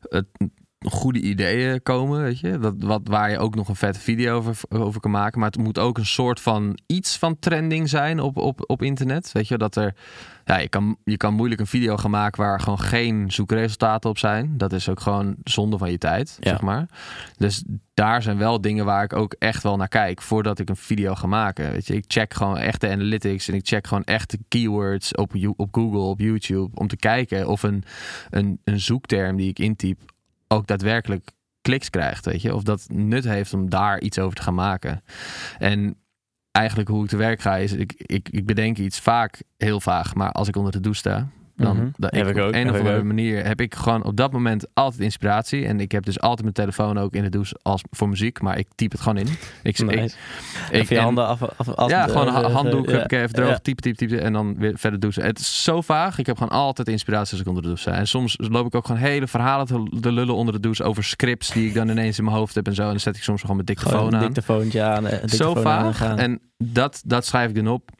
eh, 0.00 0.20
goede 0.84 1.20
ideeën 1.20 1.82
komen, 1.82 2.22
weet 2.22 2.40
je. 2.40 2.58
Dat, 2.58 2.74
wat, 2.78 3.00
waar 3.04 3.30
je 3.30 3.38
ook 3.38 3.54
nog 3.54 3.68
een 3.68 3.76
vette 3.76 4.00
video 4.00 4.36
over, 4.36 4.58
over 4.68 5.00
kan 5.00 5.10
maken. 5.10 5.40
Maar 5.40 5.50
het 5.50 5.58
moet 5.60 5.78
ook 5.78 5.98
een 5.98 6.06
soort 6.06 6.40
van 6.40 6.78
iets 6.86 7.18
van 7.18 7.38
trending 7.38 7.88
zijn 7.88 8.20
op, 8.20 8.36
op, 8.36 8.64
op 8.66 8.82
internet. 8.82 9.32
Weet 9.32 9.48
je, 9.48 9.58
dat 9.58 9.76
er... 9.76 9.94
Ja, 10.44 10.58
je 10.58 10.68
kan, 10.68 10.96
je 11.04 11.16
kan 11.16 11.34
moeilijk 11.34 11.60
een 11.60 11.66
video 11.66 11.96
gaan 11.96 12.10
maken 12.10 12.42
waar 12.42 12.60
gewoon 12.60 12.78
geen 12.78 13.30
zoekresultaten 13.30 14.10
op 14.10 14.18
zijn. 14.18 14.54
Dat 14.56 14.72
is 14.72 14.88
ook 14.88 15.00
gewoon 15.00 15.36
zonde 15.44 15.78
van 15.78 15.90
je 15.90 15.98
tijd, 15.98 16.36
Ja. 16.40 16.50
zeg 16.50 16.60
maar. 16.60 16.86
Dus 17.36 17.64
daar 17.94 18.22
zijn 18.22 18.38
wel 18.38 18.60
dingen 18.60 18.84
waar 18.84 19.04
ik 19.04 19.12
ook 19.12 19.34
echt 19.38 19.62
wel 19.62 19.76
naar 19.76 19.88
kijk 19.88 20.22
voordat 20.22 20.58
ik 20.58 20.68
een 20.68 20.76
video 20.76 21.14
ga 21.14 21.26
maken. 21.26 21.70
Weet 21.70 21.86
je, 21.86 21.94
ik 21.94 22.04
check 22.06 22.34
gewoon 22.34 22.58
echt 22.58 22.80
de 22.80 22.90
analytics 22.90 23.48
en 23.48 23.54
ik 23.54 23.66
check 23.66 23.86
gewoon 23.86 24.04
echt 24.04 24.30
de 24.30 24.38
keywords 24.48 25.14
op, 25.14 25.32
op 25.56 25.68
Google, 25.74 26.00
op 26.00 26.18
YouTube, 26.20 26.70
om 26.74 26.88
te 26.88 26.96
kijken 26.96 27.48
of 27.48 27.62
een, 27.62 27.84
een, 28.30 28.60
een 28.64 28.80
zoekterm 28.80 29.36
die 29.36 29.48
ik 29.48 29.58
intyp 29.58 30.11
ook 30.52 30.66
daadwerkelijk 30.66 31.30
kliks 31.60 31.90
krijgt, 31.90 32.24
weet 32.24 32.42
je, 32.42 32.54
of 32.54 32.62
dat 32.62 32.86
nut 32.88 33.24
heeft 33.24 33.54
om 33.54 33.68
daar 33.70 34.00
iets 34.00 34.18
over 34.18 34.36
te 34.36 34.42
gaan 34.42 34.54
maken. 34.54 35.02
En 35.58 35.96
eigenlijk 36.50 36.88
hoe 36.88 37.04
ik 37.04 37.10
te 37.10 37.16
werk 37.16 37.40
ga 37.40 37.56
is, 37.56 37.72
ik, 37.72 37.94
ik, 37.96 38.28
ik 38.28 38.46
bedenk 38.46 38.78
iets 38.78 39.00
vaak 39.00 39.42
heel 39.56 39.80
vaag, 39.80 40.14
maar 40.14 40.32
als 40.32 40.48
ik 40.48 40.56
onder 40.56 40.72
de 40.72 40.80
douche 40.80 40.98
sta, 40.98 41.28
dan 41.62 41.76
Mhm. 41.76 41.86
dat 41.96 42.10
Heb 42.14 42.26
ik, 42.28 42.36
ik 42.36 42.42
ook, 42.42 42.48
op 42.48 42.54
een 42.54 42.58
heb 42.64 42.70
of 42.74 42.80
ik 42.80 42.86
andere 42.86 43.02
manier 43.04 43.46
heb 43.46 43.60
ik 43.60 43.74
gewoon 43.74 44.04
op 44.04 44.16
dat 44.16 44.32
moment 44.32 44.66
altijd 44.74 45.00
inspiratie 45.02 45.66
en 45.66 45.80
ik 45.80 45.92
heb 45.92 46.04
dus 46.04 46.20
altijd 46.20 46.40
mijn 46.42 46.52
telefoon 46.54 46.98
ook 46.98 47.14
in 47.14 47.22
de 47.22 47.28
douche 47.28 47.58
als 47.62 47.82
voor 47.90 48.08
muziek, 48.08 48.40
maar 48.40 48.58
ik 48.58 48.66
typ 48.74 48.92
het 48.92 49.00
gewoon 49.00 49.18
in. 49.18 49.26
Ik, 49.62 49.78
ik, 49.78 49.84
Nice. 49.84 50.02
ik, 50.04 50.72
Even 50.72 50.86
je 50.88 50.96
en- 50.96 51.04
handen 51.04 51.26
af, 51.26 51.42
af, 51.42 51.68
af- 51.68 51.90
ja, 51.90 52.06
gewoon 52.06 52.26
een 52.26 52.32
ha- 52.32 52.42
eh, 52.42 52.54
handdoek 52.54 52.86
eh, 52.86 52.92
heb 52.92 53.04
ik 53.04 53.12
even 53.12 53.32
droog, 53.34 53.48
ja. 53.48 53.58
typen, 53.58 53.82
typen, 53.82 54.06
typen 54.08 54.22
en 54.24 54.32
dan 54.32 54.58
weer 54.58 54.72
verder 54.76 55.00
douchen. 55.00 55.24
Het 55.24 55.38
is 55.38 55.62
zo 55.62 55.80
vaag. 55.80 56.18
Ik 56.18 56.26
heb 56.26 56.36
gewoon 56.38 56.52
altijd 56.58 56.88
inspiratie 56.88 57.30
als 57.32 57.40
ik 57.40 57.46
onder 57.46 57.62
de 57.62 57.68
douche 57.68 57.88
sta. 57.90 57.98
En 57.98 58.06
soms 58.08 58.36
loop 58.38 58.66
ik 58.66 58.74
ook 58.74 58.86
gewoon 58.86 59.00
hele 59.00 59.26
verhalen 59.26 59.66
te, 59.66 59.98
te 60.00 60.12
lullen 60.12 60.34
onder 60.34 60.54
de 60.54 60.60
douche 60.60 60.82
over 60.82 61.04
scripts 61.04 61.52
die 61.52 61.68
ik 61.68 61.74
dan 61.74 61.88
ineens 61.88 62.18
in 62.18 62.24
mijn 62.24 62.36
hoofd 62.36 62.54
heb 62.54 62.66
en 62.66 62.74
zo. 62.74 62.82
En 62.82 62.88
dan 62.88 63.00
zet 63.00 63.16
ik 63.16 63.22
soms 63.22 63.40
gewoon 63.40 63.56
mijn 63.56 63.78
Gewoon 63.78 63.90
dictafoon 63.92 64.12
een 64.14 64.20
aan. 64.20 64.26
dictafoontje 64.32 64.82
aan. 64.82 65.06
eh, 65.06 65.28
Zo 65.28 65.54
vaag. 65.54 66.16
En 66.16 66.40
dat, 66.58 67.02
dat 67.06 67.26
schrijf 67.26 67.48
ik 67.48 67.54
dan 67.54 67.68
op. 67.68 67.90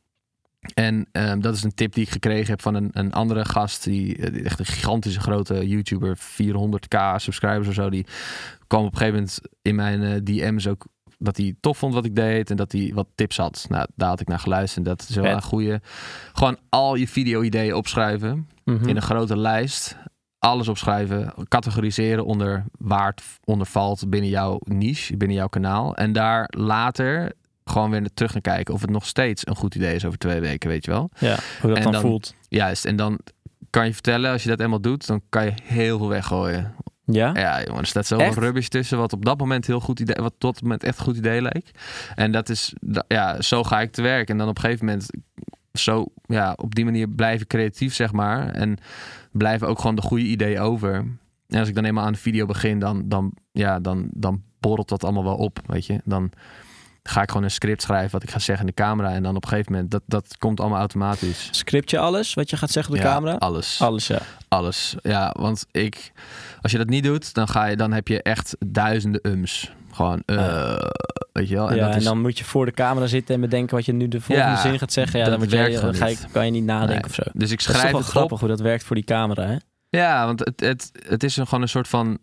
En 0.74 1.06
ehm, 1.12 1.40
dat 1.40 1.54
is 1.54 1.62
een 1.62 1.74
tip 1.74 1.94
die 1.94 2.04
ik 2.04 2.10
gekregen 2.10 2.50
heb 2.50 2.62
van 2.62 2.74
een, 2.74 2.88
een 2.92 3.12
andere 3.12 3.44
gast. 3.44 3.84
Die, 3.84 4.16
eh, 4.16 4.32
die 4.32 4.44
echt 4.44 4.58
een 4.58 4.64
gigantische 4.64 5.20
grote 5.20 5.68
YouTuber. 5.68 6.16
400k 6.18 6.98
subscribers 7.16 7.68
of 7.68 7.74
zo. 7.74 7.90
Die 7.90 8.06
kwam 8.66 8.84
op 8.84 8.92
een 8.92 8.98
gegeven 8.98 9.14
moment 9.18 9.40
in 9.62 9.74
mijn 9.74 10.02
eh, 10.02 10.20
DM's 10.22 10.66
ook 10.66 10.86
dat 11.18 11.36
hij 11.36 11.54
tof 11.60 11.78
vond 11.78 11.94
wat 11.94 12.04
ik 12.04 12.14
deed. 12.14 12.50
En 12.50 12.56
dat 12.56 12.72
hij 12.72 12.90
wat 12.94 13.06
tips 13.14 13.36
had. 13.36 13.66
Nou, 13.68 13.86
daar 13.94 14.08
had 14.08 14.20
ik 14.20 14.28
naar 14.28 14.38
geluisterd. 14.38 14.86
En 14.86 14.92
dat 14.96 15.08
is 15.08 15.16
wel 15.16 15.24
een 15.24 15.42
goede. 15.42 15.80
Gewoon 16.32 16.58
al 16.68 16.94
je 16.94 17.08
video-ideeën 17.08 17.74
opschrijven. 17.74 18.48
Mhm. 18.64 18.88
In 18.88 18.96
een 18.96 19.02
grote 19.02 19.36
lijst. 19.36 19.96
Alles 20.38 20.68
opschrijven. 20.68 21.34
Categoriseren 21.48 22.24
onder 22.24 22.64
waar 22.78 23.08
het 23.08 23.22
onder 23.44 23.66
valt 23.66 24.10
binnen 24.10 24.30
jouw 24.30 24.60
niche. 24.64 25.16
Binnen 25.16 25.36
jouw 25.36 25.48
kanaal. 25.48 25.96
En 25.96 26.12
daar 26.12 26.46
later 26.56 27.32
gewoon 27.64 27.90
weer 27.90 28.08
terug 28.14 28.32
naar 28.32 28.42
kijken. 28.42 28.74
Of 28.74 28.80
het 28.80 28.90
nog 28.90 29.06
steeds 29.06 29.46
een 29.46 29.56
goed 29.56 29.74
idee 29.74 29.94
is 29.94 30.04
over 30.04 30.18
twee 30.18 30.40
weken. 30.40 30.68
Weet 30.68 30.84
je 30.84 30.90
wel. 30.90 31.10
Ja, 31.18 31.36
hoe 31.60 31.68
dat 31.68 31.76
En 31.78 31.82
dan, 31.82 31.92
dan- 31.92 32.00
voelt. 32.00 32.34
Juist. 32.48 32.84
En 32.84 32.96
dan 32.96 33.18
kan 33.70 33.86
je 33.86 33.92
vertellen. 33.92 34.30
Als 34.32 34.42
je 34.42 34.48
dat 34.48 34.60
eenmaal 34.60 34.80
doet. 34.80 35.06
Dan 35.06 35.20
kan 35.28 35.44
je 35.44 35.52
heel 35.62 35.98
veel 35.98 36.08
weggooien. 36.08 36.74
Ja? 37.04 37.30
Ja, 37.34 37.62
jongen, 37.62 37.80
er 37.80 37.86
staat 37.86 38.06
zoveel 38.06 38.42
rubbish 38.42 38.66
tussen 38.66 38.98
wat 38.98 39.12
op 39.12 39.24
dat 39.24 39.38
moment 39.38 39.66
heel 39.66 39.80
goed 39.80 40.00
idee, 40.00 40.16
wat 40.16 40.34
tot 40.38 40.54
het 40.54 40.62
moment 40.62 40.84
echt 40.84 41.00
goed 41.00 41.16
idee 41.16 41.42
leek. 41.42 41.70
En 42.14 42.32
dat 42.32 42.48
is, 42.48 42.72
ja, 43.08 43.40
zo 43.40 43.62
ga 43.64 43.80
ik 43.80 43.92
te 43.92 44.02
werk. 44.02 44.28
En 44.28 44.38
dan 44.38 44.48
op 44.48 44.56
een 44.56 44.62
gegeven 44.62 44.84
moment, 44.86 45.10
zo, 45.72 46.06
ja, 46.26 46.52
op 46.56 46.74
die 46.74 46.84
manier 46.84 47.08
blijf 47.08 47.40
ik 47.40 47.46
creatief, 47.48 47.94
zeg 47.94 48.12
maar. 48.12 48.48
En 48.50 48.78
blijven 49.32 49.68
ook 49.68 49.78
gewoon 49.78 49.96
de 49.96 50.02
goede 50.02 50.24
ideeën 50.24 50.58
over. 50.60 50.94
En 51.48 51.58
als 51.58 51.68
ik 51.68 51.74
dan 51.74 51.84
eenmaal 51.84 52.04
aan 52.04 52.12
de 52.12 52.18
video 52.18 52.46
begin, 52.46 52.78
dan, 52.78 53.08
dan, 53.08 53.32
ja, 53.52 53.80
dan, 53.80 54.08
dan 54.12 54.42
borrelt 54.60 54.88
dat 54.88 55.04
allemaal 55.04 55.24
wel 55.24 55.36
op, 55.36 55.58
weet 55.66 55.86
je. 55.86 56.00
Dan 56.04 56.30
ga 57.02 57.22
ik 57.22 57.28
gewoon 57.28 57.44
een 57.44 57.50
script 57.50 57.82
schrijven 57.82 58.10
wat 58.10 58.22
ik 58.22 58.30
ga 58.30 58.38
zeggen 58.38 58.66
in 58.66 58.72
de 58.76 58.82
camera. 58.82 59.10
En 59.12 59.22
dan 59.22 59.36
op 59.36 59.42
een 59.42 59.48
gegeven 59.48 59.72
moment, 59.72 59.90
dat, 59.90 60.02
dat 60.06 60.36
komt 60.38 60.60
allemaal 60.60 60.78
automatisch. 60.78 61.48
Script 61.50 61.90
je 61.90 61.98
alles 61.98 62.34
wat 62.34 62.50
je 62.50 62.56
gaat 62.56 62.70
zeggen 62.70 62.92
op 62.94 63.00
de 63.00 63.06
Ja, 63.06 63.12
camera? 63.12 63.34
Alles. 63.34 63.80
Alles, 63.80 64.06
ja. 64.06 64.18
Alles. 64.48 64.94
Ja, 65.02 65.34
want 65.38 65.66
ik, 65.70 66.12
als 66.60 66.72
je 66.72 66.78
dat 66.78 66.88
niet 66.88 67.04
doet, 67.04 67.34
dan, 67.34 67.48
ga 67.48 67.64
je, 67.66 67.76
dan 67.76 67.92
heb 67.92 68.08
je 68.08 68.22
echt 68.22 68.56
duizenden 68.66 69.20
ums. 69.28 69.72
Gewoon, 69.92 70.22
eh, 70.26 70.76
weet 71.32 71.48
je 71.48 71.54
wel. 71.54 71.70
En 71.70 71.76
ja, 71.76 71.86
dat 71.86 71.94
en 71.96 72.02
dan 72.04 72.20
moet 72.20 72.38
je 72.38 72.44
voor 72.44 72.64
de 72.66 72.72
camera 72.72 73.06
zitten 73.06 73.34
en 73.34 73.40
bedenken 73.40 73.76
wat 73.76 73.84
je 73.84 73.92
nu 73.92 74.08
de 74.08 74.20
volgende 74.20 74.50
Ja, 74.50 74.60
zin 74.60 74.78
gaat 74.78 74.92
zeggen. 74.92 75.18
Ja, 75.18 75.24
dat 75.24 75.32
dan, 75.34 75.42
moet 75.42 75.50
je, 75.50 75.56
werkt 75.58 75.80
dan 75.80 75.94
ga 75.94 76.06
je, 76.06 76.16
kan 76.32 76.44
je 76.44 76.50
niet 76.50 76.64
nadenken 76.64 76.94
Nee. 76.94 77.04
of 77.04 77.14
zo. 77.14 77.22
dus 77.22 77.32
ik 77.32 77.38
Dat 77.38 77.50
is 77.58 77.64
toch 77.64 77.74
schrijf 77.76 77.90
wel 77.90 78.00
het 78.00 78.10
grappig 78.10 78.32
op. 78.32 78.38
hoe 78.40 78.48
dat 78.48 78.60
werkt 78.60 78.84
voor 78.84 78.96
die 78.96 79.04
camera, 79.04 79.46
hè? 79.46 79.56
Ja, 79.88 80.26
want 80.26 80.38
het, 80.40 80.60
het, 80.60 80.90
het 81.08 81.22
is 81.22 81.36
een, 81.36 81.44
gewoon 81.46 81.62
een 81.62 81.68
soort 81.68 81.88
van... 81.88 82.18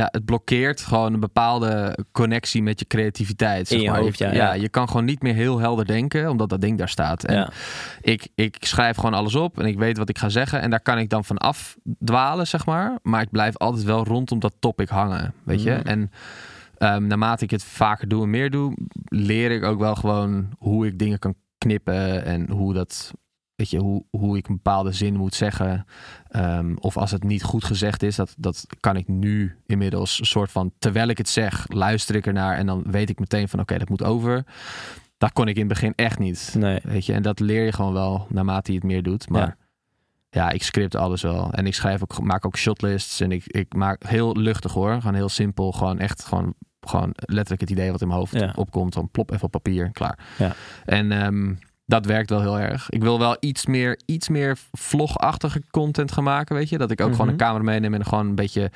Ja, 0.00 0.08
het 0.10 0.24
blokkeert 0.24 0.80
gewoon 0.80 1.12
een 1.12 1.20
bepaalde 1.20 1.98
connectie 2.12 2.62
met 2.62 2.78
je 2.78 2.86
creativiteit. 2.86 3.68
Zeg 3.68 3.80
je 3.80 3.90
maar. 3.90 4.00
hoofd, 4.00 4.18
ja, 4.18 4.32
ja, 4.32 4.34
ja. 4.34 4.52
je 4.52 4.68
kan 4.68 4.88
gewoon 4.88 5.04
niet 5.04 5.22
meer 5.22 5.34
heel 5.34 5.58
helder 5.58 5.86
denken, 5.86 6.30
omdat 6.30 6.48
dat 6.48 6.60
ding 6.60 6.78
daar 6.78 6.88
staat. 6.88 7.24
En 7.24 7.34
ja. 7.34 7.50
ik, 8.00 8.28
ik 8.34 8.56
schrijf 8.60 8.96
gewoon 8.96 9.14
alles 9.14 9.34
op 9.34 9.58
en 9.58 9.66
ik 9.66 9.78
weet 9.78 9.98
wat 9.98 10.08
ik 10.08 10.18
ga 10.18 10.28
zeggen. 10.28 10.60
En 10.60 10.70
daar 10.70 10.80
kan 10.80 10.98
ik 10.98 11.10
dan 11.10 11.24
van 11.24 11.38
afdwalen, 11.38 12.46
zeg 12.46 12.66
maar. 12.66 12.98
Maar 13.02 13.22
ik 13.22 13.30
blijf 13.30 13.56
altijd 13.56 13.84
wel 13.84 14.04
rondom 14.04 14.38
dat 14.38 14.54
topic 14.58 14.88
hangen, 14.88 15.34
weet 15.44 15.62
je. 15.62 15.70
Mm. 15.70 15.86
En 15.86 16.10
ehm, 16.78 17.06
naarmate 17.06 17.44
ik 17.44 17.50
het 17.50 17.64
vaker 17.64 18.08
doe 18.08 18.22
en 18.22 18.30
meer 18.30 18.50
doe, 18.50 18.76
leer 19.04 19.50
ik 19.50 19.64
ook 19.64 19.78
wel 19.78 19.94
gewoon 19.94 20.48
hoe 20.58 20.86
ik 20.86 20.98
dingen 20.98 21.18
kan 21.18 21.34
knippen 21.58 22.24
en 22.24 22.50
hoe 22.50 22.74
dat... 22.74 23.12
weet 23.70 23.80
je, 23.80 23.86
hoe, 23.88 24.04
hoe 24.10 24.36
ik 24.36 24.48
een 24.48 24.54
bepaalde 24.54 24.92
zin 24.92 25.16
moet 25.16 25.34
zeggen. 25.34 25.86
Ehm, 26.28 26.74
of 26.78 26.96
als 26.96 27.10
het 27.10 27.22
niet 27.22 27.42
goed 27.42 27.64
gezegd 27.64 28.02
is, 28.02 28.16
dat, 28.16 28.34
dat 28.38 28.66
kan 28.80 28.96
ik 28.96 29.08
nu 29.08 29.56
inmiddels 29.66 30.18
een 30.20 30.26
soort 30.26 30.50
van, 30.50 30.72
terwijl 30.78 31.08
ik 31.08 31.18
het 31.18 31.28
zeg, 31.28 31.66
luister 31.68 32.14
ik 32.14 32.26
ernaar 32.26 32.56
en 32.56 32.66
dan 32.66 32.82
weet 32.90 33.10
ik 33.10 33.18
meteen 33.18 33.48
van 33.48 33.60
oké, 33.60 33.78
dat 33.78 33.88
moet 33.88 34.02
over. 34.04 34.44
Dat 35.18 35.32
kon 35.32 35.48
ik 35.48 35.54
in 35.54 35.60
het 35.60 35.68
begin 35.68 35.92
echt 35.96 36.18
niet. 36.18 36.54
Nee. 36.58 36.80
Weet 36.82 37.06
je, 37.06 37.12
en 37.12 37.22
dat 37.22 37.40
leer 37.40 37.64
je 37.64 37.72
gewoon 37.72 37.92
wel 37.92 38.26
naarmate 38.28 38.72
je 38.72 38.78
het 38.78 38.86
meer 38.86 39.02
doet. 39.02 39.28
Maar 39.28 39.56
ja, 40.30 40.50
ik 40.50 40.62
script 40.62 40.94
alles 40.96 41.22
wel. 41.22 41.52
En 41.52 41.66
ik 41.66 41.74
schrijf 41.74 42.02
ook, 42.02 42.20
maak 42.20 42.46
ook 42.46 42.56
shotlists. 42.56 43.20
En 43.20 43.32
ik, 43.32 43.44
ik 43.46 43.74
maak 43.74 44.06
heel 44.06 44.36
luchtig 44.36 44.72
hoor. 44.72 44.94
Gewoon 44.94 45.14
heel 45.14 45.28
simpel. 45.28 45.72
Gewoon 45.72 45.98
echt 45.98 46.24
gewoon, 46.24 46.54
gewoon 46.80 47.10
letterlijk 47.14 47.60
het 47.60 47.70
idee 47.70 47.90
wat 47.90 48.00
in 48.00 48.06
mijn 48.08 48.18
hoofd 48.18 48.34
Ja. 48.34 48.52
opkomt. 48.56 48.92
Dan 48.92 49.10
plop 49.10 49.30
even 49.30 49.44
op 49.44 49.50
papier. 49.50 49.90
Klaar. 49.92 50.18
Ja. 50.38 50.52
En 50.84 51.12
ehm, 51.12 51.54
dat 51.86 52.06
werkt 52.06 52.30
wel 52.30 52.40
heel 52.40 52.58
erg. 52.58 52.90
Ik 52.90 53.02
wil 53.02 53.18
wel 53.18 53.36
iets 53.40 53.66
meer, 53.66 54.00
iets 54.06 54.28
meer 54.28 54.58
vlogachtige 54.72 55.62
content 55.70 56.12
gaan 56.12 56.24
maken, 56.24 56.56
weet 56.56 56.68
je. 56.68 56.78
Dat 56.78 56.90
ik 56.90 57.00
ook 57.00 57.10
gewoon 57.10 57.26
Mhm. 57.26 57.34
een 57.34 57.46
camera 57.46 57.64
meeneem 57.64 57.94
en 57.94 58.04
gewoon 58.04 58.26
een 58.26 58.34
beetje 58.34 58.70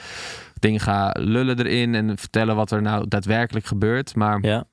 dingen 0.55 0.81
ga 0.81 1.15
lullen 1.19 1.59
erin. 1.59 1.95
En 1.95 2.19
vertellen 2.19 2.57
wat 2.57 2.71
er 2.71 2.83
nou 2.83 3.09
daadwerkelijk 3.09 3.67
gebeurt. 3.67 4.15
Maar 4.15 4.39
Ja. 4.43 4.65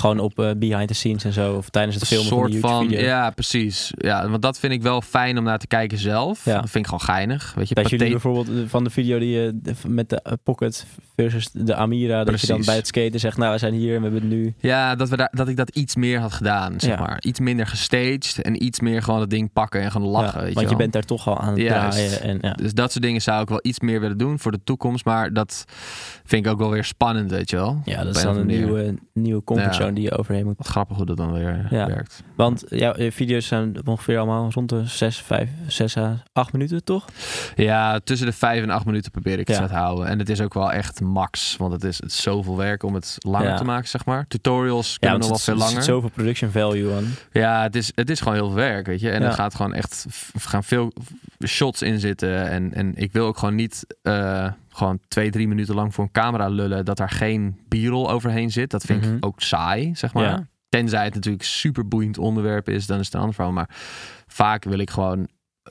Gewoon 0.00 0.18
op 0.18 0.38
eh, 0.38 0.50
behind 0.56 0.88
the 0.88 0.94
scenes 0.94 1.24
en 1.24 1.32
zo. 1.32 1.54
Of 1.54 1.68
tijdens 1.68 1.96
het 1.96 2.06
filmen 2.06 2.26
soort 2.26 2.56
van, 2.56 2.88
ja, 2.90 3.30
precies. 3.30 3.90
Ja, 3.96 4.28
want 4.28 4.42
dat 4.42 4.58
vind 4.58 4.72
ik 4.72 4.82
wel 4.82 5.00
fijn 5.02 5.38
om 5.38 5.44
naar 5.44 5.58
te 5.58 5.66
kijken 5.66 5.98
zelf. 5.98 6.44
Ja. 6.44 6.54
Dat 6.60 6.70
vind 6.70 6.74
ik 6.74 6.84
gewoon 6.84 7.00
geinig. 7.00 7.52
Weet 7.56 7.68
je, 7.68 7.74
Dat 7.74 7.90
jullie 7.90 8.10
bijvoorbeeld 8.10 8.48
eh, 8.48 8.54
van 8.66 8.84
de 8.84 8.90
video 8.90 9.18
die 9.18 9.30
je 9.30 9.58
de- 9.62 9.74
met 9.88 10.08
de 10.08 10.20
eh, 10.22 10.32
Pocket 10.42 10.86
versus 11.16 11.48
de 11.52 11.74
Amira, 11.74 12.24
dat 12.24 12.40
je 12.40 12.46
dan 12.46 12.62
bij 12.64 12.76
het 12.76 12.86
skaten 12.86 13.20
zegt, 13.20 13.36
nou 13.36 13.52
we 13.52 13.58
zijn 13.58 13.74
hier 13.74 13.94
en 13.94 14.02
we 14.02 14.08
hebben 14.10 14.20
het 14.30 14.38
nu. 14.38 14.54
Ja, 14.58 14.94
dat, 14.94 15.08
we 15.08 15.16
daar, 15.16 15.32
dat 15.32 15.48
ik 15.48 15.56
dat 15.56 15.70
iets 15.70 15.96
meer 15.96 16.18
had 16.20 16.32
gedaan, 16.32 16.74
zeg 16.80 16.90
Ja. 16.94 17.00
maar. 17.00 17.16
Iets 17.20 17.40
minder 17.40 17.66
gestaged 17.66 18.42
en 18.42 18.64
iets 18.64 18.80
meer 18.80 19.02
gewoon 19.02 19.20
het 19.20 19.30
ding 19.30 19.52
pakken 19.52 19.80
en 19.80 19.90
gewoon 19.90 20.08
lachen, 20.08 20.38
Ja, 20.40 20.44
weet 20.44 20.54
want 20.54 20.70
je, 20.70 20.76
bent 20.76 20.92
daar 20.92 21.04
toch 21.04 21.28
al 21.28 21.38
aan 21.40 21.52
het 21.58 21.66
draaien. 21.66 22.20
En, 22.22 22.38
ja. 22.40 22.52
Dus 22.52 22.72
dat 22.74 22.92
soort 22.92 23.04
dingen 23.04 23.22
zou 23.22 23.42
ik 23.42 23.48
wel 23.48 23.60
iets 23.62 23.80
meer 23.80 24.00
willen 24.00 24.18
doen 24.18 24.38
voor 24.38 24.52
de 24.52 24.60
toekomst. 24.64 25.04
Maar 25.04 25.32
dat 25.32 25.64
vind 26.24 26.46
ik 26.46 26.52
ook 26.52 26.58
wel 26.58 26.70
weer 26.70 26.84
spannend, 26.84 27.30
weet 27.30 27.50
je 27.50 27.56
wel. 27.56 27.80
ja, 27.84 28.04
dat 28.04 28.16
is 28.16 28.22
dan 28.22 28.36
een 28.36 28.46
nieuwe, 28.46 28.94
nieuwe 29.14 29.44
comfortzone 29.44 29.89
Die 29.94 30.04
je 30.04 30.18
overheen 30.18 30.44
moet. 30.44 30.56
Wat 30.58 30.66
grappig 30.66 30.96
hoe 30.96 31.06
dat 31.06 31.16
dan 31.16 31.32
weer 31.32 31.66
Ja. 31.70 31.86
werkt. 31.86 32.22
Want 32.36 32.64
jouw 32.68 32.92
eh, 32.92 33.10
video's 33.10 33.46
zijn 33.46 33.86
ongeveer 33.86 34.16
allemaal 34.18 34.50
rond 34.50 34.68
de 34.68 34.86
6, 34.86 35.18
5, 35.18 35.50
6 35.66 35.96
à 35.96 36.22
8 36.32 36.52
minuten, 36.52 36.84
toch? 36.84 37.04
Ja, 37.56 38.00
tussen 38.04 38.26
de 38.26 38.32
vijf 38.32 38.62
en 38.62 38.70
acht 38.70 38.84
minuten 38.84 39.10
probeer 39.10 39.38
ik 39.38 39.48
het 39.48 39.56
Ja. 39.56 39.66
te 39.66 39.74
houden. 39.74 40.06
En 40.06 40.18
het 40.18 40.28
is 40.28 40.40
ook 40.40 40.54
wel 40.54 40.72
echt 40.72 41.00
max. 41.00 41.56
Want 41.56 41.72
het 41.72 41.84
is, 41.84 41.96
het 41.96 42.10
is 42.10 42.22
zoveel 42.22 42.56
werk 42.56 42.82
om 42.82 42.94
het 42.94 43.16
langer 43.18 43.48
Ja. 43.48 43.56
te 43.56 43.64
maken, 43.64 43.88
zeg 43.88 44.04
maar. 44.04 44.24
Tutorials 44.28 44.98
kunnen 44.98 45.18
nog 45.18 45.28
wel 45.28 45.38
veel 45.38 45.54
er 45.54 45.60
zit 45.60 45.68
langer. 45.68 45.82
zoveel 45.84 46.10
production 46.10 46.50
value 46.50 46.94
aan. 46.94 47.04
Ja, 47.32 47.62
het 47.62 47.76
is, 47.76 47.92
het 47.94 48.10
is 48.10 48.18
gewoon 48.18 48.34
heel 48.34 48.46
veel 48.46 48.56
werk, 48.56 48.86
weet 48.86 49.00
je. 49.00 49.10
En 49.10 49.22
er 49.22 49.32
gaat 49.32 49.54
gewoon 49.54 49.74
echt 49.74 50.06
gaan 50.38 50.64
veel 50.64 50.92
shots 51.46 51.82
in 51.82 51.98
zitten. 51.98 52.48
En, 52.48 52.74
en 52.74 52.92
ik 52.94 53.12
wil 53.12 53.26
ook 53.26 53.38
gewoon 53.38 53.54
niet 53.54 53.86
eh, 54.02 54.46
gewoon 54.80 55.00
twee, 55.08 55.30
drie 55.30 55.48
minuten 55.48 55.74
lang 55.74 55.94
voor 55.94 56.04
een 56.04 56.10
camera 56.10 56.48
lullen... 56.48 56.84
dat 56.84 56.96
daar 56.96 57.10
geen 57.10 57.58
b-roll 57.68 58.08
overheen 58.08 58.50
zit. 58.50 58.70
Dat 58.70 58.82
vind 58.84 59.04
Mhm. 59.06 59.14
ik 59.16 59.24
ook 59.26 59.40
saai, 59.40 59.94
zeg 59.94 60.12
maar. 60.14 60.24
Ja. 60.24 60.48
Tenzij 60.68 61.04
het 61.04 61.14
natuurlijk 61.14 61.44
super 61.44 61.88
boeiend 61.88 62.18
onderwerp 62.18 62.68
is, 62.68 62.86
dan 62.86 62.98
is 62.98 63.04
het 63.04 63.14
een 63.14 63.20
ander 63.20 63.34
verhaal. 63.34 63.52
Maar 63.52 63.68
vaak 64.26 64.64
wil 64.64 64.78
ik 64.78 64.90
gewoon 64.90 65.28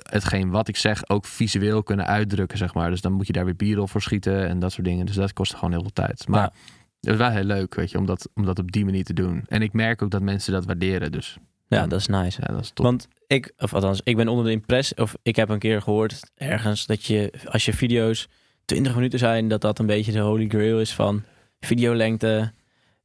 hetgeen 0.09 0.49
wat 0.49 0.67
ik 0.67 0.77
zeg 0.77 1.09
ook 1.09 1.25
visueel 1.25 1.83
kunnen 1.83 2.05
uitdrukken, 2.05 2.57
zeg 2.57 2.73
maar. 2.73 2.89
Dus 2.89 3.01
dan 3.01 3.11
moet 3.11 3.27
je 3.27 3.33
daar 3.33 3.45
weer 3.45 3.55
b-roll 3.55 3.87
voor 3.87 4.01
schieten 4.01 4.47
en 4.47 4.59
dat 4.59 4.71
soort 4.71 4.85
dingen. 4.87 5.05
Dus 5.05 5.15
dat 5.15 5.33
kost 5.33 5.53
gewoon 5.55 5.71
heel 5.71 5.81
veel 5.81 5.93
tijd. 5.93 6.27
Maar 6.27 6.39
Ja. 6.41 6.51
het 6.99 7.09
is 7.11 7.17
wel 7.17 7.29
heel 7.29 7.43
leuk, 7.43 7.75
weet 7.75 7.91
je, 7.91 7.97
om 7.97 8.05
dat, 8.05 8.29
om 8.33 8.45
dat 8.45 8.59
op 8.59 8.71
die 8.71 8.85
manier 8.85 9.03
te 9.03 9.13
doen. 9.13 9.43
En 9.47 9.61
ik 9.61 9.73
merk 9.73 10.01
ook 10.01 10.11
dat 10.11 10.21
mensen 10.21 10.53
dat 10.53 10.65
waarderen, 10.65 11.11
dus 11.11 11.37
Ja, 11.67 11.87
dat 11.87 11.99
is 11.99 12.07
nice. 12.07 12.41
ja, 12.47 12.53
dat 12.53 12.61
is 12.61 12.71
top. 12.73 12.85
Want 12.85 13.07
ik, 13.27 13.53
of 13.57 13.73
althans, 13.73 14.01
ik 14.03 14.15
ben 14.15 14.27
onder 14.27 14.45
de 14.45 14.51
impressie, 14.51 14.97
of 14.97 15.15
ik 15.21 15.35
heb 15.35 15.49
een 15.49 15.59
keer 15.59 15.81
gehoord 15.81 16.31
ergens 16.35 16.85
dat 16.85 17.05
je, 17.05 17.33
als 17.45 17.65
je 17.65 17.73
video's 17.73 18.27
20 18.69 18.95
minuten 18.95 19.19
zijn, 19.19 19.47
dat 19.47 19.61
dat 19.61 19.79
een 19.79 19.85
beetje 19.85 20.11
de 20.11 20.19
holy 20.19 20.47
grail 20.47 20.79
is 20.79 20.93
van 20.93 21.23
videolengte. 21.59 22.51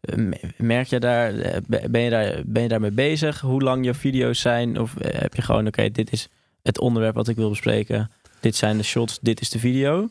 Eh, 0.01 0.17
me- 0.17 0.41
Merk 0.57 0.87
je 0.87 1.01
daar, 1.01 1.35
eh, 1.35 1.61
be- 1.67 1.87
ben 1.91 2.01
je 2.01 2.11
daar, 2.11 2.43
ben 2.47 2.63
je 2.63 2.69
daarmee 2.69 2.91
bezig? 2.91 3.41
Hoe 3.41 3.63
lang 3.63 3.85
je 3.85 3.95
video's 3.95 4.41
zijn? 4.41 4.81
Of 4.81 4.97
eh, 4.97 5.21
heb 5.21 5.35
je 5.35 5.43
gewoon, 5.43 5.67
oké, 5.67 5.91
dit 5.91 6.13
is 6.13 6.29
het 6.63 6.79
onderwerp 6.79 7.15
wat 7.15 7.29
ik 7.29 7.37
wil 7.37 7.49
bespreken. 7.49 8.11
Dit 8.41 8.57
zijn 8.57 8.77
de 8.77 8.83
shots, 8.83 9.19
dit 9.21 9.41
is 9.41 9.51
de 9.51 9.59
video. 9.59 10.09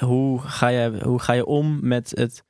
Hoe 0.00 0.40
ga 0.40 0.68
je, 0.68 0.98
hoe 1.02 1.18
ga 1.18 1.32
je 1.32 1.46
om 1.46 1.78
met 1.82 2.12
het 2.14 2.44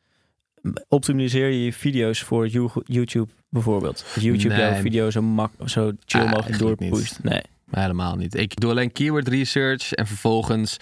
optimaliseer 0.88 1.48
je 1.48 1.64
je 1.64 1.72
video's 1.72 2.20
voor 2.22 2.46
You- 2.48 2.70
YouTube 2.84 3.30
bijvoorbeeld? 3.48 4.04
YouTube 4.20 4.54
jouw 4.54 4.74
video 4.74 5.10
zo, 5.10 5.22
mak 5.22 5.50
zo 5.64 5.92
chill 6.04 6.20
mogelijk 6.20 6.48
Eigenlijk 6.48 6.80
niet. 6.80 6.90
doorpusht. 6.90 7.22
Nee. 7.22 7.40
Helemaal 7.80 8.16
niet. 8.16 8.34
Ik 8.34 8.60
doe 8.60 8.70
alleen 8.70 8.92
keyword 8.92 9.28
research 9.28 9.92
en 9.92 10.06
vervolgens 10.06 10.76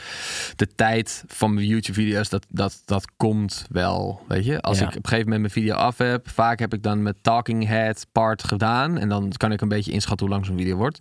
de 0.57 0.67
tijd 0.75 1.25
van 1.27 1.55
mijn 1.55 1.67
YouTube-video's, 1.67 2.29
dat, 2.29 2.47
dat, 2.49 2.83
dat 2.85 3.07
komt 3.17 3.67
wel. 3.71 4.23
Weet 4.29 4.45
je, 4.45 4.61
als 4.61 4.79
Ja. 4.79 4.83
ik 4.85 4.89
op 4.91 4.97
een 4.97 5.03
gegeven 5.09 5.31
moment 5.31 5.41
mijn 5.41 5.65
video 5.67 5.75
af 5.75 5.99
heb, 5.99 6.29
vaak 6.31 6.59
heb 6.59 6.75
ik 6.75 6.83
dan 6.83 7.03
mijn 7.03 7.15
talking 7.23 7.67
head 7.67 8.07
part 8.13 8.45
gedaan 8.45 8.99
en 8.99 9.09
dan 9.09 9.33
kan 9.37 9.53
ik 9.53 9.61
een 9.61 9.69
beetje 9.69 9.93
inschatten 9.93 10.27
hoe 10.27 10.35
lang 10.35 10.47
zo'n 10.47 10.57
video 10.59 10.77
wordt. 10.77 10.99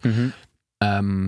Ehm, 0.77 1.27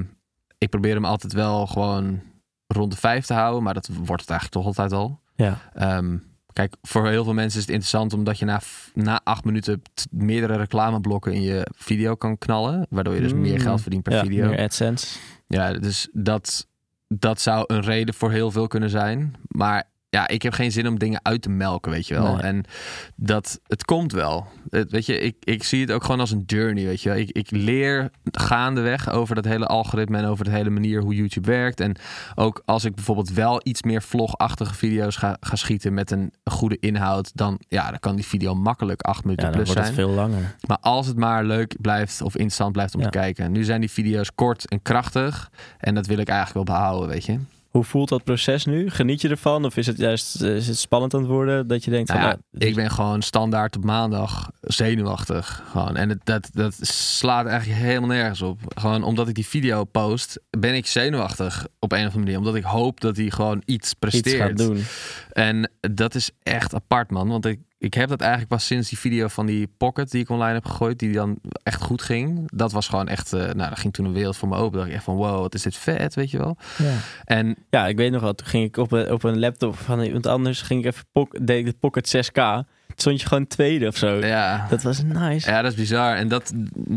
ik 0.57 0.69
probeer 0.69 0.93
hem 0.93 1.05
altijd 1.05 1.33
wel 1.33 1.67
gewoon 1.67 2.21
rond 2.67 2.91
de 2.91 2.97
vijf 2.97 3.25
te 3.25 3.33
houden, 3.33 3.63
maar 3.63 3.73
dat 3.73 3.87
wordt 4.03 4.21
het 4.21 4.29
eigenlijk 4.31 4.51
toch 4.51 4.65
altijd 4.65 4.91
al. 4.91 5.19
Ja. 5.35 5.57
Ehm, 5.73 6.17
kijk, 6.53 6.75
voor 6.81 7.07
heel 7.07 7.23
veel 7.23 7.33
mensen 7.33 7.59
is 7.59 7.65
het 7.65 7.73
interessant 7.73 8.13
omdat 8.13 8.39
je 8.39 8.45
na, 8.45 8.61
na 8.93 9.21
acht 9.23 9.43
minuten 9.43 9.81
meerdere 10.11 10.57
reclameblokken 10.57 11.33
in 11.33 11.41
je 11.41 11.67
video 11.75 12.15
kan 12.15 12.37
knallen, 12.37 12.87
waardoor 12.89 13.13
je 13.13 13.21
dus 13.21 13.33
Mm. 13.33 13.41
meer 13.41 13.59
geld 13.61 13.81
verdient 13.81 14.03
per 14.03 14.13
ja, 14.13 14.21
video. 14.23 14.49
meer 14.49 14.59
AdSense. 14.59 15.19
Ja, 15.47 15.73
dus 15.73 16.09
dat, 16.13 16.67
dat 17.07 17.41
zou 17.41 17.63
een 17.67 17.81
reden 17.81 18.13
voor 18.13 18.31
heel 18.31 18.51
veel 18.51 18.67
kunnen 18.67 18.89
zijn. 18.89 19.35
Maar 19.47 19.83
ja, 20.13 20.27
ik 20.27 20.41
heb 20.41 20.53
geen 20.53 20.71
zin 20.71 20.87
om 20.87 20.99
dingen 20.99 21.19
uit 21.23 21.41
te 21.41 21.49
melken, 21.49 21.91
weet 21.91 22.07
je 22.07 22.13
wel. 22.13 22.33
Nee. 22.33 22.41
En 22.41 22.63
dat, 23.15 23.59
het 23.67 23.85
komt 23.85 24.11
wel. 24.11 24.47
Het, 24.69 24.91
weet 24.91 25.05
je, 25.05 25.19
ik, 25.19 25.35
ik 25.39 25.63
zie 25.63 25.81
het 25.81 25.91
ook 25.91 26.03
gewoon 26.03 26.19
als 26.19 26.31
een 26.31 26.43
journey, 26.45 26.85
weet 26.85 27.01
je 27.01 27.09
wel. 27.09 27.17
Ik, 27.17 27.29
ik 27.31 27.51
leer 27.51 28.11
gaandeweg 28.31 29.09
over 29.11 29.35
dat 29.35 29.45
hele 29.45 29.65
algoritme 29.67 30.17
en 30.17 30.25
over 30.25 30.45
de 30.45 30.51
hele 30.51 30.69
manier 30.69 31.01
hoe 31.01 31.15
YouTube 31.15 31.47
werkt. 31.51 31.79
En 31.79 31.95
ook 32.35 32.61
als 32.65 32.83
ik 32.85 32.95
bijvoorbeeld 32.95 33.29
wel 33.33 33.61
iets 33.63 33.83
meer 33.83 34.01
vlogachtige 34.01 34.73
video's 34.73 35.15
ga, 35.15 35.37
ga 35.39 35.55
schieten 35.55 35.93
met 35.93 36.11
een 36.11 36.33
goede 36.43 36.77
inhoud, 36.79 37.31
dan, 37.33 37.59
ja, 37.67 37.89
dan 37.89 37.99
kan 37.99 38.15
die 38.15 38.25
video 38.25 38.55
makkelijk 38.55 39.01
acht 39.01 39.23
minuten 39.23 39.45
Ja, 39.47 39.51
dan 39.53 39.63
plus 39.63 39.73
wordt 39.73 39.87
het 39.87 39.95
zijn. 39.95 40.07
veel 40.07 40.15
langer. 40.17 40.55
Maar 40.67 40.77
als 40.81 41.07
het 41.07 41.17
maar 41.17 41.43
leuk 41.43 41.75
blijft 41.81 42.21
of 42.21 42.33
interessant 42.33 42.71
blijft 42.71 42.95
om 42.95 43.01
Ja. 43.01 43.09
te 43.09 43.17
kijken. 43.17 43.51
Nu 43.51 43.63
zijn 43.63 43.79
die 43.79 43.91
video's 43.91 44.35
kort 44.35 44.67
en 44.67 44.81
krachtig. 44.81 45.49
En 45.77 45.95
dat 45.95 46.05
wil 46.07 46.17
ik 46.17 46.27
eigenlijk 46.27 46.67
wel 46.67 46.77
behouden, 46.77 47.09
weet 47.09 47.25
je. 47.25 47.39
Hoe 47.73 47.83
voelt 47.83 48.09
dat 48.09 48.23
proces 48.23 48.65
nu? 48.65 48.89
Geniet 48.89 49.21
je 49.21 49.29
ervan? 49.29 49.65
Of 49.65 49.77
is 49.77 49.87
het 49.87 49.97
juist 49.97 50.41
eh, 50.41 50.55
is 50.55 50.67
het 50.67 50.77
spannend 50.77 51.13
aan 51.13 51.19
het 51.19 51.29
worden? 51.29 51.67
Dat 51.67 51.83
je 51.83 51.91
denkt 51.91 52.09
Nou 52.09 52.21
van... 52.21 52.29
ja, 52.29 52.37
nou, 52.51 52.69
ik 52.69 52.75
ben 52.75 52.91
gewoon 52.91 53.21
standaard 53.21 53.75
op 53.75 53.83
maandag 53.83 54.51
zenuwachtig. 54.61 55.63
Gewoon. 55.71 55.95
En 55.95 56.09
het, 56.09 56.19
dat, 56.23 56.49
dat 56.53 56.77
slaat 56.81 57.45
eigenlijk 57.45 57.81
helemaal 57.81 58.09
nergens 58.09 58.41
op. 58.41 58.59
Gewoon 58.75 59.03
omdat 59.03 59.27
ik 59.27 59.35
die 59.35 59.47
video 59.47 59.83
post, 59.83 60.39
ben 60.49 60.75
ik 60.75 60.87
zenuwachtig 60.87 61.67
op 61.79 61.91
een 61.91 61.97
of 61.97 62.03
andere 62.03 62.19
manier. 62.19 62.37
Omdat 62.37 62.55
ik 62.55 62.63
hoop 62.63 63.01
dat 63.01 63.17
hij 63.17 63.29
gewoon 63.29 63.61
iets 63.65 63.83
iets 63.83 63.93
presteert. 63.93 64.41
gaat 64.41 64.57
doen. 64.57 64.83
En 65.31 65.71
dat 65.79 66.15
is 66.15 66.31
echt 66.43 66.73
apart, 66.73 67.11
man. 67.11 67.27
Want 67.27 67.45
ik, 67.45 67.59
ik 67.83 67.93
heb 67.93 68.09
dat 68.09 68.19
eigenlijk 68.21 68.49
pas 68.49 68.65
sinds 68.65 68.89
die 68.89 68.97
video 68.97 69.27
van 69.27 69.45
die 69.45 69.67
Pocket 69.77 70.11
die 70.11 70.21
ik 70.21 70.29
online 70.29 70.53
heb 70.53 70.65
gegooid, 70.65 70.99
die 70.99 71.11
dan 71.13 71.39
echt 71.63 71.81
goed 71.81 72.01
ging. 72.01 72.49
Dat 72.53 72.71
was 72.71 72.87
gewoon 72.87 73.07
echt, 73.07 73.33
eh, 73.33 73.39
nou, 73.39 73.69
dat 73.69 73.79
ging 73.79 73.93
toen 73.93 74.05
een 74.05 74.13
wereld 74.13 74.37
voor 74.37 74.47
me 74.49 74.55
open. 74.55 74.77
dacht 74.77 74.89
ik 74.89 74.95
echt 74.95 75.03
van, 75.03 75.15
wow, 75.15 75.39
wat 75.39 75.53
is 75.53 75.61
dit 75.61 75.75
vet, 75.75 76.13
weet 76.15 76.31
je 76.31 76.37
wel. 76.37 76.57
Ja. 76.77 76.93
En 77.25 77.55
ja, 77.69 77.87
ik 77.87 77.97
weet 77.97 78.11
nog 78.11 78.21
wel. 78.21 78.33
Toen 78.35 78.47
ging 78.47 78.65
ik 78.65 78.77
op 78.77 78.91
een, 78.91 79.11
op 79.11 79.23
een 79.23 79.39
laptop 79.39 79.75
van 79.77 80.01
iemand 80.01 80.27
anders... 80.27 80.61
ging 80.61 80.79
ik 80.79 80.85
even 80.85 81.05
pok- 81.11 81.37
deed 81.47 81.59
ik 81.59 81.65
de 81.65 81.75
Pocket 81.79 82.15
6K. 82.27 82.33
Toen 82.87 83.01
stond 83.01 83.21
je 83.21 83.27
gewoon 83.27 83.47
tweede 83.47 83.87
of 83.87 83.97
zo. 83.97 84.15
ja, 84.25 84.67
Dat 84.69 84.83
was 84.83 85.03
nice. 85.03 85.49
Ja, 85.49 85.61
dat 85.61 85.71
is 85.71 85.77
bizar. 85.77 86.15
En 86.15 86.27
dat, 86.27 86.53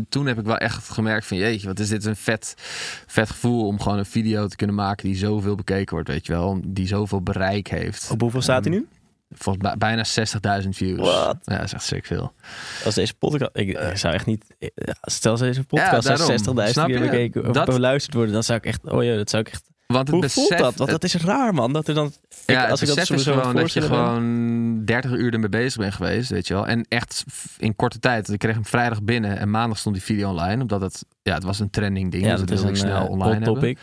toen 0.09 0.25
heb 0.25 0.39
ik 0.39 0.45
wel 0.45 0.57
echt 0.57 0.89
gemerkt 0.89 1.25
van... 1.25 1.37
jeetje, 1.37 1.67
wat 1.67 1.79
is 1.79 1.89
dit 1.89 2.05
een 2.05 2.15
vet, 2.15 2.53
vet 3.07 3.29
gevoel... 3.29 3.65
om 3.67 3.79
gewoon 3.81 3.97
een 3.97 4.05
video 4.05 4.47
te 4.47 4.55
kunnen 4.55 4.75
maken 4.75 5.05
die 5.07 5.17
zoveel 5.17 5.55
bekeken 5.55 5.93
wordt, 5.93 6.09
weet 6.09 6.25
je 6.25 6.33
wel. 6.33 6.59
Die 6.65 6.87
zoveel 6.87 7.21
bereik 7.21 7.67
heeft. 7.67 8.09
Op 8.11 8.21
hoeveel 8.21 8.41
staat 8.41 8.65
hij 8.65 8.73
nu? 8.73 8.87
Volgens 9.29 9.63
mij 9.65 9.77
bijna 9.77 10.05
60.000 10.63 10.69
views. 10.69 10.99
What? 10.99 11.37
Ja, 11.43 11.55
dat 11.55 11.63
is 11.65 11.73
echt 11.73 11.83
sick 11.83 12.05
veel. 12.05 12.33
Als 12.85 12.95
deze 12.95 13.13
podcast... 13.13 13.51
Ik, 13.53 13.67
ik 13.79 13.97
zou 13.97 14.13
echt 14.13 14.25
niet... 14.25 14.45
ja, 14.59 14.95
Stel 15.01 15.37
deze 15.37 15.63
podcast 15.63 16.07
Ja, 16.07 16.15
daarom. 16.15 16.37
60.000 16.67 16.69
Snap 16.71 16.87
keer 16.87 16.99
bekeken 16.99 17.47
of 17.47 17.53
Dat- 17.53 17.65
beluisterd 17.65 18.13
worden... 18.15 18.33
dan 18.33 18.43
zou 18.43 18.57
ik 18.57 18.65
echt... 18.65 18.83
Oh 18.91 19.03
ja, 19.03 19.15
dat 19.15 19.29
zou 19.29 19.43
ik 19.43 19.49
echt... 19.49 19.63
Want 19.87 19.99
het 19.99 20.09
Hoe 20.09 20.21
besef, 20.21 20.47
voelt 20.47 20.57
dat? 20.61 20.75
Want 20.75 20.89
dat 20.89 21.03
is 21.03 21.15
raar, 21.15 21.53
man. 21.53 21.73
Dat 21.73 21.87
er 21.87 21.93
dan... 21.93 22.11
ja, 22.45 22.67
als 22.67 22.81
ik 22.81 22.87
dat 22.87 22.97
is 22.97 23.23
gewoon 23.23 23.55
dat 23.55 23.73
je 23.73 23.79
ben- 23.79 23.89
gewoon 23.89 24.85
30 24.85 25.11
uur 25.11 25.33
ermee 25.33 25.49
bezig 25.49 25.79
bent 25.81 25.93
geweest, 25.93 26.29
weet 26.29 26.47
je 26.47 26.53
wel. 26.53 26.67
En 26.67 26.85
echt 26.89 27.23
in 27.57 27.75
korte 27.75 27.99
tijd. 27.99 28.29
Ik 28.29 28.39
kreeg 28.39 28.53
hem 28.53 28.65
vrijdag 28.65 29.03
binnen 29.03 29.37
en 29.37 29.49
maandag 29.49 29.77
stond 29.77 29.95
die 29.95 30.03
video 30.03 30.29
online. 30.29 30.61
Omdat 30.61 30.81
het, 30.81 31.05
ja, 31.21 31.33
het 31.33 31.43
was 31.43 31.59
een 31.59 31.69
trending 31.69 32.11
ding. 32.11 32.23
Ja, 32.23 32.29
dus 32.29 32.39
dat 32.39 32.47
dat 32.49 32.57
is 32.57 32.63
een 32.63 32.69
ik 32.69 32.75
snel 32.75 33.05
eh, 33.05 33.09
online 33.09 33.45
topic. 33.45 33.79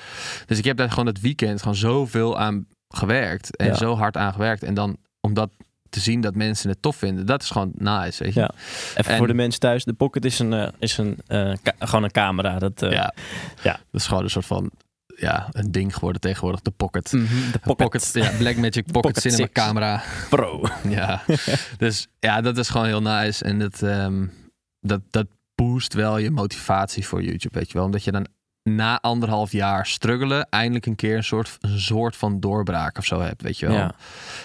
Dus 0.47 0.59
ik 0.59 0.65
heb 0.65 0.77
daar 0.77 0.91
gewoon 0.91 1.07
het 1.07 1.21
weekend 1.21 1.59
gewoon 1.61 1.77
zoveel 1.77 2.39
aan 2.39 2.67
gewerkt. 2.89 3.57
En 3.57 3.67
Ja. 3.67 3.75
zo 3.75 3.95
hard 3.97 4.17
aan 4.17 4.33
gewerkt. 4.33 4.63
En 4.63 4.75
dan 4.75 4.97
om 5.25 5.35
dat 5.35 5.51
te 5.91 6.01
zien 6.01 6.21
dat 6.21 6.35
mensen 6.35 6.69
het 6.71 6.83
tof 6.83 6.97
vinden, 6.97 7.27
dat 7.27 7.43
is 7.43 7.51
gewoon 7.51 7.73
nice, 7.75 8.23
weet 8.25 8.35
je. 8.35 8.41
Ja. 8.41 8.51
Even 8.97 9.13
En- 9.13 9.17
voor 9.19 9.27
de 9.27 9.35
mensen 9.35 9.61
thuis. 9.61 9.85
De 9.85 9.93
Pocket 9.93 10.25
is 10.25 10.39
een, 10.39 10.53
eh, 10.53 10.69
is 10.79 10.99
een, 10.99 11.19
eh, 11.27 11.53
gewoon 11.79 12.05
een 12.05 12.11
camera. 12.11 12.59
Dat, 12.59 12.83
eh, 12.83 12.91
ja. 12.93 13.15
ja. 13.63 13.73
Dat 13.91 14.01
is 14.01 14.07
gewoon 14.07 14.23
een 14.23 14.31
soort 14.31 14.47
van, 14.47 14.71
ja, 15.17 15.49
een 15.51 15.73
ding 15.73 15.95
geworden 15.95 16.21
tegenwoordig, 16.21 16.61
de 16.61 16.71
Pocket. 16.71 17.13
Mhm, 17.13 17.25
de 17.53 17.59
De 17.63 17.75
Pocket, 17.75 18.11
ja, 18.13 18.31
Blackmagic 18.39 18.73
Pocket, 18.85 18.93
Pocket 18.93 19.21
Cinema 19.23 19.39
Six. 19.43 19.53
camera. 19.53 20.03
Pro. 20.31 20.63
Ja, 20.89 21.23
dus 21.79 22.07
ja, 22.19 22.41
dat 22.41 22.59
is 22.59 22.69
gewoon 22.69 22.87
heel 22.87 23.03
nice. 23.03 23.45
En 23.45 23.59
dat, 23.59 23.83
ehm, 23.83 24.27
dat, 24.81 25.01
dat 25.11 25.27
boost 25.55 25.95
wel 25.95 26.19
je 26.19 26.31
motivatie 26.31 27.07
voor 27.07 27.23
YouTube, 27.23 27.59
weet 27.59 27.69
je 27.69 27.75
wel. 27.75 27.85
Omdat 27.85 28.05
je 28.05 28.13
dan 28.13 28.27
na 28.71 29.01
anderhalf 29.01 29.53
jaar 29.53 29.87
struggelen 29.87 30.47
eindelijk 30.51 30.87
een 30.87 30.97
keer 30.97 31.17
een 31.17 31.25
soort, 31.25 31.57
een 31.61 31.79
soort 31.81 32.17
van 32.17 32.41
doorbraak 32.41 32.99
of 32.99 33.05
zo 33.05 33.21
hebt, 33.21 33.43
weet 33.43 33.59
je 33.59 33.67
wel. 33.67 33.77
Ja. 33.77 33.95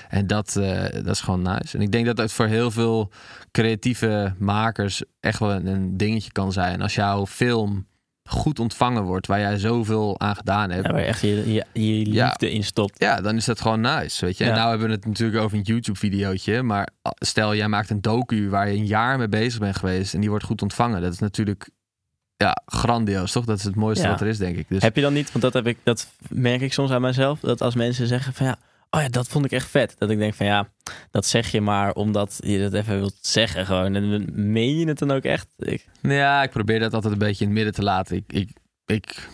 En 0.09 0.27
dat, 0.27 0.55
eh, 0.55 0.83
dat 0.93 1.07
is 1.07 1.21
gewoon 1.21 1.41
nice. 1.41 1.77
En 1.77 1.81
ik 1.81 1.91
denk 1.91 2.05
dat 2.05 2.17
het 2.17 2.31
voor 2.31 2.45
heel 2.45 2.71
veel 2.71 3.11
creatieve 3.51 4.33
makers 4.37 5.03
echt 5.19 5.39
wel 5.39 5.51
een, 5.51 5.65
een 5.67 5.97
dingetje 5.97 6.31
kan 6.31 6.51
zijn. 6.51 6.81
Als 6.81 6.95
jouw 6.95 7.25
film 7.27 7.87
goed 8.29 8.59
ontvangen 8.59 9.03
wordt, 9.03 9.27
waar 9.27 9.39
jij 9.39 9.57
zoveel 9.57 10.19
aan 10.19 10.35
gedaan 10.35 10.69
hebt. 10.69 10.85
Ja, 10.85 10.91
waar 10.91 11.01
je 11.01 11.07
echt 11.07 11.21
je, 11.21 11.53
je, 11.53 11.65
je 11.73 12.11
Ja. 12.13 12.25
liefde 12.25 12.51
in 12.51 12.63
stopt. 12.63 12.99
Ja, 12.99 13.21
dan 13.21 13.35
is 13.35 13.45
dat 13.45 13.61
gewoon 13.61 13.81
nice, 13.81 14.25
weet 14.25 14.37
je. 14.37 14.43
En 14.43 14.53
nou 14.55 14.69
hebben 14.69 14.87
we 14.87 14.93
het 14.93 15.05
natuurlijk 15.05 15.43
over 15.43 15.57
een 15.57 15.63
YouTube-videootje. 15.63 16.63
Maar 16.63 16.87
stel, 17.15 17.55
jij 17.55 17.67
maakt 17.67 17.89
een 17.89 18.01
docu 18.01 18.49
waar 18.49 18.69
je 18.69 18.77
een 18.77 18.85
jaar 18.85 19.17
mee 19.17 19.29
bezig 19.29 19.59
bent 19.59 19.77
geweest... 19.77 20.13
en 20.13 20.19
die 20.19 20.29
wordt 20.29 20.45
goed 20.45 20.61
ontvangen. 20.61 21.01
Dat 21.01 21.13
is 21.13 21.19
natuurlijk 21.19 21.69
ja, 22.43 22.61
grandioos, 22.65 23.31
toch? 23.31 23.45
Dat 23.45 23.57
is 23.57 23.63
het 23.63 23.75
mooiste 23.75 24.03
Ja. 24.03 24.09
wat 24.11 24.21
er 24.21 24.27
is, 24.27 24.37
denk 24.37 24.57
ik. 24.57 24.65
Dus 24.69 24.81
Heb 24.81 24.95
je 24.95 25.01
dan 25.01 25.13
niet, 25.13 25.31
want 25.31 25.43
dat, 25.43 25.53
heb 25.53 25.67
ik, 25.67 25.77
dat 25.83 26.07
merk 26.29 26.61
ik 26.61 26.73
soms 26.73 26.91
aan 26.91 27.01
mezelf, 27.01 27.39
dat 27.39 27.61
als 27.61 27.75
mensen 27.75 28.07
zeggen 28.07 28.33
van 28.33 28.45
ja, 28.45 28.57
oh 28.89 29.01
ja, 29.01 29.07
dat 29.09 29.27
vond 29.27 29.45
ik 29.45 29.51
echt 29.51 29.69
vet. 29.69 29.95
Dat 29.97 30.09
ik 30.09 30.17
denk 30.17 30.33
van 30.33 30.45
ja, 30.45 30.69
dat 31.11 31.25
zeg 31.25 31.51
je 31.51 31.61
maar 31.61 31.93
omdat 31.93 32.39
je 32.43 32.59
dat 32.59 32.73
even 32.73 32.95
wilt 32.95 33.17
zeggen 33.21 33.65
gewoon. 33.65 33.95
En 33.95 34.09
dan 34.11 34.51
meen 34.51 34.77
je 34.77 34.87
het 34.87 34.99
dan 34.99 35.11
ook 35.11 35.23
echt? 35.23 35.47
Ik, 35.57 35.85
ja, 36.01 36.43
ik 36.43 36.49
probeer 36.49 36.79
dat 36.79 36.93
altijd 36.93 37.13
een 37.13 37.19
beetje 37.19 37.45
in 37.45 37.49
het 37.49 37.55
midden 37.55 37.73
te 37.73 37.83
laten. 37.83 38.15
Ik, 38.15 38.23
ik, 38.27 38.49
ik 38.85 39.29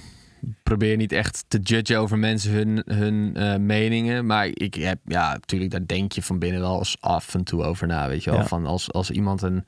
probeer 0.64 0.98
niet 0.98 1.12
echt 1.12 1.46
te 1.48 1.60
judgen 1.60 2.00
over 2.00 2.18
mensen 2.18 2.52
hun, 2.52 2.84
hun 2.86 3.36
eh, 3.36 3.56
meningen. 3.56 4.26
Maar 4.26 4.50
ik 4.54 4.74
heb, 4.74 5.00
ja, 5.06 5.34
natuurlijk, 5.34 5.72
daar 5.72 5.86
denk 5.86 6.12
je 6.12 6.22
van 6.22 6.40
binnen 6.40 6.62
wel 6.62 6.78
eens 6.78 6.98
af 7.00 7.34
en 7.34 7.44
toe 7.44 7.64
over 7.64 7.88
na, 7.88 8.08
weet 8.08 8.24
je 8.24 8.30
wel. 8.30 8.40
Ja. 8.40 8.46
Van 8.48 8.66
als, 8.66 8.92
als 8.92 9.12
iemand 9.12 9.42
een, 9.42 9.66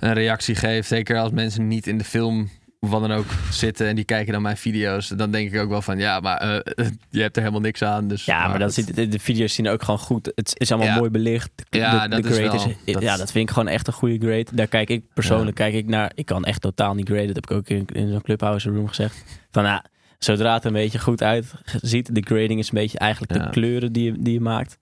een 0.00 0.12
reactie 0.12 0.54
geeft, 0.54 0.88
zeker 0.88 1.18
als 1.18 1.30
mensen 1.30 1.66
niet 1.68 1.86
in 1.86 1.98
de 1.98 2.04
film 2.04 2.48
wat 2.78 3.00
dan 3.00 3.12
ook 3.12 3.26
zitten 3.50 3.86
en 3.86 3.94
die 3.94 4.04
kijken 4.04 4.32
dan 4.32 4.42
mijn 4.42 4.56
video's, 4.56 5.08
dan 5.08 5.30
denk 5.30 5.52
ik 5.52 5.60
ook 5.60 5.68
wel 5.68 5.82
van, 5.82 5.98
ja, 5.98 6.20
maar 6.20 6.36
eh, 6.36 6.86
je 7.10 7.20
hebt 7.20 7.36
er 7.36 7.42
helemaal 7.42 7.62
niks 7.62 7.82
aan. 7.82 8.08
Dus, 8.08 8.24
ja, 8.24 8.48
maar 8.48 8.58
dat 8.58 8.74
ziet, 8.74 8.94
de, 8.94 9.08
de 9.08 9.18
video's 9.18 9.54
zien 9.54 9.68
ook 9.68 9.82
gewoon 9.82 10.00
goed. 10.00 10.32
Het 10.34 10.52
is 10.56 10.72
allemaal 10.72 10.90
Ja. 10.90 10.96
mooi 10.98 11.10
belicht. 11.10 11.50
De, 11.68 11.78
Ja, 11.78 12.08
de, 12.08 12.08
dat 12.08 12.24
is 12.24 12.36
grade 12.36 12.56
wel- 12.56 12.74
is, 12.84 12.92
dat- 12.94 13.02
ja, 13.02 13.16
dat 13.16 13.32
vind 13.32 13.48
ik 13.48 13.54
gewoon 13.54 13.68
echt 13.68 13.86
een 13.86 13.92
goede 13.92 14.18
grade. 14.26 14.46
Daar 14.52 14.66
kijk 14.66 14.88
ik 14.90 15.04
persoonlijk 15.14 15.56
kijk 15.56 15.74
ik 15.74 15.86
naar. 15.86 16.12
Ik 16.14 16.26
kan 16.26 16.44
echt 16.44 16.60
totaal 16.60 16.94
niet 16.94 17.08
graden. 17.08 17.26
Dat 17.26 17.34
heb 17.36 17.50
ik 17.50 17.56
ook 17.56 17.68
in, 17.68 17.86
in 17.92 18.10
zo'n 18.10 18.22
clubhouse 18.22 18.70
room 18.70 18.88
gezegd. 18.88 19.24
Van 19.50 19.62
nou, 19.62 19.82
zodra 20.18 20.54
het 20.54 20.64
een 20.64 20.72
beetje 20.72 20.98
goed 20.98 21.22
uitziet, 21.22 22.14
de 22.14 22.22
grading 22.24 22.58
is 22.60 22.68
een 22.68 22.74
beetje 22.78 22.98
eigenlijk 22.98 23.32
Ja. 23.34 23.44
de 23.44 23.50
kleuren 23.50 23.92
die 23.92 24.04
je, 24.04 24.22
die 24.22 24.32
je 24.32 24.40
maakt. 24.40 24.78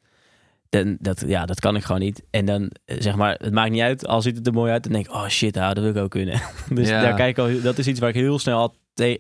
Dan, 0.71 0.97
dat, 1.01 1.25
ja, 1.27 1.47
dat 1.47 1.61
kan 1.61 1.77
ik 1.77 1.85
gewoon 1.85 2.01
niet. 2.01 2.23
En 2.31 2.45
dan 2.45 2.71
eh, 2.85 2.97
zeg 3.01 3.17
maar, 3.17 3.37
het 3.41 3.53
maakt 3.53 3.71
niet 3.71 3.81
uit. 3.81 4.07
Al 4.07 4.23
ziet 4.23 4.37
het 4.37 4.47
er 4.47 4.53
mooi 4.53 4.73
uit, 4.73 4.83
dan 4.83 4.93
denk 4.93 5.07
ik, 5.07 5.13
oh 5.15 5.29
shit, 5.29 5.55
nou, 5.55 5.75
dat 5.75 5.83
wil 5.83 5.93
ik 5.93 5.99
ook 6.03 6.11
kunnen. 6.11 6.41
dus 6.71 6.89
Ja. 6.89 7.01
daar 7.01 7.15
kijk 7.15 7.39
al, 7.39 7.61
dat 7.63 7.79
is 7.79 7.87
iets 7.87 8.01
waar 8.01 8.09
ik 8.09 8.15
heel 8.15 8.39
snel 8.39 8.59
al 8.59 8.75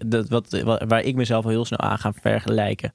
dat, 0.06 0.28
wat, 0.28 0.62
waar 0.86 1.02
ik 1.02 1.14
mezelf 1.14 1.44
al 1.44 1.50
heel 1.50 1.64
snel 1.64 1.78
aan 1.80 1.98
ga 1.98 2.12
vergelijken. 2.12 2.94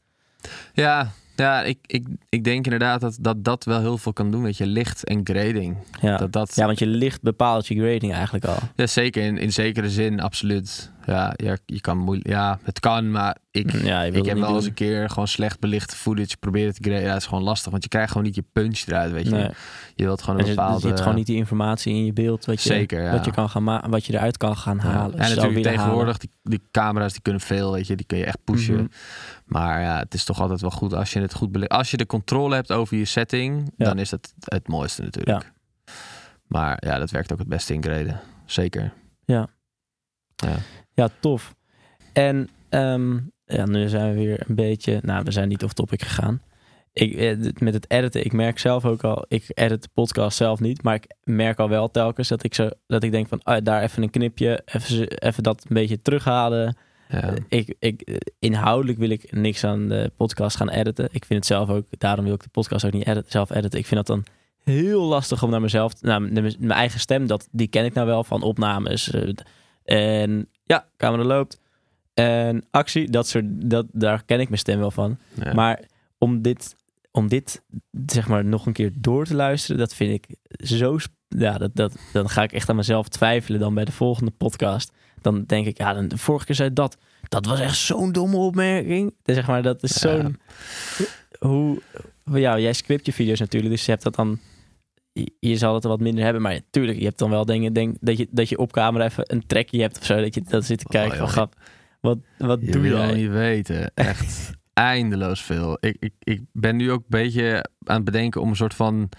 Ja, 0.74 1.12
ja 1.36 1.64
ik, 1.64 1.78
ik, 1.86 2.08
ik 2.30 2.44
denk 2.44 2.64
inderdaad 2.64 3.02
dat, 3.02 3.18
dat 3.20 3.44
dat 3.44 3.64
wel 3.64 3.80
heel 3.80 3.98
veel 3.98 4.14
kan 4.14 4.32
doen, 4.32 4.44
weet 4.44 4.58
je, 4.58 4.66
licht 4.66 5.04
en 5.04 5.22
grading. 5.24 5.78
Ja. 6.02 6.18
Dat, 6.18 6.32
dat, 6.32 6.56
Ja, 6.56 6.66
want 6.66 6.80
je 6.80 6.88
licht 6.88 7.22
bepaalt 7.22 7.68
je 7.68 7.76
grading 7.76 8.14
eigenlijk 8.14 8.46
al. 8.46 8.58
Ja, 8.76 8.88
zeker. 8.88 9.24
In, 9.24 9.38
in 9.38 9.52
zekere 9.52 9.90
zin, 9.90 10.20
absoluut. 10.20 10.92
Ja, 11.06 11.34
ja, 11.36 11.58
je 11.66 11.82
kan 11.82 11.98
moeilijk. 11.98 12.28
Ja, 12.28 12.60
het 12.64 12.80
kan, 12.80 13.12
maar 13.12 13.38
ik, 13.52 13.72
Ja, 13.72 14.04
ik 14.04 14.26
heb 14.26 14.38
wel 14.38 14.56
eens 14.56 14.66
een 14.66 14.74
keer 14.74 15.10
gewoon 15.10 15.28
slecht 15.28 15.60
belichte 15.60 15.96
footage 15.96 16.38
proberen 16.38 16.74
te 16.74 16.84
graden. 16.84 17.04
Ja, 17.04 17.14
het 17.14 17.22
is 17.22 17.28
gewoon 17.28 17.44
lastig, 17.44 17.72
want 17.72 17.84
je 17.84 17.90
krijgt 17.90 18.12
gewoon 18.12 18.24
niet 18.24 18.36
je 18.36 18.44
punch 18.52 18.84
eruit, 18.88 19.12
weet 19.12 19.26
je. 19.26 19.32
Nee. 19.32 19.50
Je 19.96 20.04
wilt 20.04 20.22
gewoon 20.22 20.40
En 20.40 20.46
een 20.46 20.56
bepaalde. 20.56 20.82
je 20.82 20.88
hebt 20.88 21.00
gewoon 21.00 21.16
niet 21.16 21.26
die 21.26 21.36
informatie 21.36 21.94
in 21.94 22.06
je 22.06 22.14
beeld 22.14 22.46
wat 22.46 22.64
je, 22.64 22.70
Zeker, 22.70 23.04
ja. 23.04 23.12
wat 23.12 23.26
je, 23.26 23.32
kan 23.32 23.50
gaan 23.50 23.90
wat 23.90 24.06
je 24.06 24.14
eruit 24.14 24.38
kan 24.38 24.58
gaan 24.58 24.80
halen. 24.80 25.20
En 25.20 25.36
natuurlijk 25.36 25.64
tegenwoordig, 25.64 26.18
die, 26.18 26.30
die 26.44 26.62
camera's 26.72 27.12
die 27.12 27.22
kunnen 27.22 27.42
veel, 27.42 27.72
weet 27.72 27.88
je. 27.88 27.96
Die 27.96 28.06
kun 28.06 28.18
je 28.18 28.26
echt 28.26 28.44
pushen. 28.44 28.76
Mhm. 28.76 28.86
Maar 29.46 29.82
ja, 29.82 29.98
het 30.00 30.14
is 30.14 30.24
toch 30.24 30.42
altijd 30.42 30.62
wel 30.62 30.70
goed 30.70 30.94
als 30.94 31.14
je 31.14 31.20
het 31.20 31.34
goed 31.34 31.52
belicht. 31.52 31.72
Als 31.72 31.92
je 31.92 31.98
de 31.98 32.06
controle 32.06 32.56
hebt 32.56 32.72
over 32.72 32.98
je 32.98 33.06
setting, 33.06 33.74
dan 33.78 34.00
is 34.00 34.10
dat 34.10 34.34
het 34.40 34.68
mooiste 34.68 35.02
natuurlijk. 35.02 35.52
Maar 36.48 36.78
ja, 36.86 36.98
dat 36.98 37.12
werkt 37.12 37.32
ook 37.32 37.40
het 37.40 37.48
beste 37.48 37.74
in 37.74 37.84
graden. 37.84 38.20
Zeker. 38.46 38.94
Ja. 39.26 39.48
Ja. 40.36 40.56
Ja, 40.94 41.10
tof. 41.20 41.56
En 42.14 42.50
ehm, 42.70 43.20
ja, 43.46 43.66
nu 43.66 43.88
zijn 43.88 44.14
we 44.14 44.20
weer 44.20 44.44
een 44.48 44.56
beetje... 44.56 45.00
Nou, 45.02 45.24
we 45.24 45.32
zijn 45.32 45.48
niet 45.48 45.64
off 45.64 45.74
topic 45.74 46.02
gegaan. 46.02 46.42
Ik, 46.94 47.14
eh, 47.14 47.38
met 47.58 47.74
het 47.74 47.90
editen, 47.92 48.26
ik 48.26 48.34
merk 48.34 48.60
zelf 48.60 48.86
ook 48.86 49.04
al... 49.04 49.26
Ik 49.28 49.46
edit 49.48 49.82
de 49.82 49.90
podcast 49.94 50.38
zelf 50.38 50.60
niet, 50.60 50.84
maar 50.84 50.96
ik 50.96 51.16
merk 51.24 51.60
al 51.60 51.70
wel 51.70 51.92
telkens 51.92 52.28
dat 52.28 52.44
ik, 52.44 52.54
zo, 52.54 52.70
dat 52.88 53.04
ik 53.04 53.12
denk 53.12 53.28
van... 53.28 53.42
Oh, 53.44 53.58
daar 53.64 53.82
even 53.82 54.04
een 54.04 54.10
knipje, 54.10 54.62
even, 54.66 55.08
even 55.08 55.44
dat 55.44 55.66
een 55.68 55.76
beetje 55.76 56.02
terughalen. 56.02 56.78
Ja. 57.10 57.22
Eh, 57.22 57.36
Ik, 57.48 57.76
ik, 57.80 58.02
eh, 58.02 58.16
inhoudelijk 58.40 58.98
wil 58.98 59.10
ik 59.10 59.32
niks 59.32 59.64
aan 59.64 59.88
de 59.88 60.12
podcast 60.18 60.58
gaan 60.58 60.70
editen. 60.70 61.06
Ik 61.12 61.26
vind 61.26 61.40
het 61.40 61.46
zelf 61.46 61.70
ook, 61.70 61.86
daarom 61.98 62.26
wil 62.26 62.34
ik 62.34 62.44
de 62.44 62.50
podcast 62.50 62.86
ook 62.86 62.94
niet 62.94 63.08
edit, 63.08 63.32
zelf 63.32 63.50
editen. 63.50 63.80
Ik 63.80 63.86
vind 63.86 64.06
dat 64.06 64.16
dan 64.16 64.26
heel 64.64 65.04
lastig 65.04 65.44
om 65.44 65.50
naar 65.50 65.62
mezelf, 65.62 66.02
naar 66.02 66.22
mijn 66.22 66.72
eigen 66.72 67.00
stem, 67.00 67.28
dat, 67.28 67.48
die 67.52 67.68
ken 67.68 67.86
ik 67.86 67.94
nou 67.94 68.08
wel 68.08 68.24
van 68.24 68.42
opnames. 68.42 69.14
En 69.84 70.48
ja, 70.64 70.88
camera 70.98 71.24
loopt. 71.24 71.60
En 72.14 72.66
actie, 72.72 73.10
dat 73.10 73.28
soort, 73.28 73.46
dat, 73.48 73.86
daar 73.92 74.24
ken 74.26 74.40
ik 74.40 74.48
mijn 74.48 74.60
stem 74.60 74.80
wel 74.80 74.92
van. 74.92 75.18
Ja. 75.34 75.54
Maar 75.54 75.80
om 76.18 76.42
dit, 76.42 76.76
om 77.12 77.28
dit 77.28 77.62
zeg 78.06 78.28
maar 78.28 78.46
nog 78.46 78.66
een 78.66 78.74
keer 78.74 78.92
door 78.96 79.26
te 79.26 79.36
luisteren, 79.36 79.78
dat 79.78 79.94
vind 79.96 80.14
ik 80.14 80.36
zo. 80.68 80.98
Ja, 81.28 81.58
dat, 81.58 81.76
dat, 81.76 81.96
dan 82.14 82.30
ga 82.30 82.44
ik 82.44 82.52
echt 82.52 82.70
aan 82.70 82.76
mezelf 82.76 83.08
twijfelen 83.08 83.60
dan 83.60 83.74
bij 83.74 83.86
de 83.86 83.92
volgende 83.92 84.32
podcast. 84.32 84.92
Dan 85.22 85.44
denk 85.44 85.66
ik, 85.68 85.78
ja, 85.78 85.94
dan, 85.94 86.08
de 86.08 86.18
vorige 86.18 86.46
keer 86.46 86.56
zei 86.56 86.74
dat. 86.74 86.98
Dat 87.30 87.46
was 87.46 87.60
echt 87.60 87.78
zo'n 87.78 88.12
domme 88.12 88.38
opmerking. 88.38 89.16
Dus 89.24 89.36
zeg 89.36 89.48
maar, 89.48 89.62
dat 89.62 89.84
is 89.84 90.02
Ja. 90.02 90.22
zo'n. 90.22 90.40
Hoe. 91.40 91.82
Ja, 92.32 92.60
jij 92.60 92.74
script 92.74 93.06
je 93.06 93.14
video's 93.14 93.40
natuurlijk, 93.40 93.72
dus 93.74 93.86
je 93.86 93.92
hebt 93.92 94.04
dat 94.04 94.16
dan. 94.16 94.40
Je, 95.14 95.32
je 95.40 95.58
zal 95.58 95.74
het 95.74 95.84
wat 95.84 96.00
minder 96.00 96.24
hebben, 96.24 96.42
maar 96.42 96.54
natuurlijk, 96.54 96.98
je 96.98 97.04
hebt 97.06 97.20
dan 97.20 97.30
wel 97.30 97.46
dingen. 97.46 97.74
Denk 97.74 97.96
dat 98.00 98.18
je, 98.18 98.28
dat 98.32 98.50
je 98.50 98.58
op 98.58 98.72
camera 98.72 99.06
even 99.06 99.24
een 99.28 99.46
trekje 99.48 99.82
hebt 99.82 99.98
of 100.00 100.06
zo. 100.06 100.22
Dat 100.22 100.34
je 100.36 100.42
dat 100.42 100.66
zit 100.66 100.80
te 100.80 100.88
kijken 100.88 101.12
Oh, 101.12 101.18
van 101.18 101.26
joh. 101.26 101.34
grap. 101.36 101.56
Wat, 102.02 102.18
wat 102.38 102.60
Je 102.62 102.72
doe 102.72 102.82
wil 102.82 102.98
jij? 102.98 103.14
niet 103.14 103.30
weten. 103.32 103.92
Echt 103.94 104.52
eindeloos 104.74 105.42
veel. 105.42 105.78
Ik, 105.80 105.96
ik, 106.00 106.14
ik 106.20 106.42
ben 106.52 106.76
nu 106.76 106.92
ook 106.92 107.00
een 107.00 107.06
beetje 107.08 107.66
aan 107.84 107.96
het 107.96 108.06
bedenken 108.06 108.42
om 108.42 108.50
een 108.50 108.56
soort 108.56 108.74
van 108.74 109.10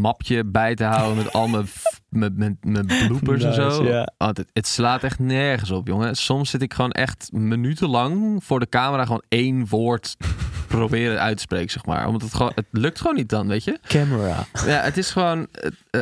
mapje 0.00 0.44
bij 0.44 0.74
te 0.74 0.84
houden 0.84 1.16
met 1.16 1.32
al 1.32 1.48
mijn, 1.48 1.66
mijn, 2.08 2.58
mijn 2.60 2.86
bloopers 2.86 3.44
en 3.44 3.54
zo. 3.54 4.04
Want 4.18 4.36
het, 4.36 4.48
het 4.52 4.66
slaat 4.66 5.02
echt 5.02 5.18
nergens 5.18 5.70
op, 5.70 5.86
jongen. 5.86 6.16
Soms 6.16 6.50
zit 6.50 6.62
ik 6.62 6.74
gewoon 6.74 6.90
echt 6.90 7.28
minutenlang 7.32 8.44
voor 8.44 8.60
de 8.60 8.68
camera 8.68 9.04
gewoon 9.04 9.22
één 9.28 9.66
woord 9.68 10.16
proberen 10.68 11.20
uit 11.20 11.36
te 11.36 11.42
spreken, 11.42 11.70
zeg 11.70 11.86
maar. 11.86 12.06
Omdat 12.06 12.22
het 12.22 12.34
gewoon, 12.34 12.52
het 12.54 12.66
lukt 12.70 13.00
gewoon 13.00 13.16
niet 13.16 13.28
dan, 13.28 13.46
weet 13.46 13.64
je. 13.64 13.78
Camera. 13.86 14.46
Ja, 14.66 14.82
het 14.82 14.96
is 14.96 15.10
gewoon. 15.10 15.46
Het, 15.52 15.74
eh, 15.90 16.00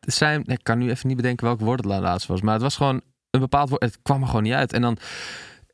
het 0.00 0.14
zijn, 0.14 0.42
ik 0.46 0.60
kan 0.62 0.78
nu 0.78 0.90
even 0.90 1.08
niet 1.08 1.16
bedenken 1.16 1.46
welk 1.46 1.60
woord 1.60 1.84
het 1.84 2.00
laatst 2.00 2.26
was. 2.26 2.40
Maar 2.40 2.52
het 2.52 2.62
was 2.62 2.76
gewoon 2.76 3.00
een 3.30 3.40
bepaald 3.40 3.68
woord. 3.68 3.82
Het 3.82 3.98
kwam 4.02 4.20
er 4.20 4.26
gewoon 4.26 4.42
niet 4.42 4.52
uit. 4.52 4.72
En 4.72 4.80
dan, 4.82 4.96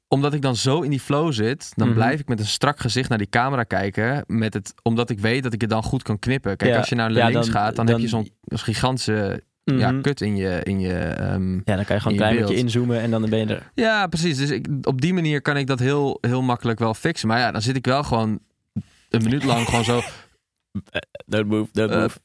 omdat 0.09 0.35
ik 0.35 0.43
dan 0.43 0.57
zo 0.57 0.81
in 0.81 0.91
die 0.91 1.01
flow 1.01 1.33
zit, 1.33 1.73
dan 1.77 1.89
Mhm. 1.89 1.97
blijf 1.97 2.21
ik 2.21 2.29
met 2.29 2.41
een 2.41 2.47
strak 2.47 2.81
gezicht 2.81 3.09
naar 3.09 3.19
die 3.19 3.29
camera 3.29 3.63
kijken. 3.63 4.25
Met 4.27 4.55
het, 4.55 4.75
omdat 4.83 5.11
ik 5.11 5.19
weet 5.21 5.43
dat 5.43 5.53
ik 5.53 5.61
het 5.61 5.71
dan 5.71 5.83
goed 5.83 6.03
kan 6.03 6.19
knippen. 6.19 6.57
Kijk, 6.57 6.71
Ja, 6.71 6.79
als 6.79 6.89
je 6.89 6.95
naar 6.95 7.13
ja, 7.13 7.29
links 7.29 7.47
dan- 7.47 7.55
gaat, 7.55 7.77
dan, 7.77 7.87
dan- 7.87 7.95
heb 7.95 8.05
je 8.05 8.09
zo'n 8.11 8.31
gigantische 8.45 9.43
ja, 9.65 9.91
Mhm. 9.91 10.01
kut 10.01 10.21
in 10.21 10.37
je. 10.37 10.61
In 10.63 10.81
je 10.81 10.95
ehm, 10.99 11.53
Ja, 11.55 11.77
dan 11.77 11.85
kan 11.85 11.97
je 11.97 12.03
gewoon 12.03 12.13
een 12.13 12.17
klein 12.17 12.37
beetje 12.37 12.55
inzoomen 12.57 13.01
en 13.01 13.11
dan 13.11 13.29
ben 13.31 13.39
je 13.39 13.47
er. 13.55 13.71
ja, 13.75 14.07
precies. 14.07 14.37
Dus 14.37 14.51
ik, 14.51 14.67
op 14.83 15.01
die 15.01 15.15
manier 15.15 15.43
kan 15.43 15.57
ik 15.57 15.67
dat 15.67 15.79
heel, 15.79 16.19
heel 16.21 16.43
makkelijk 16.43 16.79
wel 16.79 16.95
fixen. 16.95 17.29
Maar 17.29 17.39
ja, 17.39 17.51
dan 17.51 17.63
zit 17.63 17.77
ik 17.77 17.87
wel 17.87 18.03
gewoon 18.03 18.39
een 19.11 19.23
minuut 19.23 19.45
lang 19.45 19.65
gewoon 19.67 19.85
zo. 19.85 20.01
Don't 21.27 21.47
move, 21.47 21.69
don't 21.73 21.91
move. 21.91 22.19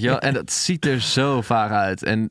wel? 0.00 0.18
En 0.18 0.34
dat 0.34 0.52
ziet 0.52 0.86
er 0.86 1.00
zo 1.00 1.40
vaag 1.40 1.70
uit. 1.70 2.02
En 2.02 2.30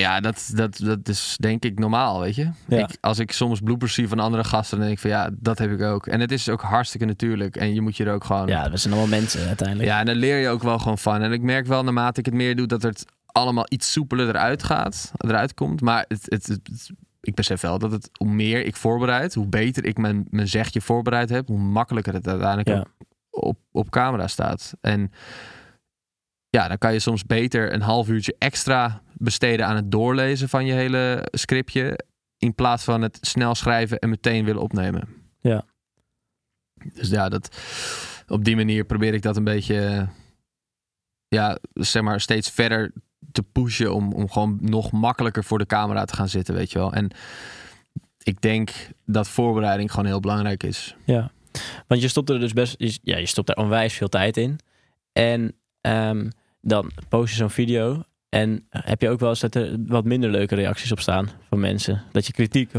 ja, 0.00 0.20
dat, 0.20 0.50
dat, 0.54 0.80
dat 0.84 1.08
is 1.08 1.36
denk 1.40 1.64
ik 1.64 1.78
normaal, 1.78 2.20
weet 2.20 2.34
je. 2.34 2.50
Ja. 2.68 2.78
Ik, 2.78 2.96
als 3.00 3.18
ik 3.18 3.32
soms 3.32 3.60
bloopers 3.60 3.94
zie 3.94 4.08
van 4.08 4.18
andere 4.18 4.44
gasten, 4.44 4.76
dan 4.78 4.86
denk 4.86 4.98
ik 4.98 5.02
van 5.02 5.10
ja, 5.18 5.30
dat 5.32 5.58
heb 5.58 5.70
ik 5.70 5.80
ook. 5.82 6.06
En 6.06 6.20
het 6.20 6.32
is 6.32 6.48
ook 6.48 6.60
hartstikke 6.62 7.06
natuurlijk. 7.06 7.56
En 7.56 7.74
je 7.74 7.80
moet 7.80 7.96
je 7.96 8.04
er 8.04 8.12
ook 8.14 8.24
gewoon... 8.24 8.46
Ja, 8.46 8.70
we 8.70 8.76
zijn 8.76 8.92
allemaal 8.94 9.10
mensen 9.18 9.46
uiteindelijk. 9.46 9.88
Ja, 9.88 9.98
en 10.00 10.06
daar 10.06 10.14
leer 10.14 10.38
je 10.40 10.48
ook 10.48 10.62
wel 10.62 10.78
gewoon 10.78 10.98
van. 10.98 11.22
En 11.22 11.32
ik 11.32 11.42
merk 11.42 11.66
wel 11.66 11.82
naarmate 11.84 12.20
ik 12.20 12.26
het 12.26 12.34
meer 12.34 12.56
doe, 12.56 12.66
dat 12.66 12.82
het 12.82 13.04
allemaal 13.26 13.66
iets 13.68 13.92
soepeler 13.92 14.28
eruit 14.28 14.62
gaat, 14.62 15.12
eruit 15.16 15.54
komt. 15.54 15.80
Maar 15.80 16.04
het, 16.08 16.22
het, 16.28 16.46
het- 16.46 16.90
ik 17.20 17.34
besef 17.34 17.60
wel 17.60 17.78
dat 17.78 17.92
het, 17.92 18.10
hoe 18.12 18.28
meer 18.30 18.64
ik 18.66 18.76
voorbereid, 18.76 19.34
hoe 19.34 19.46
beter 19.46 19.84
ik 19.84 19.96
mijn, 19.98 20.26
mijn 20.30 20.48
zegje 20.48 20.80
voorbereid 20.80 21.28
heb, 21.28 21.46
hoe 21.46 21.58
makkelijker 21.58 22.14
het 22.14 22.28
uiteindelijk 22.28 22.68
Ja. 22.68 22.78
ook 22.78 22.88
op, 23.30 23.58
op 23.72 23.90
camera 23.90 24.26
staat. 24.26 24.74
En 24.80 25.12
ja, 26.56 26.68
dan 26.68 26.78
kan 26.78 26.92
je 26.92 26.98
soms 26.98 27.26
beter 27.26 27.72
een 27.72 27.82
half 27.82 28.08
uurtje 28.08 28.34
extra 28.38 29.02
besteden 29.12 29.66
aan 29.66 29.76
het 29.76 29.90
doorlezen 29.90 30.48
van 30.48 30.66
je 30.66 30.72
hele 30.72 31.28
scriptje. 31.30 31.98
In 32.38 32.54
plaats 32.54 32.84
van 32.84 33.02
het 33.02 33.18
snel 33.20 33.54
schrijven 33.54 33.98
en 33.98 34.08
meteen 34.08 34.44
willen 34.44 34.62
opnemen. 34.62 35.08
Ja. 35.40 35.64
Dus 36.94 37.08
ja, 37.08 37.28
dat, 37.28 37.56
op 38.28 38.44
die 38.44 38.56
manier 38.56 38.84
probeer 38.84 39.14
ik 39.14 39.22
dat 39.22 39.36
een 39.36 39.44
beetje, 39.44 40.08
ja, 41.28 41.58
zeg 41.72 42.02
maar, 42.02 42.20
steeds 42.20 42.50
verder 42.50 42.92
te 43.32 43.42
pushen 43.42 43.94
om, 43.94 44.12
om 44.12 44.30
gewoon 44.30 44.58
nog 44.60 44.92
makkelijker 44.92 45.44
voor 45.44 45.58
de 45.58 45.66
camera 45.66 46.04
te 46.04 46.14
gaan 46.14 46.28
zitten, 46.28 46.54
weet 46.54 46.72
je 46.72 46.78
wel. 46.78 46.92
En 46.92 47.10
ik 48.22 48.40
denk 48.40 48.70
dat 49.04 49.28
voorbereiding 49.28 49.90
gewoon 49.90 50.06
heel 50.06 50.20
belangrijk 50.20 50.62
is. 50.62 50.96
Ja, 51.04 51.30
want 51.86 52.00
je 52.00 52.08
stopt 52.08 52.30
er 52.30 52.40
dus 52.40 52.52
best, 52.52 52.74
ja, 53.02 53.16
je 53.16 53.26
stopt 53.26 53.48
er 53.48 53.56
onwijs 53.56 53.94
veel 53.94 54.08
tijd 54.08 54.36
in. 54.36 54.58
En 55.12 55.54
ehm, 55.80 56.28
dan 56.66 56.90
post 57.08 57.30
je 57.30 57.36
zo'n 57.36 57.50
video. 57.50 58.02
En 58.28 58.66
heb 58.70 59.00
je 59.02 59.08
ook 59.08 59.20
wel 59.20 59.28
eens 59.28 59.40
dat 59.40 59.54
er 59.54 59.76
wat 59.86 60.04
minder 60.04 60.30
leuke 60.30 60.54
reacties 60.54 60.92
op 60.92 61.00
staan 61.00 61.30
van 61.48 61.60
mensen? 61.60 62.02
Dat 62.12 62.26
je 62.26 62.32
kritiek, 62.32 62.70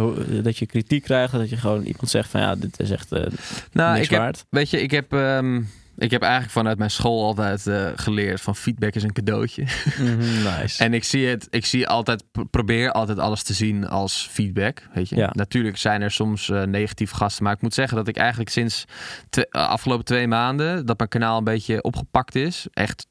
dat 0.43 0.57
je 0.57 0.65
kritiek 0.65 1.03
krijgt, 1.03 1.31
dat 1.33 1.49
je 1.49 1.57
gewoon 1.57 1.83
iemand 1.83 2.09
zegt 2.09 2.29
van 2.29 2.41
ja, 2.41 2.55
dit 2.55 2.79
is 2.79 2.91
echt 2.91 3.11
eh, 3.11 3.25
Nou, 3.71 3.93
niks 3.93 4.05
ik 4.05 4.11
heb, 4.11 4.19
waard. 4.19 4.45
weet 4.49 4.69
je, 4.69 4.81
ik 4.81 4.91
heb, 4.91 5.13
ehm, 5.13 5.61
ik 5.97 6.11
heb 6.11 6.21
eigenlijk 6.21 6.51
vanuit 6.51 6.77
mijn 6.77 6.91
school 6.91 7.23
altijd 7.25 7.67
eh, 7.67 7.87
geleerd 7.95 8.41
van 8.41 8.55
feedback 8.55 8.95
is 8.95 9.03
een 9.03 9.13
cadeautje. 9.13 9.63
Mhm, 9.99 10.43
nice. 10.59 10.83
En 10.83 10.93
ik 10.93 11.03
zie 11.03 11.27
het, 11.27 11.47
ik 11.49 11.65
zie 11.65 11.87
altijd, 11.87 12.23
pro- 12.31 12.43
probeer 12.43 12.91
altijd 12.91 13.19
alles 13.19 13.43
te 13.43 13.53
zien 13.53 13.87
als 13.87 14.27
feedback. 14.31 14.87
Weet 14.93 15.09
je, 15.09 15.15
Ja. 15.15 15.29
natuurlijk 15.33 15.77
zijn 15.77 16.01
er 16.01 16.11
soms 16.11 16.49
eh, 16.49 16.63
negatieve 16.63 17.15
gasten, 17.15 17.43
maar 17.43 17.53
ik 17.53 17.61
moet 17.61 17.73
zeggen 17.73 17.97
dat 17.97 18.07
ik 18.07 18.17
eigenlijk 18.17 18.49
sinds 18.49 18.85
de 19.29 19.51
afgelopen 19.51 20.05
twee 20.05 20.27
maanden 20.27 20.85
dat 20.85 20.97
mijn 20.97 21.09
kanaal 21.09 21.37
een 21.37 21.43
beetje 21.43 21.81
opgepakt 21.83 22.35
is, 22.35 22.65
echt 22.71 23.07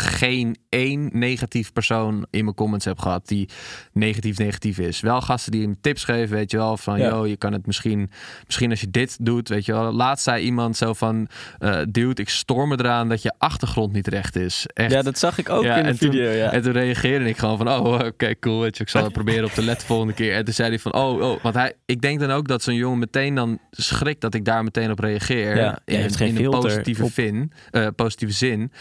geen 0.00 0.56
één 0.68 1.10
negatief 1.12 1.72
persoon 1.72 2.26
in 2.30 2.44
mijn 2.44 2.56
comments 2.56 2.84
heb 2.84 2.98
gehad 2.98 3.28
die 3.28 3.48
negatief 3.92 4.38
negatief 4.38 4.78
is. 4.78 5.00
Wel 5.00 5.20
gasten 5.20 5.52
die 5.52 5.68
me 5.68 5.76
tips 5.80 6.04
geven, 6.04 6.36
weet 6.36 6.50
je 6.50 6.56
wel, 6.56 6.76
van 6.76 6.98
Ja. 6.98 7.08
yo, 7.08 7.26
je 7.26 7.36
kan 7.36 7.52
het 7.52 7.66
misschien, 7.66 8.10
misschien 8.44 8.70
als 8.70 8.80
je 8.80 8.90
dit 8.90 9.16
doet, 9.24 9.48
weet 9.48 9.64
je 9.64 9.72
wel. 9.72 9.92
Laatst 9.92 10.24
zei 10.24 10.44
iemand 10.44 10.76
zo 10.76 10.92
van, 10.94 11.28
eh 11.58 11.78
dude, 11.88 12.22
ik 12.22 12.28
storm 12.28 12.72
eraan 12.72 13.08
dat 13.08 13.22
je 13.22 13.32
achtergrond 13.38 13.92
niet 13.92 14.08
recht 14.08 14.36
is. 14.36 14.66
Echt. 14.66 14.90
ja, 14.92 15.02
dat 15.02 15.18
zag 15.18 15.38
ik 15.38 15.48
ook 15.48 15.62
Ja, 15.64 15.76
in 15.76 15.82
de 15.82 15.98
toen- 15.98 16.10
video. 16.10 16.30
ja. 16.30 16.52
En 16.52 16.62
toen 16.62 16.72
reageerde 16.72 17.28
ik 17.28 17.36
gewoon 17.36 17.56
van, 17.56 17.68
oh, 17.68 17.92
oké, 18.06 18.38
cool. 18.38 18.60
Weet 18.60 18.76
je, 18.76 18.82
ik 18.82 18.88
zal 18.88 19.02
het 19.04 19.12
proberen 19.12 19.44
op 19.44 19.50
te 19.50 19.62
letten 19.62 19.86
volgende 19.86 20.12
keer. 20.14 20.34
En 20.34 20.44
toen 20.44 20.54
zei 20.54 20.68
hij 20.68 20.78
van, 20.78 20.94
oh, 20.94 21.20
oh. 21.22 21.42
Want 21.42 21.54
hij, 21.54 21.72
ik 21.86 22.00
denk 22.00 22.20
dan 22.20 22.30
ook 22.30 22.48
dat 22.48 22.62
zo'n 22.62 22.74
jongen 22.74 22.98
meteen 22.98 23.34
dan 23.34 23.58
schrikt 23.70 24.20
dat 24.20 24.34
ik 24.34 24.44
daar 24.44 24.64
meteen 24.64 24.90
op 24.90 24.98
reageer. 24.98 25.56
Ja, 25.56 25.78
in, 25.84 25.96
heeft 26.00 26.16
geen 26.16 26.36
in 26.36 26.44
een 26.44 26.50
positieve, 26.50 27.10
vin, 27.10 27.52
eh, 27.70 27.86
positieve 27.96 28.34
zin. 28.34 28.72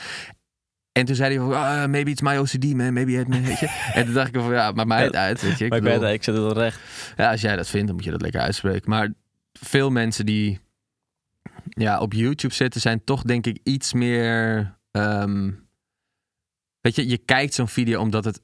En 0.91 1.05
toen 1.05 1.15
zei 1.15 1.35
hij 1.37 1.45
van, 1.45 1.53
ah, 1.55 1.85
maybe 1.89 2.09
it's 2.09 2.21
my 2.21 2.35
OCD, 2.37 2.63
man. 2.75 2.93
Maybe 2.93 3.11
it, 3.11 3.27
weet 3.27 3.59
je. 3.59 3.67
En 3.93 4.05
toen 4.05 4.13
dacht 4.13 4.35
ik 4.35 4.41
van, 4.41 4.51
ja, 4.53 4.71
maakt 4.71 4.87
mij 4.87 5.03
het 5.03 5.15
uit, 5.15 5.41
weet 5.41 5.57
je. 5.57 5.63
Ik 5.65 5.69
maar 5.71 5.81
bedoel, 5.81 6.01
het, 6.01 6.13
ik 6.13 6.23
zet 6.23 6.35
het 6.35 6.43
al 6.43 6.53
recht. 6.53 6.79
ja, 7.17 7.31
als 7.31 7.41
jij 7.41 7.55
dat 7.55 7.67
vindt, 7.69 7.87
dan 7.87 7.95
moet 7.95 8.05
je 8.05 8.11
dat 8.11 8.21
lekker 8.21 8.41
uitspreken. 8.41 8.89
Maar 8.89 9.13
veel 9.53 9.89
mensen 9.89 10.25
die 10.25 10.59
ja, 11.69 11.99
op 11.99 12.13
YouTube 12.13 12.53
zitten, 12.53 12.81
zijn 12.81 13.03
toch 13.03 13.21
denk 13.21 13.45
ik 13.45 13.59
iets 13.63 13.93
meer. 13.93 14.77
ehm, 14.91 15.51
weet 16.81 16.95
je, 16.95 17.07
je 17.07 17.17
kijkt 17.17 17.53
zo'n 17.53 17.67
video 17.67 18.01
omdat 18.01 18.25
het 18.25 18.41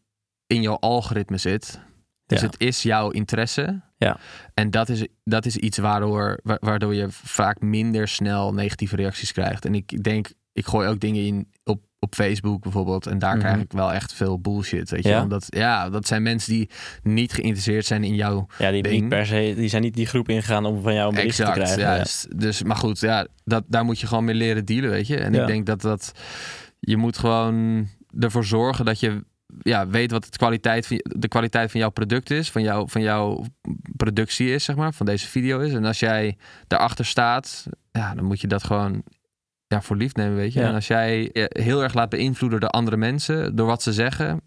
in 0.48 0.62
jouw 0.62 0.76
algoritme 0.80 1.38
zit. 1.38 1.80
Dus 2.26 2.40
Ja. 2.40 2.46
het 2.46 2.60
is 2.60 2.82
jouw 2.84 3.10
interesse. 3.10 3.82
Ja. 3.98 4.20
En 4.54 4.72
dat 4.72 4.90
is, 4.90 5.08
dat 5.24 5.46
is 5.46 5.58
iets 5.58 5.78
waardoor, 5.78 6.40
wa- 6.44 6.58
waardoor 6.60 6.94
je 6.96 7.08
vaak 7.10 7.62
minder 7.62 8.08
snel 8.08 8.54
negatieve 8.54 8.96
reacties 8.96 9.32
krijgt. 9.32 9.66
En 9.66 9.76
ik 9.76 10.04
denk, 10.04 10.28
ik 10.54 10.66
gooi 10.66 10.88
ook 10.88 11.00
dingen 11.00 11.26
in 11.26 11.52
op, 11.64 11.85
op 12.00 12.16
Facebook 12.16 12.62
bijvoorbeeld. 12.62 13.08
En 13.08 13.20
daar 13.20 13.36
Mhm. 13.38 13.40
krijg 13.46 13.62
ik 13.62 13.72
wel 13.72 13.94
echt 13.94 14.14
veel 14.14 14.40
bullshit. 14.40 14.90
Weet 14.90 15.04
je? 15.04 15.10
Ja? 15.10 15.22
Omdat, 15.22 15.46
ja, 15.50 15.90
dat 15.90 16.08
zijn 16.08 16.24
mensen 16.24 16.54
die 16.54 16.70
niet 17.04 17.34
geïnteresseerd 17.34 17.86
zijn 17.86 18.04
in 18.04 18.16
jouw 18.16 18.48
Ja, 18.58 18.72
die, 18.72 18.84
Ding. 18.84 19.00
niet 19.00 19.10
per 19.10 19.26
se, 19.26 19.54
die 19.58 19.70
zijn 19.70 19.82
niet 19.82 19.94
die 19.94 20.06
groep 20.06 20.30
ingegaan 20.30 20.66
om 20.66 20.82
van 20.82 20.94
jou 20.94 21.10
een 21.10 21.16
bericht 21.16 21.36
te 21.36 21.42
Exact, 21.44 21.60
krijgen. 21.60 21.84
Ja. 21.84 21.96
juist. 21.96 22.40
Dus, 22.40 22.64
maar 22.64 22.76
goed, 22.78 23.00
ja, 23.00 23.28
dat, 23.44 23.64
daar 23.68 23.86
moet 23.86 24.00
je 24.00 24.08
gewoon 24.08 24.24
mee 24.26 24.36
leren 24.36 24.66
dealen, 24.66 24.90
weet 24.90 25.08
je. 25.08 25.18
En 25.18 25.34
Ja. 25.34 25.42
ik 25.42 25.48
denk 25.48 25.66
dat 25.66 25.82
dat... 25.82 26.12
Je 26.80 26.98
moet 26.98 27.18
gewoon 27.18 27.88
ervoor 28.20 28.46
zorgen 28.46 28.86
dat 28.86 29.00
je 29.00 29.24
ja, 29.62 29.88
weet 29.88 30.12
wat 30.12 30.26
het 30.26 30.38
kwaliteit 30.38 30.88
van, 30.88 31.00
de 31.04 31.28
kwaliteit 31.28 31.72
van 31.72 31.80
jouw 31.80 31.90
product 31.90 32.30
is. 32.32 32.52
Van, 32.52 32.62
jou, 32.62 32.90
van 32.90 33.02
jouw 33.02 33.46
productie 33.96 34.54
is, 34.54 34.64
zeg 34.64 34.76
maar. 34.76 34.94
Van 34.94 35.06
deze 35.06 35.28
video 35.28 35.60
is. 35.60 35.74
En 35.74 35.86
als 35.86 36.00
jij 36.00 36.38
daarachter 36.68 37.06
staat, 37.06 37.66
ja, 37.92 38.16
dan 38.16 38.26
moet 38.26 38.42
je 38.42 38.48
dat 38.48 38.64
gewoon 38.64 39.04
ja, 39.68 39.82
voor 39.82 39.96
lief 39.96 40.14
nemen, 40.14 40.36
weet 40.36 40.54
je. 40.54 40.60
Ja. 40.60 40.68
En 40.68 40.74
als 40.74 40.88
jij 40.88 41.30
heel 41.50 41.84
erg 41.84 41.94
laat 41.94 42.10
beïnvloeden 42.10 42.60
door 42.60 42.70
andere 42.70 42.98
mensen, 42.98 43.56
door 43.56 43.68
wat 43.68 43.84
ze 43.84 43.94
zeggen... 43.94 44.42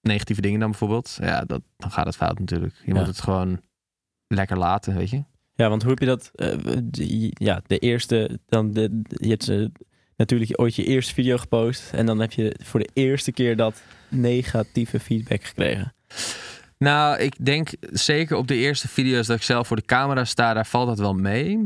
Negatieve 0.00 0.40
dingen 0.40 0.60
dan 0.60 0.70
bijvoorbeeld. 0.70 1.16
Ja, 1.20 1.44
dat, 1.44 1.62
dan 1.76 1.90
gaat 1.90 2.06
het 2.06 2.16
fout 2.16 2.38
natuurlijk. 2.38 2.74
Je 2.84 2.92
Ja. 2.92 2.98
moet 2.98 3.06
het 3.06 3.20
gewoon 3.20 3.60
lekker 4.26 4.58
laten, 4.58 4.96
weet 4.96 5.10
je. 5.10 5.24
Ja, 5.54 5.68
want 5.68 5.82
hoe 5.82 5.90
heb 5.90 6.00
je 6.00 6.06
dat? 6.06 6.30
eh, 6.34 6.56
die- 6.84 7.30
ja, 7.38 7.60
de 7.66 7.78
eerste, 7.78 8.38
dan 8.46 8.72
de, 8.72 9.00
je 9.08 9.28
hebt 9.28 9.48
eh, 9.48 9.66
natuurlijk 10.16 10.60
ooit 10.60 10.74
je 10.74 10.84
eerste 10.84 11.14
video 11.14 11.36
gepost 11.36 11.92
en 11.92 12.06
dan 12.06 12.18
heb 12.18 12.32
je 12.32 12.56
voor 12.64 12.80
de 12.80 12.88
eerste 12.92 13.32
keer 13.32 13.56
dat 13.56 13.82
negatieve 14.08 15.00
feedback 15.00 15.44
gekregen. 15.44 15.94
Nou, 16.78 17.18
ik 17.18 17.44
denk 17.44 17.70
zeker 17.80 18.36
op 18.36 18.46
de 18.48 18.54
eerste 18.56 18.88
video's 18.88 19.26
dat 19.26 19.36
ik 19.36 19.42
zelf 19.42 19.66
voor 19.66 19.76
de 19.76 19.84
camera 19.84 20.24
sta, 20.24 20.54
daar 20.54 20.66
valt 20.66 20.86
dat 20.88 20.98
wel 20.98 21.14
mee. 21.14 21.56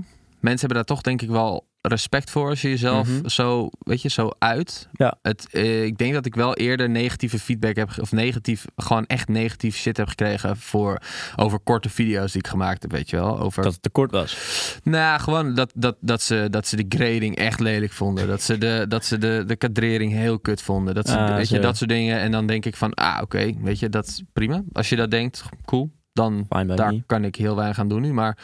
Mensen 0.40 0.58
hebben 0.58 0.76
daar 0.76 0.84
toch 0.84 1.00
denk 1.00 1.22
ik 1.22 1.28
wel 1.28 1.66
respect 1.82 2.30
voor 2.30 2.48
als 2.48 2.62
je 2.62 2.68
jezelf 2.68 3.08
Mhm. 3.08 3.28
zo, 3.28 3.68
weet 3.78 4.02
je, 4.02 4.08
zo 4.08 4.30
uit. 4.38 4.88
Ja. 4.92 5.18
Het, 5.22 5.48
eh, 5.50 5.84
ik 5.84 5.98
denk 5.98 6.12
dat 6.12 6.26
ik 6.26 6.34
wel 6.34 6.54
eerder 6.54 6.90
negatieve 6.90 7.38
feedback 7.38 7.76
heb, 7.76 7.90
of 8.00 8.12
negatief, 8.12 8.64
gewoon 8.76 9.06
echt 9.06 9.28
negatief 9.28 9.76
shit 9.76 9.96
heb 9.96 10.08
gekregen 10.08 10.56
voor 10.56 10.98
over 11.36 11.58
korte 11.58 11.88
video's 11.88 12.32
die 12.32 12.42
ik 12.42 12.46
gemaakt 12.48 12.82
heb, 12.82 12.90
weet 12.92 13.10
je 13.10 13.16
wel. 13.16 13.40
Over 13.40 13.62
Dat 13.62 13.72
het 13.72 13.82
te 13.82 13.90
kort 13.90 14.10
was. 14.10 14.36
nou, 14.82 15.20
gewoon 15.20 15.54
dat, 15.54 15.72
dat, 15.74 15.96
dat, 16.00 16.22
ze, 16.22 16.46
dat 16.50 16.66
ze 16.66 16.76
de 16.76 16.96
grading 16.96 17.36
echt 17.36 17.60
lelijk 17.60 17.92
vonden. 17.92 18.26
Dat 18.26 18.42
ze 18.42 18.58
de, 18.58 18.84
dat 18.88 19.04
ze 19.04 19.18
de, 19.18 19.44
de 19.46 19.56
kadrering 19.56 20.12
heel 20.12 20.38
kut 20.40 20.62
vonden. 20.62 20.94
Dat, 20.94 21.08
ze, 21.08 21.16
Ah, 21.18 21.34
weet 21.36 21.48
je, 21.48 21.58
dat 21.58 21.76
soort 21.76 21.90
dingen. 21.90 22.18
En 22.18 22.30
dan 22.30 22.46
denk 22.46 22.64
ik 22.66 22.76
van, 22.76 22.94
ah, 22.94 23.18
oké, 23.22 23.52
weet 23.62 23.78
je, 23.78 23.88
dat 23.88 24.06
is 24.06 24.22
prima. 24.32 24.62
Als 24.72 24.88
je 24.88 24.96
dat 24.96 25.10
denkt, 25.10 25.42
cool. 25.64 25.90
Dan 26.12 26.46
Fine 26.48 26.74
daar 26.74 26.94
kan 27.06 27.24
ik 27.24 27.36
heel 27.36 27.56
weinig 27.56 27.78
aan 27.78 27.88
doen 27.88 28.00
nu. 28.02 28.12
Maar 28.12 28.38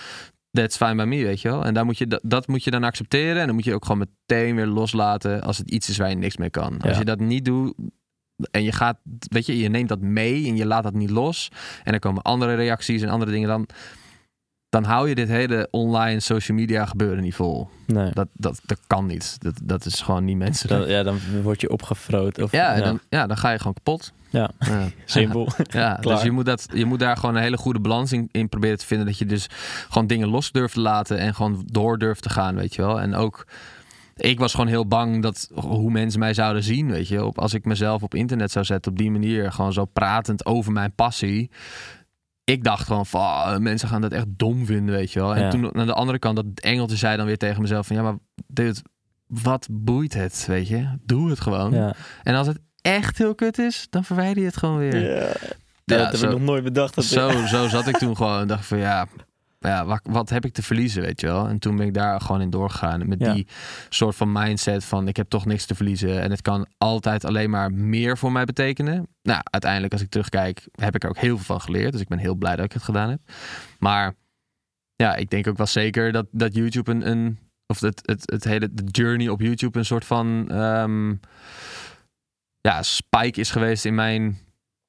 that's 0.59 0.77
fine 0.77 0.95
by 0.95 1.03
me, 1.03 1.25
weet 1.25 1.41
je 1.41 1.49
wel. 1.49 1.65
En 1.65 1.75
daar 1.75 1.85
moet 1.85 1.99
je, 1.99 2.07
dat, 2.07 2.21
dat 2.23 2.47
moet 2.47 2.65
je 2.65 2.71
dan 2.71 2.85
accepteren. 2.85 3.41
En 3.41 3.47
dan 3.47 3.55
moet 3.55 3.65
je 3.65 3.75
ook 3.75 3.85
gewoon 3.85 4.07
meteen 4.27 4.57
weer 4.57 4.67
loslaten 4.67 5.43
als 5.43 5.59
het 5.59 5.71
iets 5.71 5.89
is 5.89 5.97
waar 5.97 6.11
je 6.11 6.17
niks 6.17 6.37
mee 6.37 6.51
kan. 6.51 6.81
Als 6.81 6.99
je 6.99 7.05
dat 7.05 7.21
niet 7.21 7.45
doet 7.45 7.75
en 8.51 8.63
je 8.63 8.73
gaat, 8.73 8.99
weet 9.19 9.47
je, 9.47 9.59
je 9.59 9.69
neemt 9.69 9.89
dat 9.89 10.01
mee 10.01 10.47
en 10.47 10.57
je 10.57 10.67
laat 10.67 10.83
dat 10.83 10.95
niet 10.95 11.11
los. 11.11 11.51
En 11.85 11.93
er 11.93 11.99
komen 11.99 12.23
andere 12.23 12.55
reacties 12.55 13.03
en 13.03 13.09
andere 13.09 13.31
dingen 13.31 13.49
dan. 13.49 13.67
Dan 14.69 14.85
hou 14.85 15.09
je 15.09 15.15
dit 15.15 15.29
hele 15.29 15.69
online 15.71 16.21
social 16.21 16.57
media 16.57 16.87
gebeuren 16.87 17.23
niet 17.23 17.35
vol. 17.35 17.69
Nee. 17.87 18.11
Dat, 18.13 18.29
dat, 18.33 18.61
dat 18.67 18.79
kan 18.87 19.07
niet. 19.07 19.37
Dat, 19.39 19.61
dat 19.63 19.85
is 19.85 20.01
gewoon 20.01 20.25
niet 20.25 20.37
menselijk. 20.37 20.81
Dan, 20.81 20.91
ja, 20.91 21.03
dan 21.03 21.19
word 21.43 21.61
je 21.61 21.71
opgefroot. 21.71 22.43
Of, 22.43 22.53
ja, 22.53 22.81
Dan, 22.81 23.01
ja, 23.09 23.27
dan 23.27 23.37
ga 23.37 23.51
je 23.51 23.59
gewoon 23.59 23.75
kapot. 23.75 24.13
Ja. 24.31 24.51
Ja. 24.59 24.89
Simpel. 25.05 25.49
Ja, 25.71 25.95
dus 25.95 26.23
je 26.23 26.31
moet, 26.31 26.47
dat, 26.47 26.67
je 26.73 26.85
moet 26.85 26.99
daar 26.99 27.17
gewoon 27.17 27.35
een 27.35 27.43
hele 27.43 27.57
goede 27.57 27.81
balans 27.81 28.13
in, 28.13 28.29
in 28.33 28.49
proberen 28.49 28.79
te 28.79 28.87
vinden. 28.87 29.07
Dat 29.07 29.19
je 29.19 29.27
dus 29.27 29.47
gewoon 29.89 30.07
dingen 30.07 30.29
los 30.29 30.53
durft 30.53 30.75
te 30.75 30.81
laten 30.81 31.19
en 31.19 31.35
gewoon 31.35 31.63
door 31.67 31.99
durft 31.99 32.23
te 32.23 32.31
gaan, 32.31 32.55
weet 32.55 32.75
je 32.75 32.83
wel. 32.83 33.01
En 33.01 33.15
ook, 33.15 33.47
ik 34.17 34.39
was 34.39 34.53
gewoon 34.53 34.67
heel 34.67 34.87
bang 34.87 35.23
dat 35.23 35.51
hoe 35.55 35.91
mensen 35.91 36.21
mij 36.21 36.35
zouden 36.35 36.63
zien, 36.63 36.91
weet 36.91 37.09
je. 37.09 37.25
Op, 37.25 37.39
als 37.39 37.55
ik 37.55 37.65
mezelf 37.65 38.03
op 38.03 38.15
internet 38.15 38.51
zou 38.51 38.65
zetten 38.65 38.93
op 38.93 38.99
die 38.99 39.11
manier, 39.11 39.53
gewoon 39.53 39.73
zo 39.73 39.85
pratend 39.85 40.47
over 40.47 40.73
mijn 40.73 40.93
passie. 40.95 41.51
Ik 42.49 42.65
dacht 42.65 42.87
gewoon 42.87 43.07
van, 43.07 43.21
ah, 43.21 43.59
mensen 43.59 43.89
gaan 43.89 44.01
dat 44.01 44.13
echt 44.13 44.27
dom 44.29 44.67
vinden, 44.67 44.95
weet 44.95 45.13
je 45.13 45.21
wel. 45.21 45.35
En 45.35 45.43
Ja. 45.43 45.51
toen 45.51 45.75
aan 45.77 45.87
de 45.87 45.93
andere 45.95 46.19
kant, 46.19 46.37
dat 46.37 46.47
engeltje 46.55 46.97
zei 46.97 47.17
dan 47.17 47.27
weer 47.27 47.39
tegen 47.39 47.63
mezelf 47.63 47.87
van, 47.87 47.97
ja, 47.97 48.03
maar 48.03 48.17
dude, 48.47 48.81
wat 49.27 49.69
boeit 49.71 50.15
het, 50.15 50.45
weet 50.47 50.69
je? 50.69 50.89
Doe 51.05 51.31
het 51.31 51.41
gewoon. 51.41 51.73
Ja. 51.73 51.95
En 52.23 52.35
als 52.35 52.47
het 52.47 52.59
echt 52.83 53.19
heel 53.19 53.35
kut 53.35 53.59
is, 53.59 53.87
dan 53.91 54.05
verwijder 54.05 54.39
je 54.39 54.49
het 54.49 54.57
gewoon 54.57 54.79
weer. 54.79 55.15
Ja. 55.15 55.33
Ja, 55.85 55.97
dat 55.97 56.13
heb 56.13 56.23
ik 56.23 56.31
nog 56.31 56.41
nooit 56.41 56.65
bedacht. 56.65 56.95
Dat 56.95 57.05
Zo, 57.05 57.31
zo 57.47 57.69
zat 57.69 57.87
ik 57.87 57.97
toen 57.99 58.17
gewoon 58.17 58.41
en 58.41 58.47
dacht 58.49 58.67
van 58.67 58.79
ja, 58.79 59.07
ja 59.59 59.85
wat, 59.87 60.01
wat 60.03 60.29
heb 60.31 60.45
ik 60.45 60.53
te 60.53 60.63
verliezen, 60.63 61.03
weet 61.03 61.21
je 61.21 61.27
wel. 61.27 61.49
En 61.49 61.59
toen 61.59 61.77
ben 61.77 61.87
ik 61.87 61.95
daar 61.95 62.21
gewoon 62.21 62.41
in 62.41 62.51
doorgegaan. 62.51 63.09
Met 63.09 63.21
Ja. 63.21 63.33
die 63.33 63.47
soort 63.89 64.17
van 64.17 64.33
mindset 64.33 64.85
van 64.85 65.09
ik 65.09 65.17
heb 65.17 65.29
toch 65.29 65.47
niks 65.47 65.67
te 65.67 65.75
verliezen. 65.75 66.21
En 66.23 66.31
het 66.31 66.43
kan 66.43 66.67
altijd 66.79 67.25
alleen 67.25 67.51
maar 67.51 67.73
meer 67.73 68.19
voor 68.19 68.33
mij 68.33 68.45
betekenen. 68.45 69.09
Nou, 69.23 69.41
uiteindelijk 69.45 69.93
als 69.93 70.03
ik 70.03 70.11
terugkijk 70.11 70.69
heb 70.73 70.95
ik 70.95 71.03
er 71.03 71.09
ook 71.09 71.19
heel 71.19 71.37
veel 71.37 71.45
van 71.45 71.61
geleerd. 71.61 71.93
Dus 71.93 72.01
ik 72.01 72.09
ben 72.09 72.19
heel 72.19 72.35
blij 72.35 72.57
dat 72.57 72.65
ik 72.65 72.73
het 72.73 72.83
gedaan 72.83 73.11
heb. 73.11 73.21
Maar 73.79 74.15
ja, 74.95 75.15
ik 75.17 75.31
denk 75.31 75.47
ook 75.47 75.57
wel 75.57 75.67
zeker 75.67 76.13
dat, 76.13 76.27
dat 76.31 76.55
YouTube 76.55 76.91
een... 76.91 77.09
een 77.11 77.39
of 77.73 77.81
het, 77.81 78.01
het, 78.03 78.31
het 78.31 78.45
hele 78.45 78.69
de 78.73 78.85
journey 78.85 79.29
op 79.29 79.41
YouTube 79.41 79.79
een 79.79 79.85
soort 79.85 80.05
van 80.05 80.49
ehm, 80.51 81.15
ja, 82.61 82.83
spike 82.83 83.41
is 83.41 83.51
geweest 83.51 83.85
in 83.85 83.95
mijn 83.95 84.39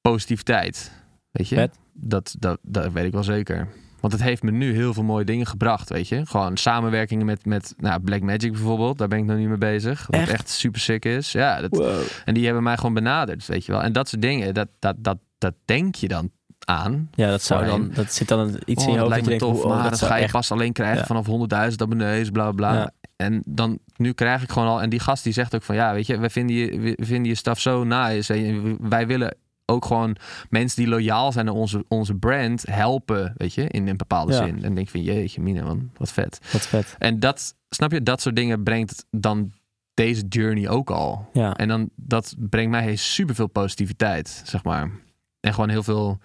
positiviteit. 0.02 0.92
Weet 1.32 1.48
je? 1.50 1.56
Dat, 1.94 2.36
dat, 2.40 2.60
dat 2.62 2.92
weet 2.92 3.06
ik 3.06 3.12
wel 3.12 3.24
zeker. 3.24 3.68
Want 4.00 4.14
het 4.14 4.22
heeft 4.22 4.44
me 4.44 4.52
nu 4.52 4.74
heel 4.74 4.94
veel 4.94 5.04
mooie 5.04 5.26
dingen 5.26 5.46
gebracht, 5.46 5.90
weet 5.90 6.08
je. 6.08 6.26
Gewoon 6.26 6.58
samenwerkingen 6.58 7.26
met, 7.26 7.46
met 7.46 7.74
nou, 7.78 8.00
Black 8.02 8.22
Magic 8.22 8.52
bijvoorbeeld. 8.52 8.98
Daar 8.98 9.08
ben 9.08 9.18
ik 9.20 9.26
nog 9.26 9.38
niet 9.38 9.48
mee 9.48 9.58
bezig. 9.58 10.06
Wat 10.08 10.20
Echt? 10.20 10.32
echt, 10.32 10.50
super 10.50 10.82
sick 10.82 11.06
is. 11.06 11.32
Ja, 11.32 11.62
dat, 11.62 11.70
Wow. 11.78 12.02
en 12.26 12.34
die 12.34 12.46
hebben 12.46 12.64
mij 12.64 12.76
gewoon 12.78 12.94
benaderd, 12.94 13.46
weet 13.46 13.66
je 13.66 13.72
wel. 13.72 13.82
En 13.84 13.92
dat 13.94 14.10
soort 14.10 14.22
dingen, 14.22 14.54
dat, 14.54 14.68
dat, 14.80 14.96
dat, 15.00 15.18
dat 15.38 15.54
denk 15.66 15.96
je 15.96 16.08
dan 16.08 16.32
aan. 16.66 17.10
Ja, 17.12 17.30
dat 17.30 17.42
zou 17.42 17.66
dan, 17.66 17.92
dat 17.94 18.14
zit 18.14 18.28
dan 18.28 18.60
iets 18.66 18.84
in 18.86 18.90
Oh, 18.90 18.96
je 18.96 19.00
dat 19.00 19.10
hoofd 19.10 19.10
lijkt 19.10 19.10
dat 19.10 19.26
me 19.26 19.34
je 19.34 19.40
denkt, 19.40 19.40
tof, 19.40 19.64
oh, 19.64 19.70
maar 19.82 19.90
dat 19.90 20.02
ga 20.02 20.16
je 20.16 20.24
echt... 20.24 20.32
pas 20.32 20.52
alleen 20.52 20.74
krijgen 20.74 20.98
Ja. 20.98 21.06
vanaf 21.06 21.70
100.000 21.72 21.76
abonnees, 21.76 22.30
bla 22.30 22.52
bla. 22.52 22.74
Ja. 22.74 22.92
En 23.16 23.42
dan, 23.46 23.80
nu 23.96 24.12
krijg 24.12 24.44
ik 24.44 24.52
gewoon 24.52 24.68
al, 24.68 24.82
en 24.82 24.90
die 24.90 25.00
gast 25.00 25.24
die 25.24 25.34
zegt 25.34 25.56
ook 25.56 25.64
van, 25.64 25.76
ja, 25.76 25.94
weet 25.94 26.08
je, 26.08 26.18
we 26.20 26.30
vinden 26.30 26.56
je, 26.56 26.80
we 26.80 27.06
vinden 27.06 27.26
je 27.28 27.36
stuff 27.36 27.60
zo 27.62 27.84
nice. 27.84 28.34
En 28.34 28.78
wij 28.90 29.08
willen 29.08 29.36
ook 29.70 29.86
gewoon 29.86 30.16
mensen 30.50 30.82
die 30.84 30.92
loyaal 30.92 31.32
zijn 31.32 31.48
aan 31.48 31.56
onze, 31.56 31.86
onze 31.88 32.16
brand 32.16 32.64
helpen, 32.70 33.34
weet 33.38 33.54
je, 33.54 33.68
in 33.68 33.88
een 33.88 33.98
bepaalde 33.98 34.34
Ja. 34.34 34.46
zin. 34.46 34.64
En 34.64 34.76
denk 34.76 34.90
van, 34.90 35.02
jeetje, 35.02 35.42
mina 35.42 35.64
man, 35.64 35.92
wat 35.98 36.12
vet. 36.12 36.40
Wat 36.52 36.68
vet. 36.68 36.96
En 37.00 37.20
dat, 37.20 37.56
snap 37.70 37.92
je, 37.92 38.04
dat 38.04 38.22
soort 38.22 38.36
dingen 38.36 38.64
brengt 38.64 39.06
dan 39.12 39.52
deze 39.94 40.26
journey 40.30 40.70
ook 40.70 40.90
al. 40.90 41.30
Ja. 41.34 41.56
En 41.56 41.68
dan, 41.68 41.90
dat 41.96 42.36
brengt 42.38 42.72
mij 42.72 42.96
super 42.96 43.36
veel 43.36 43.48
positiviteit, 43.48 44.42
zeg 44.46 44.64
maar. 44.64 44.92
En 45.40 45.54
gewoon 45.54 45.70
heel 45.70 45.84
veel 45.84 46.20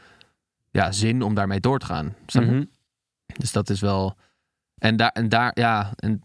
ja, 0.70 0.92
zin 0.92 1.22
om 1.22 1.34
daarmee 1.34 1.60
door 1.60 1.78
te 1.78 1.86
gaan. 1.86 2.14
Snap 2.26 2.44
je? 2.44 2.50
Mhm. 2.50 2.64
Dus 3.38 3.52
dat 3.52 3.70
is 3.70 3.80
wel. 3.80 4.16
En 4.78 4.96
daar, 4.96 5.10
en 5.10 5.28
daar, 5.28 5.50
ja, 5.54 5.92
en 5.96 6.22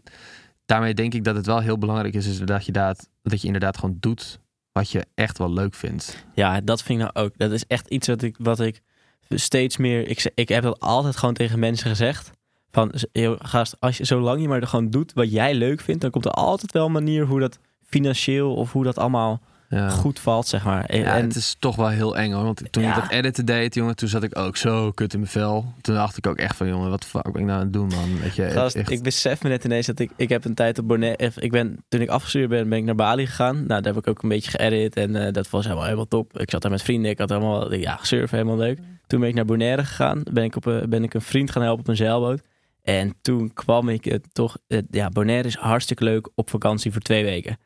daarmee 0.66 0.94
denk 0.94 1.14
ik 1.14 1.24
dat 1.24 1.36
het 1.36 1.46
wel 1.46 1.60
heel 1.60 1.78
belangrijk 1.78 2.14
is, 2.14 2.28
is 2.28 2.40
dat 2.40 2.66
je, 2.66 2.72
dat, 2.72 3.10
dat 3.22 3.42
je 3.42 3.46
inderdaad 3.48 3.78
gewoon 3.78 3.98
doet 4.00 4.40
wat 4.80 4.92
je 4.92 5.06
echt 5.16 5.38
wel 5.38 5.54
leuk 5.54 5.74
vindt. 5.74 6.26
Ja, 6.34 6.62
dat 6.62 6.84
vind 6.84 7.00
ik 7.00 7.06
nou 7.06 7.26
ook. 7.26 7.38
Dat 7.38 7.52
is 7.52 7.66
echt 7.68 7.88
iets 7.88 8.08
wat 8.08 8.22
ik, 8.22 8.36
wat 8.40 8.60
ik 8.60 8.82
steeds 9.30 9.78
meer. 9.78 10.08
Ik, 10.08 10.32
ik 10.36 10.50
heb 10.50 10.64
dat 10.64 10.80
altijd 10.80 11.18
gewoon 11.18 11.34
tegen 11.34 11.60
mensen 11.60 11.90
gezegd. 11.90 12.32
Van, 12.72 12.92
gast, 13.40 13.76
als 13.80 13.98
je, 13.98 14.04
zolang 14.06 14.42
je 14.42 14.48
maar 14.48 14.68
gewoon 14.68 14.90
doet 14.90 15.14
wat 15.14 15.32
jij 15.32 15.54
leuk 15.54 15.82
vindt, 15.82 16.02
dan 16.02 16.12
komt 16.12 16.26
er 16.26 16.32
altijd 16.32 16.72
wel 16.72 16.86
een 16.86 16.92
manier 16.92 17.26
hoe 17.26 17.40
dat 17.40 17.60
financieel 17.84 18.54
of 18.54 18.72
hoe 18.72 18.84
dat 18.84 18.98
allemaal 18.98 19.42
Ja. 19.70 19.90
goed 19.90 20.20
valt, 20.20 20.48
zeg 20.48 20.64
maar. 20.64 20.86
En, 20.86 21.00
Ja, 21.00 21.16
het 21.16 21.36
is 21.36 21.56
toch 21.60 21.76
wel 21.76 21.88
heel 21.90 22.18
eng 22.18 22.32
hoor. 22.32 22.44
Want 22.44 22.62
toen 22.72 22.84
Ja. 22.84 22.90
ik 22.96 23.02
dat 23.02 23.12
editen 23.12 23.46
deed, 23.46 23.76
jongen, 23.76 23.96
toen 23.96 24.08
zat 24.10 24.24
ik 24.24 24.38
ook 24.38 24.58
zo 24.58 24.92
kut 24.92 25.14
in 25.14 25.20
mijn 25.20 25.32
vel. 25.32 25.74
Toen 25.82 25.96
dacht 25.96 26.18
ik 26.18 26.28
ook 26.28 26.38
echt 26.38 26.56
van, 26.56 26.68
jongen, 26.68 26.90
wat 26.90 27.06
fuck 27.06 27.32
ben 27.32 27.42
ik 27.42 27.48
nou 27.48 27.52
aan 27.60 27.64
het 27.64 27.74
doen, 27.74 27.88
man? 27.88 28.20
Weet 28.20 28.36
je, 28.36 28.50
Gast, 28.50 28.76
echt, 28.76 28.90
ik 28.92 29.04
besef 29.04 29.44
me 29.44 29.50
net 29.50 29.64
ineens 29.64 29.86
dat 29.86 30.00
ik... 30.00 30.12
Ik 30.16 30.30
heb 30.30 30.46
een 30.46 30.54
tijd 30.54 30.80
op 30.80 30.88
Bonaire... 30.88 31.32
Ik 31.36 31.52
ben, 31.52 31.78
toen 31.90 32.02
ik 32.02 32.10
afgestuurd 32.10 32.50
ben, 32.50 32.70
ben 32.70 32.78
ik 32.78 32.84
naar 32.84 32.96
Bali 32.96 33.26
gegaan. 33.28 33.56
Nou, 33.56 33.68
daar 33.82 33.94
heb 33.94 33.98
ik 33.98 34.08
ook 34.08 34.24
een 34.24 34.30
beetje 34.30 34.52
geëdit. 34.52 34.96
En 34.96 35.16
eh, 35.16 35.34
dat 35.34 35.50
was 35.50 35.64
helemaal, 35.64 35.84
helemaal 35.86 36.08
top. 36.08 36.40
Ik 36.40 36.50
zat 36.50 36.62
daar 36.62 36.72
met 36.72 36.82
vrienden. 36.82 37.12
Ik 37.12 37.18
had 37.18 37.30
helemaal... 37.30 37.74
Ja, 37.74 38.00
surfen, 38.02 38.38
helemaal 38.38 38.58
leuk. 38.60 38.80
Toen 39.08 39.20
ben 39.20 39.30
ik 39.30 39.36
naar 39.36 39.46
Bonaire 39.46 39.86
gegaan. 39.86 40.22
Ben 40.32 40.44
ik, 40.44 40.56
op, 40.56 40.66
een- 40.66 40.90
ben 40.90 41.04
ik 41.04 41.14
een 41.14 41.22
vriend 41.22 41.52
gaan 41.52 41.62
helpen 41.64 41.80
op 41.82 41.88
een 41.88 41.96
zeilboot. 41.96 42.42
En 42.84 43.14
toen 43.22 43.54
kwam 43.54 43.90
ik 43.90 44.06
het 44.06 44.26
toch... 44.32 44.58
het- 44.68 44.86
ja, 44.92 45.10
Bonaire 45.10 45.48
is 45.48 45.56
hartstikke 45.56 46.04
leuk 46.04 46.30
op 46.36 46.50
vakantie 46.50 46.92
voor 46.92 47.02
twee 47.02 47.24
weken. 47.24 47.58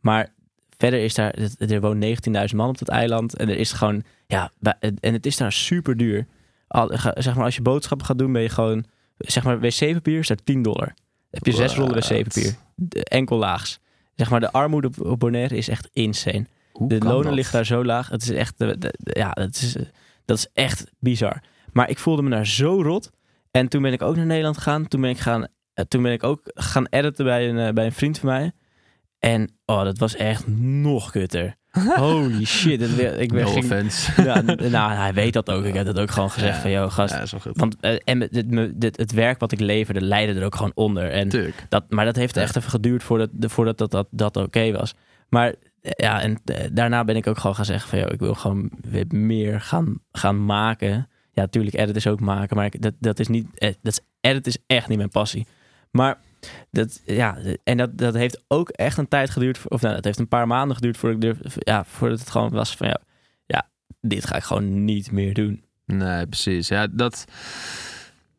Maar 0.00 0.28
verder 0.82 1.00
is 1.04 1.14
daar... 1.14 1.34
Er 1.58 1.80
woont 1.80 2.04
19.000 2.50 2.56
man 2.56 2.68
op 2.68 2.78
dat 2.78 2.88
eiland. 2.88 3.36
En 3.36 3.48
er 3.48 3.56
is 3.58 3.72
gewoon... 3.72 4.02
Ja, 4.26 4.50
en 4.80 5.12
het 5.12 5.26
is 5.26 5.36
daar 5.36 5.52
super 5.52 5.96
duur. 5.96 6.26
Zeg 7.14 7.34
maar, 7.34 7.44
als 7.44 7.56
je 7.56 7.62
boodschappen 7.62 8.06
gaat 8.06 8.18
doen, 8.18 8.32
ben 8.32 8.42
je 8.42 8.48
gewoon 8.48 8.84
zeg 9.18 9.44
maar, 9.44 9.60
wc-papier 9.60 10.18
is 10.18 10.26
daar 10.28 10.36
10 10.44 10.62
dollar. 10.62 10.94
heb 11.30 11.46
je 11.46 11.52
zes 11.52 11.74
rollen 11.74 11.94
wc-papier. 11.94 12.54
Enkel 13.02 13.36
laags. 13.38 13.78
Zeg 14.16 14.30
maar, 14.30 14.40
de 14.40 14.52
armoede 14.52 14.90
op- 15.02 15.18
Bonaire 15.18 15.56
is 15.56 15.68
echt 15.68 15.88
insane. 15.92 16.46
hoe 16.72 16.88
De 16.88 16.98
lonen 16.98 17.24
dat? 17.24 17.34
liggen 17.34 17.54
daar 17.54 17.66
zo 17.66 17.84
laag. 17.84 18.08
Het 18.08 18.22
is 18.22 18.30
echt, 18.30 18.58
de- 18.58 18.78
de- 18.78 18.94
de- 18.98 19.18
ja, 19.18 19.30
dat 19.30 19.54
is, 19.54 19.76
dat 20.24 20.38
is 20.38 20.46
echt 20.54 20.84
bizar. 20.98 21.40
Maar 21.72 21.90
ik 21.90 21.98
voelde 21.98 22.22
me 22.22 22.30
daar 22.30 22.46
zo 22.46 22.82
rot. 22.82 23.10
En 23.50 23.68
toen 23.68 23.82
ben 23.82 23.92
ik 23.92 24.02
ook 24.02 24.16
naar 24.16 24.26
Nederland 24.26 24.56
gegaan. 24.56 24.88
Toen 24.88 25.00
ben 25.00 25.10
ik, 25.10 25.18
gaan, 25.18 25.46
eh, 25.74 25.84
toen 25.84 26.02
ben 26.02 26.12
ik 26.12 26.22
ook 26.22 26.40
gaan 26.54 26.86
editen 26.90 27.24
bij 27.24 27.48
een, 27.48 27.58
eh, 27.58 27.72
bij 27.72 27.84
een 27.84 27.92
vriend 27.92 28.18
van 28.18 28.28
mij. 28.28 28.52
En 29.24 29.50
oh, 29.66 29.84
dat 29.84 29.98
was 29.98 30.16
echt 30.16 30.46
nog 30.56 31.10
kutter. 31.10 31.56
Holy 31.96 32.44
shit. 32.44 32.98
Ik 33.18 33.32
ben, 33.32 33.44
No 33.44 33.52
offense. 33.52 34.22
ja, 34.28 34.40
nou, 34.40 34.92
hij 34.92 35.14
weet 35.14 35.32
dat 35.32 35.50
ook. 35.50 35.64
Ik 35.64 35.74
heb 35.74 35.86
dat 35.86 35.98
ook 35.98 36.10
gewoon 36.10 36.30
gezegd 36.30 36.54
Ja. 36.54 36.60
van, 36.60 36.70
joh, 36.70 36.90
gast, 36.90 37.14
Ja, 37.14 37.38
goed. 37.38 37.56
want 37.58 37.76
eh, 37.80 37.96
en 38.04 38.20
het, 38.20 38.44
het, 38.78 38.96
het, 38.96 39.12
werk 39.12 39.40
wat 39.40 39.52
ik 39.52 39.60
leverde 39.60 40.00
leidde 40.00 40.40
er 40.40 40.46
ook 40.46 40.54
gewoon 40.56 40.72
onder. 40.74 41.10
En 41.10 41.28
Tuurlijk. 41.28 41.66
dat, 41.68 41.84
maar 41.88 42.04
dat 42.04 42.16
heeft 42.16 42.36
echt 42.36 42.56
even 42.56 42.70
geduurd 42.70 43.02
voordat, 43.02 43.28
voordat 43.38 43.78
dat, 43.78 43.90
dat, 43.90 44.06
dat 44.10 44.36
oké 44.36 44.72
was. 44.72 44.94
Maar 45.28 45.54
eh, 45.80 45.90
ja, 45.96 46.20
en 46.20 46.40
eh, 46.44 46.66
daarna 46.72 47.04
ben 47.04 47.16
ik 47.16 47.26
ook 47.26 47.38
gewoon 47.38 47.56
gaan 47.56 47.64
zeggen 47.64 47.88
van... 47.88 47.98
Joh, 47.98 48.12
ik 48.12 48.20
wil 48.20 48.34
gewoon 48.34 48.70
weer 48.90 49.06
meer 49.08 49.60
gaan, 49.60 49.98
gaan 50.12 50.44
maken. 50.44 51.08
Ja, 51.32 51.42
natuurlijk, 51.42 51.76
edit 51.76 51.96
is 51.96 52.06
ook 52.06 52.20
maken. 52.20 52.56
Maar 52.56 52.66
ik, 52.66 52.82
dat, 52.82 52.94
dat 52.98 53.18
is 53.18 53.28
niet... 53.28 53.46
Dat 53.58 53.76
is, 53.82 54.00
edit 54.20 54.46
is 54.46 54.58
echt 54.66 54.88
niet 54.88 54.98
mijn 54.98 55.08
passie. 55.08 55.46
Maar 55.90 56.18
dat, 56.70 57.02
ja, 57.04 57.38
en 57.64 57.76
dat, 57.76 57.98
dat 57.98 58.14
heeft 58.14 58.44
ook 58.48 58.68
echt 58.68 58.98
een 58.98 59.08
tijd 59.08 59.30
geduurd. 59.30 59.68
Of 59.68 59.80
nou, 59.80 59.94
dat 59.94 60.04
heeft 60.04 60.18
een 60.18 60.28
paar 60.28 60.46
maanden 60.46 60.76
geduurd 60.76 60.96
voordat 60.96 61.36
ik 61.36 61.52
ja, 61.58 61.84
voordat 61.84 62.18
het 62.18 62.30
gewoon 62.30 62.50
was 62.50 62.76
van... 62.76 62.86
Ja, 62.86 63.00
ja, 63.46 63.68
dit 64.00 64.26
ga 64.26 64.36
ik 64.36 64.42
gewoon 64.42 64.84
niet 64.84 65.12
meer 65.12 65.34
doen. 65.34 65.64
Nee, 65.86 66.26
precies. 66.26 66.68
Ja, 66.68 66.86
dat. 66.86 67.24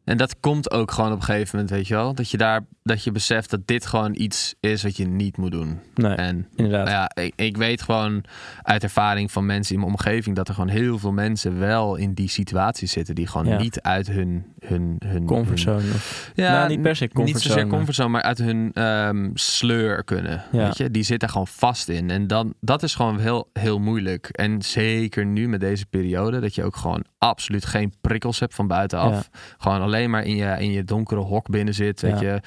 En 0.06 0.18
dat 0.18 0.40
komt 0.40 0.72
ook 0.72 0.92
gewoon 0.92 1.12
op 1.12 1.18
een 1.18 1.24
gegeven 1.24 1.50
moment, 1.52 1.70
weet 1.76 1.88
je 1.88 1.94
wel. 1.94 2.14
Dat 2.14 2.30
je 2.30 2.38
daar, 2.38 2.66
dat 2.84 3.04
je 3.04 3.12
beseft 3.12 3.50
dat 3.50 3.68
dit 3.68 3.86
gewoon 3.86 4.12
iets 4.16 4.56
is 4.60 4.84
wat 4.84 4.98
je 4.98 5.08
niet 5.08 5.38
moet 5.38 5.52
doen. 5.52 5.80
Nee, 5.96 6.14
En 6.16 6.48
inderdaad. 6.56 6.86
nou 6.86 6.96
ja, 7.16 7.24
ik, 7.24 7.34
ik 7.36 7.58
weet 7.58 7.82
gewoon 7.82 8.24
uit 8.62 8.84
ervaring 8.84 9.32
van 9.32 9.46
mensen 9.46 9.74
in 9.76 9.80
mijn 9.82 9.92
omgeving 9.92 10.36
dat 10.36 10.48
er 10.48 10.54
gewoon 10.54 10.70
heel 10.70 11.00
veel 11.00 11.12
mensen 11.12 11.60
wel 11.60 11.96
in 11.96 12.14
die 12.14 12.30
situatie 12.30 12.88
zitten 12.88 13.16
die 13.16 13.28
gewoon 13.28 13.48
Ja. 13.48 13.58
niet 13.58 13.82
uit 13.82 14.08
hun 14.08 14.46
hun 14.66 14.96
hun 15.06 15.26
Comfortzone. 15.26 15.82
hun- 15.82 15.92
ja, 16.34 16.52
Nou, 16.52 16.70
niet 16.70 16.82
per 16.82 16.96
se 16.96 17.04
Niet 17.04 17.12
zozeer 17.14 17.68
comfortzone, 17.68 18.10
maar- 18.10 18.22
comfortzone, 18.22 18.22
uit 18.22 18.38
hun 18.38 18.72
ehm, 18.74 19.30
sleur 19.34 20.04
kunnen. 20.04 20.44
Ja. 20.52 20.64
Weet 20.66 20.78
je? 20.78 20.92
Die 20.92 21.04
zit 21.04 21.20
daar 21.20 21.30
gewoon 21.30 21.48
vast 21.48 21.90
in. 21.90 22.10
En 22.10 22.28
dan, 22.28 22.54
dat 22.62 22.84
is 22.84 22.96
gewoon 22.96 23.20
heel, 23.20 23.50
heel 23.54 23.80
moeilijk. 23.80 24.28
En 24.28 24.62
zeker 24.62 25.26
nu 25.26 25.48
met 25.50 25.60
deze 25.60 25.86
periode, 25.86 26.40
dat 26.40 26.56
je 26.56 26.64
ook 26.64 26.76
gewoon 26.76 27.04
absoluut 27.18 27.66
geen 27.66 27.94
prikkels 28.02 28.40
hebt 28.40 28.54
van 28.56 28.68
buitenaf. 28.68 29.30
Gewoon 29.58 29.82
alleen 29.82 29.92
maar 30.10 30.24
in 30.24 30.36
je, 30.36 30.56
in 30.60 30.72
je 30.72 30.84
donkere 30.84 31.22
hok 31.22 31.50
binnen 31.50 31.74
zit. 31.74 32.02
Weet 32.02 32.20
je? 32.20 32.42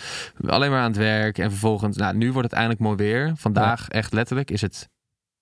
Alleen 0.47 0.71
maar 0.71 0.81
aan 0.81 0.91
het 0.91 0.97
werk. 0.97 1.39
En 1.39 1.51
vervolgens, 1.51 1.97
nou, 1.97 2.17
nu 2.17 2.33
wordt 2.33 2.49
het 2.49 2.57
eindelijk 2.57 2.83
mooi 2.83 2.97
weer. 2.97 3.33
Vandaag, 3.37 3.89
echt 3.89 4.13
letterlijk, 4.13 4.51
is 4.51 4.61
het 4.61 4.89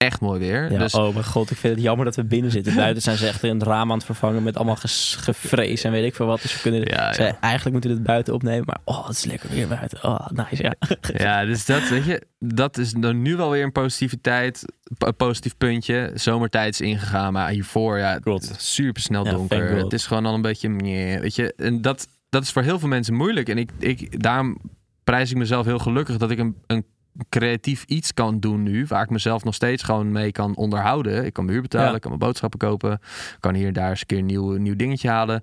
echt 0.05 0.21
mooi 0.21 0.41
weer. 0.41 0.73
Ja, 0.73 0.79
dus 0.79 0.95
oh 0.95 1.13
mijn 1.13 1.25
god, 1.25 1.51
ik 1.51 1.57
vind 1.57 1.75
het 1.75 1.83
jammer 1.83 2.05
dat 2.05 2.17
we 2.17 2.25
binnen 2.25 2.51
zitten. 2.51 2.75
Buiten 2.85 3.03
zijn 3.03 3.17
ze 3.17 3.27
echt 3.27 3.43
een 3.43 3.63
raam 3.63 3.91
aan 3.91 3.97
het 3.97 4.07
vervangen 4.07 4.43
met 4.43 4.57
allemaal 4.57 4.77
gevrees 4.77 5.85
en 5.85 5.93
weet 5.93 6.05
ik 6.05 6.15
veel 6.15 6.27
wat. 6.27 6.43
Dus 6.43 6.55
we 6.55 6.61
kunnen 6.61 6.81
Ja, 6.81 7.13
ze, 7.13 7.23
ja. 7.23 7.37
eigenlijk 7.41 7.73
moeten 7.73 7.91
we 7.91 7.97
dit 7.97 8.07
buiten 8.07 8.35
opnemen. 8.35 8.65
Maar 8.67 8.79
oh, 8.85 9.07
het 9.07 9.17
is 9.17 9.25
lekker 9.25 9.51
weer 9.51 9.69
buiten. 9.69 10.05
Oh, 10.05 10.27
nice, 10.29 10.63
ja. 10.63 10.75
Ja, 11.15 11.45
dus 11.45 11.67
dat, 11.67 11.89
weet 11.89 12.05
je, 12.05 12.23
dat 12.39 12.79
is 12.79 12.93
dan 12.93 13.23
nu 13.23 13.37
wel 13.37 13.51
weer 13.51 13.63
een 13.63 13.73
positiviteit, 13.73 14.65
een 14.99 15.17
positief 15.17 15.57
puntje. 15.57 16.11
Zomertijd 16.15 16.73
is 16.73 16.81
ingegaan, 16.81 17.33
maar 17.33 17.51
hiervoor, 17.51 17.99
ja, 17.99 18.21
het 18.25 18.43
is 18.43 18.75
super 18.75 19.03
snel 19.03 19.25
donker. 19.25 19.69
God. 19.69 19.83
Het 19.83 19.93
is 19.93 20.07
gewoon 20.07 20.27
al 20.27 20.35
een 20.35 20.43
beetje, 20.43 20.69
meh, 20.69 21.21
weet 21.21 21.35
je, 21.35 21.55
en 21.57 21.83
dat, 21.83 22.09
dat 22.29 22.43
is 22.43 22.51
voor 22.51 22.63
heel 22.63 22.79
veel 22.79 22.89
mensen 22.89 23.15
moeilijk. 23.15 23.49
En 23.49 23.59
ik, 23.59 23.71
ik, 23.79 24.23
daarom 24.23 24.59
prijs 25.05 25.31
ik 25.31 25.37
mezelf 25.37 25.67
heel 25.67 25.79
gelukkig 25.79 26.17
dat 26.17 26.31
ik 26.31 26.39
een, 26.39 26.57
een 26.67 26.85
creatief 27.29 27.85
iets 27.85 28.15
kan 28.15 28.41
doen 28.41 28.63
nu, 28.63 28.87
waar 28.87 29.03
ik 29.03 29.11
mezelf 29.11 29.45
nog 29.45 29.55
steeds 29.55 29.83
gewoon 29.83 30.13
mee 30.13 30.33
kan 30.33 30.57
onderhouden. 30.57 31.25
Ik 31.25 31.33
kan 31.33 31.45
mijn 31.45 31.57
huur 31.57 31.67
betalen, 31.67 31.89
Ja. 31.89 31.95
ik 31.95 32.01
kan 32.01 32.11
mijn 32.11 32.23
boodschappen 32.23 32.59
kopen, 32.59 33.01
kan 33.41 33.55
hier 33.55 33.67
en 33.67 33.73
daar 33.73 33.91
eens 33.91 34.01
een 34.01 34.07
keer 34.07 34.19
een 34.19 34.27
nieuw, 34.27 34.53
nieuw 34.57 34.77
dingetje 34.77 35.09
halen. 35.09 35.43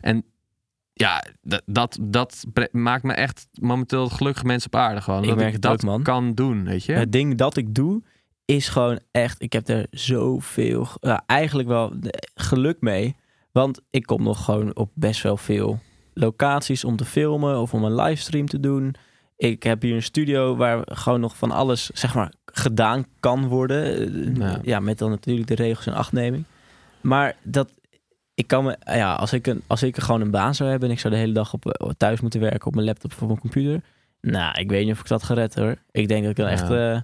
En 0.00 0.24
ja, 0.92 1.24
dat, 1.42 1.62
dat, 1.66 1.98
dat 2.00 2.44
maakt 2.70 3.02
me 3.02 3.12
echt 3.12 3.46
momenteel 3.52 4.02
het 4.04 4.12
gelukkige 4.12 4.46
mensen 4.46 4.72
op 4.72 4.80
aarde 4.80 5.00
gewoon. 5.00 5.24
Ik 5.24 5.28
dat 5.28 5.40
ik 5.40 5.60
dat 5.60 5.72
ook, 5.72 5.82
man. 5.82 6.02
kan 6.02 6.34
doen, 6.34 6.64
weet 6.64 6.84
je? 6.84 6.92
Het 6.92 7.12
ding 7.12 7.36
dat 7.36 7.56
ik 7.56 7.74
doe 7.74 8.02
is 8.44 8.68
gewoon 8.68 9.00
echt, 9.10 9.42
ik 9.42 9.52
heb 9.52 9.68
er 9.68 9.86
zoveel, 9.90 10.86
ja, 11.00 11.22
eigenlijk 11.26 11.68
wel 11.68 11.92
geluk 12.34 12.80
mee. 12.80 13.16
Want 13.52 13.80
ik 13.90 14.06
kom 14.06 14.22
nog 14.22 14.44
gewoon 14.44 14.76
op 14.76 14.90
best 14.94 15.22
wel 15.22 15.36
veel 15.36 15.78
locaties 16.14 16.84
om 16.84 16.96
te 16.96 17.04
filmen 17.04 17.58
of 17.58 17.74
om 17.74 17.84
een 17.84 17.94
livestream 17.94 18.46
te 18.46 18.60
doen. 18.60 18.94
Ik 19.40 19.62
heb 19.62 19.82
hier 19.82 19.94
een 19.94 20.02
studio 20.02 20.56
waar 20.56 20.82
gewoon 20.84 21.20
nog 21.20 21.36
van 21.36 21.50
alles, 21.50 21.86
zeg 21.90 22.14
maar, 22.14 22.32
gedaan 22.44 23.04
kan 23.20 23.46
worden. 23.46 24.34
Ja. 24.36 24.58
Ja, 24.62 24.80
met 24.80 24.98
dan 24.98 25.10
natuurlijk 25.10 25.46
de 25.48 25.54
regels 25.54 25.86
in 25.86 25.92
achtneming. 25.92 26.44
Maar 27.00 27.36
dat, 27.42 27.72
ik 28.34 28.46
kan 28.46 28.64
me, 28.64 28.76
ja, 28.84 29.14
als 29.14 29.32
ik, 29.32 29.46
een, 29.46 29.62
als 29.66 29.82
ik 29.82 29.98
gewoon 29.98 30.20
een 30.20 30.30
baan 30.30 30.54
zou 30.54 30.70
hebben 30.70 30.88
en 30.88 30.94
ik 30.94 31.00
zou 31.00 31.14
de 31.14 31.20
hele 31.20 31.32
dag 31.32 31.52
op, 31.52 31.66
eh, 31.66 31.90
thuis 31.96 32.20
moeten 32.20 32.40
werken 32.40 32.66
op 32.66 32.74
mijn 32.74 32.86
laptop 32.86 33.10
of 33.12 33.22
op 33.22 33.28
mijn 33.28 33.40
computer. 33.40 33.80
Nou, 34.20 34.58
ik 34.60 34.70
weet 34.70 34.84
niet 34.84 34.92
of 34.94 35.00
ik 35.00 35.08
dat 35.08 35.22
gered 35.22 35.54
hoor. 35.54 35.76
Ik 35.90 36.08
denk 36.08 36.22
dat 36.22 36.30
ik 36.30 36.36
dan 36.36 36.46
Ja. 36.46 36.52
echt, 36.52 36.70
eh, 36.70 37.00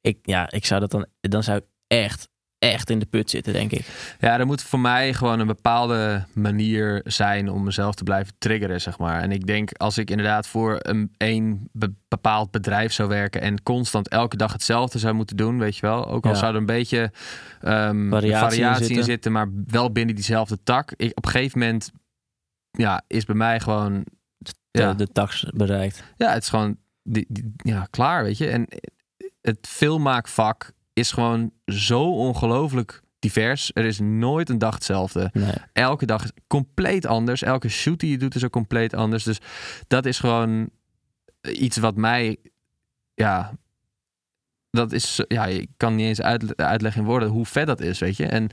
ik, 0.00 0.18
ja, 0.22 0.50
ik 0.50 0.66
zou 0.66 0.80
dat 0.80 0.90
dan, 0.90 1.06
dan 1.20 1.42
zou 1.42 1.58
ik 1.58 1.64
echt, 1.86 2.28
echt 2.58 2.90
in 2.90 2.98
de 2.98 3.06
put 3.06 3.30
zitten, 3.30 3.52
denk 3.52 3.70
ik. 3.72 3.86
Ja, 4.20 4.38
er 4.38 4.46
moet 4.46 4.62
voor 4.62 4.80
mij 4.80 5.14
gewoon 5.14 5.40
een 5.40 5.46
bepaalde 5.46 6.24
manier 6.32 7.00
zijn 7.04 7.50
om 7.50 7.62
mezelf 7.64 7.94
te 7.94 8.04
blijven 8.04 8.34
triggeren, 8.38 8.80
zeg 8.80 8.98
maar. 8.98 9.22
En 9.22 9.32
ik 9.32 9.46
denk 9.46 9.72
als 9.72 9.98
ik 9.98 10.10
inderdaad 10.10 10.46
voor 10.46 10.78
een, 10.82 11.14
een 11.16 11.68
be- 11.72 11.94
bepaald 12.08 12.50
bedrijf 12.50 12.92
zou 12.92 13.08
werken 13.08 13.40
en 13.40 13.62
constant 13.62 14.08
elke 14.08 14.36
dag 14.36 14.52
hetzelfde 14.52 14.98
zou 14.98 15.14
moeten 15.14 15.36
doen, 15.36 15.58
weet 15.58 15.76
je 15.76 15.86
wel. 15.86 16.06
Ook 16.08 16.24
al 16.24 16.30
Ja. 16.30 16.36
zou 16.36 16.52
er 16.52 16.58
een 16.58 16.66
beetje 16.66 17.12
ehm, 17.60 18.08
Variatie 18.08 18.30
in 18.32 18.38
variatie, 18.38 18.80
in, 18.80 18.86
zitten. 18.86 19.04
zitten. 19.04 19.32
maar 19.32 19.48
wel 19.66 19.92
binnen 19.92 20.14
diezelfde 20.14 20.58
tak. 20.62 20.92
Ik, 20.96 21.10
op 21.14 21.24
een 21.24 21.30
gegeven 21.30 21.58
moment 21.58 21.90
ja, 22.70 23.02
is 23.06 23.24
bij 23.24 23.34
mij 23.36 23.60
gewoon, 23.60 24.04
de, 24.38 24.52
Ja. 24.70 24.94
de 24.94 25.06
tax 25.12 25.46
bereikt. 25.54 26.02
ja, 26.16 26.32
het 26.32 26.42
is 26.42 26.48
gewoon, 26.48 26.76
die, 27.02 27.26
die- 27.28 27.52
ja, 27.56 27.86
klaar, 27.90 28.22
weet 28.24 28.38
je. 28.38 28.48
En 28.48 28.66
het 29.40 29.58
filmmaakvak 29.68 30.72
is 30.98 31.12
gewoon 31.12 31.50
zo 31.66 32.02
ongelooflijk 32.12 33.02
divers. 33.18 33.70
Er 33.74 33.84
is 33.84 34.00
nooit 34.00 34.48
een 34.48 34.58
dag 34.58 34.74
hetzelfde. 34.74 35.30
Nee. 35.32 35.52
Elke 35.72 36.06
dag 36.06 36.24
is 36.24 36.30
compleet 36.46 37.06
anders. 37.06 37.42
Elke 37.42 37.68
shoot 37.68 38.00
die 38.00 38.10
je 38.10 38.18
doet 38.18 38.34
is 38.34 38.44
ook 38.44 38.50
compleet 38.50 38.94
anders. 38.94 39.24
Dus 39.24 39.38
dat 39.86 40.06
is 40.06 40.18
gewoon 40.18 40.68
iets 41.52 41.76
wat 41.76 41.96
mij, 41.96 42.36
ja, 43.14 43.52
dat 44.70 44.92
is, 44.92 45.24
ja, 45.28 45.46
ik 45.46 45.68
kan 45.76 45.94
niet 45.94 46.06
eens 46.06 46.20
uit, 46.22 46.56
uitleggen 46.56 47.00
in 47.00 47.06
woorden 47.06 47.28
hoe 47.28 47.46
vet 47.46 47.66
dat 47.66 47.80
is, 47.80 47.98
weet 47.98 48.16
je. 48.16 48.26
En 48.26 48.48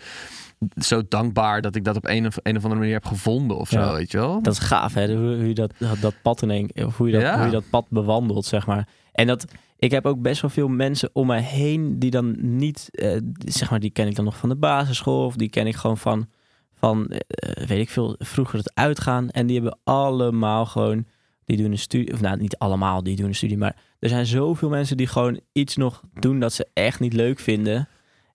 zo 0.82 1.02
dankbaar 1.08 1.62
dat 1.62 1.76
ik 1.76 1.84
dat 1.84 1.96
op 1.96 2.06
een 2.06 2.26
of, 2.26 2.38
een 2.44 2.58
of 2.58 2.62
andere 2.64 2.80
manier 2.80 2.94
heb 2.96 3.06
gevonden 3.06 3.58
of 3.58 3.70
zo, 3.70 3.80
Ja. 3.80 3.94
weet 3.94 4.12
je 4.12 4.18
wel. 4.18 4.42
Dat 4.42 4.54
is 4.54 4.60
gaaf, 4.60 4.94
hè? 4.94 5.16
Hoe, 5.16 5.36
hoe 5.36 5.48
je 5.48 5.54
dat, 5.54 5.74
dat 6.02 6.14
pad 6.22 6.42
in 6.42 6.50
een, 6.50 6.72
hoe 6.98 7.08
je 7.08 7.14
dat, 7.14 7.22
Ja. 7.22 7.36
hoe 7.38 7.46
je 7.46 7.52
dat 7.52 7.70
pad 7.70 7.86
bewandelt, 7.90 8.46
zeg 8.46 8.66
maar. 8.68 8.88
En 9.16 9.28
dat, 9.28 9.46
ik 9.78 9.92
heb 9.92 10.06
ook 10.06 10.22
best 10.22 10.42
wel 10.42 10.50
veel 10.50 10.68
mensen 10.68 11.10
om 11.14 11.28
mij 11.28 11.42
heen 11.42 12.00
die 12.00 12.12
dan 12.12 12.36
niet, 12.58 12.90
eh, 12.92 13.18
zeg 13.38 13.70
maar, 13.70 13.80
die 13.80 13.90
ken 13.90 14.08
ik 14.08 14.16
dan 14.16 14.26
nog 14.26 14.38
van 14.38 14.50
de 14.50 14.56
basisschool 14.56 15.26
of 15.26 15.36
die 15.36 15.50
ken 15.50 15.68
ik 15.68 15.76
gewoon 15.76 15.98
van, 15.98 16.28
van 16.74 17.08
eh, 17.08 17.66
weet 17.68 17.80
ik 17.80 17.90
veel, 17.90 18.16
vroeger 18.20 18.58
het 18.58 18.72
uitgaan. 18.74 19.30
En 19.30 19.48
die 19.48 19.60
hebben 19.60 19.80
allemaal 19.84 20.66
gewoon, 20.66 21.06
die 21.46 21.58
doen 21.58 21.72
een 21.72 21.78
studie, 21.78 22.14
of 22.14 22.22
nou 22.22 22.38
niet 22.38 22.58
allemaal, 22.58 23.04
die 23.04 23.16
doen 23.16 23.28
een 23.28 23.36
studie, 23.36 23.58
maar 23.58 23.76
er 24.00 24.10
zijn 24.10 24.26
zoveel 24.26 24.70
mensen 24.70 24.98
die 24.98 25.08
gewoon 25.08 25.40
iets 25.52 25.76
nog 25.76 26.02
doen 26.14 26.40
dat 26.40 26.54
ze 26.54 26.68
echt 26.74 27.00
niet 27.00 27.14
leuk 27.14 27.40
vinden. 27.40 27.88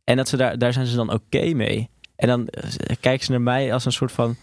En 0.05 0.17
dat 0.17 0.29
ze 0.29 0.37
daar, 0.37 0.59
daar 0.59 0.73
zijn 0.73 0.87
ze 0.87 0.97
dan 0.97 1.13
oké 1.13 1.53
mee. 1.55 1.91
En 2.17 2.29
dan 2.29 2.47
eh, 2.47 2.97
kijken 3.01 3.25
ze 3.25 3.31
naar 3.31 3.41
mij 3.41 3.73
als 3.73 3.85
een 3.85 3.93
soort 3.93 4.13
van, 4.13 4.37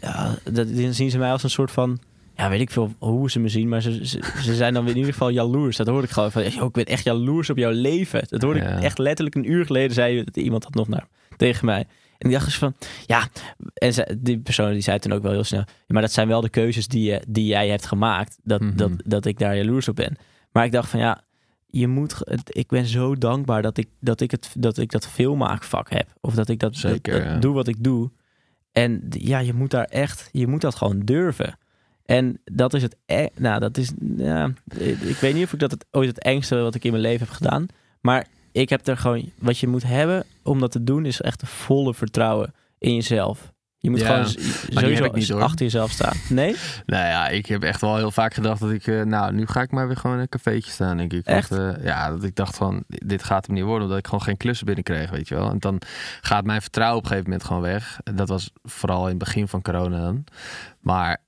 ja, 0.00 0.38
dat, 0.44 0.76
dan 0.76 0.94
zien 0.94 1.10
ze 1.10 1.18
mij 1.18 1.30
als 1.30 1.42
een 1.42 1.50
soort 1.50 1.70
van, 1.70 1.98
ja, 2.38 2.48
weet 2.48 2.60
ik 2.60 2.70
veel 2.70 2.92
hoe 2.98 3.30
ze 3.30 3.38
me 3.40 3.48
zien, 3.48 3.68
maar 3.68 3.82
ze, 3.82 4.06
ze, 4.06 4.20
ze 4.42 4.54
zijn 4.54 4.74
dan 4.74 4.88
in 4.88 4.96
ieder 4.96 5.12
geval 5.12 5.28
jaloers. 5.28 5.76
Dat 5.76 5.86
hoor 5.86 6.02
ik 6.02 6.10
gewoon 6.10 6.32
van, 6.32 6.50
"Yo, 6.50 6.66
ik 6.66 6.72
ben 6.72 6.84
echt 6.84 7.04
jaloers 7.04 7.50
op 7.50 7.56
jouw 7.56 7.70
leven. 7.72 8.24
Dat 8.28 8.42
hoorde 8.42 8.60
Ja. 8.60 8.76
ik 8.76 8.82
echt 8.82 8.98
letterlijk 8.98 9.36
een 9.36 9.50
uur 9.50 9.66
geleden, 9.66 9.94
zei 9.94 10.24
iemand 10.32 10.62
dat 10.62 10.74
nog 10.74 10.88
naar, 10.88 11.06
tegen 11.36 11.66
mij. 11.66 11.78
En 12.18 12.28
die 12.28 12.32
dacht 12.32 12.44
dus 12.44 12.58
van, 12.58 12.74
ja, 13.06 13.28
en 13.74 13.92
ze, 13.94 14.16
die 14.18 14.38
persoon 14.38 14.72
die 14.72 14.80
zei 14.80 14.98
toen 14.98 15.12
ook 15.12 15.22
wel 15.22 15.32
heel 15.32 15.44
snel, 15.44 15.64
maar 15.86 16.02
dat 16.02 16.12
zijn 16.12 16.28
wel 16.28 16.40
de 16.40 16.48
keuzes 16.48 16.88
die, 16.88 17.10
je, 17.10 17.22
die 17.28 17.46
jij 17.46 17.68
hebt 17.68 17.86
gemaakt, 17.86 18.38
dat, 18.42 18.60
Mhm. 18.60 18.76
dat, 18.76 18.90
dat 19.04 19.24
ik 19.24 19.38
daar 19.38 19.56
jaloers 19.56 19.88
op 19.88 19.96
ben. 19.96 20.16
Maar 20.52 20.64
ik 20.64 20.72
dacht 20.72 20.90
van, 20.90 21.00
ja, 21.00 21.20
je 21.66 21.88
moet, 21.88 22.14
ik 22.46 22.68
ben 22.68 22.86
zo 22.86 23.14
dankbaar 23.14 23.62
dat 23.62 23.76
ik 23.78 23.88
dat, 24.00 24.20
ik 24.20 24.30
het, 24.30 24.54
dat, 24.58 24.78
ik 24.78 24.90
dat 24.90 25.06
filmmaakvak 25.08 25.90
heb. 25.90 26.06
Of 26.20 26.34
dat 26.34 26.48
ik 26.48 26.58
dat, 26.58 26.76
Zeker, 26.76 27.12
dat- 27.12 27.22
dat 27.22 27.32
ja. 27.32 27.38
doe 27.38 27.54
wat 27.54 27.68
ik 27.68 27.84
doe. 27.84 28.10
En 28.72 29.06
ja, 29.10 29.38
je 29.38 29.54
moet 29.54 29.70
daar 29.70 29.84
echt, 29.84 30.28
je 30.32 30.46
moet 30.46 30.60
dat 30.60 30.74
gewoon 30.74 31.00
durven. 31.00 31.58
En 32.08 32.40
dat 32.44 32.74
is 32.74 32.82
het, 32.82 32.96
e- 33.06 33.28
nou, 33.36 33.60
dat 33.60 33.76
is, 33.76 33.92
ja, 34.16 34.50
ik 35.00 35.16
weet 35.20 35.34
niet 35.34 35.44
of 35.44 35.52
ik 35.52 35.58
dat 35.58 35.70
het 35.70 35.86
ooit 35.90 36.08
het 36.08 36.22
engste 36.22 36.56
wat 36.56 36.74
ik 36.74 36.84
in 36.84 36.90
mijn 36.90 37.02
leven 37.02 37.26
heb 37.26 37.36
gedaan. 37.36 37.66
Maar 38.00 38.26
ik 38.52 38.68
heb 38.68 38.86
er 38.86 38.96
gewoon, 38.96 39.30
wat 39.38 39.58
je 39.58 39.68
moet 39.68 39.82
hebben 39.82 40.24
om 40.42 40.60
dat 40.60 40.70
te 40.70 40.84
doen, 40.84 41.06
is 41.06 41.20
echt 41.20 41.42
een 41.42 41.48
volle 41.48 41.94
vertrouwen 41.94 42.54
in 42.78 42.94
jezelf. 42.94 43.52
Je 43.78 43.90
moet 43.90 44.00
Ja, 44.00 44.06
gewoon 44.06 44.26
sowieso 44.70 45.04
ik 45.04 45.12
niet, 45.14 45.32
achter 45.32 45.64
jezelf 45.64 45.90
staan. 45.90 46.16
Nee? 46.28 46.56
Nou 46.86 47.04
ja, 47.06 47.28
ik 47.28 47.46
heb 47.46 47.62
echt 47.62 47.80
wel 47.80 47.96
heel 47.96 48.10
vaak 48.10 48.34
gedacht 48.34 48.60
dat 48.60 48.70
ik, 48.70 48.86
eh, 48.86 49.02
nou, 49.02 49.32
nu 49.32 49.46
ga 49.46 49.62
ik 49.62 49.70
maar 49.70 49.86
weer 49.86 49.96
gewoon 49.96 50.16
in 50.16 50.22
een 50.22 50.28
cafeetje 50.28 50.70
staan, 50.70 50.96
denk 50.96 51.12
ik. 51.12 51.26
Echt? 51.26 51.48
Want, 51.48 51.76
eh, 51.76 51.84
ja, 51.84 52.10
dat 52.10 52.22
ik 52.24 52.34
dacht 52.34 52.56
van, 52.56 52.84
dit 52.86 53.24
gaat 53.24 53.46
hem 53.46 53.54
niet 53.54 53.64
worden, 53.64 53.82
omdat 53.82 53.98
ik 53.98 54.04
gewoon 54.04 54.22
geen 54.22 54.36
klussen 54.36 54.66
binnenkreeg, 54.66 55.10
weet 55.10 55.28
je 55.28 55.34
wel. 55.34 55.50
En 55.50 55.58
dan 55.58 55.80
gaat 56.20 56.44
mijn 56.44 56.62
vertrouwen 56.62 56.98
op 56.98 57.02
een 57.02 57.08
gegeven 57.08 57.30
moment 57.30 57.48
gewoon 57.48 57.62
weg. 57.62 58.00
En 58.04 58.16
Dat 58.16 58.28
was 58.28 58.50
vooral 58.62 59.02
in 59.02 59.08
het 59.08 59.18
begin 59.18 59.48
van 59.48 59.62
corona 59.62 60.00
dan. 60.02 60.24
Maar 60.80 61.26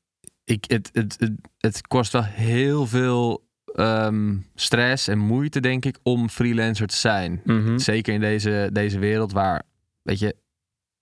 ik, 0.51 0.65
het, 0.67 0.91
het, 0.93 1.17
het, 1.19 1.33
het 1.59 1.87
kost 1.87 2.13
wel 2.13 2.25
heel 2.25 2.87
veel 2.87 3.47
ehm, 3.75 4.37
stress 4.55 5.09
en 5.09 5.19
moeite, 5.19 5.61
denk 5.61 5.85
ik, 5.85 5.99
om 6.03 6.29
freelancer 6.29 6.87
te 6.87 6.97
zijn. 6.97 7.41
Mhm. 7.45 7.79
Zeker 7.79 8.15
in 8.15 8.21
deze, 8.21 8.71
deze 8.73 8.99
wereld 8.99 9.33
waar, 9.33 9.63
weet 10.03 10.19
je, 10.19 10.37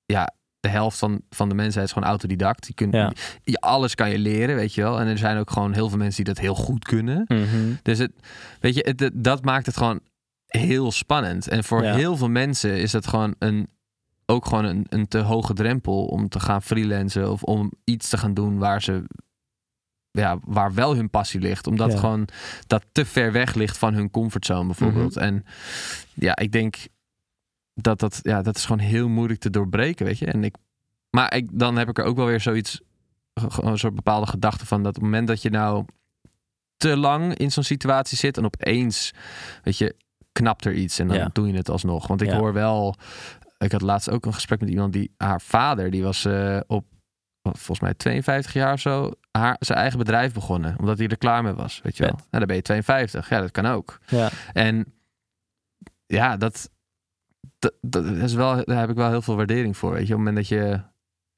ja, 0.05 0.33
de 0.61 0.69
helft 0.69 0.99
van, 0.99 1.21
van 1.31 1.49
de 1.49 1.55
mensheid 1.55 1.87
is 1.87 1.93
gewoon 1.93 2.09
autodidact. 2.09 2.67
Je 2.67 2.75
kunt, 2.75 2.93
Ja. 2.95 3.13
je, 3.43 3.61
alles 3.61 3.95
kan 3.95 4.11
je 4.11 4.19
leren, 4.19 4.57
weet 4.57 4.75
je 4.75 4.83
wel. 4.83 5.01
En 5.01 5.07
er 5.07 5.19
zijn 5.19 5.39
ook 5.39 5.51
gewoon 5.51 5.73
heel 5.73 5.89
veel 5.89 5.99
mensen 5.99 6.25
die 6.25 6.35
dat 6.35 6.43
heel 6.43 6.55
goed 6.55 6.85
kunnen. 6.85 7.25
Mhm. 7.29 7.73
Dus 7.83 7.99
het, 7.99 8.13
weet 8.61 8.75
je, 8.75 8.95
het- 8.97 9.11
dat 9.15 9.45
maakt 9.45 9.67
het 9.67 9.77
gewoon 9.77 10.01
heel 10.47 10.93
spannend. 10.93 11.49
En 11.49 11.65
voor 11.65 11.83
Ja. 11.85 11.95
heel 11.95 12.17
veel 12.17 12.29
mensen 12.31 12.79
is 12.81 12.91
dat 12.91 13.07
gewoon 13.07 13.35
een, 13.39 13.69
ook 14.27 14.47
gewoon 14.47 14.65
een, 14.65 14.87
een 14.89 15.09
te 15.09 15.19
hoge 15.19 15.53
drempel 15.55 16.05
om 16.07 16.29
te 16.29 16.41
gaan 16.41 16.63
freelancen 16.63 17.31
of 17.33 17.43
om 17.43 17.73
iets 17.85 18.09
te 18.09 18.19
gaan 18.19 18.35
doen 18.35 18.59
waar 18.59 18.83
ze, 18.83 19.05
ja, 20.19 20.39
waar 20.45 20.75
wel 20.75 20.95
hun 20.95 21.11
passie 21.11 21.41
ligt. 21.41 21.67
Omdat 21.67 21.93
Ja. 21.93 21.99
gewoon 21.99 22.29
dat 22.67 22.85
te 22.93 23.05
ver 23.05 23.33
weg 23.33 23.55
ligt 23.55 23.79
van 23.79 23.95
hun 23.95 24.11
comfortzone 24.11 24.67
bijvoorbeeld. 24.67 25.15
Mhm. 25.15 25.25
En 25.25 25.45
ja, 26.15 26.37
ik 26.37 26.53
denk 26.53 26.77
dat 27.75 27.99
dat, 28.01 28.21
ja, 28.23 28.43
dat 28.43 28.57
is 28.57 28.63
gewoon 28.65 28.87
heel 28.87 29.09
moeilijk 29.09 29.41
te 29.41 29.51
doorbreken, 29.51 30.07
weet 30.07 30.19
je. 30.19 30.27
En 30.27 30.45
ik, 30.45 30.55
maar 31.11 31.35
ik, 31.35 31.49
dan 31.53 31.77
heb 31.77 31.89
ik 31.89 31.99
er 31.99 32.05
ook 32.05 32.17
wel 32.17 32.27
weer 32.27 32.41
zoiets, 32.41 32.81
een 33.63 33.79
soort 33.79 33.95
bepaalde 33.95 34.27
gedachte 34.27 34.67
van 34.67 34.79
dat 34.83 34.89
op 34.89 35.03
het 35.03 35.05
moment 35.11 35.29
dat 35.29 35.43
je 35.43 35.51
nou 35.51 35.85
te 36.77 36.97
lang 36.97 37.35
in 37.35 37.53
zo'n 37.53 37.63
situatie 37.63 38.17
zit 38.19 38.37
en 38.37 38.45
opeens, 38.45 39.13
weet 39.63 39.79
je, 39.79 39.97
knapt 40.33 40.65
er 40.65 40.75
iets 40.75 40.99
en 40.99 41.09
dan 41.09 41.17
Ja. 41.17 41.31
doe 41.33 41.47
je 41.47 41.55
het 41.57 41.69
alsnog. 41.71 42.07
Want 42.07 42.23
ik 42.23 42.29
Ja. 42.31 42.37
hoor 42.39 42.53
wel, 42.53 42.95
ik 43.59 43.73
had 43.73 43.83
laatst 43.83 44.11
ook 44.11 44.27
een 44.27 44.35
gesprek 44.35 44.61
met 44.61 44.69
iemand 44.69 44.93
die, 44.93 45.11
haar 45.17 45.41
vader, 45.41 45.91
die 45.91 46.03
was 46.03 46.25
eh, 46.25 46.61
op 46.67 46.85
volgens 47.55 47.81
mij 47.81 47.95
52 47.95 48.53
jaar 48.53 48.73
of 48.73 48.81
zo, 48.81 49.11
haar, 49.31 49.57
zijn 49.61 49.79
eigen 49.79 49.99
bedrijf 49.99 50.33
begonnen, 50.33 50.77
omdat 50.79 50.99
hij 50.99 51.09
er 51.09 51.19
klaar 51.19 51.43
mee 51.43 51.53
was, 51.53 51.81
weet 51.83 51.97
je 51.97 52.03
wel. 52.03 52.13
Nou, 52.13 52.27
dan 52.31 52.47
ben 52.47 52.57
je 52.57 52.63
52, 52.63 53.29
ja, 53.29 53.41
dat 53.41 53.51
kan 53.51 53.67
ook. 53.67 53.99
Ja. 54.09 54.29
En 54.53 54.93
ja, 56.07 56.37
dat, 56.37 56.71
dat, 57.59 57.73
dat 57.81 58.05
is 58.05 58.35
wel, 58.35 58.65
daar 58.65 58.79
heb 58.81 58.91
ik 58.91 58.97
wel 58.97 59.11
heel 59.11 59.23
veel 59.23 59.37
waardering 59.37 59.77
voor. 59.77 59.93
Weet 59.93 60.07
je, 60.07 60.15
op 60.15 60.19
het 60.21 60.29
moment 60.29 60.37
dat 60.37 60.49
je 60.49 60.81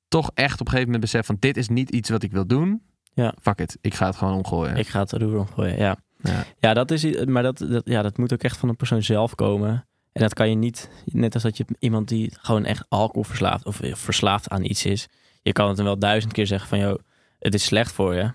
toch 0.08 0.30
echt 0.34 0.54
op 0.54 0.60
een 0.60 0.72
gegeven 0.72 0.84
moment 0.84 1.00
beseft 1.00 1.26
van 1.26 1.36
dit 1.38 1.56
is 1.56 1.68
niet 1.68 1.90
iets 1.90 2.10
wat 2.10 2.22
ik 2.22 2.32
wil 2.32 2.46
doen. 2.46 2.82
Ja. 3.12 3.34
Fuck 3.40 3.58
it, 3.58 3.78
ik 3.80 3.94
ga 3.94 4.06
het 4.06 4.16
gewoon 4.16 4.34
omgooien. 4.34 4.76
Ik 4.76 4.88
ga 4.88 5.00
het 5.00 5.12
roer 5.12 5.38
omgooien, 5.38 5.78
ja. 5.78 5.96
Ja. 6.22 6.44
Ja, 6.58 6.74
dat 6.74 6.90
is, 6.90 7.24
maar 7.24 7.42
dat, 7.42 7.58
dat, 7.58 7.82
ja, 7.84 8.02
dat 8.02 8.18
moet 8.18 8.32
ook 8.32 8.42
echt 8.42 8.56
van 8.56 8.68
een 8.68 8.76
persoon 8.76 9.02
zelf 9.02 9.34
komen. 9.34 9.86
En 10.12 10.22
dat 10.22 10.34
kan 10.34 10.48
je 10.48 10.54
niet, 10.54 10.90
net 11.04 11.34
als 11.34 11.42
dat 11.42 11.56
je 11.56 11.64
iemand 11.78 12.08
die 12.08 12.32
gewoon 12.40 12.64
echt 12.64 12.84
alcoholverslaafd 12.88 13.66
of 13.66 13.80
eh, 13.80 13.94
verslaafd 13.94 14.48
aan 14.48 14.64
iets 14.64 14.84
is. 14.84 15.08
Je 15.42 15.52
kan 15.52 15.68
het 15.68 15.76
hem 15.76 15.86
wel 15.86 15.98
duizend 15.98 16.32
keer 16.32 16.46
zeggen 16.46 16.68
van, 16.68 16.78
joh, 16.78 16.98
het 17.38 17.54
is 17.54 17.64
slecht 17.64 17.92
voor 17.92 18.14
je. 18.14 18.32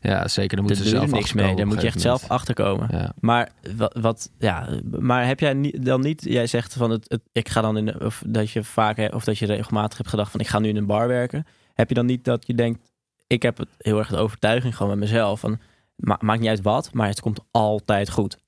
ja, 0.00 0.28
zeker. 0.28 0.56
Dan 0.56 0.76
ze 0.76 0.82
je 0.82 0.88
zelf 0.88 1.10
niks 1.10 1.32
mee. 1.32 1.56
Daar 1.56 1.66
moet 1.66 1.80
je 1.80 1.86
echt 1.86 2.00
zelf 2.00 2.28
achterkomen. 2.28 2.86
moment. 2.90 3.02
Ja. 3.02 3.12
Maar 3.20 3.50
wat, 3.76 3.96
wat, 4.00 4.30
ja, 4.38 4.68
maar 4.98 5.26
heb 5.26 5.40
jij 5.40 5.74
dan 5.80 6.00
niet, 6.00 6.24
jij 6.24 6.46
zegt 6.46 6.74
van 6.74 6.90
het, 6.90 7.04
het 7.08 7.22
ik 7.32 7.48
ga 7.48 7.60
dan 7.60 7.76
in, 7.76 8.00
of 8.00 8.22
dat 8.26 8.50
je 8.50 8.64
vaak, 8.64 9.14
of 9.14 9.24
dat 9.24 9.38
je 9.38 9.46
regelmatig 9.46 9.98
hebt 9.98 10.10
gedacht 10.10 10.30
van 10.30 10.40
ik 10.40 10.48
ga 10.48 10.58
nu 10.58 10.68
in 10.68 10.76
een 10.76 10.86
bar 10.86 11.08
werken. 11.08 11.46
Heb 11.74 11.88
je 11.88 11.94
dan 11.94 12.06
niet 12.06 12.24
dat 12.24 12.46
je 12.46 12.54
denkt, 12.54 12.92
ik 13.26 13.42
heb 13.42 13.58
het 13.58 13.68
heel 13.78 13.98
erg 13.98 14.08
de 14.08 14.16
overtuiging 14.16 14.76
gewoon 14.76 14.98
met 14.98 15.08
mezelf 15.08 15.40
van, 15.40 15.58
ma 15.96 16.18
maakt 16.20 16.40
niet 16.40 16.48
uit 16.48 16.62
wat, 16.62 16.92
maar 16.92 17.08
het 17.08 17.20
komt 17.20 17.40
altijd 17.50 18.10
goed. 18.10 18.38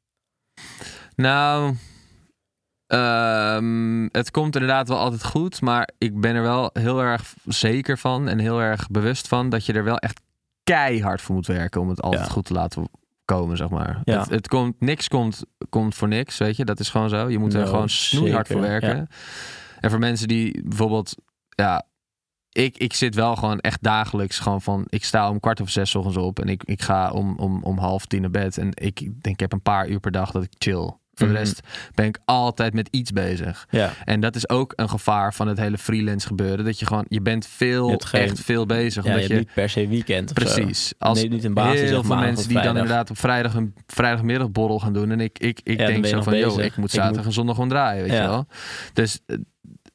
Nou, 1.15 1.75
ehm, 2.87 4.09
het 4.13 4.31
komt 4.31 4.55
inderdaad 4.55 4.89
wel 4.89 4.99
altijd 4.99 5.25
goed, 5.25 5.61
maar 5.61 5.89
ik 5.99 6.21
ben 6.21 6.35
er 6.35 6.43
wel 6.43 6.71
heel 6.73 7.01
erg 7.01 7.35
zeker 7.45 7.99
van 7.99 8.29
en 8.29 8.39
heel 8.39 8.61
erg 8.61 8.89
bewust 8.91 9.29
van 9.29 9.49
dat 9.49 9.67
je 9.67 9.73
er 9.73 9.85
wel 9.85 9.99
echt 9.99 10.21
keihard 10.65 11.21
voor 11.21 11.35
moet 11.35 11.47
werken 11.47 11.81
om 11.81 11.89
het 11.89 12.03
altijd 12.03 12.27
Ja. 12.27 12.33
goed 12.33 12.45
te 12.45 12.53
laten 12.53 12.89
komen, 13.25 13.57
zeg 13.57 13.69
maar. 13.69 14.01
Ja. 14.05 14.19
Het, 14.21 14.31
het 14.31 14.49
komt, 14.49 14.81
niks 14.81 15.09
komt, 15.09 15.45
komt 15.69 15.95
voor 15.95 16.09
niks, 16.09 16.39
weet 16.39 16.57
je. 16.57 16.65
Dat 16.65 16.81
is 16.81 16.89
gewoon 16.89 17.09
zo. 17.09 17.29
Je 17.29 17.39
moet 17.39 17.53
er 17.53 17.59
Nou, 17.59 17.71
gewoon 17.71 17.89
snoeihard 17.89 18.47
zeker, 18.47 18.63
voor 18.63 18.71
werken. 18.71 19.09
En 19.81 19.91
voor 19.91 19.99
mensen 19.99 20.29
die 20.29 20.63
bijvoorbeeld, 20.65 21.15
ja, 21.49 21.83
ik, 22.51 22.79
ik 22.79 22.93
zit 22.95 23.15
wel 23.15 23.37
gewoon 23.37 23.59
echt 23.61 23.83
dagelijks 23.83 24.39
gewoon 24.39 24.63
van, 24.63 24.85
ik 24.89 25.05
sta 25.05 25.31
om 25.31 25.41
kwart 25.41 25.61
over 25.61 25.73
zes 25.73 25.95
ochtends 25.95 26.19
op 26.19 26.41
en 26.41 26.49
ik, 26.49 26.63
ik 26.65 26.83
ga 26.83 27.11
om, 27.11 27.39
om, 27.39 27.63
om 27.63 27.79
half 27.79 28.07
tien 28.07 28.21
naar 28.21 28.31
bed. 28.31 28.59
En 28.59 28.69
ik 28.75 28.99
denk, 29.01 29.23
ik 29.35 29.41
heb 29.41 29.53
een 29.53 29.63
paar 29.63 29.89
uur 29.89 30.01
per 30.01 30.11
dag 30.11 30.31
dat 30.31 30.43
ik 30.43 30.53
chill. 30.59 30.91
Voor 31.19 31.27
Mhm. 31.27 31.37
de 31.37 31.43
rest 31.43 31.61
ben 31.95 32.07
ik 32.07 32.19
altijd 32.25 32.75
met 32.75 32.89
iets 32.91 33.11
bezig. 33.13 33.67
Ja, 33.71 33.93
En 34.05 34.21
dat 34.21 34.37
is 34.37 34.49
ook 34.49 34.73
een 34.77 34.89
gevaar 34.89 35.35
van 35.35 35.49
het 35.49 35.59
hele 35.59 35.79
freelance 35.79 36.27
gebeuren. 36.27 36.65
Dat 36.65 36.79
je 36.79 36.87
gewoon, 36.87 37.05
je 37.09 37.21
bent 37.21 37.47
veel, 37.47 37.91
Je 37.91 38.01
geen- 38.07 38.21
echt 38.21 38.41
veel 38.41 38.67
bezig. 38.67 39.05
ja 39.05 39.13
je 39.15 39.21
hebt 39.21 39.33
niet 39.33 39.55
per 39.55 39.69
se 39.71 39.89
weekend 39.89 40.31
of 40.31 40.49
zo. 40.49 40.55
Precies. 40.55 40.93
Als 40.99 41.21
Nee, 41.21 41.29
niet 41.31 41.45
een 41.45 41.55
basis, 41.55 41.81
heel 41.81 41.89
zeg 41.89 42.07
veel 42.07 42.15
maar, 42.15 42.25
mensen 42.25 42.49
die 42.49 42.57
dan 42.61 42.67
inderdaad 42.77 43.11
op 43.11 43.19
vrijdag 43.19 43.55
een 43.55 43.75
vrijdagmiddagborrel 43.87 44.79
gaan 44.81 44.93
doen. 44.93 45.11
En 45.11 45.21
ik, 45.21 45.39
ik, 45.39 45.61
ik 45.63 45.79
denk 45.79 46.05
je 46.05 46.11
zo 46.11 46.23
van, 46.23 46.39
joh, 46.39 46.59
ik 46.63 46.77
moet 46.77 46.89
Ik 46.89 46.95
zaterdag 46.95 47.17
moet- 47.17 47.25
en 47.27 47.33
zondag 47.33 47.55
gewoon 47.55 47.71
draaien, 47.71 48.03
weet 48.03 48.13
je 48.13 48.19
wel. 48.19 48.47
Dus 48.93 49.21
eh, 49.27 49.37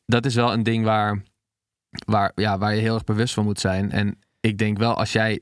dat 0.06 0.26
is 0.26 0.36
wel 0.36 0.54
een 0.54 0.64
ding 0.64 0.84
waar, 0.86 1.22
waar, 2.06 2.32
ja, 2.36 2.58
waar 2.58 2.76
je 2.76 2.82
heel 2.82 2.94
erg 2.94 3.04
bewust 3.04 3.34
van 3.34 3.44
moet 3.44 3.60
zijn. 3.60 3.92
En 3.92 4.18
ik 4.40 4.58
denk 4.58 4.78
wel, 4.78 4.94
als 4.98 5.12
jij 5.12 5.40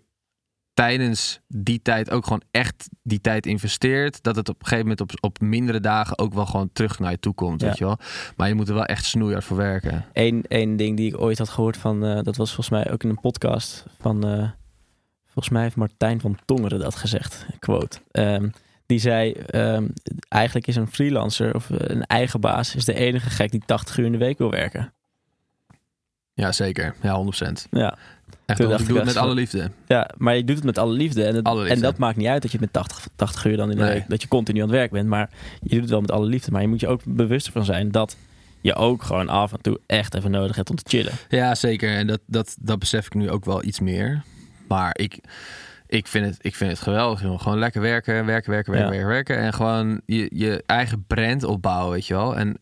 tijdens 0.80 1.40
die 1.48 1.82
tijd 1.82 2.12
ook 2.12 2.24
gewoon 2.24 2.42
echt 2.52 2.90
die 3.04 3.22
tijd 3.22 3.46
investeert, 3.46 4.24
dat 4.24 4.36
het 4.36 4.50
op 4.50 4.56
een 4.60 4.68
gegeven 4.68 4.84
moment 4.90 5.02
op, 5.02 5.12
op 5.20 5.40
mindere 5.40 5.80
dagen 5.80 6.18
ook 6.18 6.34
wel 6.34 6.46
gewoon 6.46 6.70
terug 6.74 7.00
naar 7.00 7.12
je 7.12 7.20
toe 7.20 7.34
komt, 7.34 7.62
Ja. 7.62 7.68
weet 7.68 7.78
je 7.78 7.86
wel. 7.86 7.98
Maar 8.36 8.48
je 8.48 8.54
moet 8.54 8.68
er 8.68 8.74
wel 8.74 8.86
echt 8.86 9.06
snoeihard 9.06 9.44
voor 9.44 9.58
werken. 9.58 10.06
Eén 10.14 10.46
één 10.48 10.76
ding 10.76 10.98
die 10.98 11.08
ik 11.14 11.22
ooit 11.22 11.38
had 11.38 11.50
gehoord 11.50 11.78
van, 11.78 12.06
eh, 12.06 12.22
dat 12.24 12.36
was 12.36 12.54
volgens 12.54 12.70
mij 12.70 12.92
ook 12.92 13.04
in 13.04 13.10
een 13.10 13.20
podcast 13.20 13.86
van, 14.00 14.28
eh, 14.28 14.50
volgens 15.26 15.50
mij 15.50 15.62
heeft 15.64 15.76
Martijn 15.76 16.20
van 16.22 16.38
Tongeren 16.46 16.80
dat 16.80 16.96
gezegd, 16.96 17.46
quote. 17.60 18.00
Ehm, 18.12 18.50
die 18.86 19.00
zei, 19.00 19.32
ehm, 19.32 19.88
eigenlijk 20.28 20.68
is 20.68 20.76
een 20.76 20.92
freelancer 20.92 21.56
of 21.56 21.70
eh, 21.70 21.78
een 21.80 22.06
eigen 22.06 22.40
baas 22.42 22.76
is 22.76 22.86
de 22.86 22.94
enige 22.94 23.30
gek 23.30 23.52
die 23.52 23.64
80 23.66 23.98
uur 23.98 24.06
in 24.06 24.12
de 24.12 24.18
week 24.18 24.38
wil 24.38 24.52
werken. 24.52 24.94
Ja, 26.34 26.52
zeker. 26.52 26.96
Ja, 27.02 27.14
100%. 27.16 27.68
Ja, 27.72 27.98
Echt, 28.50 28.58
Toen 28.60 28.68
want 28.68 28.80
dacht 28.80 28.82
ik 28.82 28.88
doe 28.88 28.98
het 29.06 29.16
met 29.16 29.24
alle 29.24 29.34
liefde. 29.34 29.72
ja 29.88 30.10
maar 30.18 30.36
je 30.36 30.44
doet 30.44 30.56
het 30.56 30.66
met 30.66 30.78
alle 30.78 30.94
liefde. 30.94 31.24
En, 31.24 31.36
het- 31.36 31.46
Alle 31.46 31.60
liefde. 31.60 31.76
en 31.76 31.82
dat 31.82 31.98
maakt 31.98 32.18
niet 32.18 32.28
uit 32.28 32.42
dat 32.42 32.52
je 32.52 32.58
met 32.60 32.74
80, 32.74 33.08
80 33.16 33.46
uur 33.46 33.58
dan 33.58 33.72
in 33.72 33.78
de 33.78 33.84
Nee. 33.84 33.94
week, 33.94 34.10
dat 34.10 34.22
je 34.22 34.28
continu 34.28 34.60
aan 34.62 34.68
het 34.68 34.76
werk 34.78 34.92
bent. 34.92 35.08
Maar 35.08 35.30
je 35.62 35.70
doet 35.70 35.80
het 35.82 35.90
wel 35.90 36.02
met 36.02 36.12
alle 36.12 36.26
liefde. 36.26 36.52
Maar 36.52 36.62
je 36.62 36.68
moet 36.68 36.80
je 36.80 36.88
ook 36.88 37.02
bewust 37.06 37.50
van 37.50 37.66
zijn 37.66 37.92
dat 37.92 38.16
je 38.62 38.76
ook 38.76 39.04
gewoon 39.04 39.30
af 39.30 39.52
en 39.54 39.62
toe 39.62 39.80
echt 39.86 40.16
even 40.16 40.32
nodig 40.32 40.56
hebt 40.56 40.70
om 40.70 40.76
te 40.76 40.84
chillen. 40.88 41.14
Ja, 41.30 41.56
zeker. 41.56 41.96
En 41.96 42.08
dat, 42.08 42.20
dat, 42.26 42.56
dat 42.60 42.80
besef 42.80 43.06
ik 43.06 43.14
nu 43.14 43.30
ook 43.30 43.46
wel 43.46 43.64
iets 43.64 43.80
meer. 43.80 44.24
Maar 44.68 44.98
ik, 44.98 45.20
ik, 45.88 46.08
vind, 46.08 46.26
het, 46.26 46.38
ik 46.42 46.56
vind 46.56 46.72
het 46.72 46.80
geweldig. 46.80 47.22
Joh. 47.22 47.40
Gewoon 47.42 47.60
lekker 47.60 47.82
werken, 47.82 48.26
werken, 48.26 48.52
werken, 48.52 48.72
werken, 48.74 48.74
Ja. 48.74 48.90
werken, 48.90 49.08
werken. 49.08 49.38
En 49.38 49.54
gewoon 49.54 50.02
je, 50.06 50.30
je 50.34 50.64
eigen 50.66 51.04
brand 51.08 51.44
opbouwen, 51.44 51.92
weet 51.94 52.08
je 52.08 52.14
wel. 52.14 52.38
En 52.38 52.58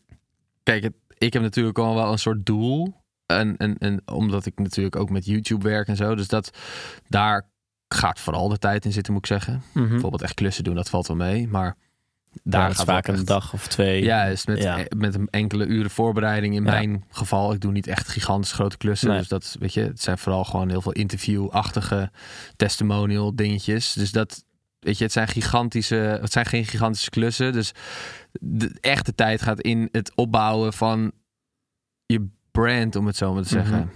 kijk, 0.64 0.84
het, 0.84 0.94
ik 1.18 1.34
heb 1.34 1.42
natuurlijk 1.42 1.78
al 1.80 1.96
wel 1.96 2.12
een 2.12 2.20
soort 2.20 2.46
doel. 2.46 2.96
En, 3.28 3.58
en, 3.58 3.78
en 3.78 4.02
omdat 4.06 4.46
ik 4.46 4.60
natuurlijk 4.60 4.96
ook 4.96 5.10
met 5.10 5.26
YouTube 5.26 5.70
werk 5.70 5.88
en 5.88 5.96
zo. 5.96 6.16
Dus 6.16 6.28
dat, 6.28 6.58
daar 7.08 7.50
gaat 7.88 8.20
vooral 8.20 8.48
de 8.50 8.58
tijd 8.58 8.86
in 8.86 8.92
zitten, 8.92 9.14
moet 9.14 9.22
ik 9.30 9.32
zeggen. 9.32 9.64
Mhm. 9.74 9.88
Bijvoorbeeld 9.90 10.22
echt 10.22 10.34
klussen 10.34 10.64
doen, 10.64 10.76
dat 10.76 10.90
valt 10.90 11.08
wel 11.08 11.18
mee. 11.18 11.48
Maar 11.48 11.76
Daar 12.44 12.72
gaat 12.76 12.86
vaak 12.86 13.08
een 13.08 13.26
dag 13.26 13.54
of 13.54 13.68
twee. 13.68 14.04
Juist, 14.04 14.48
met, 14.48 14.58
Ja. 14.58 14.78
eh, 14.78 14.86
met 14.98 15.16
een 15.16 15.28
enkele 15.30 15.66
uren 15.66 15.90
voorbereiding 15.92 16.56
in 16.56 16.64
Ja. 16.64 16.72
mijn 16.72 17.04
geval. 17.10 17.54
Ik 17.54 17.60
doe 17.60 17.72
niet 17.72 17.88
echt 17.88 18.08
gigantisch 18.08 18.52
grote 18.52 18.78
klussen. 18.78 19.10
Nee. 19.10 19.18
Dus 19.18 19.28
dat, 19.28 19.56
weet 19.60 19.74
je, 19.74 19.82
het 19.82 20.02
zijn 20.02 20.18
vooral 20.18 20.44
gewoon 20.44 20.70
heel 20.70 20.82
veel 20.82 20.92
interview-achtige 20.92 22.12
testimonial 22.56 23.36
dingetjes. 23.36 23.94
Dus 23.94 24.12
dat, 24.12 24.44
weet 24.80 24.98
je, 24.98 25.04
het 25.04 25.14
zijn 25.14 25.28
gigantische, 25.28 25.96
het 26.22 26.32
zijn 26.32 26.46
geen 26.46 26.66
gigantische 26.66 27.10
klussen. 27.10 27.54
Dus 27.54 27.72
de 28.32 28.78
echte 28.82 29.16
tijd 29.16 29.42
gaat 29.42 29.62
in 29.62 29.90
het 29.92 30.12
opbouwen 30.16 30.74
van 30.74 31.12
je 32.06 32.28
brand, 32.62 32.96
om 32.96 33.06
het 33.08 33.16
zo 33.16 33.34
maar 33.34 33.44
te 33.44 33.50
zeggen. 33.50 33.78
Mhm. 33.78 33.88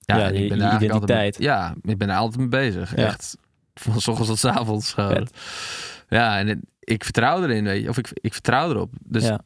Ja, 0.00 0.16
je- 0.16 0.48
daar 0.48 0.56
je 0.58 0.62
eigenlijk 0.64 0.92
altijd 0.92 1.36
ja, 1.38 1.74
ik 1.82 1.98
ben 1.98 2.08
er 2.10 2.16
altijd 2.16 2.38
mee 2.38 2.48
bezig. 2.48 2.96
Ja. 2.96 3.06
Echt. 3.06 3.36
Van 3.74 4.00
s 4.00 4.08
ochtends 4.08 4.28
tot 4.28 4.38
's 4.38 4.44
avonds. 4.58 4.94
Ja, 6.08 6.38
en 6.38 6.46
het- 6.46 6.60
ik 6.80 7.04
vertrouw 7.04 7.42
erin, 7.42 7.64
weet 7.64 7.82
je. 7.82 7.88
Of 7.88 7.98
ik, 7.98 8.08
ik 8.12 8.32
vertrouw 8.32 8.70
erop. 8.70 8.92
Dus 9.04 9.24
Ja. 9.26 9.40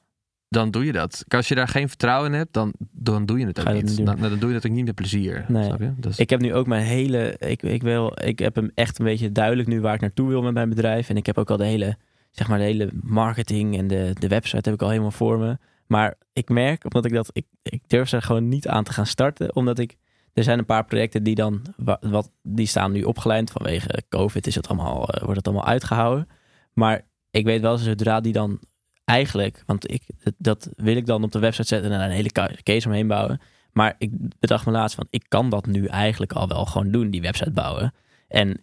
dan 0.48 0.70
doe 0.70 0.84
je 0.84 0.92
dat. 0.92 1.24
Als 1.28 1.48
je 1.48 1.54
daar 1.54 1.68
geen 1.68 1.88
vertrouwen 1.88 2.32
in 2.32 2.38
hebt, 2.38 2.52
dan, 2.52 2.72
dan 2.90 3.26
doe 3.26 3.38
je 3.38 3.46
het 3.46 3.58
ook 3.60 3.66
Ga 3.66 3.72
niet. 3.72 3.96
Dan, 4.06 4.16
dan 4.20 4.38
doe 4.38 4.48
je 4.48 4.54
dat 4.54 4.66
ook 4.66 4.72
niet 4.76 4.84
met 4.84 4.94
plezier. 4.94 5.44
Nee. 5.48 5.64
Snap 5.64 5.80
je? 5.80 5.92
Dus, 5.96 6.18
Ik 6.18 6.30
heb 6.30 6.40
nu 6.40 6.54
ook 6.54 6.66
mijn 6.66 6.84
hele. 6.84 7.36
Ik, 7.38 7.62
ik, 7.62 7.82
wil, 7.82 8.12
ik 8.24 8.38
heb 8.38 8.54
hem 8.54 8.70
echt 8.74 8.98
een 8.98 9.04
beetje 9.04 9.32
duidelijk 9.32 9.68
nu 9.68 9.80
waar 9.80 9.94
ik 9.94 10.00
naartoe 10.00 10.28
wil 10.28 10.42
met 10.42 10.54
mijn 10.54 10.68
bedrijf. 10.68 11.08
En 11.08 11.16
ik 11.16 11.26
heb 11.26 11.38
ook 11.38 11.50
al 11.50 11.56
de 11.56 11.64
hele, 11.64 11.96
zeg 12.30 12.48
maar, 12.48 12.58
de 12.58 12.64
hele 12.64 12.90
marketing 13.02 13.78
en 13.78 13.86
de, 13.86 14.10
de 14.18 14.28
website 14.28 14.68
heb 14.70 14.74
ik 14.78 14.82
al 14.82 14.88
helemaal 14.90 15.10
voor 15.10 15.38
me. 15.38 15.58
Maar 15.92 16.14
ik 16.32 16.48
merk, 16.48 16.84
omdat 16.84 17.04
ik 17.04 17.12
dat. 17.12 17.28
Ik, 17.32 17.46
ik 17.62 17.82
durf 17.86 18.12
er 18.12 18.22
gewoon 18.22 18.48
niet 18.48 18.68
aan 18.68 18.84
te 18.84 18.92
gaan 18.92 19.06
starten. 19.06 19.56
Omdat 19.56 19.78
ik. 19.78 19.96
Er 20.32 20.42
zijn 20.42 20.58
een 20.58 20.64
paar 20.64 20.84
projecten 20.84 21.22
die 21.22 21.34
dan. 21.34 21.62
wa- 21.76 21.98
Wat, 22.00 22.30
die 22.42 22.66
staan 22.66 22.92
nu 22.92 23.02
opgelijnd 23.02 23.50
vanwege 23.50 24.02
COVID. 24.08 24.46
Is 24.46 24.54
het 24.54 24.68
allemaal, 24.68 25.08
eh, 25.08 25.22
wordt 25.22 25.36
het 25.36 25.46
allemaal 25.46 25.66
uitgehouden. 25.66 26.28
Maar 26.72 27.00
ik 27.30 27.44
weet 27.44 27.60
wel, 27.60 27.76
zodra 27.78 28.20
die 28.20 28.32
dan 28.32 28.58
eigenlijk. 29.04 29.62
Want 29.66 29.90
ik, 29.92 30.02
dat, 30.38 30.68
wil 30.76 30.96
ik 30.96 31.06
dan 31.06 31.22
op 31.22 31.32
de 31.32 31.38
website 31.38 31.66
zetten 31.68 31.92
en 31.92 31.98
daar 31.98 32.08
een 32.08 32.14
hele 32.14 32.62
case 32.62 32.86
omheen 32.88 33.06
bouwen. 33.06 33.40
Maar 33.72 33.94
ik 33.98 34.10
bedacht 34.40 34.66
me 34.66 34.72
laatst 34.72 34.96
van, 34.96 35.06
ik 35.10 35.24
kan 35.28 35.48
dat 35.50 35.66
nu 35.66 35.86
eigenlijk 35.86 36.32
al 36.32 36.48
wel 36.48 36.64
gewoon 36.66 36.90
doen, 36.90 37.10
die 37.10 37.20
website 37.22 37.50
bouwen. 37.50 37.94
En 38.28 38.60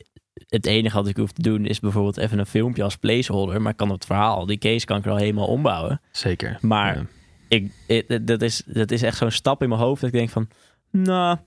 het 0.47 0.65
enige 0.65 0.95
wat 0.95 1.07
ik 1.07 1.17
hoef 1.17 1.31
te 1.31 1.41
doen 1.41 1.65
is 1.65 1.79
bijvoorbeeld 1.79 2.17
even 2.17 2.39
een 2.39 2.45
filmpje 2.45 2.83
als 2.83 2.95
placeholder. 2.97 3.61
Maar 3.61 3.71
ik 3.71 3.77
kan 3.77 3.89
het 3.89 4.05
verhaal, 4.05 4.45
die 4.45 4.57
case 4.57 4.85
kan 4.85 4.97
ik 4.97 5.05
er 5.05 5.11
al 5.11 5.17
helemaal 5.17 5.47
ombouwen. 5.47 6.01
Zeker. 6.11 6.57
Maar 6.61 6.95
Ja. 6.95 7.05
Ik, 7.49 7.71
ik- 7.87 8.27
dat, 8.27 8.41
is, 8.41 8.63
dat 8.65 8.91
is 8.91 9.01
echt 9.01 9.17
zo'n 9.17 9.31
stap 9.31 9.61
in 9.63 9.69
mijn 9.69 9.81
hoofd 9.81 10.01
dat 10.01 10.09
ik 10.09 10.15
denk 10.15 10.29
van, 10.29 10.47
nou, 10.91 11.37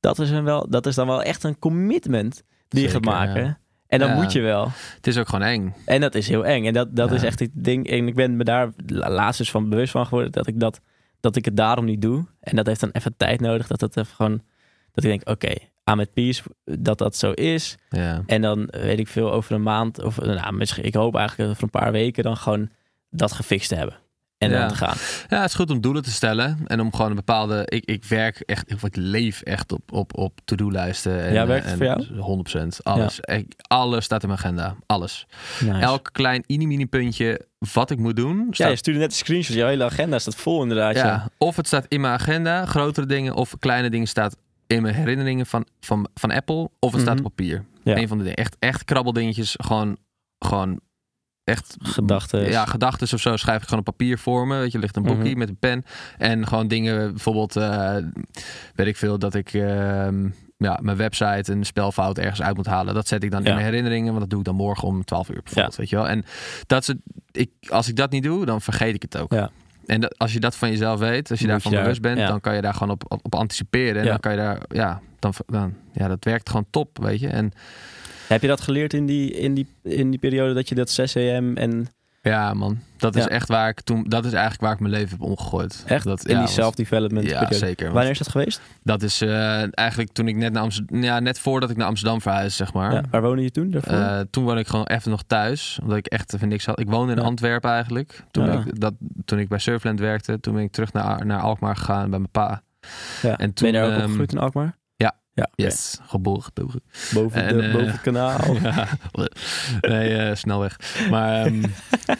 dat 0.00 0.18
is, 0.18 0.30
een 0.30 0.44
wel, 0.44 0.68
dat 0.70 0.86
is 0.86 0.94
dan 0.94 1.06
wel 1.06 1.22
echt 1.22 1.44
een 1.44 1.58
commitment 1.58 2.42
die 2.68 2.82
je 2.82 2.88
gaat 2.88 3.04
maken. 3.04 3.44
ja. 3.44 3.58
En 3.86 3.98
dan 3.98 4.08
Ja. 4.08 4.14
moet 4.14 4.32
je 4.32 4.40
wel. 4.40 4.68
Het 4.96 5.06
is 5.06 5.18
ook 5.18 5.28
gewoon 5.28 5.46
eng. 5.48 5.74
En 5.84 6.00
dat 6.00 6.14
is 6.14 6.28
heel 6.28 6.46
eng. 6.46 6.66
En 6.66 6.72
dat, 6.72 6.96
dat 6.96 7.08
Ja. 7.08 7.14
is 7.14 7.22
echt 7.22 7.38
het 7.40 7.50
ding. 7.52 7.88
En 7.88 8.06
ik 8.06 8.14
ben 8.14 8.36
me 8.36 8.44
daar 8.44 8.70
la- 8.86 9.10
laatst 9.10 9.38
dus 9.38 9.50
van 9.50 9.68
bewust 9.68 9.90
van 9.92 10.06
geworden 10.06 10.32
dat 10.32 10.46
ik, 10.46 10.60
dat, 10.60 10.80
dat 11.20 11.36
ik 11.36 11.44
het 11.44 11.56
daarom 11.56 11.84
niet 11.84 12.02
doe. 12.02 12.26
En 12.40 12.56
dat 12.56 12.66
heeft 12.66 12.80
dan 12.80 12.90
even 12.92 13.16
tijd 13.16 13.40
nodig. 13.40 13.66
Dat 13.66 13.80
het 13.80 13.96
even 13.96 14.14
gewoon. 14.14 14.42
Dat 14.92 15.04
ik 15.04 15.10
denk, 15.10 15.28
oké, 15.28 15.54
aan 15.84 15.96
met 15.96 16.12
peace, 16.12 16.42
dat 16.64 16.98
dat 16.98 17.16
zo 17.16 17.30
is. 17.32 17.76
Ja. 17.88 18.22
En 18.26 18.42
dan 18.42 18.68
weet 18.70 18.98
ik 18.98 19.08
veel 19.08 19.32
over 19.32 19.54
een 19.54 19.62
maand. 19.62 20.02
Of 20.02 20.20
nou, 20.20 20.52
misschien, 20.54 20.84
ik 20.84 20.94
hoop 20.94 21.16
eigenlijk 21.16 21.50
over 21.50 21.62
een 21.62 21.70
paar 21.70 21.92
weken 21.92 22.22
dan 22.22 22.36
gewoon 22.36 22.70
dat 23.10 23.32
gefixt 23.32 23.68
te 23.68 23.74
hebben. 23.74 23.96
En 24.42 24.50
Ja. 24.50 24.58
dan 24.58 24.68
te 24.68 24.74
gaan. 24.74 24.96
ja, 25.28 25.40
het 25.40 25.48
is 25.48 25.54
goed 25.56 25.70
om 25.70 25.80
doelen 25.80 26.02
te 26.02 26.10
stellen. 26.10 26.58
En 26.66 26.80
om 26.80 26.92
gewoon 26.94 27.10
een 27.10 27.16
bepaalde... 27.16 27.62
Ik, 27.66 27.84
ik 27.84 28.04
werk 28.04 28.40
echt... 28.40 28.74
of 28.74 28.82
Ik 28.84 28.96
leef 28.96 29.40
echt 29.40 29.72
op, 29.72 29.92
op, 29.92 30.18
op 30.18 30.40
to-do-lijsten. 30.44 31.22
En, 31.24 31.32
Ja, 31.32 31.46
werkt 31.46 31.66
en 31.66 31.76
voor 32.16 32.44
100%. 32.62 32.66
Alles. 32.82 33.20
Ik- 33.20 33.54
alles 33.66 34.04
staat 34.04 34.22
in 34.22 34.28
mijn 34.28 34.40
agenda. 34.40 34.76
Alles. 34.86 35.26
Nice. 35.60 35.78
Elk 35.78 36.08
klein 36.12 36.44
mini-mini 36.46 36.86
puntje 36.86 37.40
wat 37.72 37.90
ik 37.90 37.98
moet 37.98 38.16
doen... 38.16 38.36
ja, 38.46 38.52
Staat 38.54 38.70
je 38.70 38.76
stuurde 38.76 39.00
net 39.00 39.10
een 39.10 39.16
screenshot. 39.16 39.56
Jouw 39.56 39.68
hele 39.68 39.84
agenda 39.84 40.18
staat 40.18 40.34
vol 40.34 40.62
inderdaad. 40.62 40.94
Ja, 40.94 41.04
Ja. 41.06 41.28
of 41.38 41.56
het 41.56 41.66
staat 41.66 41.84
in 41.88 42.00
mijn 42.00 42.12
agenda, 42.14 42.66
grotere 42.66 43.06
dingen, 43.06 43.34
of 43.34 43.54
kleine 43.58 43.90
dingen 43.90 44.06
staat 44.08 44.36
in 44.66 44.82
mijn 44.82 44.94
herinneringen 44.94 45.46
van, 45.46 45.66
van, 45.80 46.08
van 46.14 46.30
Apple, 46.30 46.70
of 46.78 46.92
het 46.92 47.00
staat 47.00 47.16
Mhm. 47.16 47.24
op 47.24 47.34
papier. 47.36 47.64
Ja. 47.82 47.96
Een 47.96 48.08
van 48.08 48.16
de 48.18 48.22
dingen. 48.22 48.38
Echt, 48.38 48.56
echt 48.58 48.84
krabbeldingetjes, 48.84 49.54
gewoon, 49.60 49.96
gewoon 50.38 50.80
echt 51.44 51.76
Gedachten. 51.82 52.50
ja, 52.50 52.64
gedachten 52.64 53.12
of 53.14 53.20
zo 53.20 53.36
schrijf 53.36 53.56
ik 53.62 53.64
gewoon 53.68 53.78
op 53.78 53.84
papier 53.96 54.18
voor 54.18 54.46
me. 54.46 54.58
Weet 54.58 54.72
je, 54.72 54.78
ligt 54.78 54.96
een 54.96 55.02
boekje 55.02 55.28
Mhm. 55.30 55.38
met 55.38 55.48
een 55.48 55.56
pen. 55.58 55.84
En 56.18 56.46
gewoon 56.46 56.68
dingen, 56.68 57.10
bijvoorbeeld, 57.10 57.56
eh, 57.56 57.96
weet 58.74 58.86
ik 58.86 58.96
veel, 58.96 59.18
dat 59.18 59.34
ik 59.34 59.52
ehm, 59.54 60.28
ja, 60.56 60.78
mijn 60.82 60.96
website 60.96 61.52
een 61.52 61.64
spelfout 61.64 62.18
ergens 62.18 62.42
uit 62.42 62.56
moet 62.56 62.66
halen. 62.66 62.94
Dat 62.94 63.08
zet 63.08 63.22
ik 63.24 63.30
dan 63.30 63.42
Ja. 63.42 63.48
in 63.48 63.54
mijn 63.54 63.66
herinneringen, 63.66 64.08
want 64.08 64.20
dat 64.20 64.30
doe 64.30 64.38
ik 64.38 64.44
dan 64.44 64.54
morgen 64.54 64.88
om 64.88 65.04
12 65.04 65.28
uur 65.28 65.40
bijvoorbeeld. 65.42 65.76
Weet 65.76 65.88
je 65.88 65.96
wel? 65.96 66.08
En 66.08 66.24
dat 66.66 66.86
het, 66.86 66.96
ik, 67.30 67.50
als 67.68 67.88
ik 67.88 67.96
dat 67.96 68.10
niet 68.10 68.22
doe, 68.22 68.44
dan 68.46 68.60
vergeet 68.60 68.94
ik 68.94 69.02
het 69.02 69.16
ook. 69.18 69.32
Ja. 69.32 69.50
En 69.86 70.00
dat, 70.00 70.18
als 70.18 70.32
je 70.32 70.40
dat 70.40 70.56
van 70.56 70.68
jezelf 70.70 70.98
weet, 70.98 71.30
als 71.30 71.40
je 71.40 71.46
daarvan 71.46 71.70
je 71.70 71.76
daar- 71.76 71.86
bewust 71.86 72.02
bent, 72.02 72.18
ja. 72.18 72.26
dan 72.26 72.40
kan 72.40 72.54
je 72.54 72.60
daar 72.60 72.74
gewoon 72.74 72.90
op, 72.92 73.04
op, 73.08 73.20
op 73.24 73.34
anticiperen. 73.34 73.96
En 73.96 74.04
Ja. 74.04 74.10
dan 74.10 74.20
kan 74.20 74.32
je 74.32 74.38
daar, 74.38 74.60
ja, 74.68 75.00
dan, 75.18 75.32
dan, 75.46 75.74
ja, 75.92 76.08
dat 76.08 76.24
werkt 76.24 76.48
gewoon 76.48 76.66
top, 76.70 76.98
weet 77.02 77.20
je. 77.20 77.28
En 77.28 77.52
Heb 78.32 78.42
je 78.42 78.48
dat 78.48 78.60
geleerd 78.60 78.94
in 78.94 79.06
die, 79.06 79.30
in, 79.30 79.54
die, 79.54 79.66
in 79.82 80.10
die 80.10 80.18
periode 80.20 80.54
dat 80.54 80.68
je 80.68 80.74
dat 80.74 80.90
6 80.90 81.16
am 81.16 81.56
en 81.56 81.86
ja, 82.22 82.54
man, 82.54 82.78
dat 82.96 83.16
is 83.16 83.22
Ja. 83.22 83.28
echt 83.28 83.48
waar 83.48 83.68
ik 83.68 83.80
toen, 83.80 84.04
dat 84.08 84.24
is 84.24 84.32
eigenlijk 84.32 84.62
waar 84.62 84.72
ik 84.72 84.80
mijn 84.80 84.92
leven 84.92 85.08
heb 85.10 85.20
omgegooid. 85.20 85.82
echt 85.86 86.04
dat, 86.04 86.24
in 86.26 86.34
ja, 86.34 86.40
die 86.40 86.48
self-development 86.48 87.24
Ja, 87.26 87.32
periode? 87.38 87.54
zeker. 87.66 87.92
Wanneer 87.92 88.10
is 88.10 88.18
dat 88.18 88.28
geweest? 88.28 88.60
Dat 88.82 89.02
is 89.02 89.20
eh, 89.20 89.78
eigenlijk 89.78 90.12
toen 90.12 90.28
ik 90.28 90.36
net 90.36 90.52
naar 90.52 90.62
Amsterdam, 90.62 91.02
ja, 91.02 91.20
net 91.20 91.38
voordat 91.38 91.70
ik 91.70 91.76
naar 91.76 91.86
Amsterdam 91.86 92.20
verhuisde, 92.20 92.64
zeg 92.64 92.72
maar. 92.72 92.92
Ja, 92.92 93.02
waar 93.10 93.22
woonde 93.22 93.42
je 93.42 93.50
toen? 93.50 93.70
Daarvoor? 93.70 93.92
Eh, 93.92 94.20
toen 94.30 94.44
woonde 94.44 94.60
ik 94.60 94.66
gewoon 94.66 94.86
even 94.86 95.10
nog 95.10 95.22
thuis, 95.26 95.78
omdat 95.82 95.96
ik 95.96 96.06
echt 96.06 96.34
even 96.34 96.48
niks 96.48 96.66
had. 96.66 96.80
Ik 96.80 96.90
woonde 96.90 97.12
in. 97.12 97.18
Antwerpen 97.18 97.70
eigenlijk. 97.70 98.24
Toen, 98.30 98.44
Ja. 98.46 98.52
ik, 98.66 98.80
dat, 98.80 98.94
toen 99.24 99.38
ik 99.38 99.48
bij 99.48 99.58
Surfland 99.58 100.00
werkte, 100.00 100.40
toen 100.40 100.54
ben 100.54 100.62
ik 100.62 100.72
terug 100.72 100.92
naar, 100.92 101.26
naar 101.26 101.40
Alkmaar 101.40 101.76
gegaan 101.76 102.10
bij 102.10 102.18
mijn 102.18 102.30
pa. 102.30 102.62
ja. 103.22 103.38
en 103.38 103.52
ben 103.54 103.66
je 103.66 103.72
daar 103.72 103.82
ook 103.82 103.88
toen, 103.88 103.94
ehm, 103.96 104.02
opgegroeid 104.04 104.32
in 104.32 104.38
Alkmaar? 104.38 104.76
Ja. 105.34 105.48
Yes, 105.54 105.98
geboren, 106.06 106.42
getogen. 106.42 106.82
Boven, 107.14 107.44
En, 107.46 107.56
de, 107.56 107.62
eh, 107.62 107.72
boven 107.72 107.90
het 107.90 108.00
kanaal. 108.00 108.40
Ja, 108.62 108.88
nee, 109.80 110.16
eh, 110.16 110.34
snel 110.36 110.60
weg. 110.60 110.76
Maar 111.10 111.44
ehm, 111.46 111.62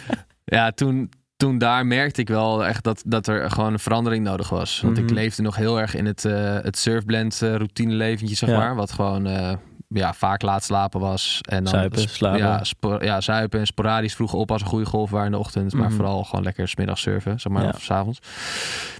ja, 0.44 0.70
toen, 0.70 1.10
toen 1.36 1.58
daar 1.58 1.86
merkte 1.86 2.20
ik 2.20 2.28
wel 2.28 2.66
echt 2.66 2.84
dat, 2.84 3.02
dat 3.06 3.26
er 3.26 3.50
gewoon 3.50 3.72
een 3.72 3.78
verandering 3.78 4.24
nodig 4.24 4.48
was. 4.48 4.80
Want 4.80 4.98
ik 4.98 5.04
Mhm. 5.04 5.14
leefde 5.14 5.42
nog 5.42 5.56
heel 5.56 5.80
erg 5.80 5.94
in 5.94 6.06
het, 6.06 6.24
eh 6.24 6.58
het 6.62 6.78
surfblend 6.78 7.42
eh, 7.42 7.48
routine 7.54 7.92
leventje, 7.94 8.36
zeg 8.36 8.48
Ja. 8.48 8.56
maar. 8.58 8.74
Wat 8.74 8.92
gewoon 8.92 9.26
eh, 9.26 9.52
ja, 9.88 10.12
vaak 10.14 10.42
laat 10.42 10.64
slapen 10.64 11.00
was. 11.00 11.38
En 11.48 11.64
dan 11.64 11.72
Zuipen, 11.72 12.08
slapen. 12.08 13.04
Ja, 13.04 13.20
zuipen 13.20 13.60
en 13.60 13.66
sporadisch 13.66 14.14
vroeg 14.14 14.32
op 14.32 14.50
als 14.50 14.60
een 14.62 14.66
goede 14.68 14.86
golf 14.86 15.10
waren 15.10 15.26
in 15.26 15.32
de 15.32 15.38
ochtend. 15.38 15.72
Maar 15.72 15.86
Mhm. 15.86 15.96
vooral 15.96 16.24
gewoon 16.24 16.44
lekker 16.44 16.68
smiddags 16.68 17.00
surfen, 17.02 17.40
zeg 17.40 17.52
maar, 17.52 17.62
Ja. 17.62 17.68
of 17.68 17.82
's 17.82 17.90
avonds. 17.90 18.18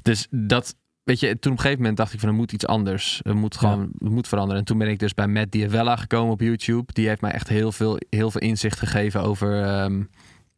Dus 0.02 0.26
dat... 0.30 0.74
Weet 1.04 1.20
je, 1.20 1.26
toen 1.26 1.52
op 1.52 1.58
een 1.58 1.62
gegeven 1.62 1.78
moment 1.78 1.96
dacht 1.96 2.12
ik 2.12 2.20
van 2.20 2.28
er 2.28 2.34
moet 2.34 2.52
iets 2.52 2.66
anders. 2.66 3.20
Er 3.22 3.36
moet 3.36 3.56
gewoon, 3.56 3.90
het 3.98 4.10
moet 4.10 4.28
veranderen. 4.28 4.60
En 4.60 4.66
toen 4.66 4.78
ben 4.78 4.88
ik 4.88 4.98
dus 4.98 5.14
bij 5.14 5.26
Matt 5.26 5.52
Diavella 5.52 5.96
gekomen 5.96 6.32
op 6.32 6.40
YouTube. 6.40 6.92
Die 6.92 7.08
heeft 7.08 7.20
mij 7.20 7.30
echt 7.30 7.48
heel 7.48 7.72
veel, 7.72 7.98
heel 8.10 8.30
veel 8.30 8.40
inzicht 8.40 8.78
gegeven 8.78 9.22
over, 9.22 9.62
ehm, 9.62 10.02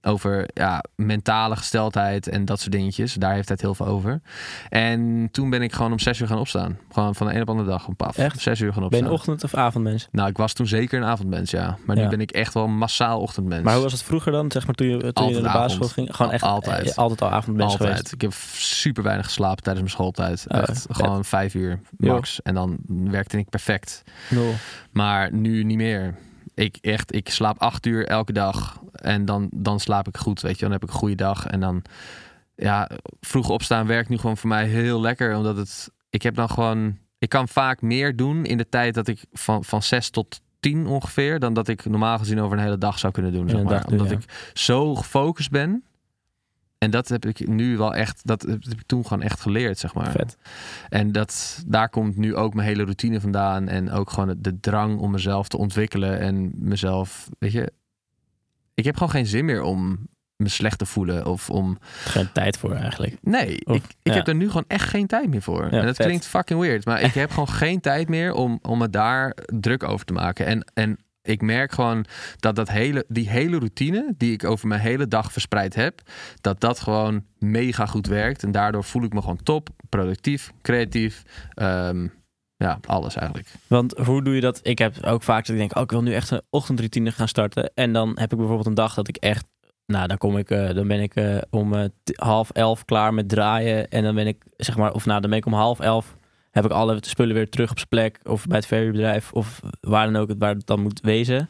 over 0.05 0.49
ja, 0.55 0.85
mentale 0.97 1.57
gesteldheid 1.57 2.29
en 2.29 2.45
dat 2.45 2.61
soort 2.61 2.73
dingetjes. 2.73 3.15
Daar 3.15 3.35
heeft 3.35 3.49
hij 3.49 3.57
het 3.61 3.67
heel 3.67 3.75
veel 3.75 3.87
over. 3.95 4.21
En 4.69 5.29
toen 5.31 5.51
ben 5.51 5.63
ik 5.63 5.73
gewoon 5.73 5.93
om 5.93 5.99
zes 5.99 6.21
uur 6.21 6.27
gaan 6.27 6.39
opstaan. 6.39 6.79
Gewoon 6.93 7.15
van 7.15 7.27
de 7.27 7.35
een 7.35 7.41
op 7.41 7.47
de 7.47 7.53
andere 7.53 7.71
dag, 7.71 7.87
een 7.87 7.97
paf. 7.97 8.19
Echt? 8.19 8.41
Zes 8.41 8.61
uur 8.61 8.67
gaan 8.73 8.77
Ben 8.77 8.85
opstaan. 8.85 9.01
je 9.05 9.07
een 9.09 9.13
ochtend- 9.19 9.45
of 9.45 9.55
avondmens? 9.55 10.09
Nou, 10.11 10.29
ik 10.29 10.37
was 10.37 10.53
toen 10.53 10.67
zeker 10.67 10.99
een 11.01 11.07
avondmens, 11.09 11.51
ja. 11.51 11.77
Maar 11.87 11.97
Ja. 11.97 12.03
nu 12.03 12.09
ben 12.09 12.21
ik 12.21 12.31
echt 12.31 12.55
wel 12.55 12.69
massaal 12.69 13.21
ochtendmens. 13.21 13.63
Maar 13.63 13.75
hoe 13.75 13.83
was 13.83 13.93
het 13.93 14.03
vroeger 14.03 14.33
dan? 14.33 14.51
Zeg 14.51 14.67
maar 14.67 14.75
toen 14.75 14.87
je, 14.89 15.13
toen 15.13 15.29
je 15.29 15.41
naar 15.41 15.53
de 15.53 15.59
basisschool 15.59 15.89
ging? 15.89 16.17
Gewoon 16.17 16.33
echt 16.33 16.43
Altijd. 16.43 16.91
eh, 16.91 16.97
altijd 16.97 17.23
al 17.23 17.31
avondmens 17.31 17.73
Altijd. 17.73 17.89
geweest. 17.91 18.13
Ik 18.13 18.21
heb 18.21 18.33
super 18.57 19.03
weinig 19.03 19.27
geslapen 19.27 19.63
tijdens 19.63 19.85
mijn 19.85 19.97
schooltijd. 19.97 20.45
Oh, 20.49 20.59
Echt 20.59 20.67
vet. 20.83 20.97
gewoon 20.97 21.25
vijf 21.25 21.55
uur 21.55 21.81
max. 21.97 22.43
En 22.43 22.55
dan 22.55 22.77
werkte 22.89 23.39
ik 23.39 23.49
perfect. 23.49 24.03
Maar 24.93 25.33
nu 25.33 25.65
niet 25.65 25.77
meer. 25.77 26.15
Ik, 26.55 26.77
echt, 26.81 27.15
ik 27.15 27.29
slaap 27.29 27.59
acht 27.59 27.87
uur 27.87 28.07
elke 28.07 28.33
dag. 28.33 28.81
En 28.93 29.25
dan, 29.25 29.49
dan 29.55 29.81
slaap 29.81 30.09
ik 30.09 30.17
goed, 30.17 30.41
weet 30.41 30.55
je. 30.55 30.63
Dan 30.63 30.73
heb 30.73 30.83
ik 30.83 30.89
een 30.89 30.95
goede 30.95 31.15
dag. 31.15 31.47
En 31.47 31.61
dan, 31.61 31.83
ja, 32.57 32.91
vroeg 33.21 33.49
opstaan 33.49 33.87
werkt 33.87 34.09
nu 34.09 34.19
gewoon 34.19 34.37
voor 34.37 34.49
mij 34.49 34.67
heel 34.67 35.01
lekker. 35.01 35.37
Omdat 35.37 35.57
het, 35.57 35.91
ik 36.11 36.23
heb 36.23 36.35
dan 36.35 36.51
gewoon... 36.51 36.99
Ik 37.19 37.29
kan 37.29 37.49
vaak 37.49 37.83
meer 37.83 38.17
doen 38.17 38.45
in 38.45 38.57
de 38.57 38.69
tijd 38.69 38.95
dat 38.95 39.09
ik 39.09 39.25
van, 39.33 39.65
van 39.65 39.83
zes 39.83 40.11
tot 40.11 40.41
tien 40.61 40.87
ongeveer... 40.87 41.39
dan 41.39 41.55
dat 41.55 41.69
ik 41.69 41.85
normaal 41.85 42.19
gezien 42.19 42.41
over 42.41 42.57
een 42.57 42.63
hele 42.63 42.79
dag 42.79 42.99
zou 42.99 43.13
kunnen 43.13 43.33
doen. 43.33 43.49
Zeg 43.49 43.63
maar. 43.63 43.73
dag 43.73 43.87
Omdat 43.87 44.11
ja. 44.11 44.17
ik 44.17 44.51
zo 44.53 44.95
gefocust 44.95 45.51
ben. 45.51 45.85
En 46.85 46.91
dat 46.91 47.09
heb 47.09 47.25
ik 47.27 47.49
nu 47.49 47.77
wel 47.77 47.95
echt... 47.95 48.21
Dat 48.27 48.43
heb 48.43 48.63
ik 48.65 48.83
toen 48.87 49.07
gewoon 49.07 49.23
echt 49.23 49.41
geleerd, 49.41 49.79
zeg 49.79 49.95
maar. 49.95 50.11
Vet. 50.11 50.37
En 50.89 51.13
dat, 51.13 51.63
daar 51.67 51.89
komt 51.89 52.17
nu 52.17 52.35
ook 52.35 52.55
mijn 52.55 52.69
hele 52.69 52.83
routine 52.83 53.21
vandaan. 53.21 53.69
En 53.69 53.91
ook 53.91 54.11
gewoon 54.11 54.35
de, 54.39 54.61
drang 54.61 54.99
om 54.99 55.11
mezelf 55.11 55.49
te 55.49 55.57
ontwikkelen. 55.57 56.19
En 56.21 56.53
mezelf, 56.57 57.29
weet 57.39 57.53
je... 57.53 57.73
Ik 58.75 58.85
heb 58.85 58.95
gewoon 58.95 59.11
geen 59.11 59.27
zin 59.27 59.45
meer 59.45 59.63
om 59.63 60.09
me 60.37 60.49
slecht 60.49 60.79
te 60.79 60.87
voelen. 60.87 61.27
Of 61.27 61.51
om... 61.51 61.79
Geen 62.05 62.33
tijd 62.33 62.59
voor 62.59 62.73
eigenlijk. 62.75 63.17
Nee, 63.23 63.67
Of- 63.67 63.77
ik, 63.77 63.85
ik 63.85 64.13
ja. 64.13 64.13
heb 64.13 64.29
er 64.29 64.35
nu 64.35 64.47
gewoon 64.47 64.65
echt 64.67 64.89
geen 64.89 65.07
tijd 65.07 65.29
meer 65.29 65.43
voor. 65.43 65.63
en 65.63 65.87
dat 65.87 65.97
vet. 65.97 66.07
klinkt 66.07 66.27
fucking 66.27 66.61
weird. 66.61 66.85
Maar 66.85 67.01
ik 67.01 67.15
heb 67.15 67.31
gewoon 67.31 67.49
geen 67.49 67.81
tijd 67.81 68.09
meer 68.09 68.33
om, 68.33 68.59
om 68.63 68.79
me 68.79 68.91
daar 68.91 69.37
druk 69.47 69.83
over 69.83 70.07
te 70.07 70.13
maken. 70.13 70.47
En, 70.47 70.71
en 70.75 70.99
ik 71.25 71.43
merk 71.43 71.73
gewoon 71.73 72.05
dat, 72.37 72.57
dat 72.57 72.71
hele, 72.71 73.05
die 73.09 73.29
hele 73.29 73.59
routine 73.59 74.15
die 74.17 74.33
ik 74.33 74.45
over 74.45 74.69
mijn 74.69 74.81
hele 74.81 75.09
dag 75.09 75.33
verspreid 75.33 75.75
heb, 75.75 76.01
dat 76.41 76.61
dat 76.61 76.81
gewoon 76.81 77.25
mega 77.39 77.87
goed 77.87 78.07
werkt. 78.07 78.43
En 78.43 78.53
daardoor 78.53 78.85
voel 78.85 79.03
ik 79.03 79.13
me 79.13 79.21
gewoon 79.21 79.43
top, 79.43 79.69
productief, 79.89 80.53
creatief. 80.63 81.23
Ehm, 81.55 82.07
ja, 82.57 82.79
alles 82.87 83.17
eigenlijk. 83.17 83.49
Want 83.67 83.99
hoe 83.99 84.23
doe 84.23 84.35
je 84.35 84.41
dat? 84.41 84.61
Ik 84.63 84.79
heb 84.79 85.05
ook 85.05 85.23
vaak 85.23 85.47
dat 85.47 85.55
ik 85.55 85.61
denk, 85.61 85.77
oh, 85.77 85.83
ik 85.83 85.91
wil 85.91 86.03
nu 86.03 86.15
echt 86.15 86.31
een 86.31 86.43
ochtendroutine 86.51 87.13
gaan 87.13 87.29
starten. 87.29 87.73
En 87.75 87.93
dan 87.93 88.09
heb 88.09 88.33
ik 88.33 88.39
bijvoorbeeld 88.39 88.67
een 88.67 88.75
dag 88.75 88.95
dat 88.95 89.09
ik 89.09 89.17
echt, 89.17 89.47
nou, 89.87 90.07
dan 90.07 90.19
kom 90.19 90.39
ik, 90.39 90.51
eh, 90.51 90.75
dan 90.75 90.89
ben 90.89 91.01
ik 91.01 91.15
eh, 91.15 91.37
om 91.51 91.75
eh, 91.75 91.85
half 92.15 92.51
elf 92.51 92.85
klaar 92.85 93.15
met 93.15 93.29
draaien. 93.29 93.89
En 93.89 94.03
dan 94.03 94.15
ben 94.15 94.27
ik, 94.27 94.45
zeg 94.57 94.77
maar, 94.77 94.93
of 94.93 95.07
nou, 95.07 95.21
dan 95.21 95.31
ben 95.31 95.39
ik 95.39 95.47
om 95.47 95.53
half 95.53 95.81
elf, 95.81 96.17
heb 96.55 96.65
ik 96.65 96.71
alle 96.71 96.97
spullen 97.01 97.35
weer 97.35 97.49
terug 97.49 97.71
op 97.71 97.77
zijn 97.77 97.89
plek. 97.89 98.21
Of 98.23 98.47
bij 98.47 98.57
het 98.57 98.67
verhuurbedrijf, 98.67 99.33
of 99.33 99.61
waar 99.81 100.13
dan 100.13 100.17
ook, 100.23 100.29
het- 100.29 100.39
waar 100.39 100.55
het 100.55 100.67
dan 100.67 100.81
moet 100.81 101.01
wezen. 101.01 101.49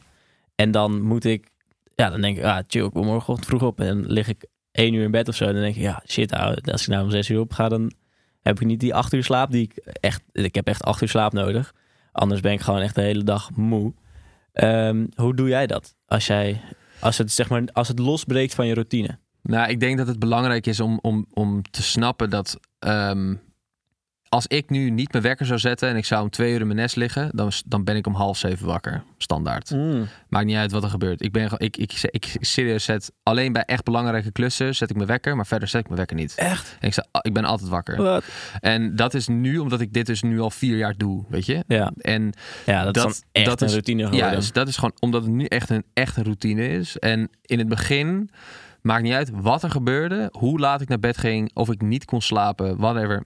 En 0.55 0.71
dan 0.71 1.01
moet 1.01 1.25
ik, 1.25 1.47
ja, 1.95 2.09
dan 2.09 2.21
denk 2.21 2.37
ik, 2.37 2.43
ah, 2.43 2.57
chill, 2.67 2.85
ik 2.85 2.93
wil 2.93 3.03
morgenochtend 3.03 3.47
vroeg 3.49 3.61
op. 3.61 3.79
En 3.79 4.05
lig 4.07 4.27
ik 4.27 4.45
één 4.71 4.93
uur 4.93 5.03
in 5.03 5.11
bed 5.11 5.27
of 5.27 5.35
zo. 5.35 5.45
Dan 5.45 5.61
denk 5.61 5.75
ik, 5.75 5.81
ja, 5.81 6.03
shit, 6.07 6.33
als 6.33 6.81
ik 6.81 6.87
nou 6.87 7.03
om 7.03 7.09
zes 7.09 7.29
uur 7.29 7.39
op 7.39 7.53
ga, 7.53 7.69
dan 7.69 7.91
heb 8.41 8.59
ik 8.59 8.65
niet 8.67 8.79
die 8.79 8.93
acht 8.95 9.13
uur 9.13 9.23
slaap 9.23 9.51
die 9.51 9.61
ik 9.63 9.75
echt, 9.85 10.21
ik 10.31 10.55
heb 10.55 10.67
echt 10.67 10.83
acht 10.83 11.01
uur 11.01 11.09
slaap 11.09 11.33
nodig. 11.33 11.73
Anders 12.11 12.41
ben 12.41 12.51
ik 12.51 12.61
gewoon 12.61 12.81
echt 12.81 12.95
de 12.95 13.01
hele 13.01 13.23
dag 13.23 13.51
moe. 13.55 13.93
Ehm, 14.53 15.05
hoe 15.15 15.35
doe 15.35 15.47
jij 15.47 15.67
dat? 15.67 15.95
Als 16.05 16.27
jij, 16.27 16.61
als 16.99 17.17
het 17.17 17.31
zeg 17.31 17.49
maar, 17.49 17.63
als 17.73 17.87
het 17.87 17.99
losbreekt 17.99 18.55
van 18.55 18.67
je 18.67 18.73
routine. 18.73 19.17
Nou, 19.41 19.69
ik 19.69 19.79
denk 19.79 19.97
dat 19.97 20.07
het 20.07 20.19
belangrijk 20.19 20.67
is 20.67 20.79
om, 20.79 20.99
om, 21.01 21.25
om 21.33 21.61
te 21.71 21.83
snappen 21.83 22.29
dat 22.29 22.59
ehm, 22.79 23.35
als 24.29 24.47
ik 24.47 24.69
nu 24.69 24.89
niet 24.89 25.11
mijn 25.11 25.23
wekker 25.23 25.45
zou 25.45 25.59
zetten 25.59 25.89
en 25.89 25.95
ik 25.95 26.05
zou 26.05 26.23
om 26.23 26.29
twee 26.29 26.53
uur 26.53 26.59
in 26.59 26.65
mijn 26.67 26.79
nest 26.79 26.95
liggen, 26.95 27.29
dan, 27.33 27.51
dan 27.65 27.83
ben 27.83 27.95
ik 27.95 28.07
om 28.07 28.13
half 28.13 28.37
zeven 28.37 28.65
wakker. 28.67 29.03
Standaard. 29.17 29.71
Maakt 30.29 30.45
niet 30.45 30.55
uit 30.55 30.71
wat 30.71 30.83
er 30.83 30.89
gebeurt. 30.89 31.21
Ik 31.23 31.31
ben 31.31 31.49
ik, 31.57 31.77
ik, 31.77 31.93
ik, 32.01 32.25
ik 32.33 32.45
serieus 32.45 32.83
zet 32.83 33.11
alleen 33.23 33.53
bij 33.53 33.63
echt 33.63 33.83
belangrijke 33.83 34.31
klussen 34.31 34.75
zet 34.75 34.89
ik 34.89 34.95
mijn 34.95 35.07
wekker, 35.07 35.35
maar 35.35 35.45
verder 35.47 35.67
zet 35.67 35.79
ik 35.81 35.85
mijn 35.85 35.97
wekker 35.99 36.15
niet. 36.17 36.33
Echt? 36.35 36.77
En 36.79 36.87
ik, 36.87 36.93
sta- 36.93 37.05
ik 37.21 37.33
ben 37.33 37.45
altijd 37.45 37.69
wakker. 37.69 37.97
Wat? 38.03 38.23
En 38.59 38.95
dat 38.95 39.13
is 39.13 39.27
nu 39.27 39.57
omdat 39.57 39.81
ik 39.81 39.93
dit 39.93 40.05
dus 40.05 40.21
nu 40.21 40.39
al 40.39 40.51
vier 40.51 40.77
jaar 40.77 40.97
doe, 40.97 41.23
weet 41.29 41.45
je? 41.45 41.63
Ja, 41.67 41.91
En 41.97 42.33
ja 42.65 42.83
dat, 42.83 42.93
Dat- 42.93 43.09
is 43.09 43.19
dan 43.19 43.29
echt 43.31 43.45
dat 43.45 43.61
een 43.61 43.67
is- 43.67 43.73
routine 43.73 44.03
geworden. 44.03 44.29
ja, 44.29 44.35
dus 44.35 44.51
dat 44.51 44.67
is 44.67 44.75
gewoon 44.75 44.95
omdat 44.99 45.21
het 45.23 45.31
nu 45.31 45.45
echt 45.45 45.69
een 45.69 45.83
echte 45.93 46.23
routine 46.23 46.67
is. 46.67 46.97
En 46.97 47.29
in 47.41 47.59
het 47.59 47.67
begin 47.67 48.29
maakt 48.81 49.03
niet 49.03 49.13
uit 49.13 49.29
wat 49.33 49.63
er 49.63 49.71
gebeurde, 49.71 50.29
hoe 50.31 50.59
laat 50.59 50.81
ik 50.81 50.87
naar 50.87 50.99
bed 50.99 51.17
ging, 51.17 51.51
of 51.53 51.69
ik 51.71 51.81
niet 51.81 52.05
kon 52.05 52.21
slapen, 52.21 52.77
whatever. 52.77 53.23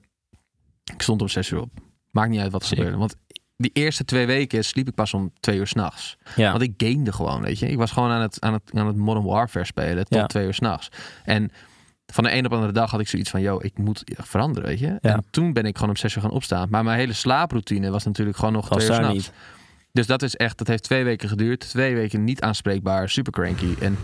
Ik 0.92 1.02
stond 1.02 1.20
om 1.20 1.28
zes 1.28 1.50
uur 1.50 1.60
op. 1.60 1.70
Maakt 2.10 2.30
niet 2.30 2.40
uit 2.40 2.52
wat 2.52 2.62
er 2.62 2.68
gebeurde. 2.68 2.96
Want 2.96 3.14
die 3.56 3.70
eerste 3.72 4.04
twee 4.04 4.26
weken 4.26 4.64
sliep 4.64 4.88
ik 4.88 4.94
pas 4.94 5.14
om 5.14 5.32
twee 5.40 5.58
uur 5.58 5.66
s'nachts. 5.66 6.16
ja. 6.36 6.50
Want 6.50 6.62
ik 6.62 6.72
gamede 6.76 7.12
gewoon, 7.12 7.42
weet 7.42 7.58
je. 7.58 7.68
Ik 7.68 7.76
was 7.76 7.90
gewoon 7.90 8.10
aan 8.10 8.20
het, 8.20 8.40
aan 8.40 8.52
het, 8.52 8.62
aan 8.74 8.86
het 8.86 8.96
Modern 8.96 9.24
Warfare 9.26 9.64
spelen 9.64 10.04
tot 10.04 10.18
Ja. 10.18 10.26
twee 10.26 10.46
uur 10.46 10.54
s'nachts. 10.54 10.88
En 11.24 11.50
van 12.06 12.24
de 12.24 12.32
een 12.32 12.44
op 12.44 12.50
de 12.50 12.54
andere 12.56 12.72
dag 12.72 12.90
had 12.90 13.00
ik 13.00 13.08
zoiets 13.08 13.30
van, 13.30 13.40
yo, 13.40 13.58
ik 13.62 13.78
moet 13.78 14.02
veranderen, 14.06 14.68
weet 14.68 14.78
je. 14.78 14.86
Ja. 14.86 14.98
En 15.00 15.24
toen 15.30 15.52
ben 15.52 15.64
ik 15.64 15.74
gewoon 15.74 15.90
om 15.90 15.96
zes 15.96 16.14
uur 16.14 16.22
gaan 16.22 16.30
opstaan. 16.30 16.68
Maar 16.70 16.84
mijn 16.84 16.98
hele 16.98 17.12
slaaproutine 17.12 17.90
was 17.90 18.04
natuurlijk 18.04 18.36
gewoon 18.38 18.52
nog 18.52 18.68
was 18.68 18.84
twee 18.84 18.88
uur 18.98 19.04
s'nachts. 19.04 19.14
niet. 19.16 19.32
Dus 19.92 20.06
dat 20.06 20.22
is 20.22 20.36
echt, 20.36 20.58
dat 20.58 20.66
heeft 20.66 20.82
twee 20.82 21.04
weken 21.04 21.28
geduurd. 21.28 21.60
Twee 21.60 21.94
weken 21.94 22.24
niet 22.24 22.40
aanspreekbaar, 22.40 23.08
super 23.08 23.32
cranky. 23.32 23.74
En 23.80 23.98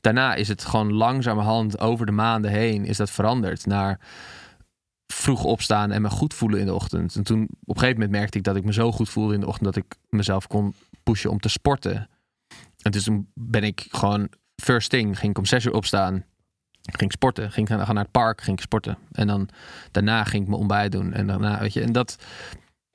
daarna 0.00 0.34
is 0.34 0.48
het 0.48 0.64
gewoon 0.64 0.92
langzamerhand 0.92 1.80
over 1.80 2.06
de 2.06 2.12
maanden 2.12 2.50
heen 2.50 2.84
is 2.84 2.96
dat 2.96 3.10
veranderd 3.10 3.66
naar 3.66 4.00
vroeg 5.12 5.44
opstaan 5.44 5.90
en 5.90 6.02
me 6.02 6.10
goed 6.10 6.34
voelen 6.34 6.60
in 6.60 6.66
de 6.66 6.74
ochtend. 6.74 7.16
En 7.16 7.22
toen 7.22 7.42
op 7.42 7.48
een 7.74 7.80
gegeven 7.80 8.00
moment 8.00 8.10
merkte 8.10 8.38
ik 8.38 8.44
dat 8.44 8.56
ik 8.56 8.64
me 8.64 8.72
zo 8.72 8.92
goed 8.92 9.08
voelde 9.08 9.34
in 9.34 9.40
de 9.40 9.46
ochtend 9.46 9.74
dat 9.74 9.84
ik 9.84 9.96
mezelf 10.08 10.46
kon 10.46 10.74
pushen 11.02 11.30
om 11.30 11.40
te 11.40 11.48
sporten. 11.48 12.08
En 12.82 12.90
dus 12.90 13.04
toen 13.04 13.28
ben 13.34 13.62
ik 13.62 13.86
gewoon 13.90 14.28
first 14.62 14.90
thing, 14.90 15.18
ging 15.18 15.30
ik 15.30 15.38
om 15.38 15.44
zes 15.44 15.64
uur 15.64 15.72
opstaan, 15.72 16.24
ging 16.82 17.12
sporten, 17.12 17.52
ging 17.52 17.68
gaan 17.68 17.78
naar 17.78 17.96
het 17.96 18.10
park, 18.10 18.40
ging 18.40 18.60
sporten. 18.60 18.98
En 19.12 19.26
dan 19.26 19.48
daarna 19.90 20.24
ging 20.24 20.42
ik 20.42 20.48
mijn 20.48 20.60
ontbijt 20.60 20.92
doen 20.92 21.12
en 21.12 21.26
daarna, 21.26 21.58
weet 21.60 21.72
je, 21.72 21.82
en 21.82 21.92
dat 21.92 22.16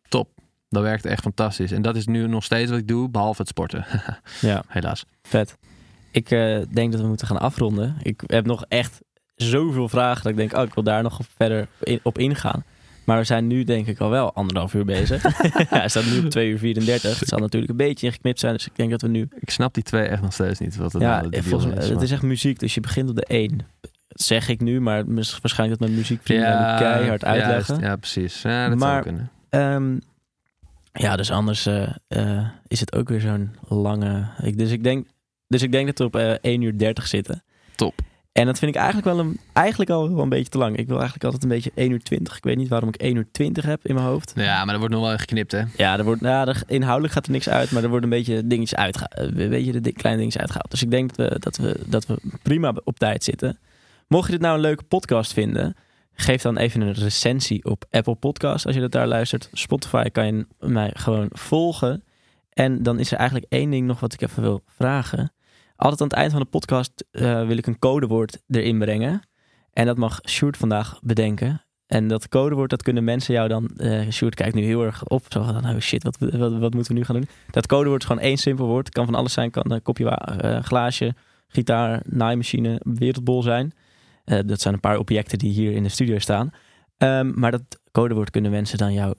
top. 0.10 0.30
Dat 0.70 0.84
werkte 0.84 1.10
echt 1.10 1.22
fantastisch. 1.22 1.72
En 1.72 1.82
dat 1.82 1.96
is 1.96 2.06
nu 2.06 2.28
nog 2.28 2.44
steeds 2.44 2.70
wat 2.70 2.80
ik 2.80 2.88
doe, 2.88 3.10
behalve 3.10 3.42
het 3.42 3.50
sporten. 3.50 3.86
Ja, 4.42 4.64
Helaas. 4.68 5.06
vet. 5.22 5.58
Ik 6.12 6.32
eh, 6.32 6.62
denk 6.70 6.92
dat 6.92 7.02
we 7.02 7.08
moeten 7.08 7.28
gaan 7.28 7.40
afronden. 7.40 7.98
Ik 8.02 8.24
heb 8.26 8.46
nog 8.46 8.66
echt 8.68 9.02
zoveel 9.38 9.90
vragen 9.90 10.24
dat 10.24 10.32
ik 10.32 10.38
denk, 10.38 10.54
oh, 10.54 10.64
ik 10.64 10.74
wil 10.74 10.84
daar 10.84 11.04
nog 11.04 11.20
verder 11.38 11.68
op 12.02 12.18
ingaan. 12.18 12.64
Maar 13.06 13.18
we 13.18 13.24
zijn 13.24 13.48
nu 13.48 13.64
denk 13.64 13.88
ik 13.88 14.00
al 14.00 14.10
wel 14.10 14.34
anderhalf 14.34 14.74
uur 14.74 14.86
bezig. 14.86 15.24
Hij 15.70 15.88
staat 15.90 16.06
nu 16.06 16.20
op 16.20 16.30
2 16.30 16.50
uur 16.50 16.58
34. 16.58 17.20
Het 17.20 17.30
zal 17.30 17.40
natuurlijk 17.40 17.72
een 17.72 17.78
beetje 17.78 18.06
ingeknipt 18.06 18.40
zijn, 18.40 18.54
dus 18.54 18.66
ik 18.66 18.76
denk 18.76 18.92
dat 18.92 19.02
we 19.02 19.08
nu... 19.08 19.28
Ik 19.40 19.50
snap 19.50 19.74
die 19.74 19.84
twee 19.84 20.04
echt 20.04 20.22
nog 20.22 20.34
steeds 20.34 20.60
niet. 20.60 20.76
Wat 20.76 20.94
het 20.94 21.02
Ja, 21.02 21.22
nou 21.22 21.44
volgens 21.44 21.74
mij, 21.74 21.84
is, 21.84 21.90
het 21.90 22.02
is 22.02 22.12
echt 22.12 22.22
muziek, 22.22 22.60
dus 22.60 22.74
je 22.74 22.80
begint 22.82 23.10
op 23.10 23.16
de 23.16 23.26
1. 23.26 23.58
Dat 24.08 24.22
zeg 24.22 24.48
ik 24.50 24.62
nu, 24.62 24.82
maar 24.82 25.04
waarschijnlijk 25.06 25.80
dat 25.80 25.80
mijn 25.80 26.00
muziekvrienden 26.00 26.50
ja, 26.50 26.78
keihard 26.78 27.26
uitleggen. 27.26 27.80
ja, 27.80 27.96
precies. 27.96 28.42
Ja, 28.42 28.70
dat 28.70 28.78
Maar- 28.78 28.90
zou 28.92 29.04
kunnen. 29.04 29.32
Ehm, 29.50 29.98
ja, 30.92 31.16
dus 31.16 31.32
anders 31.32 31.66
eh, 31.66 31.90
eh, 32.08 32.48
is 32.68 32.80
het 32.80 32.96
ook 32.96 33.10
weer 33.10 33.22
zo'n 33.22 33.56
lange... 33.68 34.28
Ik, 34.42 34.58
dus, 34.58 34.72
ik 34.72 34.84
denk, 34.84 35.08
dus 35.48 35.62
ik 35.62 35.72
denk 35.72 35.86
dat 35.86 35.98
we 35.98 36.04
op 36.04 36.16
eh 36.16 36.32
1 36.52 36.62
uur 36.62 36.78
30 36.78 37.08
zitten. 37.08 37.44
Top. 37.76 37.94
En 38.38 38.46
dat 38.46 38.60
vind 38.60 38.76
ik 38.76 38.82
eigenlijk 38.82 39.08
wel 39.16 39.20
een, 39.20 39.40
eigenlijk 39.54 39.90
al 39.90 40.14
wel 40.14 40.24
een 40.24 40.30
beetje 40.30 40.50
te 40.50 40.58
lang. 40.58 40.78
Ik 40.78 40.88
wil 40.88 40.96
eigenlijk 40.96 41.24
altijd 41.24 41.44
een 41.44 41.50
beetje 41.50 41.72
1 41.76 41.92
uur 41.92 42.04
20. 42.04 42.38
Ik 42.38 42.44
weet 42.44 42.58
niet 42.58 42.68
waarom 42.68 42.90
ik 42.90 42.96
1 42.96 43.16
uur 43.16 43.28
20 43.32 43.66
heb 43.66 43.88
in 43.88 43.96
mijn 43.96 44.08
hoofd. 44.08 44.32
Ja, 44.36 44.66
maar 44.66 44.74
er 44.74 44.80
wordt 44.80 44.94
nog 44.94 45.04
wel 45.08 45.18
geknipt, 45.18 45.52
hè? 45.52 45.64
Ja, 45.78 45.98
er 45.98 46.04
wordt, 46.04 46.22
nou, 46.22 46.50
er, 46.50 46.64
inhoudelijk 46.68 47.14
gaat 47.14 47.26
er 47.26 47.32
niks 47.32 47.50
uit, 47.50 47.72
maar 47.72 47.84
er 47.84 47.90
worden 47.90 48.12
een 48.12 48.18
beetje 48.18 48.48
dingetjes 48.48 48.80
uitgehaald. 48.80 49.34
Weet 49.34 49.66
je, 49.66 49.82
de 49.82 49.92
kleine 49.92 50.20
dingetjes 50.20 50.42
uitgehaald. 50.42 50.72
Dus 50.72 50.82
ik 50.82 50.92
denk 50.92 51.16
dat 51.16 51.30
we, 51.30 51.40
dat, 51.40 51.58
we, 51.58 51.80
dat 51.86 52.06
we 52.06 52.18
prima 52.42 52.74
op 52.84 53.00
tijd 53.00 53.24
zitten. 53.24 53.60
Mocht 54.08 54.26
je 54.26 54.32
dit 54.32 54.42
nou 54.42 54.56
een 54.56 54.62
leuke 54.62 54.84
podcast 54.84 55.34
vinden, 55.34 55.76
geef 56.14 56.42
dan 56.42 56.58
even 56.58 56.82
een 56.82 56.94
recensie 56.94 57.66
op 57.66 57.86
Apple 57.92 58.16
Podcast 58.16 58.66
als 58.66 58.76
je 58.76 58.82
dat 58.82 58.92
daar 58.92 59.08
luistert. 59.08 59.50
Spotify 59.54 60.10
kan 60.10 60.26
je 60.26 60.46
mij 60.60 60.92
gewoon 60.94 61.28
volgen. 61.32 62.04
En 62.50 62.84
dan 62.84 63.00
is 63.00 63.12
er 63.12 63.18
eigenlijk 63.18 63.52
één 63.52 63.70
ding 63.70 63.88
nog 63.88 64.00
wat 64.00 64.14
ik 64.14 64.22
even 64.22 64.42
wil 64.42 64.62
vragen. 64.66 65.32
Altijd 65.78 66.02
aan 66.02 66.08
het 66.08 66.18
eind 66.18 66.32
van 66.32 66.42
de 66.42 66.48
podcast 66.48 67.06
eh, 67.12 67.48
wil 67.48 67.58
ik 67.58 67.68
een 67.68 67.80
codewoord 67.80 68.44
erin 68.48 68.80
brengen. 68.80 69.22
En 69.74 69.86
dat 69.86 69.98
mag 69.98 70.20
Sjoerd 70.30 70.58
vandaag 70.58 71.00
bedenken. 71.04 71.62
En 71.86 72.08
dat 72.08 72.30
codewoord, 72.30 72.70
dat 72.70 72.84
kunnen 72.84 73.04
mensen 73.04 73.34
jou 73.34 73.48
dan... 73.48 73.68
eh 73.68 74.10
Sjoerd 74.10 74.36
kijkt 74.36 74.56
nu 74.56 74.64
heel 74.64 74.84
erg 74.84 75.06
op. 75.06 75.26
Zo 75.28 75.44
van, 75.44 75.70
oh 75.70 75.78
shit, 75.80 76.04
wat, 76.04 76.18
wat, 76.60 76.74
moeten 76.74 76.94
we 76.94 77.00
nu 77.00 77.04
gaan 77.04 77.16
doen? 77.16 77.28
Dat 77.52 77.68
codewoord 77.68 78.02
is 78.02 78.08
gewoon 78.08 78.24
één 78.24 78.38
simpel 78.38 78.66
woord. 78.66 78.90
Kan 78.90 79.06
van 79.06 79.16
alles 79.16 79.34
zijn. 79.34 79.52
kan 79.52 79.72
een 79.72 79.82
kopje 79.82 80.10
eh, 80.10 80.64
glaasje, 80.64 81.16
gitaar, 81.48 82.02
naaimachine, 82.06 82.82
wereldbol 82.84 83.42
zijn. 83.42 83.74
Dat 84.46 84.62
zijn 84.62 84.74
een 84.74 84.80
paar 84.80 84.98
objecten 84.98 85.38
die 85.38 85.52
hier 85.52 85.72
in 85.72 85.84
de 85.84 85.90
studio 85.90 86.20
staan. 86.20 86.52
Ehm, 86.98 87.32
maar 87.40 87.52
dat 87.52 87.80
codewoord 87.92 88.30
kunnen 88.30 88.52
mensen 88.52 88.78
dan 88.78 88.94
jou 88.94 89.16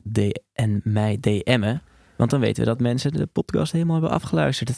en 0.53 0.81
mij 0.85 1.19
DM'en. 1.21 1.83
Want 2.17 2.31
dan 2.31 2.41
weten 2.41 2.63
we 2.63 2.69
dat 2.69 2.81
mensen 2.81 3.13
de 3.13 3.27
podcast 3.27 3.73
helemaal 3.73 3.95
hebben 3.95 4.13
afgeluisterd. 4.13 4.77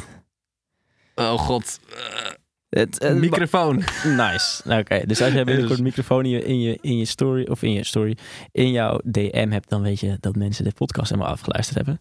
Oh 1.21 1.39
god. 1.39 1.81
Eh, 1.95 2.31
Het, 2.69 2.99
eh, 2.99 3.13
Microfoon. 3.15 3.77
Nice. 4.05 4.63
Nou, 4.65 4.81
Oké, 4.81 5.07
dus 5.07 5.23
als 5.23 5.33
jij 5.33 5.45
binnenkort 5.51 5.79
een 5.79 5.85
microfoon 5.85 6.25
in 6.25 6.31
je, 6.31 6.45
in, 6.45 6.61
je, 6.61 6.79
in 6.81 6.97
je 6.99 7.05
story, 7.05 7.47
of 7.47 7.63
in 7.63 7.73
je 7.73 7.85
story, 7.85 8.17
in 8.53 8.71
jouw 8.71 9.01
DM 9.05 9.51
hebt, 9.51 9.69
dan 9.69 9.83
weet 9.83 10.01
je 10.01 10.17
dat 10.21 10.37
mensen 10.37 10.65
dit 10.65 10.75
podcast 10.75 11.11
helemaal 11.11 11.33
afgeluisterd 11.33 11.77
hebben. 11.77 12.01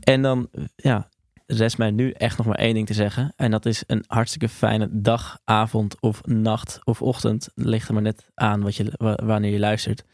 En 0.00 0.22
dan, 0.22 0.48
ja, 0.76 1.08
rest 1.46 1.78
mij 1.78 1.90
nu 1.90 2.10
echt 2.10 2.36
nog 2.36 2.46
maar 2.46 2.58
één 2.58 2.74
ding 2.74 2.86
te 2.86 2.94
zeggen. 2.94 3.32
En 3.36 3.50
dat 3.50 3.66
is 3.66 3.82
een 3.86 4.04
hartstikke 4.06 4.48
fijne 4.48 4.88
dag, 4.92 5.38
avond 5.44 6.00
of 6.00 6.20
nacht 6.26 6.78
of 6.84 7.02
ochtend. 7.02 7.48
Ligt 7.54 7.88
er 7.88 7.94
maar 7.94 8.02
net 8.02 8.30
aan 8.34 8.60
wat 8.62 8.76
je, 8.76 8.92
wa- 8.96 9.18
wanneer 9.24 9.52
je 9.52 9.58
luistert. 9.58 10.04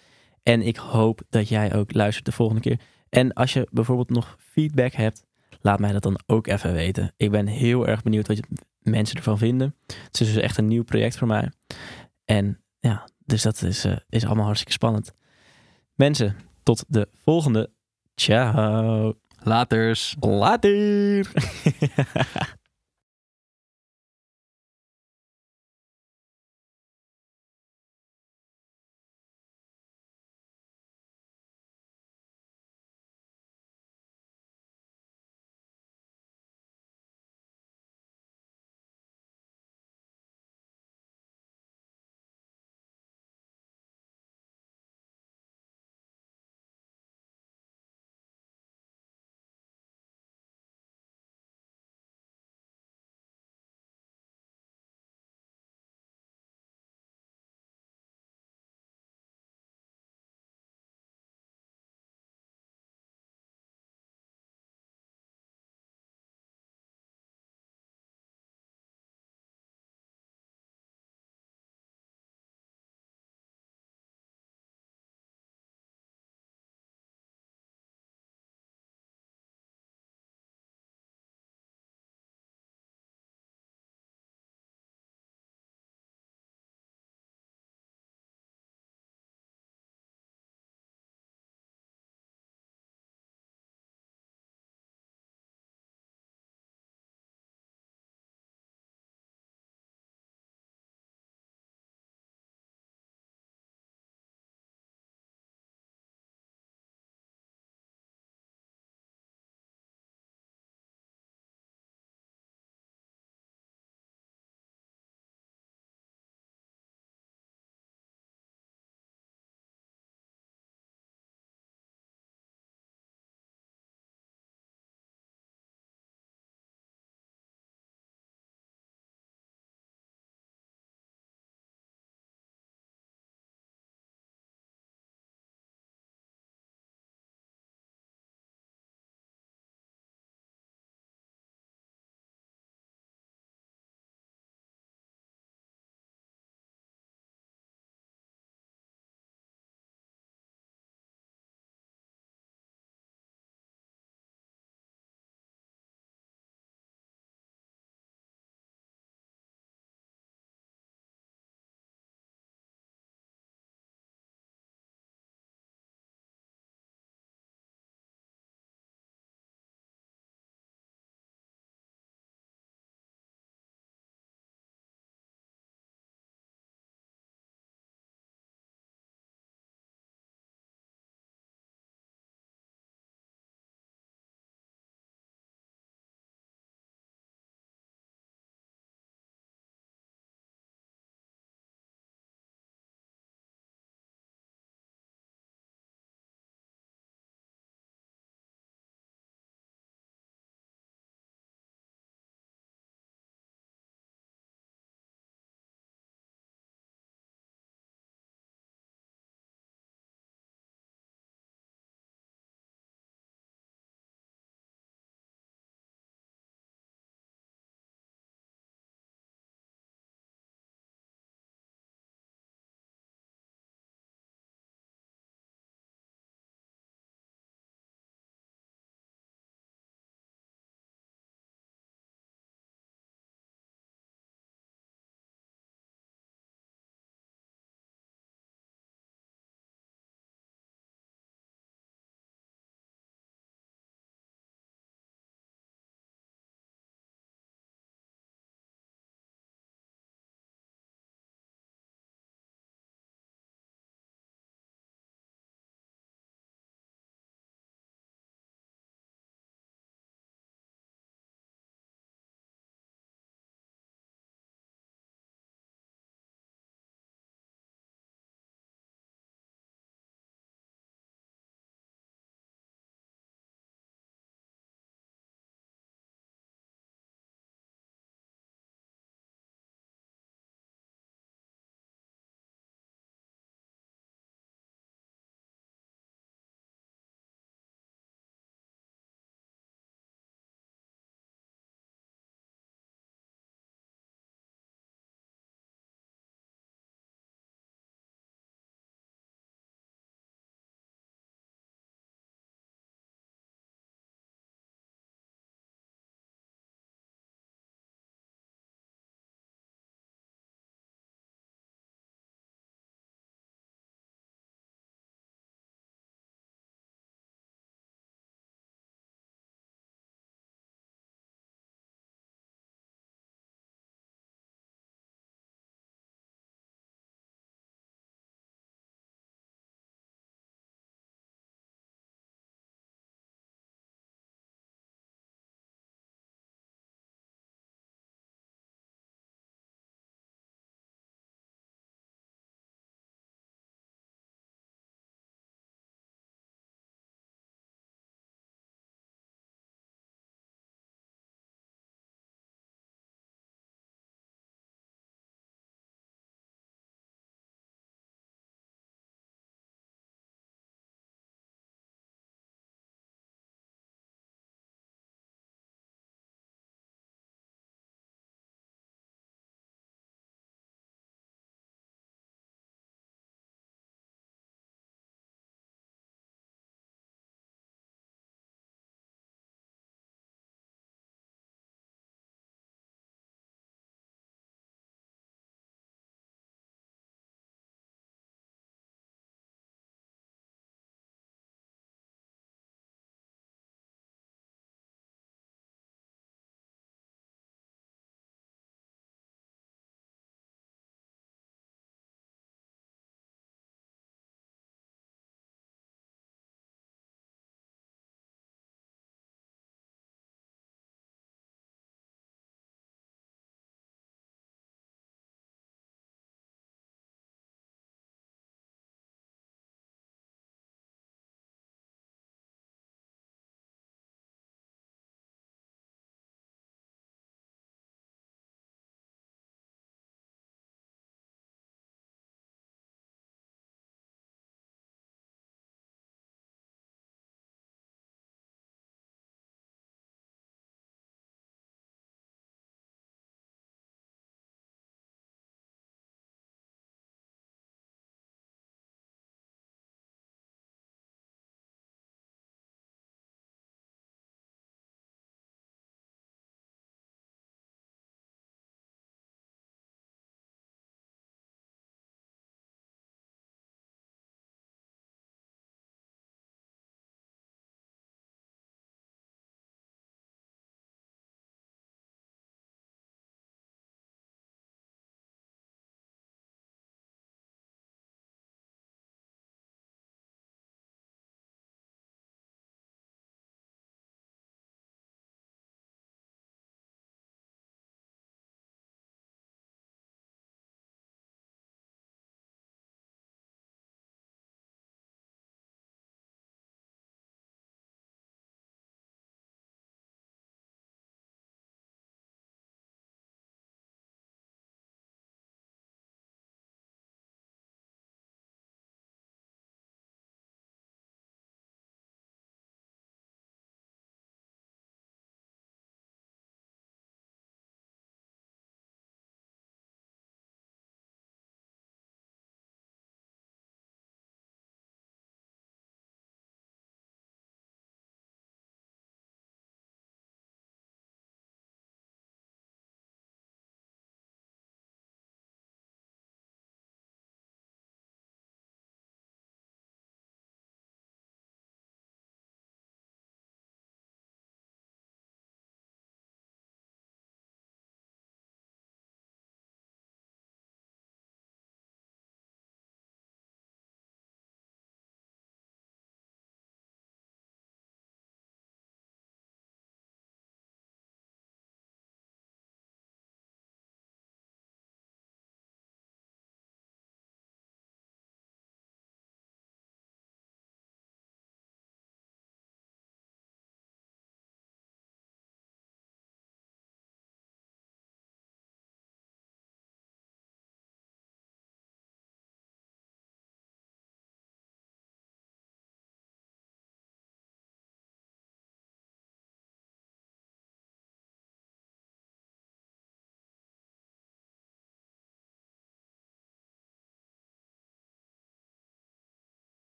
En 0.42 0.62
ik 0.62 0.76
hoop 0.76 1.22
dat 1.30 1.48
jij 1.48 1.74
ook 1.74 1.94
luistert 1.94 2.24
de 2.26 2.32
volgende 2.32 2.60
keer. 2.62 2.78
En 3.08 3.32
als 3.32 3.52
je 3.52 3.68
bijvoorbeeld 3.70 4.10
nog 4.10 4.36
feedback 4.38 4.92
hebt, 4.92 5.24
laat 5.66 5.78
mij 5.78 5.92
dat 5.92 6.02
dan 6.02 6.20
ook 6.26 6.46
even 6.46 6.72
weten. 6.72 7.12
Ik 7.16 7.30
ben 7.30 7.46
heel 7.46 7.86
erg 7.86 8.02
benieuwd 8.02 8.26
wat 8.26 8.36
je, 8.36 8.42
mensen 8.78 9.16
ervan 9.16 9.38
vinden. 9.38 9.74
Het 9.86 10.20
is 10.20 10.32
dus 10.32 10.42
echt 10.42 10.58
een 10.58 10.68
nieuw 10.68 10.84
project 10.84 11.16
voor 11.16 11.26
mij. 11.26 11.52
En 12.24 12.60
ja, 12.78 13.08
dus 13.24 13.42
dat 13.42 13.62
is, 13.62 13.84
eh, 13.84 13.96
is 14.08 14.24
allemaal 14.24 14.44
hartstikke 14.44 14.72
spannend. 14.72 15.12
Mensen, 15.94 16.36
tot 16.62 16.84
de 16.88 17.08
volgende. 17.14 17.70
Ciao. 18.14 19.14
Laters. 19.42 20.16
Later. 20.20 21.32